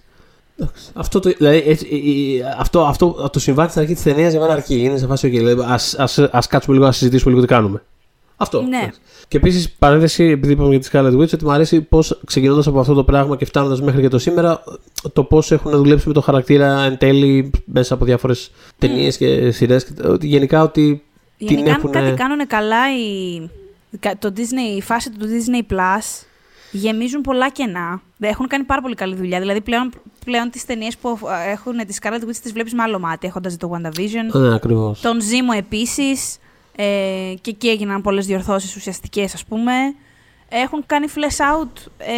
Αυτό 0.95 1.21
το, 1.21 1.33
δηλαδή, 1.39 1.63
έτσι, 1.67 1.87
η- 1.87 2.35
η- 2.35 2.43
αυτό, 2.59 2.85
αυτό 2.85 3.29
το 3.33 3.39
συμβάν 3.39 3.69
στην 3.69 3.81
αρχή 3.81 3.95
της 3.95 4.03
ταινίας 4.03 4.31
για 4.33 4.41
μένα 4.41 4.53
αρκεί. 4.53 4.75
Είναι 4.83 4.99
σε 4.99 5.07
φάση, 5.07 5.29
okay, 5.29 5.31
δηλαδή, 5.39 5.63
ας, 5.67 5.95
ας, 5.95 6.19
ας 6.19 6.47
κάτσουμε 6.47 6.75
λίγο 6.77 6.87
να 6.87 6.93
συζητήσουμε 6.93 7.31
λίγο 7.35 7.47
τι 7.47 7.53
κάνουμε. 7.53 7.83
Αυτό. 8.37 8.63
Ναι. 8.63 8.91
Εντάξει. 9.37 9.53
Και 9.53 9.59
επίσης, 9.61 9.71
παρένθεση, 9.79 10.25
επειδή 10.25 10.53
είπαμε 10.53 10.69
για 10.77 10.79
τη 10.79 10.89
Scarlet 10.93 11.21
Witch, 11.23 11.33
ότι 11.35 11.45
μου 11.45 11.53
αρέσει 11.53 11.81
πώς 11.81 12.21
ξεκινώντας 12.27 12.67
από 12.67 12.81
αυτό 12.81 12.95
το 12.95 13.05
πράγμα 13.05 13.37
και 13.37 13.45
φτάνοντας 13.45 13.81
μέχρι 13.83 14.01
και 14.01 14.09
το 14.09 14.19
σήμερα, 14.19 14.63
το 15.13 15.25
πώς 15.25 15.53
έχουν 15.53 15.71
δουλέψει 15.71 16.09
με 16.09 16.15
το 16.15 16.21
χαρακτήρα 16.21 16.83
εν 16.83 16.99
τέλει 16.99 17.51
μέσα 17.65 17.95
από 17.95 18.05
διάφορες 18.05 18.51
ταινίες 18.79 19.17
και 19.17 19.51
σειρές. 19.51 19.87
Ότι 20.05 20.27
γενικά 20.27 20.63
ότι 20.63 21.03
την 21.39 21.47
Γενικά, 21.49 21.71
αν 21.71 21.77
έχουν. 21.79 21.91
κάτι 21.91 22.13
κάνουν 22.13 22.47
καλά 22.47 22.79
οι, 22.99 23.41
κα- 24.01 24.17
το 24.19 24.33
Disney, 24.37 24.77
η 24.77 24.83
φάση 24.83 25.11
του 25.11 25.27
Disney 25.27 25.73
Plus 25.75 26.27
γεμίζουν 26.73 27.21
πολλά 27.21 27.51
κενά. 27.51 28.03
Δεν 28.17 28.31
Έχουν 28.31 28.47
κάνει 28.47 28.65
πάρα 28.65 28.81
πολύ 28.81 28.95
καλή 28.95 29.15
δουλειά. 29.15 29.41
Δηλαδή, 29.41 29.61
πλέον, 29.61 29.91
πλέον 30.25 30.51
τις 30.51 30.65
ταινίες 30.65 30.97
που 30.97 31.19
ε, 31.49 31.51
έχουν 31.51 31.77
τη 31.87 31.97
Scarlet 32.03 32.29
Witch 32.29 32.37
τις 32.43 32.53
βλέπεις 32.53 32.75
με 32.75 32.83
άλλο 32.83 32.99
μάτι, 32.99 33.27
έχοντας 33.27 33.53
δει 33.53 33.59
το 33.59 33.71
WandaVision. 33.75 34.41
Ναι, 34.41 34.55
ακριβώς. 34.55 35.01
Τον 35.01 35.19
Zemo 35.21 35.57
επίσης. 35.59 36.37
Ε, 36.77 37.35
και 37.41 37.51
εκεί 37.51 37.69
έγιναν 37.69 38.03
πολλές 38.03 38.27
διορθώσεις 38.27 38.77
ουσιαστικές, 38.77 39.35
ας 39.35 39.45
πούμε. 39.45 39.73
Έχουν 40.49 40.83
κάνει 40.87 41.07
flash 41.15 41.63
out 41.63 41.87
ε, 41.99 42.13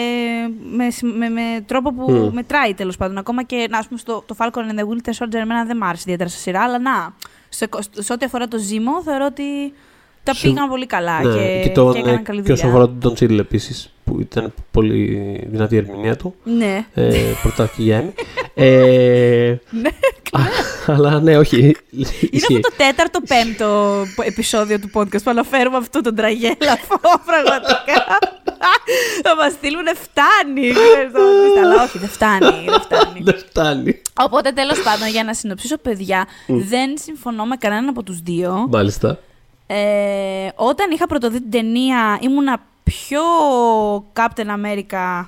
με, 0.77 0.91
συμ- 0.91 1.17
με, 1.17 1.29
με 1.29 1.41
τρόπο 1.67 1.93
που 1.93 2.11
Μμ. 2.13 2.35
μετράει 2.35 2.75
τέλος 2.75 2.97
πάντων. 2.97 3.19
Ακόμα 3.19 3.43
και 3.43 3.67
να, 3.71 3.79
ας 3.79 3.87
πούμε, 3.87 3.99
στο, 3.99 4.23
το 4.27 4.35
Falcon 4.39 4.47
and 4.59 4.79
the 4.79 4.83
Winter 4.83 5.25
Soldier 5.25 5.35
εμένα 5.35 5.65
δεν 5.65 5.77
μ' 5.77 5.83
άρεσε 5.85 6.03
ιδιαίτερα 6.07 6.29
σε 6.29 6.39
σειρά, 6.39 6.63
αλλά 6.63 6.79
να, 6.79 7.15
σε, 7.49 7.69
σε 7.91 8.13
ό,τι 8.13 8.25
αφορά 8.25 8.49
το 8.49 8.57
Zemo 8.71 9.03
θεωρώ 9.05 9.25
ότι 9.27 9.43
τα 10.23 10.35
Συμ- 10.35 10.55
πήγαν 10.55 10.69
πολύ 10.69 10.87
καλά 10.87 11.23
Ναι, 11.23 11.35
και, 11.35 11.61
και, 11.63 11.69
τον, 11.75 11.93
και 11.93 11.99
έκαναν 11.99 12.23
καλή 12.23 12.43
και 12.43 12.53
όσον 12.53 12.71
δουλειά. 12.71 12.85
αφορά 12.85 12.99
τον 13.01 13.15
Τσίλ 13.15 13.39
επίσης, 13.39 13.95
που 14.07 14.21
ήταν 14.21 14.53
πολύ 14.71 15.41
δυνατή 15.51 15.75
η 15.75 15.79
ερμηνεία 15.79 16.17
του. 16.17 16.35
Ναι. 16.45 16.87
Ε, 16.95 17.19
πρωτάκι 17.43 17.83
για 17.83 17.97
Έμι. 17.97 18.13
ε, 18.55 19.57
Ναι, 19.71 19.89
α, 20.33 20.41
αλλά 20.87 21.21
ναι, 21.21 21.39
όχι. 21.39 21.59
Είναι 21.59 21.75
ισχύει. 22.31 22.37
αυτό 22.37 22.61
το 22.61 22.73
τέταρτο 22.77 23.21
πέμπτο 23.29 24.03
επεισόδιο 24.25 24.79
του 24.81 24.91
podcast 24.95 25.23
που 25.23 25.31
αναφέρουμε 25.31 25.77
αυτό 25.77 26.01
τον 26.01 26.15
τραγέλαφο 26.15 26.99
πραγματικά. 27.31 28.19
Θα 29.23 29.37
μας 29.37 29.53
στείλουν 29.53 29.85
φτάνει. 29.95 30.71
ξέρεις, 30.73 31.13
θα 31.13 31.19
μας 31.21 31.33
πεις, 31.55 31.63
Αλλά 31.65 31.83
όχι, 31.83 31.99
δεν 31.99 32.09
φτάνει. 32.09 32.65
Δεν 32.69 32.81
φτάνει. 32.81 33.21
Δεν 33.29 33.39
φτάνει. 33.39 34.03
Οπότε 34.21 34.51
τέλος 34.51 34.83
πάντων, 34.83 35.09
για 35.09 35.25
να 35.25 35.35
συνοψίσω, 35.35 35.77
παιδιά, 35.79 36.27
δεν 36.47 36.99
συμφωνώ 36.99 37.45
με 37.45 37.57
κανέναν 37.57 37.89
από 37.89 38.03
τους 38.03 38.21
δύο. 38.21 38.67
Μάλιστα. 38.71 39.19
Ε, 39.67 39.77
όταν 40.55 40.91
είχα 40.91 41.07
πρωτοδεί 41.07 41.41
την 41.41 41.51
ταινία, 41.51 42.19
ήμουνα 42.21 42.61
πιο 42.91 43.21
Captain 44.13 44.47
America. 44.47 45.27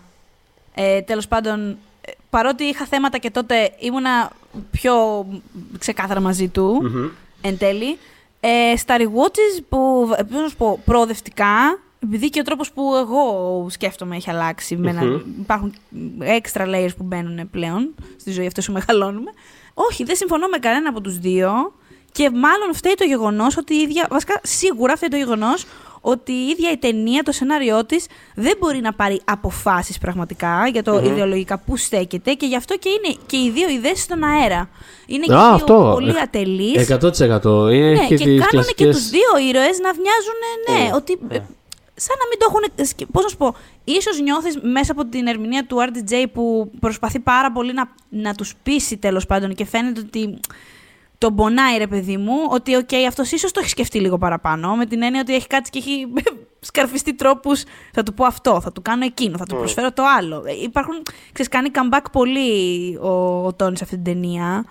Ε, 0.74 1.00
τέλος 1.00 1.28
πάντων, 1.28 1.70
ε, 2.00 2.10
παρότι 2.30 2.64
είχα 2.64 2.84
θέματα 2.84 3.18
και 3.18 3.30
τότε, 3.30 3.72
ήμουνα 3.78 4.30
πιο 4.70 5.26
ξεκάθαρα 5.78 6.20
μαζί 6.20 6.48
του, 6.48 6.90
εν 7.40 7.58
τέλει. 7.58 7.98
Ε, 8.40 8.76
στα 8.76 8.96
rewatches 8.98 9.62
που, 9.68 10.10
ε, 10.18 10.22
πώς 10.22 10.40
να 10.40 10.48
σου 10.48 10.56
πω, 10.56 10.80
προοδευτικά, 10.84 11.78
επειδή 12.02 12.28
και 12.30 12.40
ο 12.40 12.42
τρόπος 12.42 12.72
που 12.72 12.94
εγώ 12.94 13.66
σκέφτομαι 13.70 14.16
έχει 14.16 14.30
αλλάξει, 14.30 14.76
με 14.76 14.90
ένα- 14.90 15.02
Μμμ. 15.04 15.20
υπάρχουν 15.40 15.74
extra 16.20 16.60
layers 16.74 16.96
που 16.96 17.02
μπαίνουν 17.04 17.50
πλέον 17.50 17.94
στη 18.20 18.30
ζωή 18.30 18.46
αυτή 18.46 18.62
που 18.66 18.72
μεγαλώνουμε. 18.72 19.30
Όχι, 19.74 20.04
δεν 20.04 20.16
συμφωνώ 20.16 20.46
με 20.48 20.58
κανένα 20.58 20.88
από 20.88 21.00
τους 21.00 21.18
δύο. 21.18 21.72
Και 22.12 22.30
μάλλον 22.30 22.74
φταίει 22.74 22.94
το 22.94 23.04
γεγονός 23.04 23.56
ότι 23.56 23.74
η 23.74 23.78
ίδια. 23.80 24.06
Βασικά, 24.10 24.40
σίγουρα 24.42 24.96
φταίει 24.96 25.08
το 25.08 25.16
γεγονός 25.16 25.66
ότι 26.10 26.32
η 26.32 26.46
ίδια 26.48 26.70
η 26.70 26.76
ταινία, 26.76 27.22
το 27.22 27.32
σενάριό 27.32 27.84
της, 27.84 28.06
δεν 28.34 28.54
μπορεί 28.60 28.80
να 28.80 28.92
πάρει 28.92 29.20
αποφάσεις 29.24 29.98
πραγματικά 29.98 30.68
για 30.72 30.82
το 30.82 30.92
Μμμ. 30.94 31.04
ιδεολογικά 31.04 31.58
που 31.58 31.76
στέκεται 31.76 32.32
και 32.32 32.46
γι' 32.46 32.56
αυτό 32.56 32.76
και 32.76 32.88
είναι 32.88 33.16
και 33.26 33.36
οι 33.36 33.50
δύο 33.50 33.68
ιδέες 33.68 34.00
στον 34.00 34.22
αέρα. 34.24 34.70
Είναι 35.06 35.24
και 35.26 35.32
Α, 35.32 35.36
οι 35.36 35.40
δύο 35.44 35.54
αυτό. 35.54 35.90
πολύ 35.92 36.10
Ε, 36.10 36.20
ατελείς. 36.22 36.90
100%. 36.90 37.72
Είναι 37.72 37.90
Ναι, 37.90 38.06
και, 38.06 38.16
και 38.16 38.24
τις 38.24 38.24
κάνουν 38.24 38.46
κλασικές... 38.48 38.74
και 38.74 38.84
τους 38.92 39.08
δύο 39.08 39.30
ήρωες 39.48 39.78
να 39.78 39.90
μοιάζουν, 40.02 40.38
ναι, 40.68 40.84
Ναι, 40.84 40.90
ότι. 40.94 41.18
ναι. 41.28 41.36
ε, 41.36 41.42
Σαν 42.00 42.16
να 42.18 42.26
μην 42.28 42.38
το 42.38 42.46
έχουν. 42.48 43.08
Πώς 43.12 43.22
να 43.22 43.28
σου 43.28 43.36
πω, 43.36 43.54
ίσως 43.84 44.20
νιώθεις 44.20 44.58
μέσα 44.62 44.92
από 44.92 45.06
την 45.06 45.26
ερμηνεία 45.26 45.66
του 45.66 45.76
RDJ 45.80 46.24
που 46.32 46.70
προσπαθεί 46.80 47.18
πάρα 47.18 47.52
πολύ 47.52 47.72
να, 47.72 47.90
να 48.08 48.34
τους 48.34 48.54
πείσει 48.62 48.96
τέλος 48.96 49.26
πάντων 49.26 49.54
και 49.54 49.64
φαίνεται 49.66 50.00
ότι 50.00 50.38
τον 51.18 51.34
πονάει, 51.34 51.78
ρε 51.78 51.86
παιδί 51.86 52.16
μου, 52.16 52.32
ότι 52.50 52.76
οκ, 52.76 52.88
αυτός 53.08 53.32
ίσως 53.32 53.52
το 53.52 53.60
έχει 53.60 53.68
σκεφτεί 53.68 54.00
λίγο 54.00 54.18
παραπάνω. 54.18 54.74
Με 54.76 54.86
την 54.86 55.02
έννοια 55.02 55.20
ότι 55.20 55.34
έχει 55.34 55.46
κάτσει 55.46 55.70
και 55.70 55.78
έχει 55.78 56.06
σκαρφιστεί 56.70 57.14
τρόπους. 57.14 57.62
Θα 57.92 58.02
του 58.02 58.14
πω 58.14 58.24
αυτό, 58.24 58.60
θα 58.60 58.72
του 58.72 58.82
κάνω 58.82 59.04
εκείνο, 59.04 59.36
θα 59.38 59.44
του 59.44 59.54
Mm. 59.54 59.58
προσφέρω 59.58 59.92
το 59.92 60.02
άλλο. 60.18 60.42
Ε, 60.46 60.52
Υπάρχουν. 60.62 60.94
Ξέρεις, 61.32 61.48
κάνει 61.50 61.70
comeback 61.74 62.04
πολύ 62.12 62.50
ο, 63.00 63.08
ο 63.46 63.52
Tony 63.52 63.78
σε 63.78 63.84
αυτή 63.84 63.96
την 63.96 64.04
ταινία. 64.04 64.64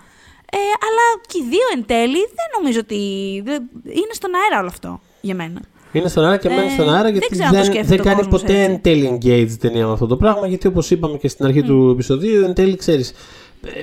Ε, 0.52 0.56
αλλά 0.58 1.22
και 1.26 1.38
οι 1.38 1.46
δύο 1.48 1.60
εν 1.74 1.84
τέλει 1.86 2.18
δεν 2.18 2.48
νομίζω 2.56 2.78
ότι. 2.80 2.96
δεν- 3.44 3.68
είναι 3.84 4.12
στον 4.12 4.30
αέρα 4.34 4.58
όλο 4.60 4.68
αυτό 4.68 5.00
για 5.20 5.34
μένα. 5.34 5.60
Είναι 5.92 6.08
στον 6.08 6.24
αέρα 6.24 6.36
και 6.36 6.48
Ε, 6.48 6.54
μένει 6.54 6.70
στον 6.70 6.88
αέρα 6.88 7.02
δεν 7.02 7.12
γιατί 7.12 7.28
ξέρω 7.28 7.44
αν 7.46 7.50
το 7.50 7.56
δεν, 7.56 7.64
σκέφτεται 7.64 7.88
δεν 7.96 8.00
ο 8.00 8.02
κάνει 8.02 8.16
κόσμος 8.22 8.40
ποτέ 8.40 8.52
έτσι. 8.60 8.72
εν 8.72 8.80
τέλει 8.80 9.18
engage 9.22 9.50
η 9.50 9.56
ταινία 9.56 9.86
με 9.86 9.92
αυτό 9.92 10.06
το 10.06 10.16
πράγμα. 10.16 10.46
Γιατί 10.46 10.66
όπως 10.66 10.90
είπαμε 10.90 11.16
και 11.16 11.28
στην 11.28 11.44
αρχή 11.44 11.62
του 11.62 11.90
επεισοδίου, 11.92 12.44
εν 12.44 12.54
τέλει 12.54 12.76
ξέρεις. 12.76 13.12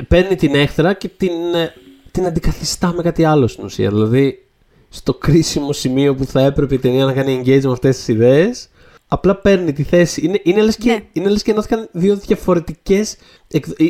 Παίρνει 0.08 0.36
την 0.36 0.56
έχθρα 0.56 0.94
και 0.94 1.08
την, 1.08 1.32
ε, 1.56 1.74
την 2.16 2.26
αντικαθιστά 2.26 2.94
με 2.96 3.02
κάτι 3.02 3.24
άλλο 3.24 3.48
στην 3.48 3.66
ουσία. 3.66 3.90
Δηλαδή, 3.90 4.46
στο 4.90 5.14
κρίσιμο 5.14 5.74
σημείο 5.74 6.16
που 6.16 6.26
θα 6.26 6.42
έπρεπε 6.42 6.74
η 6.76 6.80
ταινία 6.80 7.06
να 7.06 7.14
κάνει 7.14 7.42
engage 7.44 7.62
με 7.64 7.72
αυτές 7.72 7.96
τις 7.98 8.08
ιδέες, 8.08 8.70
απλά 9.08 9.36
παίρνει 9.36 9.74
τη 9.74 9.84
θέση. 9.84 10.22
Είναι, 10.26 10.40
είναι 10.44 10.62
λες 10.62 10.76
και, 10.76 10.92
Ναι. 10.92 11.00
είναι 11.12 11.30
λες 11.30 11.44
και 11.44 11.52
ενώθηκαν 11.52 11.90
δύο 11.92 12.16
διαφορετικές. 12.16 13.16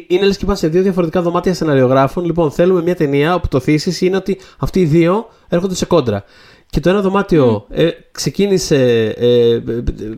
Είναι 0.07 0.25
λες 0.25 0.37
και 0.37 0.43
είπαν 0.45 0.57
σε 0.57 0.67
δύο 0.67 0.81
διαφορετικά 0.81 1.21
δωμάτια 1.21 1.53
σεναριογράφων. 1.53 2.25
Λοιπόν, 2.25 2.51
θέλουμε 2.51 2.81
μια 2.81 2.95
ταινία 2.95 3.35
όπου 3.35 3.47
το 3.47 3.59
θύση 3.59 4.05
είναι 4.05 4.15
ότι 4.15 4.37
αυτοί 4.57 4.79
οι 4.79 4.85
δύο 4.85 5.27
έρχονται 5.47 5.75
σε 5.75 5.85
κόντρα. 5.85 6.23
Και 6.69 6.79
το 6.79 6.89
ένα 6.89 7.01
δωμάτιο 7.01 7.65
ε, 7.69 7.89
ξεκίνησε, 8.11 9.13
ε, 9.17 9.49
ε, 9.49 9.61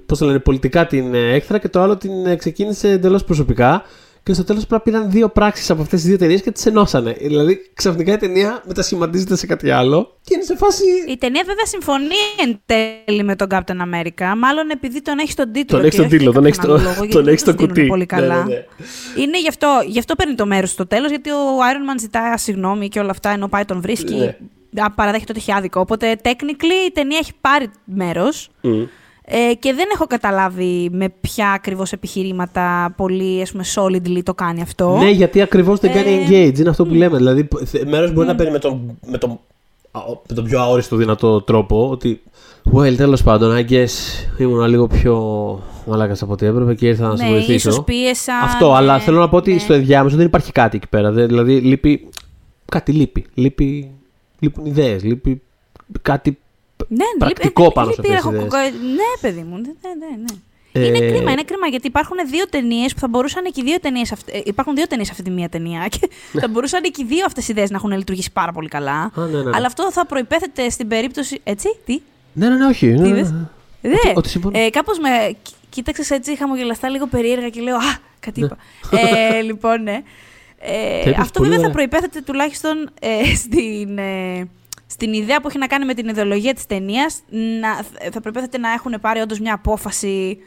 πώς 0.05 0.18
το 0.18 0.26
λένε, 0.26 0.39
πολιτικά 0.39 0.88
την 0.88 1.14
ε, 1.14 1.34
έκθρα 1.34 1.58
και 1.58 1.70
το 1.70 1.82
άλλο 1.82 1.97
την 1.97 2.26
ε, 2.26 2.36
ξεκίνησε 2.36 2.89
εντελώς 2.89 3.24
προσωπικά. 3.24 3.84
Και 4.28 4.34
στο 4.34 4.43
τέλος 4.43 4.63
απλά 4.63 4.82
πήραν 4.82 5.11
δύο 5.11 5.30
πράξεις 5.30 5.69
από 5.69 5.82
αυτές 5.82 5.99
τις 5.99 6.09
δύο 6.09 6.17
ταινίες 6.17 6.41
και 6.41 6.51
τις 6.51 6.65
ενώσανε. 6.65 7.15
Δηλαδή, 7.19 7.71
ξαφνικά 7.73 8.13
η 8.13 8.17
ταινία 8.17 8.63
μετασχηματίζεται 8.67 9.36
σε 9.36 9.45
κάτι 9.45 9.71
άλλο 9.71 10.17
και 10.21 10.34
είναι 10.34 10.43
σε 10.43 10.55
φάση. 10.55 10.84
Η 11.07 11.17
ταινία 11.17 11.43
βέβαια 11.45 11.65
συμφωνεί 11.65 12.15
εν 12.43 12.61
τέλει 12.65 13.23
με 13.23 13.36
τον 13.36 13.47
Captain 13.51 13.59
America, 13.59 14.34
μάλλον 14.38 14.69
επειδή 14.69 15.01
τον 15.01 15.19
έχει 15.19 15.32
στον 15.32 15.51
τίτλο. 15.51 15.78
Τον 15.78 15.86
έχει 15.86 15.89
και 15.89 15.95
στον 15.95 16.05
όχι 16.05 16.15
τίτλο, 16.17 16.32
για 16.32 16.39
τον 16.41 16.45
έχει 16.45 16.57
κάποιον 16.57 16.78
στο, 16.78 16.88
άλλο 16.88 16.95
λόγο, 16.95 17.01
τον 17.01 17.09
γιατί 17.11 17.30
έχεις 17.30 17.41
στο 17.41 17.51
δεν 17.51 17.67
το 17.67 17.73
στείλουν 17.73 17.88
κουτί. 17.88 17.88
Πολύ 17.88 17.99
Ναι, 18.11 18.28
καλά. 18.28 18.43
ναι, 18.43 18.53
ναι. 18.53 18.65
Είναι 19.23 19.39
γι' 19.39 19.47
αυτό, 19.47 19.67
γι' 19.88 19.99
αυτό 19.99 20.15
παίρνει 20.15 20.36
το 20.36 20.45
μέρος 20.45 20.69
στο 20.69 20.88
τέλος, 20.88 21.09
γιατί 21.09 21.30
ο 21.30 21.36
Iron 21.71 21.91
Man 21.91 21.99
ζητάει 21.99 22.38
συγγνώμη 22.38 22.88
και 22.88 22.99
όλα 22.99 23.11
αυτά 23.11 23.30
ενώ 23.30 23.47
πάει 23.47 23.65
τον 23.65 23.82
βρίσκει. 23.82 24.15
Ναι. 24.15 24.82
α, 24.82 24.91
Παραδέχεται 24.91 25.32
ότι 25.32 25.39
έχει 25.39 25.53
άδικο. 25.53 25.80
Οπότε, 25.80 26.15
technically, 26.23 26.88
η 26.88 26.91
ταινία 26.93 27.17
έχει 27.17 27.32
πάρει 27.41 27.69
μέρος. 27.86 28.49
Μμ. 28.61 28.84
Ε, 29.30 29.53
και 29.53 29.73
δεν 29.73 29.86
έχω 29.93 30.05
καταλάβει 30.05 30.89
με 30.91 31.09
ποια 31.21 31.51
ακριβώς 31.51 31.91
επιχειρήματα 31.91 32.93
πολύ 32.97 33.41
ας 33.41 33.51
πούμε, 33.51 33.63
solidly 33.75 34.23
το 34.23 34.34
κάνει 34.34 34.61
αυτό. 34.61 34.97
Ναι, 34.97 35.09
γιατί 35.09 35.41
ακριβώς 35.41 35.80
δεν 35.80 35.91
κάνει 35.91 36.09
Ε, 36.09 36.25
engage. 36.49 36.59
Είναι 36.59 36.69
αυτό 36.69 36.86
που 36.86 36.93
λέμε. 36.93 37.17
Δηλαδή, 37.17 37.47
μέρος 37.88 38.13
μπορεί 38.13 38.28
να 38.28 38.36
παίρνει 38.36 38.51
με 38.51 38.59
τον, 38.59 38.97
με, 39.05 39.17
τον, 39.17 39.32
α, 39.91 39.99
με 40.30 40.36
τον 40.36 40.43
πιο 40.43 40.61
αόριστο 40.61 40.95
δυνατό 40.95 41.41
τρόπο 41.41 41.89
ότι. 41.89 42.21
Well, 42.73 42.95
τέλος 42.97 43.23
πάντων, 43.23 43.55
I 43.57 43.71
guess 43.71 43.88
ήμουν 44.38 44.65
λίγο 44.67 44.88
πιο 44.88 45.15
μαλάκας 45.86 46.21
από 46.21 46.32
ό,τι 46.32 46.45
έπρεπε 46.45 46.75
και 46.75 46.88
ήρθα 46.88 47.07
να 47.07 47.15
σε 47.15 47.23
ναι, 47.23 47.30
βοηθήσω. 47.30 47.69
ίσως 47.69 47.84
πίεσα. 47.84 48.38
Αυτό, 48.38 48.67
ναι, 48.69 48.75
αλλά 48.75 48.99
θέλω 48.99 49.19
να 49.19 49.30
πω 49.30 49.38
ότι 49.38 49.53
ναι. 49.53 49.59
στο 49.59 49.73
ενδιάμεσο 49.73 50.15
δεν 50.15 50.25
υπάρχει 50.25 50.51
κάτι 50.51 50.78
εκεί 50.78 50.88
πέρα. 50.88 51.11
Δεν- 51.11 51.28
Δηλαδή, 51.28 51.59
λείπει. 51.59 52.09
Κάτι 52.65 52.91
λείπει. 52.91 53.25
λείπει 53.34 53.91
λείπουν 54.39 54.65
ιδέες. 54.65 55.03
Λείπει 55.03 55.41
κάτι. 56.01 56.38
Ναι, 56.88 57.05
πρακτικό 57.17 57.61
λείπει- 57.61 57.73
πάνω 57.75 57.91
σε 57.91 58.01
λείπει 58.01 58.13
αυτές 58.15 58.32
τις 58.32 58.39
ραχοκοκο- 58.39 58.78
Ναι, 58.95 59.09
παιδί 59.21 59.41
μου. 59.49 59.55
Ναι, 59.57 59.71
ναι, 59.99 60.15
ναι. 60.23 60.39
Είναι 60.86 60.97
Ε, 60.97 61.11
κρίμα, 61.11 61.32
είναι 61.32 61.43
κρίμα 61.43 61.67
γιατί 61.67 61.88
υπάρχουν 61.88 62.17
δύο 62.30 62.47
ταινίες 62.49 62.93
που 62.93 62.99
θα 62.99 63.07
μπορούσαν 63.07 63.43
και 63.43 63.51
οι 63.55 63.63
δύο 63.63 63.80
ταινίες. 63.80 64.13
Υπάρχουν 64.43 64.75
δύο 64.75 64.88
ταινίες 64.88 65.09
αυτή 65.09 65.23
τη 65.23 65.30
μία 65.30 65.49
ταινία 65.49 65.88
και 65.99 66.09
θα 66.39 66.47
μπορούσαν 66.47 66.82
και 66.82 66.91
οι 66.97 67.03
δύο 67.05 67.25
αυτές 67.25 67.47
οι 67.47 67.51
ιδέες 67.51 67.69
να 67.69 67.78
έχουν 67.78 67.91
λειτουργήσει 67.91 68.32
πάρα 68.32 68.51
πολύ 68.51 68.67
καλά. 68.67 68.91
Α, 68.91 69.11
ναι, 69.15 69.25
ναι, 69.38 69.43
ναι. 69.43 69.49
Αλλά 69.53 69.65
αυτό 69.65 69.91
θα 69.91 70.05
προπέθεται 70.05 70.69
στην 70.69 70.88
περίπτωση. 70.88 71.39
Έτσι, 71.43 71.67
τι; 71.86 71.99
Ναι, 72.34 72.49
ναι, 72.49 72.55
ναι, 72.55 72.65
όχι. 72.65 72.86
Ναι, 72.88 72.95
Τι 72.95 73.01
ναι, 73.01 73.07
είδες; 73.07 73.32
ναι. 73.32 73.89
Ναι. 73.89 74.11
ότι 74.15 74.30
συμφωνώ. 74.30 74.59
Ε, 74.59 74.69
Κάπως 74.69 74.99
με 74.99 75.09
κοί- 75.41 75.55
κοίταξες 75.69 76.09
έτσι 76.09 76.38
χαμογελαστά 76.38 76.89
λίγο 76.89 77.07
περίεργα 77.07 77.49
και 77.49 77.61
λέω 77.61 77.75
Α, 77.75 77.97
κάτι 78.19 78.39
είπα. 78.39 78.57
ε, 78.91 79.41
λοιπόν, 79.49 79.84
ναι. 79.84 80.01
Ε, 80.59 81.03
Τα 81.03 81.09
είπες 81.09 81.17
αυτό 81.19 81.39
πολύ 81.39 81.49
βέβαια 81.51 81.65
θα 81.65 81.71
ωραία. 81.73 81.88
προπέθεται 81.88 82.21
τουλάχιστον 82.21 82.89
ε, 82.99 83.36
στην, 83.43 83.97
ε, 83.97 84.47
στην 84.99 85.13
ιδέα 85.13 85.41
που 85.41 85.47
έχει 85.47 85.57
να 85.57 85.67
κάνει 85.67 85.85
με 85.85 85.93
την 85.93 86.07
ιδεολογία 86.07 86.53
της 86.53 86.65
ταινίας. 86.65 87.21
Θα 88.11 88.21
προπέθεται 88.21 88.57
να 88.57 88.71
έχουν 88.71 88.93
πάρει 89.01 89.19
όντως 89.19 89.39
μια 89.39 89.53
απόφαση 89.53 90.37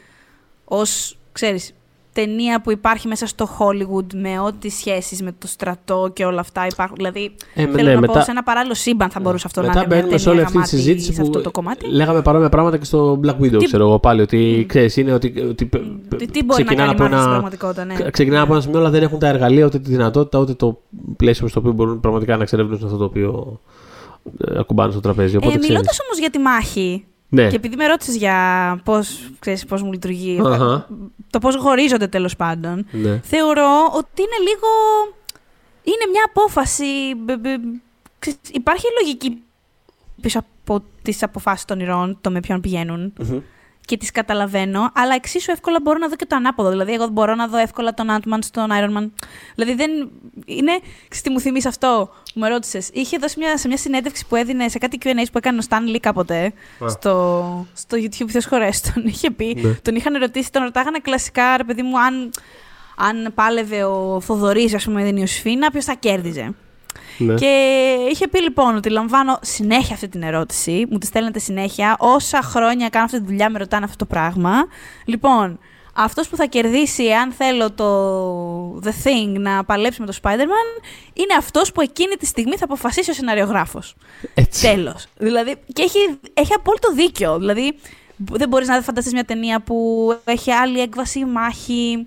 ως, 0.65 1.17
ξέρεις, 1.31 1.73
ταινία 2.13 2.61
που 2.61 2.71
υπάρχει 2.71 3.07
μέσα 3.07 3.25
στο 3.27 3.49
Hollywood 3.59 4.13
με 4.13 4.39
ό,τι 4.39 4.69
σχέσεις 4.69 5.21
με 5.21 5.31
το 5.39 5.47
στρατό 5.47 6.11
και 6.13 6.25
όλα 6.25 6.39
αυτά 6.39 6.65
υπάρχουν. 6.71 6.95
Δηλαδή, 6.95 7.35
Ε, 7.55 7.65
με- 7.65 7.71
θέλω 7.71 7.87
ναι, 7.87 7.93
να 7.93 7.99
μετά- 7.99 8.13
πω, 8.13 8.19
σε 8.21 8.31
ένα 8.31 8.43
παράλληλο 8.43 8.73
σύμπαν 8.73 9.09
θα 9.09 9.19
μπορούσε 9.19 9.43
αυτό 9.47 9.61
Μετά 9.61 9.73
να 9.73 9.79
είναι 9.79 9.87
μια 9.87 9.97
μπαίνουμε 9.97 10.17
σε 10.17 10.25
ταινία 10.25 10.39
όλη 10.41 10.47
αυτή 10.47 10.57
τη 10.61 10.63
γαμάτη 10.67 10.83
συζήτηση 10.83 11.13
σε 11.13 11.21
που 11.21 11.27
αυτό 11.27 11.41
το 11.41 11.51
κομμάτι. 11.51 11.87
λέγαμε 11.87 12.21
παρόμοια 12.21 12.49
πράγματα 12.49 12.77
και 12.77 12.85
στο 12.85 13.19
Black 13.23 13.35
Widow, 13.41 13.57
Τι- 13.59 13.65
ξέρω 13.65 13.83
εγώ 13.87 13.99
πάλι. 13.99 14.21
Ότι 14.21 14.65
ξέρεις, 14.67 14.97
είναι 14.97 15.13
ότι. 15.13 15.33
ότι 15.49 15.65
π- 15.65 15.77
π- 16.09 16.15
Τι, 16.17 16.25
τι 16.25 16.43
μπορεί 16.43 16.63
να 16.63 16.73
ξεκινάνε 16.73 16.75
κάνει 16.75 16.91
από 16.91 17.03
η 17.03 17.05
Marvel 17.05 17.09
στην 17.09 17.17
ένα- 17.19 17.29
πραγματικότητα, 17.29 17.85
ναι. 17.85 18.09
Ξεκινάνε 18.09 18.41
από 18.43 18.53
ένα 18.53 18.61
σημείο, 18.61 18.79
αλλά 18.79 18.89
δεν 18.89 19.03
έχουν 19.03 19.19
τα 19.19 19.27
εργαλεία, 19.27 19.65
ούτε 19.65 19.79
τη 19.79 19.89
δυνατότητα, 19.89 20.39
ούτε 20.39 20.53
το 20.53 20.81
πλαίσιο 21.17 21.47
στο 21.47 21.59
οποίο 21.59 21.71
μπορούν 21.71 21.99
πραγματικά 21.99 22.35
να 22.35 22.41
εξερευνήσουν 22.41 22.85
αυτό 22.85 22.97
το 22.97 23.03
οποίο 23.03 23.59
ε, 23.65 23.80
ακουμπάνε 24.57 24.91
στο 24.91 25.01
τραπέζι. 25.01 25.33
Ε, 25.33 25.37
Οπότε 25.37 25.49
ξέρεις. 25.49 25.67
Μιλώντας 25.69 25.99
όμως 26.05 26.19
για 26.19 26.29
τη 26.29 26.39
μάχη, 26.39 27.05
Ναι. 27.29 27.49
και 27.49 27.55
επειδή 27.55 27.75
με 27.75 27.85
ρώτησες 27.87 28.15
για 28.15 28.35
πώς 28.83 29.29
πώς 29.67 29.81
μου 29.81 29.91
λειτουργεί, 29.91 30.39
Αχα. 30.45 30.87
το 31.29 31.39
πώς 31.39 31.55
χωρίζονται 31.55 32.07
τέλος 32.07 32.35
πάντων, 32.35 32.85
ναι. 32.91 33.19
θεωρώ 33.23 33.69
ότι 33.95 34.21
είναι 34.21 34.49
λίγο. 34.49 34.67
Είναι 35.83 36.11
μια 36.11 36.23
απόφαση. 36.29 36.85
μπ- 37.17 37.39
μπ- 37.39 37.79
ξέρεις, 38.19 38.39
Υπάρχει 38.51 38.85
λογική 39.01 39.41
πίσω 40.21 40.39
από 40.39 40.83
τις 41.01 41.23
αποφάσεις 41.23 41.65
των 41.65 41.79
ηρών, 41.79 42.17
το 42.21 42.31
με 42.31 42.39
ποιον 42.39 42.61
πηγαίνουν 42.61 43.13
Μμμ. 43.19 43.39
Και 43.91 43.97
τις 43.97 44.11
καταλαβαίνω, 44.11 44.91
αλλά 44.93 45.15
εξίσου 45.15 45.51
εύκολα 45.51 45.79
μπορώ 45.81 45.97
να 45.97 46.07
δω 46.07 46.15
και 46.15 46.25
το 46.25 46.35
ανάποδο. 46.35 46.69
Δηλαδή, 46.69 46.93
εγώ 46.93 47.07
μπορώ 47.07 47.35
να 47.35 47.47
δω 47.47 47.57
εύκολα 47.57 47.93
τον 47.93 48.07
Ant-Man 48.09 48.37
στον 48.39 48.69
Iron 48.71 48.97
Man. 48.97 49.09
Δηλαδή, 49.55 49.73
δεν. 49.75 49.91
Είναι. 50.45 50.71
Ξέρεις 50.81 51.21
τι 51.21 51.29
μου 51.29 51.39
θυμίζει 51.39 51.67
αυτό 51.67 52.09
που 52.33 52.39
με 52.39 52.49
ρώτησες. 52.49 52.89
Είχε 52.93 53.17
δώσει 53.17 53.39
μια, 53.39 53.57
σε 53.57 53.67
μια 53.67 53.77
συνέντευξη 53.77 54.25
που 54.27 54.35
έδινε 54.35 54.69
σε 54.69 54.77
κάτι 54.77 54.97
QA 55.03 55.25
που 55.31 55.37
έκανε 55.37 55.59
ο 55.61 55.65
Stan 55.69 55.95
Lee 55.95 55.99
κάποτε 55.99 56.53
Α. 56.83 56.89
στο, 56.89 57.67
στο 57.73 57.97
YouTube. 57.97 58.25
Ποιο 58.25 58.41
χωρές 58.49 58.81
τον 58.93 59.03
είχε 59.05 59.31
πει. 59.31 59.57
Ναι. 59.61 59.73
Τον 59.73 59.95
είχαν 59.95 60.17
ρωτήσει, 60.17 60.51
τον 60.51 60.63
ρωτάγανε 60.63 60.99
κλασικά, 60.99 61.57
ρε 61.57 61.63
παιδί 61.63 61.81
μου, 61.81 61.99
αν, 61.99 62.31
αν 62.95 63.31
πάλευε 63.35 63.83
ο 63.83 64.21
Θοδωρής, 64.21 64.73
ας 64.73 64.83
πούμε, 64.83 65.01
με 65.01 65.07
την 65.07 65.17
Ιωσήφίνα, 65.17 65.71
ποιος 65.71 65.85
θα 65.85 65.93
κέρδιζε. 65.93 66.53
Ναι. 67.21 67.33
Και 67.33 67.95
είχε 68.11 68.27
πει 68.27 68.41
λοιπόν 68.41 68.75
ότι 68.75 68.89
λαμβάνω 68.89 69.39
συνέχεια 69.41 69.95
αυτή 69.95 70.07
την 70.07 70.23
ερώτηση, 70.23 70.85
μου 70.89 70.97
τη 70.97 71.05
στέλνετε 71.05 71.39
συνέχεια. 71.39 71.95
Όσα 71.99 72.41
χρόνια 72.41 72.89
κάνω 72.89 73.05
αυτή 73.05 73.19
τη 73.19 73.25
δουλειά 73.25 73.49
με 73.49 73.57
ρωτάνε 73.57 73.85
αυτό 73.85 73.97
το 73.97 74.05
πράγμα. 74.05 74.51
Λοιπόν, 75.05 75.59
αυτός 75.93 76.27
που 76.27 76.35
θα 76.35 76.45
κερδίσει, 76.45 77.11
αν 77.11 77.31
θέλω 77.31 77.71
το 77.71 78.79
The 78.79 79.07
Thing 79.07 79.39
να 79.39 79.63
παλέψει 79.63 80.01
με 80.01 80.05
το 80.05 80.13
Spider-Man, 80.21 80.83
είναι 81.13 81.33
αυτός 81.37 81.71
που 81.71 81.81
εκείνη 81.81 82.15
τη 82.15 82.25
στιγμή 82.25 82.57
θα 82.57 82.65
αποφασίσει 82.65 83.11
ο 83.11 83.13
σεναριογράφος. 83.13 83.95
Έτσι. 84.33 84.67
Τέλος. 84.67 85.07
Δηλαδή, 85.17 85.55
και 85.73 85.81
έχει, 85.81 86.19
έχει 86.33 86.53
απόλυτο 86.53 86.93
δίκιο. 86.93 87.37
Δηλαδή, 87.37 87.77
δεν 88.15 88.47
μπορείς 88.47 88.67
να 88.67 88.81
φανταστείς 88.81 89.13
μια 89.13 89.25
ταινία 89.25 89.59
που 89.59 90.07
έχει 90.23 90.51
άλλη 90.51 90.79
έκβαση 90.79 91.19
η 91.19 91.25
μάχη, 91.25 92.03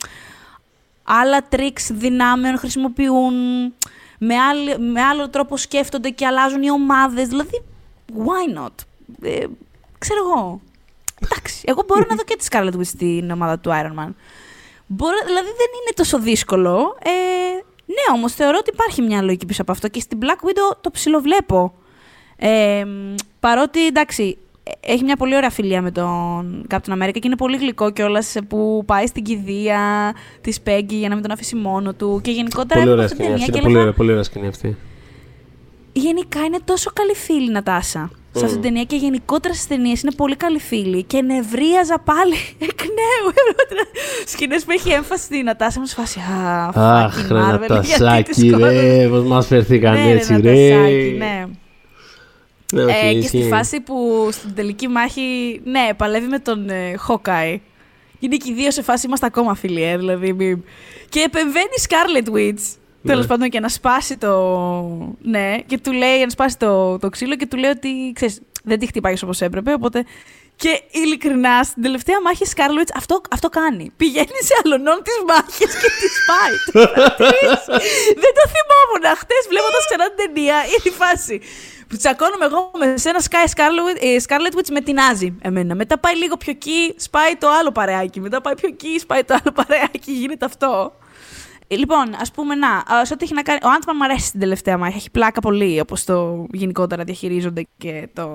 άλλα 1.03 1.43
τρίξ 1.49 1.91
δυνάμεων 1.93 2.59
χρησιμοποιούν, 2.59 3.35
με, 4.19 4.37
άλλη, 4.37 4.79
με 4.79 5.03
άλλο 5.03 5.29
τρόπο 5.29 5.57
σκέφτονται 5.57 6.11
και 6.11 6.27
αλλάζουν 6.27 6.63
οι 6.63 6.71
ομάδες. 6.71 7.29
Δηλαδή, 7.29 7.63
why 8.13 8.59
not; 8.59 8.73
Ε, 9.23 9.45
ξέρω 9.99 10.21
εγώ. 10.21 10.61
Εντάξει, 11.23 11.63
εγώ 11.65 11.83
μπορώ 11.87 12.05
να 12.09 12.17
δω 12.17 12.23
και 12.23 12.37
τη 12.37 12.47
Scarlet 12.51 12.77
Witch 12.79 12.87
στην 12.87 13.31
ομάδα 13.31 13.59
του 13.59 13.71
Iron 13.71 13.99
Man. 14.01 14.13
Μπορώ, 14.87 15.17
δηλαδή 15.27 15.47
δεν 15.47 15.71
είναι 15.81 15.93
τόσο 15.95 16.19
δύσκολο. 16.19 16.97
Ε, 17.03 17.11
ναι, 17.87 18.17
όμως 18.17 18.33
θεωρώ 18.35 18.57
ότι 18.61 18.71
υπάρχει 18.71 19.03
μια 19.03 19.23
λογική 19.23 19.47
πίσω 19.47 19.63
από 19.63 19.73
αυτό 19.73 19.89
και 19.89 20.01
στην 20.01 20.19
Black 20.23 20.47
Widow 20.47 20.77
το 20.81 20.91
ψιλοβλέπω. 20.91 21.75
Ε, 22.37 22.85
μ, 22.85 23.15
παρότι, 23.41 23.87
εντάξει, 23.87 24.39
ε, 24.39 24.44
έχει 24.81 25.05
μια 25.05 25.17
πολύ 25.17 25.37
ωραία 25.37 25.51
φιλία 25.51 25.83
με 25.83 25.91
τον 25.91 26.67
Captain 26.71 26.93
America 26.93 27.13
και 27.13 27.21
είναι 27.23 27.37
πολύ 27.37 27.57
γλυκό 27.57 27.91
κιόλας 27.91 28.35
που 28.49 28.83
πάει 28.87 29.07
στην 29.07 29.23
κηδεία 29.25 29.81
της 30.41 30.59
Peggy 30.67 30.85
για 30.89 31.09
να 31.09 31.15
μην 31.15 31.23
τον 31.23 31.33
αφήσει 31.33 31.57
μόνο 31.57 31.95
του. 31.95 32.21
Και 32.23 32.31
γενικότερα 32.31 32.81
Πολύ 32.81 32.91
έβλεπα 32.91 32.93
ωραία 32.93 33.05
αυτή 33.05 33.17
την 33.17 33.25
σκηνή 33.25 33.39
ταινία 33.39 33.45
αυτή. 33.45 33.51
και 33.53 33.59
Είναι 33.59 33.67
πολύ 33.67 33.75
έλεγα, 33.75 33.81
ωραία, 33.83 33.93
πολύ 33.97 34.11
ωραία 34.11 34.23
σκηνή 34.23 34.47
αυτή. 34.47 34.77
Γενικά 35.93 36.41
είναι 36.41 36.59
τόσο 36.65 36.91
καλή 36.95 37.15
φίλη 37.15 37.47
η 37.47 37.51
Νατάσα. 37.53 38.11
Σε 38.37 38.45
αυτή 38.45 38.55
την 38.57 38.63
ταινία 38.63 38.85
και 38.85 38.97
γενικότερα 38.97 39.55
στις 39.55 39.67
ταινίες 39.67 40.03
είναι 40.03 40.13
πολύ 40.17 40.37
καλή 40.37 40.59
φίλη. 40.59 41.03
Και 41.03 41.23
νευρίαζα 41.23 41.99
πάλι 42.05 42.35
εκ 42.69 42.81
νέου. 42.83 43.33
Σκηνές 44.27 44.65
που 44.65 44.71
έχει 44.71 44.91
έμφαση 44.91 45.25
στη 45.25 45.43
Νατάσα 45.43 45.81
μου 45.81 45.87
σε 45.87 45.95
φάση. 45.95 46.19
Α, 46.21 46.67
Αχ, 47.05 47.19
fucking 47.19 47.29
ρε 47.29 47.41
Marvel, 47.41 47.59
γιατί 47.59 47.73
Νατασάκη, 47.73 48.31
τη 48.33 48.49
σκότωσες;» 48.49 48.83
ρε, 48.83 49.09
πώς 49.09 49.25
μας 49.25 49.47
φερθήκαν 49.47 49.93
Ναι, 49.93 50.05
ρε, 50.05 50.11
έτσι, 50.11 50.41
ρε. 50.41 50.53
Νατασάκη, 50.53 51.15
ναι. 51.19 51.45
Ναι, 52.75 52.83
οκ, 52.83 52.89
Ε, 52.91 53.11
και 53.11 53.19
ισχύει. 53.19 53.27
στη 53.41 53.49
φάση 53.49 53.81
που 53.81 54.29
στην 54.33 54.55
τελική 54.55 54.89
μάχη, 54.89 55.61
ναι, 55.65 55.89
παλεύει 55.97 56.27
με 56.27 56.39
τον 56.39 56.69
ε, 56.69 56.95
Hawkeye. 57.09 57.59
Είναι 58.19 58.37
και 58.37 58.51
οι 58.51 58.55
δύο 58.55 58.71
σε 58.71 58.83
φάση 58.83 59.07
είμαστε 59.07 59.27
ακόμα 59.27 59.55
φίλοι, 59.55 59.83
ε, 59.83 59.97
δηλαδή. 59.97 60.33
μη- 60.33 60.65
Και 61.09 61.21
επεμβαίνει 61.21 61.75
η 61.79 61.83
Scarlet 61.89 62.29
Witch. 62.37 62.63
Ναι. 63.03 63.13
Τέλος 63.13 63.27
πάντων, 63.27 63.49
και 63.49 63.61
να 63.61 63.69
σπάσει 63.69 64.17
το. 64.17 64.33
Ναι, 65.23 65.57
και 65.67 65.79
του 65.79 65.93
λέει 65.93 66.21
να 66.25 66.31
σπάσει 66.31 66.59
το, 66.59 66.99
το 66.99 67.09
ξύλο 67.09 67.37
και 67.37 67.47
του 67.47 67.57
λέει 67.57 67.71
ότι 67.71 67.89
ξέρεις, 68.15 68.41
δεν 68.65 68.79
τη 68.79 68.87
χτυπάει 68.87 69.15
όπως 69.25 69.41
έπρεπε. 69.41 69.73
Οπότε. 69.73 70.05
Και 70.57 70.81
ειλικρινά, 70.91 71.63
στην 71.63 71.83
τελευταία 71.83 72.21
μάχη 72.21 72.43
η 72.43 72.49
Scarlet 72.55 72.79
Witch 72.81 72.93
αυτό, 72.97 73.21
αυτό 73.31 73.49
κάνει. 73.49 73.91
Πηγαίνει 73.97 74.39
σε 74.49 74.55
αλωνών 74.65 74.99
τι 75.07 75.13
μάχε 75.29 75.65
και 75.83 75.89
τη 76.01 76.07
σπάει. 76.19 76.57
Το 76.77 76.93
παρατηρείς; 76.95 77.63
δεν 78.23 78.33
το 78.39 78.45
θυμόμουν. 78.55 79.05
Χτες 79.23 79.43
βλέποντας 79.53 79.83
ξανά 79.89 80.07
την 80.11 80.19
ταινία, 80.23 80.57
είναι 80.73 80.89
η 80.93 80.95
φάση. 81.03 81.37
Που 81.89 81.97
τσακώνομαι 81.97 82.45
εγώ 82.45 82.71
με 82.79 82.97
σένα 82.97 83.21
Sky 83.21 83.49
Scarlet, 83.55 84.03
ε, 84.03 84.17
Scarlet 84.29 84.59
Witch 84.59 84.71
με 84.71 84.81
την 84.81 84.99
Άζη 84.99 85.35
εμένα. 85.41 85.75
Μετά 85.75 85.99
πάει 85.99 86.17
λίγο 86.17 86.37
πιο 86.37 86.53
εκεί, 86.53 86.95
σπάει 86.97 87.37
το 87.37 87.49
άλλο 87.61 87.73
παρεάκι. 87.73 88.21
Μετά 88.21 88.41
πάει 88.41 88.55
πιο 88.55 88.69
εκεί, 88.69 88.99
σπάει 88.99 89.25
το 89.25 89.35
άλλο 89.35 89.55
παρεάκι. 89.55 90.13
Γίνεται 90.13 90.45
αυτό. 90.45 90.93
Ε, 91.69 91.77
Λοιπόν, 91.77 92.15
ας 92.21 92.31
πούμε, 92.31 92.55
να, 92.55 92.69
α, 92.69 93.05
σε 93.05 93.13
ό,τι 93.13 93.25
έχει 93.25 93.35
να 93.35 93.43
κάνει. 93.43 93.59
Ο 93.63 93.69
Ant-Man 93.69 93.97
μου 93.99 94.05
αρέσει 94.05 94.27
στην 94.27 94.41
τελευταία 94.41 94.79
μάχη. 94.79 94.97
Έχει 94.97 95.11
πλάκα 95.11 95.41
πολύ, 95.41 95.81
όπως 95.81 96.05
το 96.05 96.47
γενικότερα 96.53 97.05
διαχειρίζονται 97.05 97.67
και 97.79 98.09
το, 98.13 98.27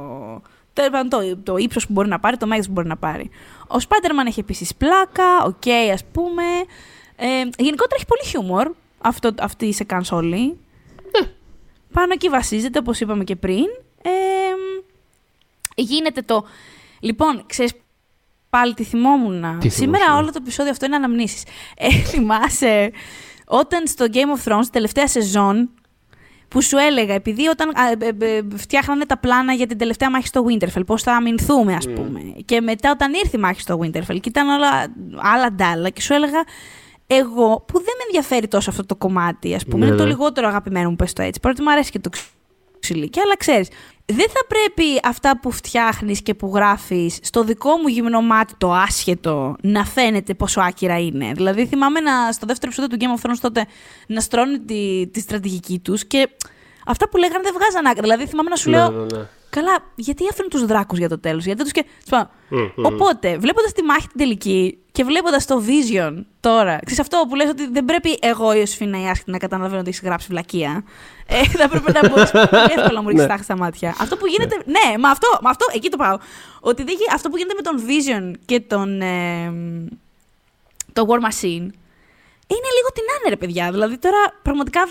τέλος 0.74 0.92
πάντων, 0.92 1.10
το, 1.10 1.38
το 1.38 1.58
ύψος 1.58 1.88
που 1.88 1.94
μπορεί 1.94 2.08
να 2.08 2.20
πάρει, 2.20 2.38
το 2.38 2.46
μέγεθος 2.46 2.68
που 2.68 2.74
μπορεί 2.74 2.88
να 2.88 2.98
πάρει. 2.98 3.30
Ο 3.68 3.76
Spider-Man 3.76 4.28
έχει 4.28 4.40
επίσης 4.40 4.76
πλάκα, 4.76 5.44
οκ, 5.46 5.56
okay, 5.66 5.92
ας 5.94 6.04
πούμε. 6.12 6.44
Ε, 7.16 7.26
γενικότερα 7.58 7.96
έχει 7.96 8.06
πολύ 8.06 8.24
χιούμορ 8.26 8.72
αυτό, 9.02 9.32
αυτή 9.40 9.74
η 9.74 9.84
sequence 9.84 10.33
όλη. 10.33 10.58
Ναι. 11.90 11.94
Πάνω 11.94 12.14
εκεί 12.14 12.30
βασίζεται, 12.30 12.80
όπως 12.80 13.00
είπαμε 13.00 13.24
και 13.24 13.36
πριν. 13.36 13.66
Ε, 14.02 14.10
γίνεται 15.76 16.22
το. 16.22 16.46
Λοιπόν, 17.00 17.44
ξέρεις, 17.46 17.74
πάλι 18.50 18.74
τη 18.74 18.84
θυμόμουν. 18.84 19.60
Τι 19.60 19.70
Σήμερα 19.70 20.04
θυμόσαι; 20.04 20.22
όλο 20.22 20.32
το 20.32 20.40
επεισόδιο 20.42 20.72
αυτό 20.72 20.86
είναι 20.86 20.96
αναμνήσεις. 20.96 21.44
Ε, 21.78 21.90
θυμάσαι 22.10 22.92
όταν 23.46 23.88
στο 23.88 24.06
Game 24.12 24.50
of 24.50 24.52
Thrones, 24.52 24.66
τελευταία 24.72 25.08
σεζόν, 25.08 25.70
που 26.50 26.62
σου 26.62 26.78
έλεγα, 26.78 27.14
επειδή 27.14 27.48
όταν 27.48 27.70
α, 27.70 27.88
ε, 28.00 28.36
ε, 28.36 28.42
φτιάχνανε 28.56 29.06
τα 29.06 29.18
πλάνα 29.18 29.54
για 29.54 29.68
την 29.68 29.78
τελευταία 29.78 30.10
μάχη 30.10 30.28
στο 30.28 30.46
Winterfell, 30.48 30.86
πώς 30.86 31.04
θα 31.04 31.14
αμυνθούμε 31.14 31.74
ας 31.74 31.86
πούμε. 31.86 32.20
Και 32.46 32.62
μετά 32.62 32.92
όταν 32.92 33.14
ήρθε 33.14 33.38
η 33.38 33.40
μάχη 33.40 33.62
στο 33.62 33.80
Winterfell 33.82 34.20
και 34.20 34.30
ήταν 34.30 34.48
όλα 34.48 34.88
άλλα 35.16 35.52
ντάλα 35.52 35.90
και 35.90 36.02
σου 36.02 36.14
έλεγα, 36.14 36.44
εγώ 37.12 37.64
που 37.68 37.74
δεν 37.74 37.94
με 37.98 38.04
ενδιαφέρει 38.06 38.48
τόσο 38.48 38.70
αυτό 38.70 38.86
το 38.86 38.96
κομμάτι, 38.96 39.56
ας 39.56 39.66
πούμε, 39.66 39.80
Ναι, 39.80 39.86
είναι 39.86 39.96
το 39.96 40.04
ναι. 40.04 40.10
λιγότερο 40.10 40.48
αγαπημένο 40.48 40.90
μου, 40.90 40.96
πες 40.96 41.14
το 41.14 41.22
έτσι. 41.22 41.40
Παρότι 41.40 41.62
μου 41.62 41.72
αρέσει 41.72 41.92
και 41.92 42.00
το 42.00 42.10
ξυλίκι, 42.80 43.20
αλλά 43.20 43.38
ξέρεις, 43.38 43.68
δεν 44.06 44.28
θα 44.30 44.46
πρέπει 44.48 45.00
αυτά 45.04 45.40
που 45.40 45.52
φτιάχνεις 45.52 46.22
και 46.22 46.34
που 46.34 46.52
γράφεις 46.54 47.20
στο 47.22 47.44
δικό 47.44 47.78
μου 47.78 47.88
γυμνό 47.88 48.22
μάτι 48.22 48.54
το 48.58 48.74
άσχετο 48.74 49.56
να 49.62 49.86
φαίνεται 49.86 50.34
πόσο 50.34 50.62
άκυρα 50.62 51.00
είναι. 51.00 51.32
Δηλαδή 51.36 51.66
θυμάμαι 51.66 52.00
να, 52.00 52.32
στο 52.32 52.46
δεύτερο 52.46 52.72
επεισόδιο 52.72 52.98
του 52.98 53.06
Game 53.06 53.20
of 53.20 53.30
Thrones 53.30 53.40
τότε 53.42 53.66
να 54.08 54.22
στρώνουν 54.22 54.66
τη, 54.66 55.08
τη 55.08 55.20
στρατηγική 55.20 55.80
τους 55.80 56.06
και 56.06 56.30
αυτά 56.86 57.10
που 57.10 57.18
λέγανε 57.18 57.44
δεν 57.44 57.54
βγάζαν 57.58 57.86
άκρη. 57.86 58.02
Δηλαδή 58.02 58.26
θυμάμαι 58.28 58.50
να 58.50 58.56
σου 58.56 58.70
λέω, 58.70 58.90
Ναι, 58.90 58.98
ναι, 58.98 59.18
ναι. 59.18 59.26
Καλά, 59.50 59.78
γιατί 59.96 60.28
αφήνουν 60.32 60.50
τους 60.50 60.66
δράκους 60.66 60.98
για 60.98 61.10
το 61.10 61.20
τέλος, 61.20 61.46
γιατί 61.46 61.64
δεν 61.64 61.72
τους 61.74 61.82
και... 61.82 61.90
Σου 62.04 62.10
πάω, 62.10 62.26
Μμμ, 62.50 62.70
μμμ. 62.76 62.86
Οπότε, 62.86 63.38
βλέποντας 63.38 63.72
τη 63.72 63.84
μάχη 63.84 64.08
την 64.08 64.18
τελική 64.18 64.78
και 64.92 65.04
βλέποντας 65.04 65.46
το 65.46 65.64
Vision 65.68 66.14
τώρα, 66.40 66.80
ξέρεις 66.86 67.00
αυτό 67.00 67.26
που 67.30 67.36
λες 67.36 67.50
ότι 67.50 67.68
δεν 67.68 67.86
πρέπει 67.86 68.18
εγώ 68.22 68.54
η 68.54 68.58
Ιωσήφινα 68.60 69.02
η 69.02 69.08
άσχητη 69.10 69.32
να 69.32 69.38
καταλαβαίνω 69.38 69.80
ότι 69.80 69.90
έχεις 69.90 70.02
γράψει 70.02 70.28
βλακεία. 70.30 70.84
Ε, 71.28 71.44
θα 71.60 71.70
πρέπει 71.70 71.92
να 71.92 72.10
μπορείς 72.10 72.32
πολύ 72.52 72.62
εύκολα 72.78 72.92
να 72.92 73.02
μου 73.02 73.08
ρίξεις 73.08 73.26
Ναι. 73.26 73.32
τάχτη 73.32 73.44
στα 73.44 73.58
μάτια. 73.58 73.96
Αυτό 74.00 74.18
που 74.18 74.26
γίνεται, 74.28 74.56
ναι, 74.66 74.98
μα 74.98 75.10
αυτό, 75.10 75.28
μα 75.42 75.50
αυτό, 75.50 75.66
εκεί 75.74 75.90
το 75.90 75.98
πάω. 75.98 76.18
Ότι 76.60 76.84
δεν, 76.84 76.96
γι- 76.98 77.14
αυτό 77.14 77.30
που 77.30 77.38
γίνεται 77.38 77.56
με 77.56 77.62
τον 77.62 77.84
Vision 77.88 78.40
και 78.46 78.60
τον, 78.60 79.02
ε, 79.02 79.52
το 80.94 81.06
War 81.10 81.18
Machine, 81.28 81.68
είναι 82.52 82.70
λίγο 82.78 82.90
την 82.94 83.04
άνε, 83.20 83.30
ρε 83.30 83.36
παιδιά. 83.36 83.72
Δηλαδή 83.72 83.98
τώρα 83.98 84.18
πραγματικά 84.42 84.84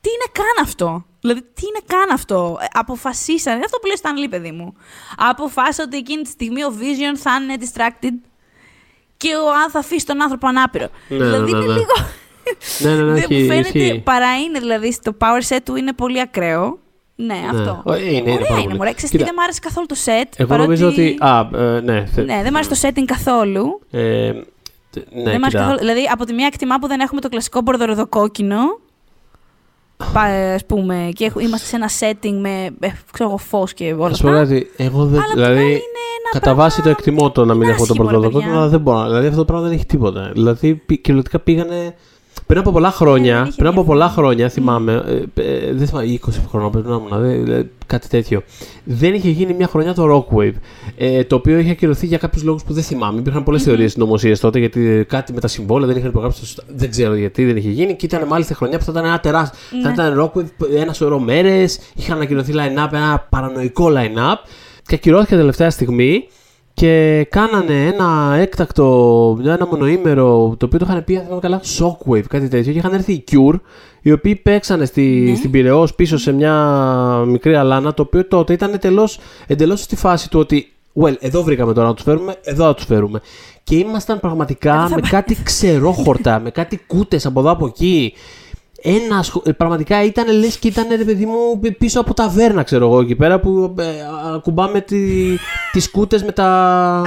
τι 0.00 0.08
είναι 0.10 0.28
καν 0.32 0.64
αυτό; 0.64 1.04
Δηλαδή, 1.24 1.40
τι 1.54 1.62
είναι 1.66 1.80
καν 1.86 2.10
αυτό; 2.12 2.58
Ε, 2.60 2.64
αποφασίσανε. 2.72 3.60
Αυτό 3.64 3.78
που 3.78 3.86
λέει 3.86 3.96
Stan 4.02 4.24
Lee, 4.24 4.30
παιδί 4.30 4.50
μου. 4.50 4.74
Αποφάσισε 5.16 5.82
ότι 5.82 5.96
εκείνη 5.96 6.22
τη 6.22 6.28
στιγμή 6.28 6.64
ο 6.64 6.72
Vision 6.78 7.16
θα 7.16 7.30
είναι 7.42 7.54
distracted 7.60 8.28
και 9.16 9.28
ο 9.34 9.50
αν 9.64 9.70
θα 9.70 9.78
αφήσει 9.78 10.06
τον 10.06 10.22
άνθρωπο 10.22 10.46
ανάπηρο. 10.48 10.88
Ναι, 11.08 11.16
δηλαδή, 11.16 11.52
ναι, 11.52 11.58
είναι 11.58 11.66
ναι. 11.66 11.72
λίγο. 11.72 11.92
Ναι, 12.78 12.90
ναι, 12.94 13.02
ναι, 13.02 13.12
δεν 13.12 13.16
έχει- 13.30 13.34
μου 13.42 13.46
φαίνεται 13.48 13.78
έχει. 13.84 14.00
παρά 14.04 14.36
είναι, 14.38 14.58
δηλαδή, 14.58 14.92
στο 14.92 15.16
power 15.20 15.54
set 15.54 15.58
του 15.64 15.76
είναι 15.76 15.92
πολύ 15.92 16.20
ακραίο. 16.20 16.78
Ναι, 17.16 17.34
αυτό. 17.50 17.82
Ε, 17.92 17.98
είναι, 18.04 18.10
είναι 18.16 18.32
Ωραία 18.32 18.46
πάρα 18.46 18.54
είναι, 18.54 18.64
πολύ. 18.64 18.76
μωρέ. 18.76 18.92
Ξέρεις 18.92 19.10
τι, 19.10 19.16
Κοίτα, 19.16 19.24
δεν 19.24 19.34
μ' 19.34 19.40
άρεσε 19.40 19.60
καθόλου 19.60 19.86
το 19.86 19.96
set. 20.04 20.28
Εγώ 20.36 20.48
παρότι- 20.48 20.68
νομίζω 20.68 20.86
ότι. 20.88 21.16
Α, 21.20 21.48
ε, 21.54 21.80
ναι. 21.80 22.06
θε- 22.06 22.24
Ναι, 22.26 22.40
δεν 22.42 22.52
μ' 22.52 22.56
άρεσε 22.56 22.70
το 22.70 22.88
setting 22.88 23.04
καθόλου. 23.04 23.80
Ε, 23.90 24.32
τε- 24.90 25.12
ναι, 25.12 25.22
δεν 25.22 25.40
μ' 25.40 25.44
άρεσε 25.44 25.46
κοίτα. 25.48 25.58
καθόλου. 25.58 25.78
Δηλαδή, 25.78 26.00
από 26.12 26.24
τη 26.24 26.32
μία 26.32 26.46
εκτιμά 26.46 26.78
που 26.78 26.86
δεν 26.86 27.00
έχουμε 27.00 27.20
το 27.20 27.28
κλασικό 27.28 27.60
μπορδοροδοκόκκινο. 27.60 28.58
Α 30.14 30.58
πούμε, 30.66 31.08
και 31.12 31.24
έχ- 31.24 31.42
είμαστε 31.42 31.66
σε 31.66 31.76
ένα 31.76 31.88
setting 32.00 32.34
με 32.40 32.64
ε, 32.80 32.92
ξέρω 33.12 33.28
εγώ, 33.28 33.36
φως 33.38 33.74
και 33.74 33.92
όλα 33.98 34.08
Να 34.08 34.14
σου 34.14 34.22
πω 34.22 34.28
αυτά. 34.28 34.40
κάτι, 34.42 34.70
εγώ 34.76 35.04
δεν. 35.04 35.20
Αλλά 35.20 35.24
απ' 35.28 35.34
την 35.34 35.42
άλλη 35.44 35.52
Δηλαδή, 35.54 35.70
είναι 35.70 35.74
ένα 36.20 36.30
κατά 36.32 36.40
πράγμα 36.44 36.62
βάση 36.62 36.82
το 36.82 36.88
εκτιμώ 36.88 37.30
το 37.30 37.44
να 37.44 37.54
μην 37.54 37.68
έχω 37.68 37.76
το 37.76 37.82
άσχημο, 37.82 38.02
ρε 38.02 38.08
πρωτοδοκόκκινο, 38.08 38.42
παιδιά. 38.50 38.60
αλλά 38.60 38.68
δεν 38.70 38.80
μπορώ. 38.80 39.04
Δηλαδή 39.04 39.26
αυτό 39.26 39.38
το 39.38 39.44
πράγμα 39.44 39.64
δεν 39.66 39.74
έχει 39.76 39.86
τίποτα. 39.86 40.30
Δηλαδή 40.32 40.74
πη- 40.74 41.00
κυριολεκτικά 41.00 41.38
πήγανε. 41.40 41.94
Πριν 42.46 42.58
από 42.58 42.70
πολλά 42.72 42.88
Ναι, 42.88 42.94
χρόνια, 42.94 43.34
δεν 43.36 43.44
είχε 43.46 43.54
πριν 43.56 43.66
από 43.68 43.82
διαφορά. 43.82 43.98
πολλά 43.98 44.08
χρόνια 44.14 44.48
θυμάμαι, 44.48 45.02
ε, 45.36 45.42
ε, 45.42 45.72
δεν 45.72 45.86
θυμάμαι, 45.86 46.06
20 46.06 46.18
χρόνια 46.48 46.70
πρέπει 46.70 46.88
να 46.88 46.94
ήμουν, 46.94 47.20
δε- 47.20 47.52
δε- 47.54 47.62
κάτι 47.86 48.08
τέτοιο. 48.08 48.42
Δεν 48.84 49.14
είχε 49.14 49.28
γίνει 49.30 49.54
μια 49.54 49.66
χρονιά 49.66 49.94
το 49.94 50.04
Rockwave, 50.30 50.52
ε, 50.96 51.24
το 51.24 51.36
οποίο 51.36 51.58
είχε 51.58 51.70
ακυρωθεί 51.70 52.06
για 52.06 52.18
κάποιους 52.18 52.42
λόγους 52.42 52.62
που 52.64 52.72
δεν 52.72 52.82
θυμάμαι. 52.82 53.18
Υπήρχαν 53.20 53.42
πολλές 53.44 53.62
θεωρίες 53.62 53.92
συνωμοσίε 53.92 54.36
τότε, 54.36 54.58
γιατί 54.58 55.04
κάτι 55.08 55.32
με 55.32 55.40
τα 55.40 55.48
συμβόλαια 55.48 55.86
δεν 55.88 55.96
είχαν 55.96 56.08
υπογράψει. 56.08 56.38
σωστά. 56.40 56.62
Δεν 56.76 56.90
ξέρω 56.90 57.14
γιατί 57.14 57.44
δεν 57.44 57.56
είχε 57.56 57.70
γίνει. 57.70 57.94
Και 57.96 58.06
ήταν 58.06 58.26
μάλιστα 58.26 58.54
χρονιά 58.54 58.78
που 58.78 58.84
θα 58.84 58.92
ήταν 58.92 59.04
ένα 59.04 59.20
τεράστιο. 59.20 59.58
Θα 59.82 59.88
Ναι. 59.88 59.92
ήταν 59.94 60.20
Rockwave 60.20 60.68
ένα 60.76 60.92
σωρό 60.92 61.18
μέρες, 61.18 61.78
είχαν 61.94 62.20
ακυρωθεί 62.20 62.52
line-up, 62.56 62.88
ένα 62.92 63.26
παρανοϊκό 63.30 63.88
line-up. 63.94 64.36
Και 64.86 64.94
ακυρώθηκε 64.94 65.36
τελευταία 65.36 65.70
στιγμή 65.70 66.26
και 66.74 67.24
κάνανε 67.30 67.86
ένα 67.86 68.34
έκτακτο, 68.38 69.38
ένα 69.44 69.66
μονοήμερο, 69.66 70.54
το 70.58 70.66
οποίο 70.66 70.78
το 70.78 70.86
είχαν 70.88 71.04
πει, 71.04 71.16
αν 71.16 71.22
θυμάμαι 71.22 71.40
καλά, 71.40 71.60
Shockwave, 71.78 72.22
κάτι 72.28 72.48
τέτοιο. 72.48 72.72
Και 72.72 72.78
είχαν 72.78 72.92
έρθει 72.92 73.12
οι 73.12 73.24
Cure, 73.30 73.60
οι 74.02 74.12
οποίοι 74.12 74.34
παίξανε 74.36 74.84
στη, 74.84 75.02
Ναι. 75.02 75.34
στην 75.36 75.50
Πυραιός 75.50 75.94
πίσω 75.94 76.18
σε 76.18 76.32
μια 76.32 76.54
μικρή 77.26 77.54
αλάνα, 77.56 77.94
το 77.94 78.02
οποίο 78.02 78.26
τότε 78.26 78.52
ήταν 78.52 78.72
εντελώς, 78.72 79.18
εντελώς 79.46 79.80
στη 79.80 79.96
φάση 79.96 80.30
του 80.30 80.38
ότι, 80.38 80.72
well, 81.02 81.14
εδώ 81.20 81.42
βρήκαμε 81.42 81.72
τώρα 81.72 81.86
να 81.86 81.94
τους 81.94 82.04
φέρουμε, 82.04 82.34
εδώ 82.42 82.64
να 82.64 82.74
τους 82.74 82.84
φέρουμε. 82.84 83.20
Και 83.64 83.76
ήμασταν 83.76 84.20
πραγματικά 84.20 84.88
με 84.94 85.00
κάτι 85.08 85.36
ξερόχορτα, 85.42 86.40
με 86.40 86.50
κάτι 86.50 86.80
κούτες 86.86 87.26
από 87.26 87.40
εδώ 87.40 87.50
από 87.50 87.66
εκεί. 87.66 88.12
Ένα, 88.86 89.22
σχο- 89.22 89.42
ε, 89.46 89.52
πραγματικά 89.52 90.04
ήταν 90.04 90.38
λες 90.38 90.56
και 90.58 90.68
ήταν 90.68 90.86
ρε 90.96 91.04
παιδί 91.04 91.26
μου 91.26 91.60
πίσω 91.78 92.00
από 92.00 92.14
τα 92.14 92.28
βέρνα, 92.28 92.62
ξέρω 92.62 92.84
εγώ 92.86 93.00
εκεί 93.00 93.14
πέρα 93.14 93.40
που 93.40 93.74
ε, 93.78 93.84
ακουμπάμε 94.34 94.80
τι 94.80 94.98
τις 95.72 95.90
κούτες 95.90 96.22
με 96.22 96.32
τα. 96.32 97.00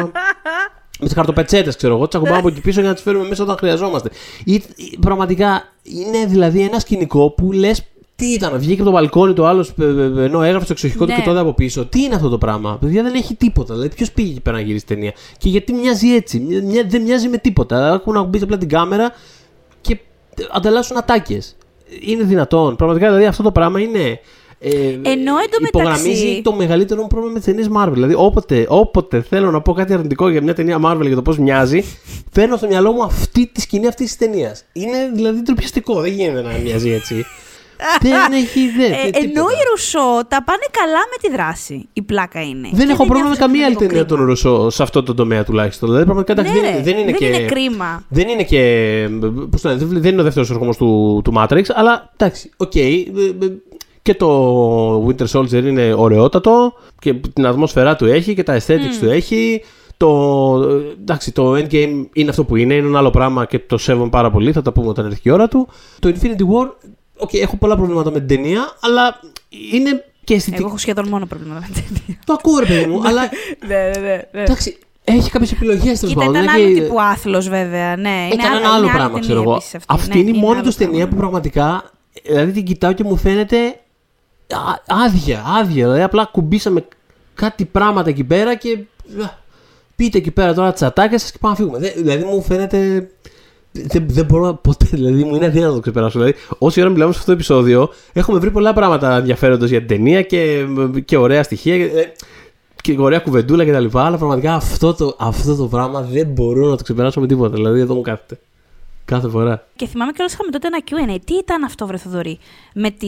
με 1.00 1.06
τις 1.06 1.14
χαρτοπετσέτες, 1.14 1.76
ξέρω 1.76 1.96
εγώ. 1.96 2.08
Τι 2.08 2.18
ακουμπάμε 2.18 2.38
από 2.38 2.48
εκεί 2.48 2.62
πίσω 2.62 2.80
για 2.80 2.90
να 2.90 2.96
τις 2.96 3.04
φέρουμε 3.04 3.28
μέσα 3.28 3.44
όταν 3.44 3.58
χρειαζόμαστε. 3.58 4.10
Ή, 4.44 4.54
ή- 4.54 4.98
πραγματικά 5.02 5.64
είναι 5.84 6.26
δηλαδή 6.26 6.62
ένα 6.62 6.80
σκηνικό 6.80 7.30
που 7.30 7.52
λες. 7.52 7.84
Τι 8.16 8.26
ήταν, 8.26 8.60
βγήκε 8.60 8.74
από 8.82 8.84
το 8.84 8.92
μπαλκόνι 8.92 9.34
το 9.34 9.46
άλλος 9.46 9.74
ενώ 10.18 10.42
έγραφε 10.44 10.64
στο 10.64 10.74
εξοχικό 10.74 11.06
του 11.06 11.12
Ναι. 11.12 11.18
και 11.18 11.24
τότε 11.24 11.40
από 11.40 11.54
πίσω. 11.54 11.86
Τι 11.86 12.02
είναι 12.04 12.16
αυτό 12.16 12.30
το 12.30 12.38
πράγμα; 12.38 12.78
Παιδιά 12.80 13.04
δεν 13.04 13.14
έχει 13.16 13.36
τίποτα. 13.36 13.74
Δηλαδή, 13.74 13.96
ποιος 13.96 14.12
πήγε 14.12 14.32
εκεί 14.32 14.40
πέρα 14.42 14.56
να 14.58 14.62
γυρίσει 14.64 14.86
ταινία; 14.86 15.14
Και 15.38 15.50
γιατί 15.50 15.74
μοιάζει 15.74 16.14
έτσι; 16.16 16.40
Μια- 16.40 16.62
μια- 16.64 16.86
δεν 16.88 17.02
μοιάζει 17.02 17.28
με 17.28 17.38
τίποτα. 17.38 17.94
Έχουν 17.94 18.14
να 18.14 18.24
μπει 18.24 18.42
απλά 18.42 18.58
την 18.58 18.70
κάμερα 18.70 19.12
και 19.82 20.00
ανταλλάσσουν 20.52 20.98
ατάκες. 20.98 21.56
Είναι 22.02 22.24
δυνατόν. 22.24 22.76
Πραγματικά 22.76 23.08
δηλαδή 23.08 23.26
αυτό 23.26 23.44
το 23.44 23.52
πράγμα 23.52 23.80
είναι. 23.80 24.20
Ε, 24.60 24.70
Ενώ 24.70 25.04
εντωμεταξύ- 25.04 25.68
υπογραμμίζει 25.68 26.42
το 26.44 26.54
μεγαλύτερο 26.54 27.02
μου 27.02 27.08
πρόβλημα 27.08 27.34
με 27.34 27.40
τις 27.40 27.48
ταινίες 27.54 27.70
Marvel. 27.78 27.92
Δηλαδή, 27.94 28.14
όποτε, 28.18 28.66
όποτε 28.70 29.22
θέλω 29.22 29.52
να 29.52 29.62
πω 29.62 29.74
κάτι 29.74 29.94
αρνητικό 29.94 30.30
για 30.30 30.42
μια 30.42 30.54
ταινία 30.54 30.80
Marvel 30.86 31.06
για 31.06 31.16
το 31.16 31.22
πώς 31.22 31.38
μοιάζει, 31.38 31.84
φέρνω 32.32 32.58
στο 32.58 32.68
μυαλό 32.68 32.92
μου 32.92 33.04
αυτή 33.04 33.50
τη 33.54 33.62
σκηνή 33.62 33.88
αυτής 33.88 34.06
της 34.08 34.18
ταινίας. 34.18 34.64
Είναι 34.74 35.12
δηλαδή 35.14 35.42
ντροπιαστικό. 35.42 36.02
Δεν 36.02 36.12
γίνεται 36.12 36.42
να 36.42 36.58
μοιάζει 36.64 36.90
έτσι. 36.92 37.26
Δεν 38.02 38.32
έχει 38.34 38.60
ιδέα. 38.60 38.88
Ε, 38.88 39.10
ενώ 39.14 39.42
οι 39.42 39.62
Russo 39.72 40.22
τα 40.28 40.44
πάνε 40.44 40.66
καλά 40.72 41.00
με 41.12 41.18
τη 41.22 41.30
δράση. 41.36 41.88
Η 41.94 42.02
πλάκα 42.02 42.42
είναι. 42.42 42.70
Δεν 42.74 42.86
Και 42.86 42.92
έχω 42.92 43.06
πρόβλημα 43.06 43.30
με 43.30 43.36
νιώθω 43.36 43.46
καμία 43.46 43.66
άλλη 43.66 43.76
λίγο 43.76 43.88
ταινία 43.88 44.04
κρίμα. 44.04 44.18
των 44.20 44.28
Russo 44.28 44.70
σε 44.70 44.84
αυτό 44.84 45.04
το 45.04 45.14
τομέα 45.14 45.44
τουλάχιστον. 45.44 45.88
Δηλαδή, 45.90 46.06
πραγματικά 46.06 46.32
εντάξει, 46.32 46.52
Ναι, 46.54 46.60
δεν, 46.62 46.76
ρε, 46.76 46.82
δεν 46.82 46.94
είναι 46.98 47.06
δεν 47.06 47.16
και. 47.16 47.26
είναι 47.26 47.46
κρίμα. 47.46 48.04
Δεν 48.10 48.28
είναι 48.28 48.44
και. 48.44 48.62
Πώς 49.52 49.62
το 49.62 49.70
λένε, 49.70 49.86
δεν 49.86 50.02
δεν 50.02 50.12
είναι 50.12 50.22
ο 50.22 50.24
δεύτερος 50.24 50.50
ερχομό 50.50 50.72
του, 50.74 51.22
του 51.24 51.34
Matrix, 51.38 51.64
αλλά 51.76 52.12
εντάξει, 52.18 52.50
οκ. 52.58 52.76
ε, 52.76 52.80
ε, 52.82 53.06
και 54.02 54.14
το 54.16 55.08
Winter 55.08 55.26
Soldier 55.32 55.64
είναι 55.66 55.94
ωραιότατο 55.98 56.74
και 57.00 57.14
την 57.14 57.46
ατμόσφαιρά 57.46 57.96
του 57.96 58.06
έχει 58.06 58.34
και 58.34 58.44
τα 58.44 58.58
aesthetics 58.60 58.98
του 59.00 59.10
έχει. 59.10 59.64
Το, 59.98 60.08
ε, 60.70 60.92
εντάξει, 61.02 61.32
το 61.32 61.54
Endgame 61.54 62.06
είναι 62.14 62.30
αυτό 62.30 62.44
που 62.44 62.56
είναι, 62.56 62.74
είναι 62.74 62.88
ένα 62.88 62.98
άλλο 62.98 63.10
πράγμα 63.10 63.46
και 63.46 63.60
το 63.60 63.78
σέβομαι 63.78 64.10
πάρα 64.10 64.32
πολύ, 64.32 64.52
θα 64.52 64.62
τα 64.62 64.72
πούμε 64.72 64.88
όταν 64.88 65.06
έρθει 65.06 65.20
η 65.24 65.32
ώρα 65.32 65.48
του. 65.48 65.68
Το 66.00 66.14
Infinity 66.16 66.42
War, 66.42 66.68
οκ, 67.18 67.34
έχω 67.34 67.56
πολλά 67.58 67.76
προβλήματα 67.76 68.12
με 68.12 68.20
την 68.20 68.28
ταινία, 68.28 68.76
αλλά 68.80 69.20
είναι 69.74 70.04
και 70.24 70.34
αισθητική. 70.34 70.60
Εγώ 70.62 70.68
έχω 70.70 70.78
σχεδόν 70.78 71.08
μόνο 71.08 71.26
προβλήματα 71.26 71.60
με 71.60 71.74
την 71.74 71.84
ταινία. 71.84 72.20
Το 72.26 72.34
ακούω 72.34 72.60
ρε 72.60 72.66
παιδί 72.66 72.86
μου, 72.86 73.02
αλλά 73.08 73.22
Ναι, 73.68 73.76
ναι, 73.76 74.00
ναι, 74.00 74.22
ναι. 74.32 74.42
εντάξει, 74.42 74.78
έχει 75.04 75.30
κάποιες 75.30 75.52
επιλογές 75.52 76.00
τέλος 76.00 76.14
Κοίτα, 76.14 76.26
πάντων. 76.26 76.34
ήταν 76.44 76.44
είναι 76.58 76.66
άλλο 76.66 76.74
και- 76.74 76.82
τύπου 76.82 77.02
άθλος, 77.02 77.50
βέβαια. 77.50 77.96
Ναι, 77.98 78.28
ήταν 78.34 78.52
άλλο- 78.52 78.58
ένα 78.60 78.68
άλλο 78.70 78.78
είναι 78.78 78.88
άλλη 78.88 78.88
πράγμα, 78.90 79.06
ταινία 79.08 79.20
ξέρω 79.20 79.42
εγώ. 79.42 79.52
επίσης 79.54 79.76
Αυτή, 79.76 79.86
αυτή, 79.94 80.14
ναι, 80.14 80.20
είναι 80.30 80.38
η 80.38 80.40
μόνη 80.40 80.54
άλλο 80.56 80.64
τους 80.64 80.76
ταινία 80.76 80.92
πράγμα. 80.94 81.10
που 81.10 81.16
πραγματικά. 81.16 81.92
Δηλαδή 82.26 82.52
την 82.52 82.64
κοιτάω 82.66 82.92
και 82.94 83.04
μου 83.04 83.18
φαίνεται 83.18 83.58
α- 84.54 85.04
άδεια, 85.06 85.44
άδεια. 85.60 85.84
Δηλαδή 85.84 86.02
απλά 86.02 86.26
κουμπίσαμε 86.26 86.86
κάτι 87.34 87.66
πράγματα 87.66 88.10
εκεί 88.10 88.24
πέρα 88.24 88.56
και. 88.56 88.78
α, 89.24 89.46
Πείτε 89.96 90.18
εκεί 90.18 90.32
πέρα 90.32 90.54
τώρα 90.54 90.74
τι 90.74 90.86
ατάκε 90.86 91.18
σας 91.18 91.32
και 91.32 91.38
πάμε 91.42 91.56
να 91.58 91.60
φύγουμε. 91.60 91.80
Δε- 91.80 92.02
δηλαδή 92.02 92.24
μου 92.24 92.42
φαίνεται. 92.42 93.10
Δεν, 93.86 94.06
δεν 94.08 94.26
μπορώ 94.26 94.54
ποτέ, 94.54 94.86
δηλαδή 94.92 95.24
μου 95.24 95.36
είναι 95.36 95.46
αδύνατο 95.46 95.68
να 95.70 95.76
το 95.76 95.82
ξεπεράσω. 95.82 96.20
Δηλαδή, 96.20 96.38
όση 96.58 96.82
ώρα 96.82 96.90
μιλάμε 96.90 97.12
σε 97.12 97.18
αυτό 97.18 97.32
το 97.32 97.38
επεισόδιο, 97.38 97.90
έχουμε 98.14 98.40
βρει 98.40 98.52
πολλά 98.52 98.74
πράγματα 98.74 99.18
ενδιαφέροντα 99.18 99.66
για 99.66 99.80
την 99.80 99.88
ταινία 99.88 100.22
και, 100.22 100.66
και 101.06 101.18
ωραία 101.18 101.44
στοιχεία. 101.44 101.76
ε, 101.76 102.12
και 102.82 102.96
ωραία 103.00 103.20
κουβεντούλα 103.20 103.66
και 103.66 103.72
τα 103.72 103.80
λοιπά, 103.80 104.06
αλλά 104.06 104.18
πραγματικά 104.18 104.54
αυτό 104.54 104.94
το, 104.94 105.16
αυτό 105.20 105.56
το 105.56 105.68
πράγμα 105.68 106.02
δεν 106.02 106.28
μπορώ 106.28 106.70
να 106.70 106.78
το 106.78 106.84
ξεπεράσω 106.84 107.20
με 107.20 107.28
τίποτα. 107.28 107.56
Δηλαδή 107.56 107.80
εδώ 107.80 107.96
μου 107.96 108.02
κάθεται. 108.02 108.40
Κάθε 109.06 109.30
φορά. 109.30 109.68
Και 109.76 109.88
θυμάμαι 109.88 110.12
κιόλας 110.12 110.34
είχαμε 110.34 110.52
τότε 110.52 110.68
ένα 110.68 110.80
QA. 110.90 111.18
Τι 111.26 111.34
ήταν 111.34 111.64
αυτό, 111.64 111.88
βρε 111.88 111.98
Θοδωρή. 111.98 112.38
Με 112.74 112.90
τη. 112.92 113.08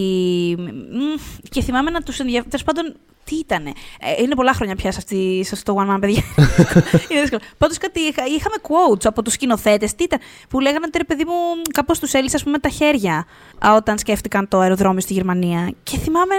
μ, 0.57 1.19
Και 1.49 1.61
θυμάμαι 1.61 1.89
να 1.89 2.01
τους 2.01 2.19
ενδιαφέρει. 2.19 2.49
Τέλος 2.49 2.65
πάντων, 2.65 2.93
τι 3.23 3.35
ήταν. 3.35 3.73
είναι 4.21 4.35
πολλά 4.35 4.53
χρόνια 4.53 4.75
πια 4.75 4.91
σε, 4.91 4.97
αυτή, 4.97 5.41
σε 5.45 5.51
αυτό 5.55 5.73
το 5.73 5.85
Oneman, 5.87 5.97
παιδιά. 5.99 6.23
είναι 7.09 7.19
δύσκολο. 7.21 7.41
Πάντως 7.57 7.77
κάτι 7.77 7.99
είχα- 7.99 8.25
είχαμε 8.25 8.55
quotes 8.61 9.05
από 9.05 9.21
τους 9.23 9.33
σκηνοθέτες. 9.33 9.95
Τι 9.95 10.03
ήταν; 10.03 10.19
Που 10.49 10.59
λέγανε 10.59 10.85
ότι 10.87 10.97
ρε 10.97 11.03
παιδί 11.03 11.25
μου, 11.25 11.33
κάπως 11.73 11.99
τους 11.99 12.13
έλυσε 12.13 12.35
ας 12.35 12.43
πούμε, 12.43 12.57
τα 12.59 12.69
χέρια 12.69 13.25
α, 13.67 13.75
όταν 13.75 13.97
σκέφτηκαν 13.97 14.47
το 14.47 14.59
αεροδρόμιο 14.59 15.01
στη 15.01 15.13
Γερμανία. 15.13 15.71
Και 15.83 15.97
θυμάμαι. 15.97 16.35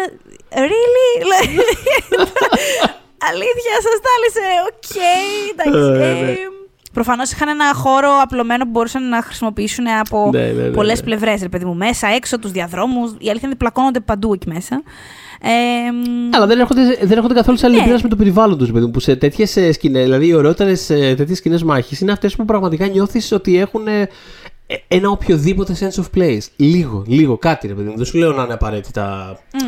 Really? 0.55 1.25
Αλήθεια, 3.31 3.75
σας 3.83 3.99
τα 4.03 4.11
έλυσε. 4.17 4.47
Οκ, 4.69 4.97
εντάξει. 5.53 6.03
Ε, 6.03 6.23
ναι. 6.23 6.31
Ε, 6.31 6.37
Προφανώς 6.93 7.33
είχαν 7.33 7.49
ένα 7.49 7.75
χώρο 7.75 8.11
απλωμένο 8.23 8.65
που 8.65 8.71
μπορούσαν 8.71 9.09
να 9.09 9.23
χρησιμοποιήσουν 9.23 9.87
από 9.89 10.31
Ναι, 10.33 10.41
ναι, 10.41 10.63
ναι, 10.63 10.69
πολλές 10.69 10.99
ναι. 10.99 11.05
πλευρές, 11.05 11.43
ρε 11.43 11.49
παιδί 11.49 11.65
μου. 11.65 11.75
Μέσα, 11.75 12.07
έξω, 12.09 12.39
τους 12.39 12.51
διαδρόμους. 12.51 13.11
Η 13.11 13.15
αλήθεια 13.15 13.31
είναι 13.35 13.47
ότι 13.49 13.57
πλακώνονται 13.57 14.01
παντού 14.01 14.33
εκεί 14.33 14.49
μέσα. 14.49 14.83
Ε, 15.43 15.49
μ, 15.93 16.35
Αλλά 16.35 16.47
δεν 16.47 16.59
έρχονται, 16.59 16.83
δεν 17.03 17.17
έρχονται 17.17 17.35
καθόλου 17.35 17.57
σε 17.59 17.67
αλληλεπίδραση 17.67 18.03
Ναι. 18.03 18.09
με 18.09 18.17
το 18.17 18.23
περιβάλλον 18.23 18.59
τους, 18.59 18.73
παιδί 18.73 18.85
μου. 18.85 18.91
Που 18.91 19.01
σε 19.01 19.17
τέτοιες 19.17 19.59
σκηνές, 19.73 20.05
δηλαδή 20.05 20.27
οι 20.27 20.35
ωραιότερες 20.35 20.87
τέτοιες 20.87 21.39
σκηνές 21.39 21.63
μάχης 21.63 22.01
είναι 22.01 22.13
αυτές 22.13 22.37
που 22.37 22.45
πραγματικά 22.45 22.87
νιώθεις 22.87 23.33
ότι 23.33 23.59
έχουν 23.59 23.87
ε, 23.87 24.09
ε, 24.67 24.75
ένα 24.89 25.09
οποιοδήποτε 25.11 25.77
sense 25.81 26.03
of 26.03 26.19
place. 26.19 26.43
Λίγο, 26.57 27.05
λίγο, 27.07 27.39
κάτι 27.39 27.67
ρε 27.67 27.75
παιδί 27.75 27.89
μου. 27.89 27.97
Δεν 27.97 28.05
σου 28.07 28.19
λέω 28.19 28.33
να 28.33 28.43
είναι 28.43 28.53
απαραίτητα. 28.53 29.39
μ. 29.55 29.67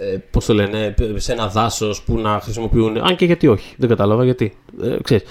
Ε, 0.00 0.22
Πώς 0.30 0.44
το 0.44 0.54
λένε, 0.54 0.94
σε 1.16 1.32
ένα 1.32 1.46
δάσος 1.48 2.02
που 2.02 2.18
να 2.18 2.40
χρησιμοποιούν. 2.42 2.96
Αν 2.96 3.16
και 3.16 3.24
γιατί 3.24 3.46
όχι, 3.46 3.74
δεν 3.76 3.88
κατάλαβα 3.88 4.24
γιατί. 4.24 4.56
Ε, 4.82 4.96
ξέρεις, 5.02 5.24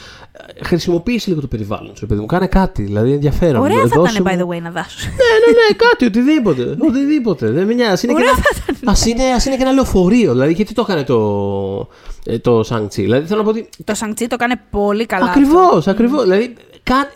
ε, 0.55 0.63
χρησιμοποίησε 0.63 1.29
λίγο 1.29 1.41
το 1.41 1.47
περιβάλλον 1.47 1.87
σου, 1.87 1.97
ρε 1.99 2.05
παιδί 2.05 2.19
μου. 2.19 2.25
Κάνε 2.25 2.47
κάτι, 2.47 2.83
δηλαδή 2.83 3.11
ενδιαφέρον. 3.11 3.61
Ωραία 3.61 3.77
θα 3.87 3.87
Δώσε 3.87 4.17
ήταν, 4.19 4.33
by 4.33 4.37
μου- 4.37 4.51
the 4.51 4.55
way, 4.57 4.61
να 4.61 4.71
δάσω. 4.71 5.07
ναι, 5.07 5.13
ναι, 5.13 5.51
ναι, 5.69 5.75
κάτι, 5.89 6.05
οτιδήποτε. 6.05 6.75
οτιδήποτε. 6.89 7.49
Δεν 7.51 7.67
με 7.67 7.73
νοιάζει. 7.73 8.05
Είναι, 8.07 8.15
και 8.15 8.21
Ωραία 8.23 8.33
ένα, 8.67 8.91
ας 8.91 9.05
είναι, 9.05 9.23
ας 9.23 9.45
είναι 9.45 9.55
και 9.55 9.61
ένα 9.61 9.71
λεωφορείο. 9.71 10.31
Δηλαδή, 10.31 10.53
γιατί 10.53 10.73
το 10.73 10.81
έκανε 10.87 11.03
το, 11.03 11.87
ε, 12.25 12.39
το 12.39 12.59
Shang-Chi. 12.69 12.89
Δηλαδή, 12.95 13.27
θέλω 13.27 13.39
να 13.39 13.43
πω 13.45 13.49
ότι. 13.49 13.69
το 13.83 13.93
Σανκτσί 13.95 14.27
το 14.27 14.35
έκανε 14.39 14.61
πολύ 14.69 15.05
καλά. 15.05 15.25
Ακριβώς, 15.25 15.77
αυτό. 15.77 15.91
ακριβώς. 15.91 16.23
Δηλαδή, 16.23 16.53
κάν, 16.83 17.07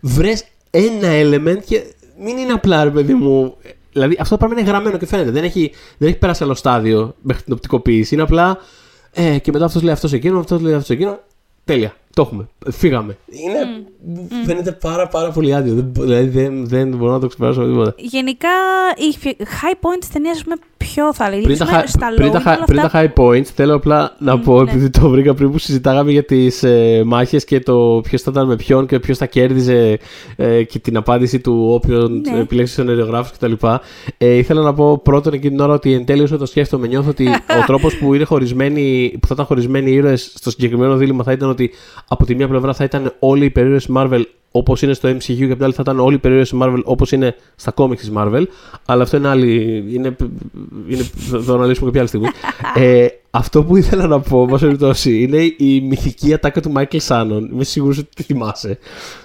βρες 0.00 0.44
ένα 0.70 1.08
element 1.10 1.58
και 1.66 1.82
μην 2.22 2.36
είναι 2.36 2.52
απλά, 2.52 2.84
ρε 2.84 2.90
παιδί 2.90 3.14
μου. 3.14 3.56
Δηλαδή, 3.92 4.16
αυτό 4.20 4.36
το 4.36 4.44
πράγμα 4.46 4.60
είναι 4.60 4.70
γραμμένο 4.70 4.98
και 4.98 5.06
φαίνεται. 5.06 5.30
Δεν 5.30 5.44
έχει, 5.44 5.72
δεν 5.98 6.08
έχει 6.08 6.18
περάσει 6.18 6.42
άλλο 6.42 6.54
στάδιο 6.54 7.14
μέχρι 7.20 7.42
την 7.42 7.52
οπτικοποίηση. 7.52 8.14
Είναι 8.14 8.22
απλά. 8.22 8.58
Ε, 9.12 9.38
και 9.38 9.52
μετά 9.52 9.64
αυτός 9.64 9.82
λέει 9.82 9.92
αυτός 9.92 10.12
εκείνο, 10.12 10.38
αυτός 10.38 10.60
λέει 10.60 10.72
αυτός 10.72 10.90
εκείνο. 10.90 11.18
Τέλεια. 11.64 11.94
Το 12.14 12.22
έχουμε. 12.22 12.48
Φύγαμε. 12.70 13.16
Είναι, 13.26 13.58
μου 14.14 14.28
Φαίνεται 14.46 14.72
πάρα, 14.72 15.08
πάρα 15.08 15.30
πολύ 15.30 15.54
άδειο. 15.54 15.74
Δεν, 15.74 15.84
μπο- 15.84 16.02
δηλαδή, 16.02 16.26
δεν, 16.28 16.66
δεν 16.66 16.88
μπορώ 16.96 17.12
να 17.12 17.18
το 17.20 17.26
ξεπεράσω 17.26 17.60
με 17.60 17.66
τίποτα. 17.66 17.94
Γενικά, 17.96 18.48
η 18.96 19.16
πιο- 19.20 19.32
high 19.38 19.74
point 19.74 19.98
τη 20.00 20.08
ταινία, 20.12 20.30
ας 20.30 20.42
πούμε, 20.42 20.56
ποιο 20.76 21.14
θα 21.14 21.30
λέει. 21.30 21.40
Πριν 21.40 21.58
τα, 21.58 21.64
Ίσως 21.64 21.78
hi- 21.80 21.84
στα 21.86 22.06
πριν, 22.16 22.28
low 22.28 22.32
τα, 22.32 22.38
είναι 22.40 22.50
hi- 22.50 22.56
όλα 22.56 22.64
πριν 22.64 22.80
τα 22.80 22.84
αυτά- 22.86 23.12
high 23.16 23.20
points, 23.20 23.44
θέλω 23.54 23.74
απλά 23.74 24.16
να 24.18 24.38
πω, 24.38 24.62
ναι. 24.62 24.70
επειδή 24.70 24.90
το 24.90 25.08
βρήκα 25.08 25.34
πριν 25.34 25.50
που 25.50 25.58
συζητάγαμε 25.58 26.10
για 26.10 26.24
τις 26.24 26.62
ε, 26.62 27.02
μάχες 27.06 27.44
και 27.44 27.60
το 27.60 28.00
ποιος 28.02 28.22
θα 28.22 28.30
ήταν 28.30 28.46
με 28.46 28.56
ποιον 28.56 28.86
και 28.86 28.98
ποιος 28.98 29.18
θα 29.18 29.26
κέρδιζε 29.26 29.98
ε, 30.36 30.62
και 30.62 30.78
την 30.78 30.96
απάντηση 30.96 31.40
του 31.40 31.66
όποιον 31.70 32.20
Ναι. 32.32 32.40
επιλέξεις 32.40 32.76
τον 32.76 32.88
αερογράφο 32.88 33.32
κτλ. 33.38 33.52
Ε, 34.18 34.34
ήθελα 34.34 34.62
να 34.62 34.74
πω 34.74 34.98
πρώτον 34.98 35.32
εκείνη 35.32 35.54
την 35.54 35.60
ώρα 35.64 35.74
ότι 35.74 35.92
εν 35.92 36.04
τέλει 36.04 36.22
όσο 36.22 36.36
το 36.38 36.46
σκέφτομαι, 36.46 36.86
νιώθω 36.86 37.10
ότι 37.10 37.28
ο 37.60 37.64
τρόπος 37.66 37.96
που, 37.96 38.14
είναι 38.14 38.24
χωρισμένοι, 38.24 39.12
που 39.20 39.26
θα 39.26 39.34
ήταν 39.34 39.46
χωρισμένοι 39.46 39.90
οι 39.90 39.94
ήρωες 39.94 40.32
στο 40.34 40.50
συγκεκριμένο 40.50 40.96
δίλημα 40.96 41.24
θα 41.24 41.32
ήταν 41.32 41.48
ότι 41.50 41.70
από 42.12 42.24
τη 42.24 42.34
μία 42.34 42.48
πλευρά 42.48 42.74
θα 42.74 42.84
ήταν 42.84 43.14
όλοι 43.18 43.44
οι 43.44 43.50
περίεργε 43.50 43.86
Marvel 43.96 44.22
όπως 44.50 44.82
είναι 44.82 44.92
στο 44.92 45.08
MCU 45.08 45.20
και 45.36 45.44
από 45.44 45.54
την 45.54 45.64
άλλη 45.64 45.72
θα 45.72 45.82
ήταν 45.82 46.00
όλοι 46.00 46.14
οι 46.14 46.18
περίεργε 46.18 46.58
Marvel 46.62 46.80
όπως 46.84 47.12
είναι 47.12 47.34
στα 47.56 47.72
comics 47.76 47.96
της 47.96 48.12
Marvel. 48.16 48.42
Αλλά 48.86 49.02
αυτό 49.02 49.16
είναι 49.16 49.28
άλλη. 49.28 49.84
Είναι, 49.94 50.16
είναι, 50.88 51.02
θα 51.16 51.42
το 51.44 51.54
αναλύσουμε 51.54 51.86
κάποια 51.86 52.00
άλλη 52.00 52.08
στιγμή. 52.08 52.28
ε, 52.74 53.06
αυτό 53.30 53.64
που 53.64 53.76
ήθελα 53.76 54.06
να 54.06 54.20
πω, 54.20 54.46
μα 54.46 54.58
περιπτώσει, 54.58 55.22
είναι 55.22 55.36
η 55.56 55.80
μυθική 55.80 56.32
ατάκα 56.34 56.60
του 56.60 56.72
Michael 56.76 56.98
Shannon. 57.08 57.48
Είμαι 57.52 57.64
σίγουρος 57.64 57.98
ότι 57.98 58.08
τη 58.14 58.22
θυμάσαι. 58.22 58.78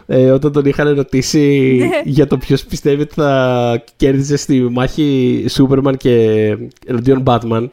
Ε, 0.06 0.32
όταν 0.32 0.52
τον 0.52 0.66
είχαν 0.66 0.96
ρωτήσει 0.96 1.76
Ναι. 1.80 2.12
για 2.12 2.28
το 2.28 2.38
ποιος 2.38 2.64
πιστεύει 2.66 3.02
ότι 3.02 3.14
θα 3.14 3.84
κέρδιζε 3.96 4.38
στη 4.38 4.60
μάχη 4.72 5.46
Superman 5.58 5.94
και 5.98 6.18
εναντίον 6.88 7.24
Batman. 7.26 7.68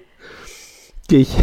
Και 1.06 1.16
είχε, 1.16 1.42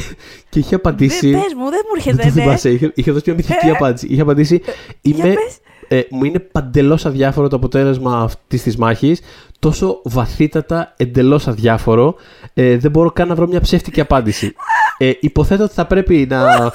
και 0.49 0.59
είχε 0.59 0.75
απαντήσει. 0.75 1.29
Δεν, 1.31 1.41
πες 1.41 1.53
μου, 1.53 1.69
δεν 1.69 1.79
μου 1.87 2.01
Δεν 2.03 2.15
το 2.15 2.21
έρχεται. 2.21 2.39
ναι. 2.39 2.41
θυμάσαι. 2.45 2.69
Είχε, 2.69 2.91
είχε 2.95 3.11
δώσει 3.11 3.23
μια 3.27 3.35
μυθική 3.35 3.67
Ε, 3.67 3.71
απάντηση. 3.71 4.07
Είχε 4.09 4.21
απαντήσει. 4.21 4.61
Για 5.01 5.25
Είμαι, 5.25 5.33
πες. 5.33 5.57
ε, 5.87 6.01
μου 6.09 6.23
είναι 6.23 6.39
παντελώς 6.39 7.05
αδιάφορο 7.05 7.47
το 7.47 7.55
αποτέλεσμα 7.55 8.21
αυτής 8.21 8.63
της 8.63 8.77
μάχης. 8.77 9.21
Τόσο 9.59 10.01
βαθύτατα 10.03 10.93
εντελώς 10.97 11.47
αδιάφορο. 11.47 12.15
Ε, 12.53 12.77
δεν 12.77 12.91
μπορώ 12.91 13.11
καν 13.11 13.27
να 13.27 13.35
βρω 13.35 13.47
μια 13.47 13.61
ψεύτικη 13.61 13.99
απάντηση. 14.01 14.53
Ε, 15.01 15.11
υποθέτω 15.19 15.63
ότι 15.63 15.73
θα 15.73 15.85
πρέπει 15.85 16.27
να. 16.29 16.41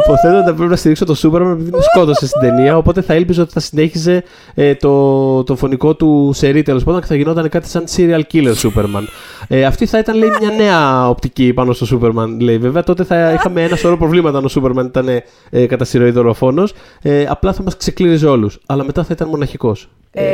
υποθέτω 0.00 0.36
ότι 0.36 0.46
θα 0.46 0.54
πρέπει 0.54 0.70
να 0.70 0.76
στηρίξω 0.76 1.04
το 1.04 1.14
Superman 1.22 1.50
επειδή 1.52 1.70
με 1.70 1.82
σκότωσε 1.82 2.26
στην 2.26 2.40
ταινία. 2.40 2.76
Οπότε 2.76 3.02
θα 3.02 3.14
ήλπιζα 3.14 3.42
ότι 3.42 3.52
θα 3.52 3.60
συνέχιζε 3.60 4.22
ε, 4.54 4.74
το, 4.74 5.42
το 5.44 5.56
φωνικό 5.56 5.94
του 5.94 6.30
σερί 6.34 6.62
τέλος 6.62 6.84
πάντων 6.84 7.00
και 7.00 7.06
θα 7.06 7.14
γινόταν 7.14 7.48
κάτι 7.48 7.68
σαν 7.68 7.84
serial 7.96 8.20
killer 8.32 8.54
Superman. 8.54 9.02
Ε, 9.48 9.64
αυτή 9.64 9.86
θα 9.86 9.98
ήταν 9.98 10.16
λέει, 10.16 10.30
μια 10.40 10.50
νέα 10.50 11.08
οπτική 11.08 11.52
πάνω 11.52 11.72
στο 11.72 11.98
Superman. 12.00 12.36
Λέει. 12.40 12.58
Βέβαια 12.58 12.82
τότε 12.82 13.04
θα 13.04 13.32
είχαμε 13.32 13.62
ένα 13.62 13.76
σωρό 13.76 13.96
προβλήματα 13.96 14.38
αν 14.38 14.44
ο 14.44 14.48
Superman 14.54 14.84
ήταν 14.84 15.08
ε, 15.50 15.66
κατά 15.66 15.84
συρροή 15.84 16.10
δολοφόνο. 16.10 16.68
Ε, 17.02 17.24
απλά 17.28 17.52
θα 17.52 17.62
μας 17.62 17.76
ξεκλήριζε 17.76 18.26
όλους. 18.26 18.58
Αλλά 18.66 18.84
μετά 18.84 19.04
θα 19.04 19.12
ήταν 19.12 19.28
μοναχικός. 19.28 19.88
Ε, 20.10 20.24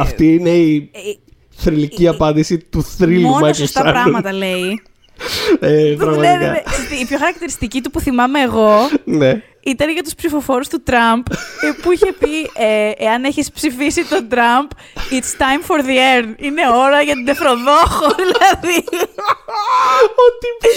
αυτή 0.00 0.34
είναι 0.34 0.50
η 0.50 0.90
ε, 0.92 0.98
θρηλυκή 1.48 2.08
απάντηση 2.08 2.58
του 2.58 2.82
θρύλου 2.82 3.28
Μόνο 3.28 3.46
Michael 3.46 3.54
σωστά 3.54 3.80
Shannon. 3.80 3.92
πράγματα 3.92 4.32
λέει. 4.32 4.82
Ε, 5.60 5.68
Ναι, 5.70 5.80
ναι, 5.90 5.96
πραγματικά. 5.96 6.36
ναι. 6.38 6.62
Η 7.00 7.04
πιο 7.06 7.18
χαρακτηριστική 7.18 7.80
του 7.80 7.90
που 7.90 8.00
θυμάμαι 8.00 8.40
εγώ 8.40 8.88
ναι. 9.04 9.42
ήταν 9.60 9.90
για 9.90 10.02
τους 10.02 10.14
ψηφοφόρους 10.14 10.68
του 10.68 10.82
Τραμπ 10.82 11.24
ε, 11.60 11.70
που 11.82 11.92
είχε 11.92 12.12
πει 12.18 12.50
ε, 12.54 12.90
εάν 13.04 13.24
έχεις 13.24 13.50
ψηφίσει 13.52 14.04
τον 14.08 14.28
Τραμπ 14.28 14.68
it's 15.10 15.32
time 15.42 15.62
for 15.70 15.78
the 15.80 15.96
urn. 16.20 16.34
Είναι 16.36 16.60
ώρα 16.86 17.00
για 17.02 17.14
την 17.14 17.24
τεφροδόχο 17.24 18.06
δηλαδή. 18.22 18.76
Ο 20.22 20.26
τύπος 20.42 20.76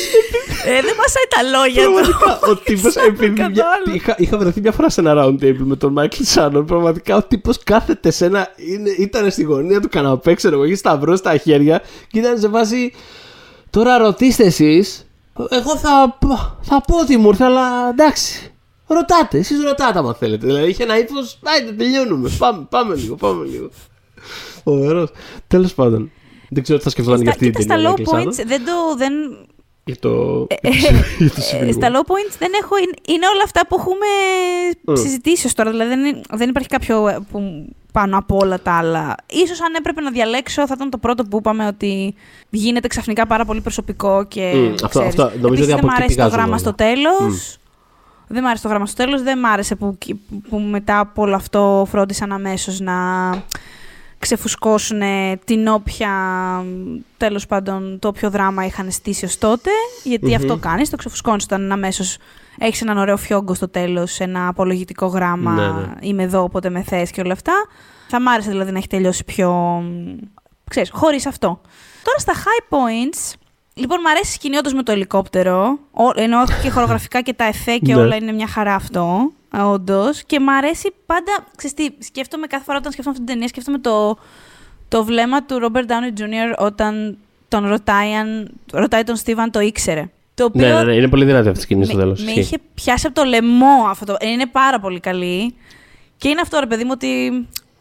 ε, 0.66 0.82
δεν 0.82 0.96
μασάει 0.98 1.28
τα 1.30 1.58
λόγια 1.58 1.84
του. 1.86 1.92
Πραγματικά, 1.94 2.40
ο 2.52 2.56
τύπος. 2.66 2.94
Σάνον 2.94 3.36
καθόλου. 3.36 3.96
είχα, 3.96 4.16
είχα 4.18 4.38
βρεθεί 4.38 4.62
μια 4.62 4.72
φορά 4.72 4.90
σε 4.90 5.00
ένα 5.02 5.14
round 5.24 5.44
table 5.44 5.64
με 5.64 5.76
τον 5.76 5.92
Μάικλ 5.92 6.24
Σάνον. 6.24 6.66
Πραγματικά 6.66 7.16
ο 7.16 7.24
τύπος 7.24 7.64
κάθεται 7.64 8.12
σε 8.12 8.26
ένα. 8.26 8.48
Είναι, 8.56 8.90
ήταν 8.90 9.32
στη 9.32 9.44
γωνία 9.44 9.82
του 9.82 9.90
καναπέ, 9.90 10.34
ξέρω 10.34 10.56
εγώ, 10.56 10.64
είχε 10.64 10.76
σταυρό 10.76 11.16
στα 11.16 11.38
χέρια 11.38 11.82
και 12.12 12.20
ήταν 12.20 12.40
σε 12.40 12.48
βάση. 12.48 12.94
Τώρα 13.70 13.98
ρωτήστε 13.98 14.44
εσείς. 14.44 15.06
Εγώ 15.50 15.78
θα, 15.78 16.18
θα 16.62 16.82
πω 16.82 17.00
ότι 17.00 17.18
μου 17.18 17.28
ήρθε, 17.28 17.44
αλλά 17.44 17.90
εντάξει. 17.90 18.50
Ρωτάτε, 18.88 19.38
εσείς 19.38 19.64
ρωτάτε 19.64 20.00
άμα 20.00 20.14
θέλετε. 20.14 20.46
Δηλαδή 20.46 20.70
είχε 20.70 20.84
ένα 20.84 20.98
ύφος. 20.98 21.40
Άιντε, 21.44 21.72
τελειώνουμε. 21.72 22.30
Πάμε, 22.38 22.66
πάμε 22.70 22.96
λίγο, 22.96 23.16
πάμε 23.16 23.46
λίγο. 23.46 23.70
Φοβερός. 24.64 25.10
Τέλος 25.48 25.74
πάντων. 25.74 26.12
Δεν 26.50 26.64
ξέρω 26.64 26.78
τι 26.78 26.84
θα 26.84 26.90
σκεφτόταν 26.90 27.22
για 27.22 27.32
Στα, 27.32 27.40
αυτή 27.46 27.52
την 27.52 27.62
κοίτα, 27.62 27.78
στα 27.80 27.96
ταινία. 27.96 28.06
low 28.08 28.16
Michael 28.16 28.20
Shannon. 28.20 28.28
points 28.28 28.46
δεν 28.48 28.66
το... 28.66 28.96
Δεν, 28.98 29.14
Για 29.88 29.96
το. 30.00 30.10
ε, 30.50 30.70
για 31.18 31.30
το 31.30 31.36
ε, 31.38 31.42
συμβιβασμό. 31.42 31.72
στα 31.82 31.90
low 31.92 32.06
points 32.12 32.36
δεν 32.40 32.52
έχω... 32.62 32.78
Είναι, 32.78 32.94
είναι 33.08 33.26
όλα 33.34 33.44
αυτά 33.44 33.68
που 33.68 33.76
έχουμε 33.80 34.06
Mm. 34.88 34.98
συζητήσει 35.00 35.46
ως 35.46 35.54
τώρα. 35.54 35.70
Δηλαδή 35.72 35.90
δεν, 35.90 36.06
είναι- 36.06 36.22
δεν 36.32 36.50
υπάρχει 36.50 36.68
κάποιο 36.70 37.08
ε, 37.08 37.18
που 37.32 37.66
πάνω 37.92 38.18
από 38.18 38.38
όλα 38.42 38.60
τα 38.62 38.78
άλλα. 38.78 39.16
Ίσως 39.30 39.62
αν 39.62 39.74
έπρεπε 39.78 40.02
να 40.02 40.12
διαλέξω 40.12 40.68
θα 40.68 40.74
ήταν 40.78 40.90
το 40.90 40.98
πρώτο 40.98 41.24
που 41.24 41.38
είπαμε 41.38 41.68
ότι 41.68 42.16
γίνεται 42.50 42.88
ξαφνικά 42.88 43.28
πάρα 43.28 43.46
πολύ 43.46 43.62
προσωπικό 43.62 44.26
και 44.28 44.52
Mm, 44.56 44.72
αυτό- 44.74 44.88
ξέρεις. 44.88 45.08
αυτό 45.08 45.24
νομίζω 45.24 45.46
Επίσης, 45.48 45.64
ότι 45.74 45.82
δεν 45.82 45.86
μ' 45.86 45.90
αρέσει 45.96 46.16
το 46.16 46.24
αποκλειτικά 46.24 46.28
γράμμα 46.28 46.58
ζούμε 46.58 46.58
στο 46.58 46.74
όλα. 46.80 46.94
τέλος. 46.94 47.58
Δεν 48.28 48.44
μ' 48.44 48.46
άρεσε 48.48 48.62
το 48.64 48.70
γράμμα 48.70 48.86
στο 48.86 48.96
τέλος. 49.04 49.22
Δεν 49.24 49.40
μ' 49.40 49.46
άρεσε 49.46 49.76
που, 49.76 49.98
που 50.50 50.60
μετά 50.60 51.00
από 51.00 51.22
όλο 51.22 51.36
αυτό 51.36 51.88
φρόντισαν 51.90 52.32
αμέσως 52.32 52.80
να 52.80 52.94
ξεφουσκώσουν 54.26 55.02
την 55.46 55.68
όποια, 55.68 56.10
τέλος 57.18 57.46
πάντων, 57.46 58.00
το 58.00 58.08
όποιο 58.08 58.30
δράμα 58.30 58.66
είχαν 58.66 58.92
στήσει 58.92 59.26
ως 59.26 59.38
τότε. 59.38 59.70
Γιατί 60.04 60.26
Μμμ. 60.26 60.34
αυτό 60.36 60.58
κάνεις, 60.58 60.90
το 60.90 60.96
ξεφουσκώνεις 60.98 61.44
όταν 61.44 61.72
αμέσως 61.72 62.18
έχεις 62.58 62.82
έναν 62.82 62.98
ωραίο 62.98 63.18
φιόγκο 63.18 63.54
στο 63.54 63.70
τέλος, 63.70 64.20
ένα 64.20 64.48
απολογητικό 64.48 65.06
γράμμα, 65.06 65.52
Ναι, 65.52 65.68
ναι. 65.82 65.94
είμαι 66.00 66.24
εδώ 66.24 66.44
όποτε 66.44 66.70
με 66.70 66.82
θες 66.84 67.12
και 67.12 67.22
όλα 67.22 67.34
αυτά. 67.34 67.54
Θα 68.08 68.22
μ' 68.22 68.28
άρεσε 68.28 68.50
δηλαδή 68.50 68.72
να 68.72 68.78
έχει 68.78 68.88
τελειώσει 68.88 69.24
πιο, 69.24 69.82
ξέρεις, 70.70 70.90
χωρίς 70.94 71.26
αυτό. 71.26 71.62
Τώρα 72.04 72.18
στα 72.20 72.34
high 72.34 72.74
points, 72.74 73.34
λοιπόν 73.74 74.00
μ' 74.02 74.08
αρέσει 74.08 74.32
η 74.32 74.34
σκηνή 74.34 74.58
όντως 74.58 74.74
με 74.74 74.84
το 74.84 74.92
ελικόπτερο, 74.92 75.78
Ο- 75.92 76.22
ενώ 76.22 76.38
και 76.64 76.70
χορογραφικά 76.70 77.22
και 77.22 77.34
τα 77.34 77.44
εφέ 77.44 77.78
και 77.78 77.94
Ναι. 77.96 78.02
όλα 78.02 78.16
είναι 78.16 78.32
μια 78.32 78.48
χαρά 78.48 78.76
αυτό. 78.76 79.32
Όντως. 79.64 80.24
Και 80.24 80.40
μ' 80.40 80.50
αρέσει 80.50 80.94
πάντα. 81.06 81.32
Ξέρεις 81.56 81.76
τι, 81.76 82.06
σκέφτομαι 82.06 82.48
κάθε 82.48 82.64
φορά 82.64 82.78
όταν 82.78 82.92
σκέφτομαι 82.92 83.16
αυτή 83.16 83.26
την 83.26 83.34
ταινία, 83.34 83.48
σκέφτομαι 83.48 83.78
το, 83.78 84.18
το 84.88 85.04
βλέμμα 85.04 85.44
του 85.46 85.60
Robert 85.62 85.86
Downey 85.92 86.20
Jr. 86.20 86.66
όταν 86.66 87.18
τον 87.48 87.68
ρωτάει, 87.68 88.14
αν, 88.14 88.52
ρωτάει 88.72 89.04
τον 89.04 89.16
Steve 89.26 89.38
αν 89.38 89.52
το 89.52 89.60
ήξερε. 89.60 90.10
Το 90.34 90.44
οποίο 90.44 90.68
Ναι, 90.68 90.74
ναι, 90.74 90.84
ναι, 90.84 90.94
είναι 90.96 91.08
πολύ 91.08 91.26
δυνατή 91.26 91.48
αυτή 91.48 91.60
η 91.60 91.64
σκηνή 91.64 91.86
στο 91.86 91.96
με, 91.96 92.02
τέλος. 92.02 92.24
με 92.24 92.32
είχε 92.32 92.58
πιάσει 92.74 93.08
από 93.08 93.16
το 93.16 93.24
λαιμό 93.24 93.86
αυτό. 93.90 94.06
το- 94.06 94.18
Είναι 94.22 94.46
πάρα 94.46 94.80
πολύ 94.80 95.00
καλή. 95.00 95.56
Και 96.18 96.28
είναι 96.30 96.42
αυτό, 96.42 96.60
ρε 96.60 96.66
παιδί 96.66 96.84
μου, 96.84 96.90
ότι 96.94 97.08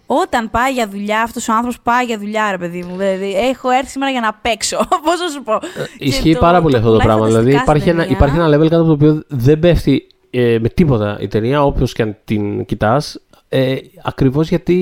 Όταν 0.07 0.51
πάει 0.51 0.73
για 0.73 0.89
δουλειά, 0.89 1.23
αυτός 1.23 1.49
ο 1.49 1.53
άνθρωπος 1.53 1.81
πάει 1.83 2.05
για 2.05 2.19
δουλειά, 2.19 2.51
ρε 2.51 2.59
παιδί 2.59 2.83
μου. 2.83 2.97
Δηλαδή, 2.97 3.35
έχω 3.37 3.71
έρθει 3.71 3.91
σήμερα 3.91 4.11
για 4.13 4.21
να 4.21 4.33
παίξω. 4.43 4.77
Πώς 5.05 5.21
να 5.21 5.29
σου 5.29 5.43
πω. 5.43 5.59
Ισχύει 5.99 6.37
πάρα 6.39 6.63
πολύ 6.63 6.77
αυτό 6.77 6.93
το 6.93 6.99
πράγμα. 6.99 7.27
Δηλαδή, 7.27 7.53
υπάρχει 7.55 7.89
ένα, 7.89 8.07
υπάρχει 8.07 8.37
ένα 8.37 8.47
level 8.49 8.61
κάτω 8.69 8.77
από 8.77 8.87
το 8.87 8.93
οποίο 8.93 9.23
δεν 9.29 9.59
πέφτει 9.59 10.07
ε, 10.37 10.59
με 10.61 10.69
τίποτα 10.69 11.19
η 11.21 11.29
ταινία, 11.29 11.65
όποιος 11.65 11.93
και 11.93 12.03
αν 12.03 12.17
την 12.25 12.65
κοιτάς. 12.65 13.21
Ε, 13.49 13.77
Ακριβώς 14.03 14.49
γιατί 14.49 14.77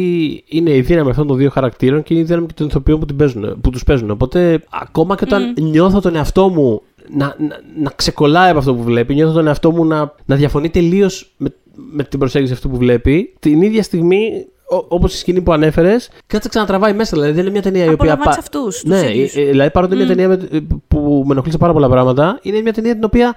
είναι 0.49 0.71
η 0.71 0.81
δύναμη 0.81 1.11
αυτών 1.11 1.27
των 1.27 1.37
δύο 1.37 1.51
χαρακτήρων 1.51 2.03
και 2.03 2.15
είναι 2.15 2.23
η 2.23 2.27
δύναμη 2.27 2.47
και 2.47 2.53
των 2.57 2.67
ηθοποιών 2.67 2.99
που, 2.99 3.07
την 3.07 3.17
παίζουν, 3.17 3.61
που 3.61 3.71
τους 3.71 3.85
παίζουν. 3.85 4.11
Οπότε, 4.11 4.65
ακόμα 4.71 5.17
και 5.17 5.25
όταν 5.25 5.55
mm. 5.57 5.63
νιώθω 5.63 6.01
τον 6.01 6.17
εαυτό 6.17 6.49
μου 6.49 6.83
να, 7.17 7.37
να, 7.39 7.61
να 7.83 7.93
ξεκολλάει 7.97 8.51
από 8.51 8.59
αυτό 8.59 8.75
που 8.75 8.83
βλέπει, 8.83 9.15
νιώθω 9.15 9.33
τον 9.33 9.47
εαυτό 9.47 9.71
μου 9.71 9.85
να, 9.85 10.15
να 10.25 10.37
διαφωνεί 10.37 10.71
τελείως 10.71 11.33
με, 11.37 11.55
με 11.75 12.05
την 12.05 12.19
προσέγγιση 12.19 12.53
αυτού 12.53 12.71
που 12.71 12.77
βλέπει, 12.77 13.35
την 13.39 13.63
ίδια 13.63 13.83
στιγμή 13.83 14.47
όπως 14.89 15.15
η 15.15 15.17
σκηνή 15.17 15.41
που 15.41 15.53
ανέφερες, 15.53 16.11
κάτσε 16.27 16.49
ξανατραβάει 16.49 16.93
μέσα. 16.93 17.11
Δηλαδή 17.13 17.33
δεν 17.33 17.43
είναι 17.43 17.51
μια 17.51 17.63
ταινία 17.63 17.85
η 17.85 17.93
οποία. 17.93 18.17
Πα... 18.17 18.31
αυτούς. 18.31 18.85
Ναι, 18.85 19.01
ε, 19.01 19.23
ε, 19.35 19.45
δηλαδή 19.45 19.71
παρότι 19.71 19.95
είναι 19.95 20.05
mm. 20.05 20.17
μια 20.17 20.39
ταινία 20.39 20.69
που 20.89 21.23
με 21.27 21.33
ενοχλεί 21.33 21.59
πάρα 21.59 21.73
πολλά 21.73 21.89
πράγματα, 21.89 22.39
είναι 22.43 22.61
μια 22.61 22.73
ταινία 22.73 22.95
την 22.95 23.05
οποία 23.05 23.37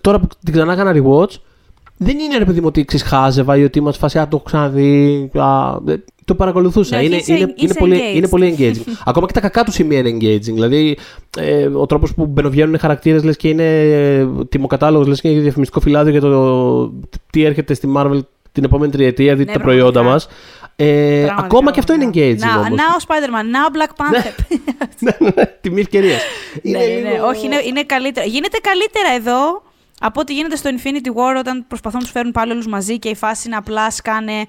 τώρα 0.00 0.20
που 0.20 0.26
την 0.44 0.52
ξανά 0.52 0.72
έκανα 0.72 0.92
rewatch, 0.94 1.34
δεν 1.96 2.18
είναι 2.18 2.38
ρε 2.38 2.44
παιδί 2.44 2.60
μου 2.60 2.66
ότι 2.66 2.84
ξεχάζευα 2.84 3.56
ή 3.56 3.64
ότι 3.64 3.78
είμαστε 3.78 4.00
φάση, 4.00 4.14
το 4.18 4.28
έχω 4.32 4.42
ξαναδεί. 4.44 5.30
Α, 5.34 5.78
το 6.24 6.34
παρακολουθούσα. 6.34 6.96
Ναι, 6.96 7.04
είναι, 7.04 7.16
είσαι, 7.16 7.34
είναι, 7.34 7.54
είναι, 7.56 7.74
πολύ, 7.74 8.00
είναι 8.14 8.28
πολύ 8.28 8.56
engaging. 8.58 8.92
Ακόμα 9.04 9.26
και 9.26 9.32
τα 9.32 9.40
κακά 9.40 9.64
του 9.64 9.72
σημεία 9.72 9.98
είναι 9.98 10.10
engaging. 10.10 10.40
Δηλαδή, 10.40 10.98
ε, 11.38 11.66
ο 11.66 11.86
τρόπος 11.86 12.14
που 12.14 12.26
μπαινοβγαίνουν 12.26 12.78
χαρακτήρες 12.78 13.24
λες 13.24 13.36
και 13.36 13.48
είναι 13.48 13.80
ε, 13.80 14.26
τιμοκατάλογος, 14.48 15.06
λες 15.06 15.20
και 15.20 15.28
είναι 15.28 15.40
διαφημιστικό 15.40 15.80
φυλάδιο 15.80 16.12
για 16.12 16.20
το 16.20 16.92
τι 17.30 17.44
έρχεται 17.44 17.74
στη 17.74 17.92
Marvel 17.96 18.20
την 18.52 18.64
επόμενη 18.64 18.92
τριετία, 18.92 19.36
δείτε 19.36 19.50
ναι, 19.50 19.56
τα 19.56 19.62
προϊόντα 19.62 20.02
μας. 20.02 20.28
Ε, 20.76 21.28
ακόμα 21.38 21.70
και 21.70 21.78
αυτό 21.78 21.92
είναι 21.92 22.10
engaging. 22.12 22.38
Να, 22.38 22.68
now 22.68 23.02
Spider-Man, 23.06 23.46
now 23.54 23.76
Black 23.76 23.90
Panther. 23.90 24.32
ναι, 25.00 25.16
ναι, 25.18 25.28
ναι, 25.34 25.44
τιμή 25.60 25.80
ευκαιρίας. 25.80 26.22
ναι, 26.62 26.78
ναι, 26.78 27.20
όχι, 27.28 27.46
είναι, 27.46 27.56
είναι 27.66 27.82
καλύτερα. 27.82 28.26
Γίνεται 28.26 28.58
καλύτερα 28.58 29.14
εδώ 29.16 29.62
από 30.00 30.20
ό,τι 30.20 30.34
γίνεται 30.34 30.56
στο 30.56 30.70
Infinity 30.72 31.08
War 31.08 31.38
όταν 31.38 31.64
προσπαθούν 31.68 31.98
να 31.98 32.04
τους 32.04 32.12
φέρουν 32.12 32.32
πάλι 32.32 32.52
όλους 32.52 32.66
μαζί 32.66 32.98
και 32.98 33.08
η 33.08 33.14
φάση 33.14 33.46
είναι 33.46 33.56
απλά 33.56 33.90
σκάνε. 33.90 34.40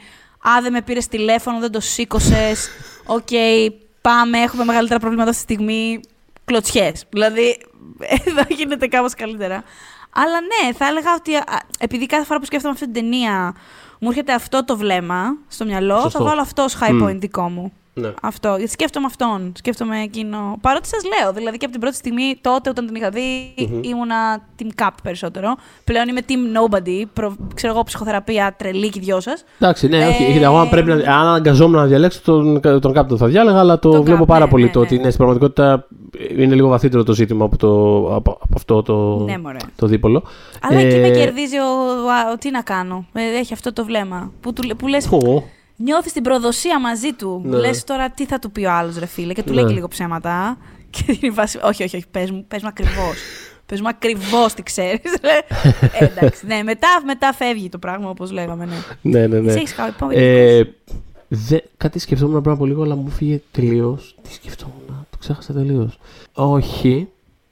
Α, 0.47 0.61
δεν 0.61 0.71
με 0.71 0.81
πήρες 0.81 1.07
τηλέφωνο, 1.07 1.59
δεν 1.59 1.71
το 1.71 1.79
σήκωσες. 1.79 2.69
Οκ, 3.05 3.27
okay, 3.29 3.69
πάμε, 4.01 4.37
έχουμε 4.37 4.63
μεγαλύτερα 4.63 4.99
προβλήματα 4.99 5.29
αυτή 5.29 5.45
τη 5.45 5.53
στιγμή. 5.53 5.99
Κλωτσιές. 6.45 7.05
Δηλαδή, 7.09 7.57
εδώ 8.25 8.41
γίνεται 8.49 8.87
κάπως 8.87 9.13
καλύτερα. 9.13 9.63
Αλλά 10.09 10.39
ναι, 10.41 10.73
θα 10.73 10.87
έλεγα 10.87 11.13
ότι 11.13 11.31
επειδή 11.79 12.05
κάθε 12.05 12.25
φορά 12.25 12.39
που 12.39 12.45
σκέφτομαι 12.45 12.73
αυτή 12.73 12.85
την 12.85 12.93
ταινία 12.93 13.55
μου 13.99 14.09
έρχεται 14.09 14.33
αυτό 14.33 14.65
το 14.65 14.77
βλέμμα 14.77 15.37
στο 15.47 15.65
μυαλό, 15.65 15.99
Σωστό. 15.99 16.17
θα 16.17 16.25
βάλω 16.25 16.41
αυτό 16.41 16.63
ως 16.63 16.77
high 16.81 17.03
point 17.03 17.15
mm. 17.15 17.19
δικό 17.19 17.49
μου. 17.49 17.73
Ναι. 17.97 18.13
Αυτό. 18.21 18.55
Γιατί 18.57 18.71
σκέφτομαι 18.71 19.05
αυτόν. 19.05 19.51
Σκέφτομαι 19.57 20.01
εκείνο. 20.01 20.57
Παρότι 20.61 20.87
σας 20.87 21.01
λέω, 21.03 21.33
δηλαδή 21.33 21.57
και 21.57 21.65
από 21.65 21.73
την 21.73 21.81
πρώτη 21.81 21.95
στιγμή, 21.95 22.35
τότε 22.41 22.69
όταν 22.69 22.85
την 22.85 22.95
είχα 22.95 23.09
δει, 23.09 23.53
mm-hmm. 23.57 23.85
ήμουνα 23.85 24.41
team 24.59 24.83
Cap 24.83 24.89
περισσότερο. 25.03 25.55
Πλέον 25.83 26.07
είμαι 26.07 26.21
team 26.27 26.57
nobody. 26.57 27.03
Προ, 27.13 27.35
ξέρω 27.53 27.73
εγώ, 27.73 27.83
ψυχοθεραπεία 27.83 28.55
τρελή 28.57 28.89
και 28.89 28.99
δυο 28.99 29.19
σας. 29.19 29.43
Εντάξει, 29.59 29.87
ναι, 29.87 30.07
όχι. 30.07 30.23
Ε, 30.23 30.43
εγώ 30.43 30.57
αν, 30.57 30.69
πρέπει 30.69 30.87
να, 30.87 30.95
αν 30.95 31.27
αναγκαζόμουν 31.27 31.75
να 31.75 31.85
διαλέξω 31.85 32.21
τον, 32.23 32.61
τον 32.61 32.93
Captain 32.97 33.17
θα 33.17 33.27
διάλεγα, 33.27 33.59
αλλά 33.59 33.79
το, 33.79 33.91
το 33.91 34.03
βλέπω 34.03 34.25
πάρα 34.25 34.45
ναι, 34.45 34.51
πολύ 34.51 34.63
ναι, 34.63 34.71
το 34.71 34.79
ναι. 34.79 34.85
ότι 34.85 34.95
είναι 34.95 35.03
στην 35.03 35.17
πραγματικότητα 35.17 35.87
είναι 36.37 36.55
λίγο 36.55 36.67
βαθύτερο 36.67 37.03
το 37.03 37.13
ζήτημα 37.13 37.45
από, 37.45 37.57
το, 37.57 37.99
από, 38.15 38.31
από 38.31 38.53
αυτό 38.55 38.81
το, 38.81 39.23
ναι, 39.23 39.35
το 39.75 39.87
δίπολο. 39.87 40.23
Αλλά 40.61 40.79
ε, 40.79 40.87
εκεί 40.87 40.99
με 40.99 41.09
κερδίζει 41.09 41.57
ο, 41.57 41.63
ο, 41.63 42.31
ο, 42.33 42.37
τι 42.37 42.51
να 42.51 42.61
κάνω. 42.61 43.05
Ε, 43.13 43.37
έχει 43.39 43.53
αυτό 43.53 43.73
το 43.73 43.85
βλέμμα. 43.85 44.31
Που, 44.41 44.53
του, 44.53 44.75
που 44.75 44.87
λες, 44.87 45.09
oh. 45.11 45.41
Νιώθεις 45.77 46.13
την 46.13 46.23
προδοσία 46.23 46.79
μαζί 46.79 47.13
του. 47.13 47.41
Ναι. 47.45 47.57
Λες 47.57 47.83
τώρα 47.83 48.09
τι 48.09 48.25
θα 48.25 48.39
του 48.39 48.51
πει 48.51 48.65
ο 48.65 48.71
άλλος, 48.71 48.97
ρε 48.97 49.05
φίλε, 49.05 49.33
και 49.33 49.43
του 49.43 49.49
ναι. 49.49 49.55
λέει 49.55 49.65
και 49.65 49.73
λίγο 49.73 49.87
ψέματα. 49.87 50.57
Και 50.89 51.17
την 51.19 51.33
βάση. 51.33 51.59
Όχι, 51.63 51.83
όχι, 51.83 51.95
όχι, 51.95 52.05
πες 52.11 52.31
μου, 52.31 52.45
πες 52.47 52.61
μου 52.61 52.67
ακριβώς. 52.67 53.15
πες 53.65 53.81
μου 53.81 53.87
ακριβώς 53.87 54.53
τι 54.53 54.63
ξέρεις. 54.63 55.13
ε, 55.99 56.05
εντάξει, 56.05 56.45
ναι, 56.45 56.63
μετά, 56.63 56.87
μετά 57.05 57.33
φεύγει 57.33 57.69
το 57.69 57.77
πράγμα, 57.77 58.09
όπως 58.09 58.31
λέγαμε. 58.31 58.65
Ναι, 58.65 59.19
ναι, 59.19 59.27
ναι. 59.27 59.39
ναι. 59.39 59.51
Εσύ 59.51 59.57
έχεις 59.57 59.75
ε, 60.09 60.63
δε, 61.27 61.57
κάτι 61.77 61.99
σκεφτόμουν 61.99 62.41
πριν 62.41 62.53
από 62.53 62.65
λίγο, 62.65 62.83
αλλά 62.83 62.95
μου 62.95 63.09
φύγε 63.09 63.41
τελείως. 63.51 64.15
Τι 64.21 64.33
σκεφτόμουν, 64.33 65.05
το 65.09 65.17
ξέχασα 65.17 65.53
τελείως. 65.53 65.99
Όχι. 66.33 67.07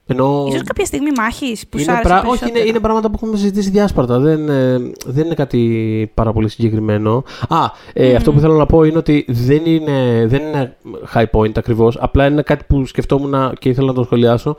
Ενώ... 0.07 0.45
Ίσως 0.47 0.61
κάποια 0.63 0.85
στιγμή 0.85 1.09
μάχης 1.17 1.67
που 1.67 1.77
είναι 1.77 1.99
πρα... 2.03 2.23
Όχι, 2.27 2.49
είναι, 2.49 2.59
είναι 2.59 2.79
πράγματα 2.79 3.09
που 3.09 3.13
έχουμε 3.15 3.37
συζητήσει 3.37 3.69
διάσπαρτα. 3.69 4.19
Δεν, 4.19 4.49
ε, 4.49 4.77
δεν 5.05 5.25
είναι 5.25 5.33
κάτι 5.33 6.11
πάρα 6.13 6.33
πολύ 6.33 6.49
συγκεκριμένο. 6.49 7.23
Α, 7.49 7.65
ε, 7.93 8.15
αυτό 8.15 8.31
που 8.31 8.39
θέλω 8.39 8.53
να 8.53 8.65
πω 8.65 8.83
είναι 8.83 8.97
ότι 8.97 9.25
δεν 9.27 9.65
είναι, 9.65 10.25
δεν 10.27 10.41
είναι 10.41 10.77
high 11.13 11.25
point 11.31 11.57
ακριβώς. 11.57 11.97
Απλά 11.99 12.25
είναι 12.27 12.41
κάτι 12.41 12.63
που 12.67 12.85
σκεφτόμουν 12.85 13.53
και 13.59 13.69
ήθελα 13.69 13.87
να 13.87 13.93
το 13.93 14.03
σχολιάσω. 14.03 14.55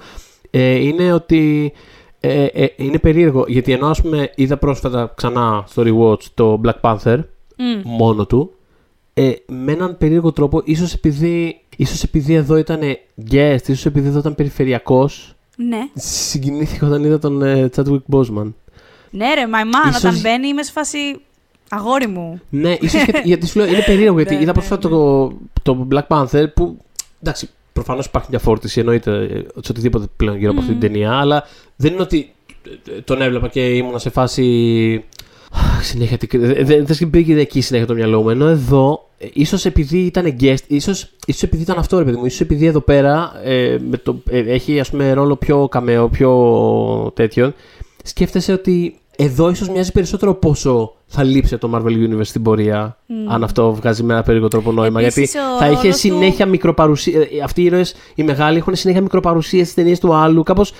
Ε, 0.51 0.75
είναι 0.75 1.13
ότι 1.13 1.73
ε, 2.21 2.45
ε, 2.45 2.67
είναι 2.77 2.99
περίεργο. 2.99 3.45
Γιατί 3.49 3.73
ενώ 3.73 3.87
ας 3.87 4.01
πούμε 4.03 4.31
είδα 4.35 4.57
πρόσφατα 4.57 5.13
ξανά 5.17 5.65
στο 5.67 5.83
Rewatch 5.87 6.23
το 6.35 6.61
Black 6.65 6.81
Panther 6.81 7.19
μόνο 7.85 8.27
του. 8.27 8.51
Ε, 9.15 9.33
με 9.47 9.73
έναν 9.73 9.97
περίεργο 9.99 10.33
τρόπο, 10.33 10.63
ίσως 10.65 10.93
επειδή, 10.93 11.61
ίσως 11.77 12.03
επειδή 12.03 12.35
εδώ 12.35 12.57
ήταν 12.57 12.81
guest, 13.31 13.61
ίσως 13.63 13.87
επειδή 13.87 14.09
εδώ 14.09 14.19
ήταν 14.19 14.35
περιφερειακός, 14.35 15.36
ναι. 15.57 15.89
Συγκινήθηκα 15.95 16.87
όταν 16.87 17.05
είδα 17.05 17.19
τον 17.19 17.41
uh, 17.43 17.69
Chadwick 17.77 18.03
Boseman. 18.13 18.53
Ναι, 19.11 19.35
ρε, 19.35 19.45
my 19.53 19.65
man, 19.65 19.89
ίσως... 19.89 20.05
όταν 20.05 20.21
μπαίνει 20.21 20.49
είμαι 20.49 20.63
σε 20.63 20.73
φάση. 20.73 20.99
Αγόρι 21.69 22.07
μου. 22.07 22.41
Ναι, 22.51 22.77
ίσως 22.81 23.05
γιατί 23.25 23.47
σου 23.47 23.59
λέω 23.59 23.69
είναι 23.69 23.83
περίεργο. 23.87 24.17
γιατί 24.17 24.35
ναι, 24.35 24.41
είδα 24.41 24.47
ναι, 24.47 24.53
πρόσφατα 24.53 24.89
ναι. 24.89 24.95
το, 24.95 25.33
το 25.63 25.87
Black 25.91 26.07
Panther 26.09 26.45
που. 26.55 26.79
Εντάξει, 27.23 27.49
προφανώς 27.73 28.07
υπάρχει 28.07 28.29
μια 28.31 28.39
φόρτιση, 28.39 28.81
εννοείται 28.81 29.27
σε 29.55 29.71
οτιδήποτε 29.71 30.07
πλέον 30.17 30.37
γύρω 30.37 30.51
από 30.51 30.61
αυτή 30.61 30.73
την 30.73 30.81
ταινία, 30.81 31.13
αλλά 31.13 31.47
δεν 31.77 31.93
είναι 31.93 32.03
ότι 32.03 32.35
τον 33.05 33.23
έβλεπα 33.23 33.49
και 33.49 33.67
ήμουν 33.67 33.99
σε 33.99 34.11
φάση. 34.11 35.05
Συνέχεια. 35.81 36.19
Δεν 36.65 36.87
δε 36.87 37.07
πήγε 37.07 37.41
εκεί 37.41 37.61
συνέχεια 37.61 37.87
το 37.87 37.95
μυαλό 37.95 38.23
μου. 38.23 38.31
Ενώ 38.31 38.47
εδώ 38.47 39.07
ε, 39.19 39.27
ίσως 39.33 39.65
επειδή 39.65 39.99
ήταν 39.99 40.37
guest, 40.41 40.65
ίσως, 40.67 41.11
ίσως 41.27 41.43
επειδή 41.43 41.63
ήταν 41.63 41.79
αυτό 41.79 41.99
ρε 41.99 42.05
παιδί 42.05 42.17
μου, 42.17 42.25
ίσως 42.25 42.41
επειδή 42.41 42.67
εδώ 42.67 42.81
πέρα 42.81 43.33
ε, 43.45 43.79
με 43.91 43.97
το, 43.97 44.23
ε, 44.31 44.39
έχει 44.39 44.81
ας 44.81 44.91
πούμε 44.91 45.13
ρόλο 45.13 45.37
πιο 45.37 45.69
καμαίο, 45.69 46.09
πιο 46.09 47.13
τέτοιο, 47.15 47.53
σκέφτεσαι 48.03 48.53
ότι 48.53 48.99
εδώ 49.17 49.51
ίσως 49.51 49.69
μοιάζει 49.69 49.93
περισσότερο 49.93 50.35
πόσο 50.35 50.95
θα 51.07 51.23
λείψει 51.23 51.59
το 51.59 51.71
Marvel 51.75 51.91
Universe 51.91 52.25
στην 52.27 52.43
πορεία, 52.43 52.99
mm. 53.09 53.13
αν 53.29 53.45
αυτό 53.45 53.75
βγάζει 53.75 54.03
με 54.03 54.13
ένα 54.13 54.23
περίεργο 54.23 54.49
τρόπο 54.49 54.73
νόημα. 54.73 55.01
γιατί 55.01 55.27
θα 55.59 55.71
είχε 55.71 55.91
συνέχεια 55.91 56.45
του... 56.45 56.51
μικροπαρουσία. 56.51 57.21
Ε, 57.21 57.27
αυτοί 57.45 57.61
οι 57.61 57.65
ήρωες, 57.65 57.95
οι 58.15 58.23
μεγάλοι, 58.23 58.59
έχουν 58.59 58.75
συνέχεια 58.75 59.03
μικροπαρουσία 59.03 59.63
στις 59.63 59.75
ταινίες 59.75 60.01
του 60.01 60.15
άλλου. 60.15 60.43
Κάπως 60.43 60.73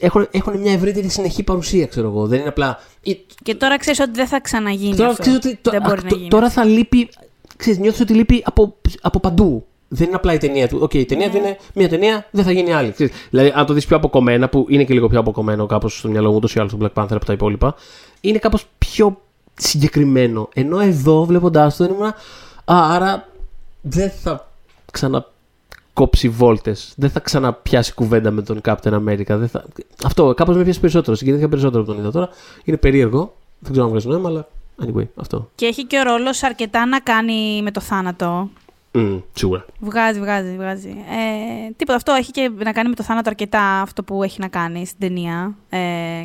έχουν, 0.00 0.28
έχουν 0.30 0.58
μια 0.58 0.72
ευρύτερη 0.72 1.08
συνεχή 1.08 1.42
παρουσία, 1.42 1.86
ξέρω 1.86 2.08
εγώ. 2.08 2.26
Δεν 2.26 2.38
είναι 2.38 2.48
απλά. 2.48 2.78
Και 3.42 3.54
τώρα 3.54 3.78
ξέρεις 3.78 4.00
ότι 4.00 4.10
δεν 4.12 4.26
θα 4.26 4.40
ξαναγίνει. 4.40 4.96
Τώρα, 4.96 5.10
αυτό. 5.10 5.32
Ότι, 5.34 5.58
δεν 5.62 5.82
μπορεί 5.82 6.00
να 6.02 6.16
γίνει. 6.16 6.28
Τώρα 6.28 6.50
θα 6.50 6.64
λείπει 6.64 7.08
ξέρεις, 7.56 7.78
νιώθεις 7.78 8.00
ότι 8.00 8.12
λείπει 8.12 8.42
από, 8.46 8.76
από 9.00 9.20
παντού. 9.20 9.66
Δεν 9.94 10.06
είναι 10.06 10.16
απλά 10.16 10.32
η 10.32 10.38
ταινία 10.38 10.68
του. 10.68 10.78
Οκ, 10.82 10.90
okay, 10.90 10.94
η 10.94 11.04
ταινία 11.04 11.30
του 11.30 11.40
ναι. 11.40 11.46
είναι 11.46 11.56
μια 11.74 11.88
ταινία, 11.88 12.26
δεν 12.30 12.44
θα 12.44 12.52
γίνει 12.52 12.72
άλλη. 12.72 12.90
Ξέρεις. 12.92 13.12
Δηλαδή, 13.30 13.52
αν 13.54 13.66
το 13.66 13.72
δεις 13.72 13.86
πιο 13.86 13.96
αποκομμένα, 13.96 14.48
που 14.48 14.66
είναι 14.68 14.84
και 14.84 14.94
λίγο 14.94 15.08
πιο 15.08 15.18
αποκομμένο 15.18 15.66
κάπως 15.66 15.98
στο 15.98 16.08
μυαλό 16.08 16.30
μου, 16.30 16.36
ούτω 16.36 16.48
ή 16.48 16.60
άλλω 16.60 16.68
στο 16.68 16.78
Black 16.80 17.02
Panther 17.02 17.12
από 17.14 17.24
τα 17.24 17.32
υπόλοιπα, 17.32 17.74
είναι 18.20 18.38
κάπως 18.38 18.66
πιο 18.78 19.20
συγκεκριμένο. 19.54 20.48
Ενώ 20.54 20.80
εδώ, 20.80 21.24
βλέποντάς 21.24 21.76
το, 21.76 21.84
δεν 21.84 21.94
ήμουν. 21.94 22.06
Α, 22.06 22.14
άρα 22.64 23.28
δεν 23.80 24.10
θα 24.10 24.48
ξανακόψει 24.92 26.28
βόλτες. 26.28 26.92
Δεν 26.96 27.10
θα 27.10 27.20
ξαναπιάσει 27.20 27.94
κουβέντα 27.94 28.30
με 28.30 28.42
τον 28.42 28.60
Captain 28.64 28.92
America. 28.92 29.26
Δεν 29.26 29.48
θα... 29.48 29.64
Αυτό 30.04 30.34
κάπως 30.34 30.56
με 30.56 30.62
πιάσει 30.62 30.80
περισσότερο. 30.80 31.16
Συγκινήθηκα 31.16 31.48
περισσότερο 31.48 31.82
από 31.82 31.92
τον 31.92 32.00
είδα 32.00 32.10
τώρα. 32.10 32.28
Είναι 32.64 32.76
περίεργο. 32.76 33.36
Δεν 33.58 33.70
ξέρω 33.70 33.86
αν 33.86 33.92
βγάζει 33.92 34.08
νόημα, 34.08 34.28
αλλά 34.28 34.48
Anyway, 34.82 35.04
αυτό. 35.16 35.50
Και 35.54 35.66
έχει 35.66 35.84
και 35.84 35.98
ο 35.98 36.02
ρόλος 36.02 36.42
αρκετά 36.42 36.86
να 36.86 37.00
κάνει 37.00 37.62
με 37.62 37.70
το 37.70 37.80
θάνατο. 37.80 38.48
Mm, 38.96 39.22
σίγουρα. 39.32 39.64
Βγάζει, 39.80 40.18
βγάζει, 40.20 40.56
βγάζει. 40.56 40.88
Ε, 40.88 41.70
τίποτα. 41.76 41.96
Αυτό 41.96 42.12
έχει 42.12 42.30
και 42.30 42.50
να 42.64 42.72
κάνει 42.72 42.88
με 42.88 42.94
το 42.94 43.02
θάνατο 43.02 43.30
αρκετά 43.30 43.80
αυτό 43.80 44.02
που 44.02 44.22
έχει 44.22 44.40
να 44.40 44.48
κάνει 44.48 44.86
στην 44.86 44.98
ταινία. 44.98 45.56
Ε, 45.68 45.78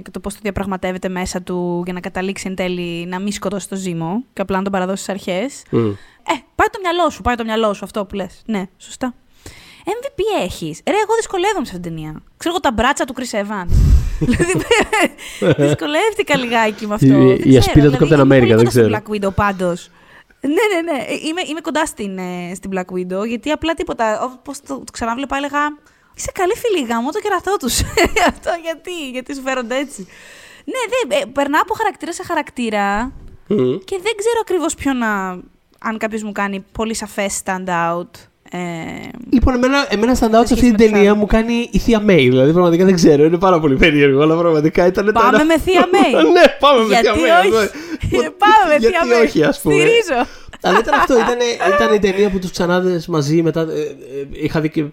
και 0.03 0.11
το 0.11 0.19
πώς 0.19 0.33
το 0.33 0.39
διαπραγματεύεται 0.43 1.09
μέσα 1.09 1.41
του 1.41 1.81
για 1.83 1.93
να 1.93 1.99
καταλήξει 1.99 2.47
εν 2.47 2.55
τέλει 2.55 3.05
να 3.05 3.19
μην 3.19 3.31
σκοτώσει 3.31 3.69
το 3.69 3.75
ζύμο 3.75 4.23
και 4.33 4.41
απλά 4.41 4.57
να 4.57 4.63
τον 4.63 4.71
παραδώσει 4.71 5.03
στις 5.03 5.13
αρχές. 5.13 5.63
Mm. 5.71 5.95
Ε, 6.23 6.33
πάει 6.55 6.67
το 6.71 6.79
μυαλό 6.81 7.09
σου, 7.09 7.21
πάει 7.21 7.35
το 7.35 7.43
μυαλό 7.43 7.73
σου 7.73 7.85
αυτό 7.85 8.05
που 8.05 8.15
λες. 8.15 8.41
Ναι, 8.45 8.63
σωστά. 8.77 9.13
MVP 9.85 10.43
έχεις. 10.43 10.81
Ρε, 10.85 10.95
εγώ 10.95 11.15
δυσκολεύομαι 11.15 11.65
σε 11.65 11.75
αυτήν 11.75 11.81
την 11.81 11.95
ταινία. 11.95 12.21
Ξέρω 12.37 12.53
εγώ 12.53 12.59
τα 12.59 12.71
μπράτσα 12.71 13.05
του 13.05 13.13
Chris 13.17 13.39
Evans. 13.39 13.71
δηλαδή, 14.19 14.53
δυσκολεύτηκα 15.67 16.37
λιγάκι 16.37 16.87
με 16.87 16.93
αυτό. 16.93 17.21
Η, 17.21 17.51
η 17.51 17.57
ασπίδα 17.57 17.89
του 17.89 18.05
δηλαδή, 18.05 18.23
Captain 18.29 18.33
America, 18.33 18.55
δεν 18.55 18.65
ξέρω. 18.65 18.89
Black 18.91 19.13
Widow 19.13 19.35
πάντως. 19.35 19.89
Ναι, 20.41 20.65
ναι, 20.73 20.91
ναι. 20.91 21.05
Είμαι, 21.27 21.41
είμαι 21.49 21.61
κοντά 21.61 21.85
στην, 21.85 22.17
ε, 22.17 22.51
στην 22.55 22.71
Black 22.73 22.93
Widow, 22.95 23.27
γιατί 23.27 23.51
απλά 23.51 23.73
τίποτα. 23.73 24.21
Όπω 24.23 24.51
το, 24.67 24.75
το 24.85 24.91
ξανάβλεπα, 24.91 25.37
έλεγα. 25.37 25.59
Είσαι 26.15 26.31
καλή 26.33 26.53
φίλη 26.55 26.85
γάμο 26.85 27.11
το 27.11 27.19
κερατό 27.19 27.57
τους. 27.59 27.81
αυτό 28.31 28.49
γιατί, 28.63 29.09
γιατί 29.11 29.35
σου 29.35 29.41
φέρονται 29.41 29.75
έτσι. 29.75 30.07
Ναι, 30.65 30.81
δε, 31.07 31.15
ε, 31.15 31.25
περνάω 31.25 31.61
από 31.61 31.73
χαρακτήρα 31.73 32.13
σε 32.13 32.23
χαρακτήρα 32.23 33.11
mm. 33.49 33.79
και 33.85 33.99
δεν 34.01 34.13
ξέρω 34.17 34.39
ακριβώς 34.41 34.75
ποιο 34.75 34.93
να 34.93 35.39
αν 35.79 35.97
κάποιος 35.97 36.23
μου 36.23 36.31
κάνει 36.31 36.65
πολύ 36.71 36.95
σαφές 36.95 37.41
stand 37.45 37.67
out. 37.67 38.07
Ε, 38.51 38.59
Λοιπόν, 39.29 39.53
εμένα, 39.53 39.85
εμένα 39.89 40.13
stand 40.19 40.39
out 40.39 40.45
σε 40.45 40.45
σχέση 40.45 40.53
αυτή 40.53 40.59
την 40.59 40.71
με 40.71 40.77
τους 40.77 40.85
ταινία 40.85 41.09
άλλους. 41.09 41.21
μου 41.21 41.25
κάνει 41.25 41.69
η 41.71 41.79
Θεία 41.79 41.99
May. 41.99 42.27
Δηλαδή, 42.29 42.51
πραγματικά 42.51 42.85
δεν 42.85 42.95
ξέρω, 42.95 43.23
είναι 43.23 43.37
πάρα 43.37 43.59
πολύ 43.59 43.75
περίεργο, 43.75 44.21
αλλά 44.21 44.37
πραγματικά 44.37 44.85
ήταν 44.85 45.05
το 45.05 45.11
Πάμε 45.11 45.27
ένα- 45.27 45.45
με 45.45 45.57
Θεία 45.59 45.85
May. 45.91 46.13
ναι, 46.37 46.43
πάμε 46.59 46.85
με 46.85 46.87
Γιατί 46.87 47.19
Θεία 47.19 47.41
May. 47.43 47.69
Όχι. 48.15 48.23
ναι. 48.23 48.30
Πάμε 48.30 48.64
με 48.68 48.76
Γιατί 48.80 48.95
Θεία 49.07 49.22
May. 49.22 49.26
όχι, 49.26 49.44
ας 49.44 49.60
πούμε. 49.61 49.73
Στηρίζω. 49.76 50.27
Αλλά 50.61 50.80
ήταν 50.80 50.94
αυτό, 50.99 51.14
ήταν, 51.18 51.38
ήταν 51.76 51.94
η 51.94 51.99
ταινία 51.99 52.30
που 52.30 52.40
τους 52.40 52.52
ξανάδες 52.52 53.07
μαζί 53.07 53.41
μετά. 53.41 53.61
ε, 53.61 53.64
ε, 53.81 54.27
είχα 54.31 54.60
δει 54.61 54.69
και. 54.69 54.86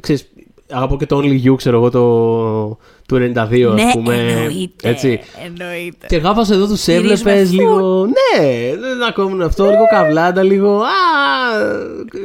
Ξέρεις, 0.00 0.28
αγαπώ 0.70 0.96
και 0.96 1.06
το 1.06 1.18
Only 1.22 1.44
You, 1.50 1.54
ξέρω 1.56 1.76
εγώ, 1.76 1.90
το, 1.90 2.78
του 3.08 3.16
92, 3.16 3.74
Ναι, 3.74 3.82
ας 3.82 3.92
πούμε. 3.92 4.14
εννοείται. 4.16 4.88
Έτσι. 4.88 5.20
εννοείται. 5.44 6.06
Και 6.06 6.16
γάφασε 6.16 6.54
εδώ 6.54 6.66
τους 6.66 6.80
Στηρίζουμε 6.80 7.12
έβλεπε 7.32 7.42
full. 7.48 7.50
λίγο. 7.52 8.06
Ναι, 8.06 8.46
δεν 8.76 9.02
ακόμη 9.08 9.42
αυτό, 9.44 9.64
λίγο 9.64 9.86
καβλάντα, 9.90 10.42
λίγο. 10.42 10.80
Α, 10.80 10.88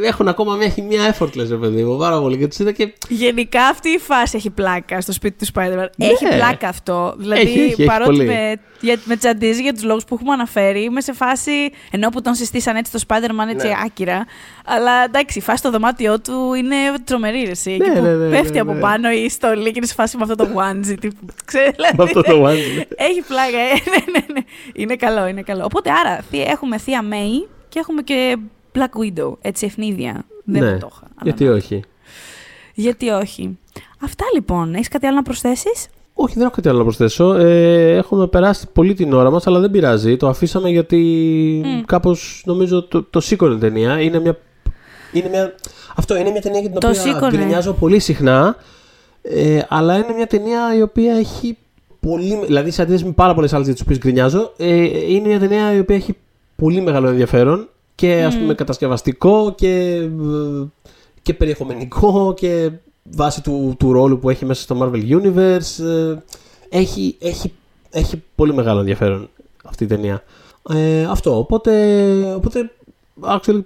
έχουν 0.03 0.27
ακόμα 0.27 0.55
μια 0.55 0.69
χημία 0.69 1.15
effortless, 1.17 1.47
ρε 1.49 1.55
παιδί 1.55 1.83
μου, 1.83 1.97
πάρα 1.97 2.19
πολύ. 2.19 2.37
Και 2.37 2.47
τους 2.47 2.59
είδα 2.59 2.71
και. 2.71 2.93
Γενικά 3.09 3.65
αυτή 3.65 3.89
η 3.89 3.97
φάση 3.97 4.37
έχει 4.37 4.49
πλάκα 4.49 5.01
στο 5.01 5.11
σπίτι 5.11 5.45
του 5.45 5.51
Spider-Man. 5.53 5.87
Ναι. 5.95 6.05
Έχει 6.05 6.25
πλάκα 6.35 6.67
αυτό. 6.67 7.13
Δηλαδή, 7.17 7.41
Έχει, 7.41 7.59
έχει, 7.59 7.71
έχει 7.71 7.83
παρότι 7.85 8.09
πολύ. 8.11 8.25
με, 8.25 8.55
για, 8.81 8.95
με 9.05 9.15
τσαντίζει 9.15 9.61
για 9.61 9.73
τους 9.73 9.83
λόγους 9.83 10.03
που 10.05 10.15
έχουμε 10.15 10.33
αναφέρει, 10.33 10.83
είμαι 10.83 11.01
σε 11.01 11.13
φάση. 11.13 11.51
ενώ 11.91 12.09
που 12.09 12.21
τον 12.21 12.33
συστήσαν 12.33 12.75
έτσι 12.75 12.91
το 12.91 12.99
Spider-Man 13.07 13.51
έτσι 13.51 13.67
Ναι. 13.67 13.73
άκυρα. 13.85 14.25
Αλλά 14.65 14.91
εντάξει, 15.03 15.37
η 15.37 15.41
φάση 15.41 15.57
στο 15.57 15.71
δωμάτιό 15.71 16.19
του 16.19 16.53
είναι 16.57 16.75
τρομερή. 17.03 17.43
ρε, 17.43 17.51
Εσύ, 17.51 17.71
εκεί 17.71 17.89
Ναι, 17.89 17.95
που 17.95 18.01
ναι, 18.01 18.11
ναι, 18.15 18.29
πέφτει 18.29 18.51
ναι, 18.53 18.59
από 18.59 18.73
ναι. 18.73 18.79
πάνω 18.79 19.09
η 19.11 19.29
στολή 19.29 19.63
και 19.65 19.73
είναι 19.75 19.85
σε 19.85 19.93
φάση 19.93 20.17
με 20.17 20.23
αυτό 20.23 20.35
το 20.35 20.47
onesie. 20.73 20.97
τύπου, 20.99 21.25
ξέρεις, 21.45 21.71
δηλαδή, 21.75 21.95
Με 21.97 22.03
αυτό 22.03 22.21
το 22.21 22.43
onesie, 22.45 22.75
ναι. 22.77 22.83
Έχει 22.95 23.21
πλάκα. 23.27 23.57
ε, 23.57 23.73
ναι, 23.91 24.19
ναι, 24.19 24.25
ναι. 24.33 24.39
Είναι 24.73 24.95
καλό, 24.95 25.27
είναι 25.27 25.41
καλό. 25.41 25.63
Οπότε 25.65 25.89
άρα 25.91 26.21
θεία- 26.29 26.45
έχουμε 26.51 26.77
θεία 26.77 27.01
May 27.11 27.47
και 27.69 27.79
έχουμε 27.79 28.01
και 28.01 28.37
Black 28.75 28.79
Widow. 29.03 29.33
Έτσι 29.41 29.65
ευνίδια. 29.65 30.25
Δεν 30.43 30.63
ναι, 30.63 30.71
μου 30.71 30.77
το 30.79 30.89
είχα. 30.91 31.01
αλλά 31.03 31.11
γιατί 31.23 31.43
ναι. 31.43 31.49
όχι; 31.49 31.83
Γιατί 32.73 33.09
όχι; 33.09 33.57
Αυτά 34.01 34.25
λοιπόν. 34.33 34.73
Έχεις 34.73 34.87
κάτι 34.87 35.05
άλλο 35.05 35.15
να 35.15 35.21
προσθέσεις; 35.21 35.87
Όχι, 36.13 36.33
δεν 36.33 36.43
έχω 36.43 36.53
κάτι 36.55 36.69
άλλο 36.69 36.77
να 36.77 36.83
προσθέσω. 36.83 37.33
Ε, 37.33 37.95
έχουμε 37.95 38.27
περάσει 38.27 38.67
πολύ 38.73 38.93
την 38.93 39.13
ώρα 39.13 39.29
μας, 39.31 39.47
αλλά 39.47 39.59
δεν 39.59 39.71
πειράζει. 39.71 40.17
Το 40.17 40.27
αφήσαμε 40.27 40.69
γιατί 40.69 40.97
Μμ. 41.65 41.81
κάπως 41.85 42.43
νομίζω 42.45 42.83
το, 42.83 43.03
το 43.03 43.19
σήκωνε 43.19 43.55
η 43.55 43.57
ταινία. 43.57 44.01
Είναι 44.01 44.19
μια, 44.19 44.37
είναι 45.11 45.29
μια, 45.29 45.55
αυτό 45.95 46.17
είναι 46.17 46.29
μια 46.31 46.41
ταινία 46.41 46.59
για 46.59 46.69
την 46.69 46.79
Το 46.79 46.87
οποία 46.87 47.01
σήκωνε. 47.01 47.37
γκρινιάζω 47.37 47.73
πολύ 47.73 47.99
συχνά. 47.99 48.55
Ε, 49.25 49.61
αλλά 49.69 49.95
είναι 49.95 50.13
μια 50.15 50.27
ταινία 50.27 50.75
η 50.75 50.81
οποία 50.81 51.13
έχει 51.15 51.57
πολύ. 51.99 52.39
Δηλαδή, 52.45 52.71
σε 52.71 52.81
αντίθεση 52.81 53.05
με 53.05 53.11
πάρα 53.11 53.33
πολλές 53.33 53.53
άλλες 53.53 53.65
για 53.65 53.73
τις 53.75 53.83
οποίες 53.83 53.97
γκρινιάζω, 53.97 54.53
ε, 54.57 55.11
είναι 55.13 55.27
μια 55.27 55.39
ταινία 55.39 55.73
η 55.73 55.79
οποία 55.79 55.95
έχει 55.95 56.15
πολύ 56.55 56.81
μεγάλο 56.81 57.07
ενδιαφέρον 57.07 57.67
και 57.95 58.23
ας 58.23 58.35
Μμ. 58.35 58.39
πούμε 58.39 58.53
κατασκευαστικό 58.53 59.53
και, 59.57 59.69
ε, 59.93 60.09
και 61.21 61.33
περιεχομενικό 61.33 62.33
και 62.37 62.69
βάσει 63.03 63.41
του, 63.43 63.75
του 63.79 63.91
ρόλου 63.91 64.19
που 64.19 64.29
έχει 64.29 64.45
μέσα 64.45 64.61
στο 64.61 64.77
Marvel 64.81 65.09
Universe. 65.21 65.83
ε, 65.85 66.15
έχει, 66.69 67.15
έχει, 67.19 67.53
έχει 67.91 68.23
πολύ 68.35 68.53
μεγάλο 68.53 68.79
ενδιαφέρον 68.79 69.29
αυτή 69.65 69.83
η 69.83 69.87
ταινία. 69.87 70.23
Ε, 70.69 71.03
αυτό, 71.03 71.37
οπότε, 71.37 71.71
οπότε 72.35 72.71
actually, 73.21 73.59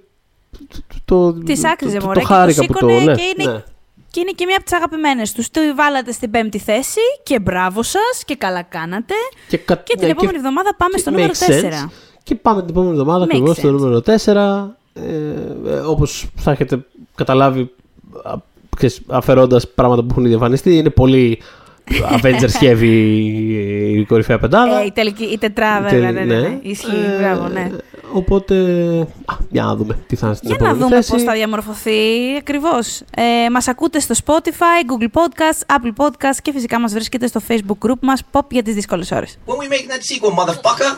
το, 1.04 1.32
Της 1.32 1.60
το- 1.60 1.68
άξιζε, 1.68 1.98
το, 1.98 2.04
μωρέ, 2.06 2.20
το, 2.20 2.26
και 2.26 2.32
το 2.32 2.34
χάρηκα 2.34 2.66
που 2.66 2.72
το, 2.72 2.78
σήκωνε 2.88 3.04
ναι, 3.04 3.14
και 3.14 3.22
είναι- 3.38 3.52
ναι. 3.52 3.62
Και 4.10 4.20
είναι 4.20 4.30
και 4.34 4.44
μία 4.46 4.54
από 4.56 4.64
τις 4.64 4.74
αγαπημένες 4.74 5.32
τους. 5.32 5.50
Το 5.50 5.60
βάλατε 5.76 6.12
στην 6.12 6.30
πέμπτη 6.30 6.58
θέση 6.58 7.00
και 7.22 7.38
μπράβο 7.40 7.82
σας 7.82 8.22
και 8.24 8.34
καλά 8.36 8.62
κάνατε. 8.62 9.14
Και, 9.48 9.56
κα- 9.56 9.76
Και 9.76 9.94
την 9.96 10.04
ναι, 10.06 10.10
επόμενη 10.10 10.36
εβδομάδα 10.36 10.74
πάμε 10.76 10.92
και 10.94 10.98
στο 10.98 11.10
νούμερο 11.10 11.32
makes 11.32 11.50
4. 11.50 11.86
sense. 11.86 11.90
Και 12.22 12.34
πάμε 12.34 12.60
την 12.60 12.70
επόμενη 12.70 12.90
εβδομάδα 12.92 13.24
Makes 13.24 13.28
ακριβώς 13.28 13.56
στο 13.56 13.68
sense. 13.68 13.72
νούμερο 13.72 14.00
4. 14.00 14.76
Ε, 14.94 15.70
ε, 15.70 15.78
Όπως 15.78 16.28
θα 16.36 16.50
έχετε 16.50 16.78
καταλάβει, 17.14 17.70
α, 18.22 18.34
ξέρεις, 18.76 19.00
αφαιρώντας 19.08 19.68
πράγματα 19.68 20.02
που 20.02 20.08
έχουν 20.10 20.24
ήδη 20.24 20.32
εμφανιστεί, 20.34 20.76
είναι 20.76 20.90
πολύ 20.90 21.38
Avengers 22.20 22.60
heavy 22.62 22.82
η 23.94 24.04
κορυφαία 24.04 24.38
πεντάδα. 24.38 24.80
Ε, 24.80 24.84
η, 24.84 24.90
τελική, 24.92 25.24
η 25.24 25.38
τετράδα, 25.38 25.88
Τελ- 25.88 26.04
βέβαια, 26.04 26.24
ναι, 26.24 26.34
ναι, 26.34 26.40
ναι. 26.48 26.58
Ισχύει, 26.62 26.90
Ε, 27.16 27.18
μπράβο, 27.20 27.48
ναι. 27.48 27.70
Οπότε, 28.12 28.54
α, 29.24 29.34
για 29.50 29.62
να 29.62 29.74
δούμε 29.76 29.98
τι 30.06 30.16
θα 30.16 30.26
είναι 30.26 30.34
στην 30.36 30.48
Για 30.48 30.56
να 30.60 30.64
επόμενη 30.66 30.84
δούμε 30.84 30.96
θέση. 30.96 31.10
πώς 31.10 31.22
θα 31.22 31.32
διαμορφωθεί 31.32 31.90
ακριβώς. 32.38 33.02
Ε, 33.16 33.50
μας 33.50 33.68
ακούτε 33.68 34.00
στο 34.00 34.14
Spotify, 34.24 34.80
Google 34.90 35.20
Podcasts, 35.20 35.76
Apple 35.76 36.04
Podcasts 36.04 36.38
και 36.42 36.52
φυσικά 36.52 36.80
μας 36.80 36.92
βρίσκεται 36.92 37.26
στο 37.26 37.40
Facebook 37.48 37.88
group 37.88 37.98
μας 38.00 38.22
Pop 38.32 38.42
για 38.50 38.62
τις 38.62 38.74
δύσκολες 38.74 39.10
ώρες. 39.10 39.38
When 39.46 39.50
we 39.50 39.72
making 39.72 39.90
that 39.90 40.02
sequel, 40.02 40.44
motherfucker? 40.44 40.90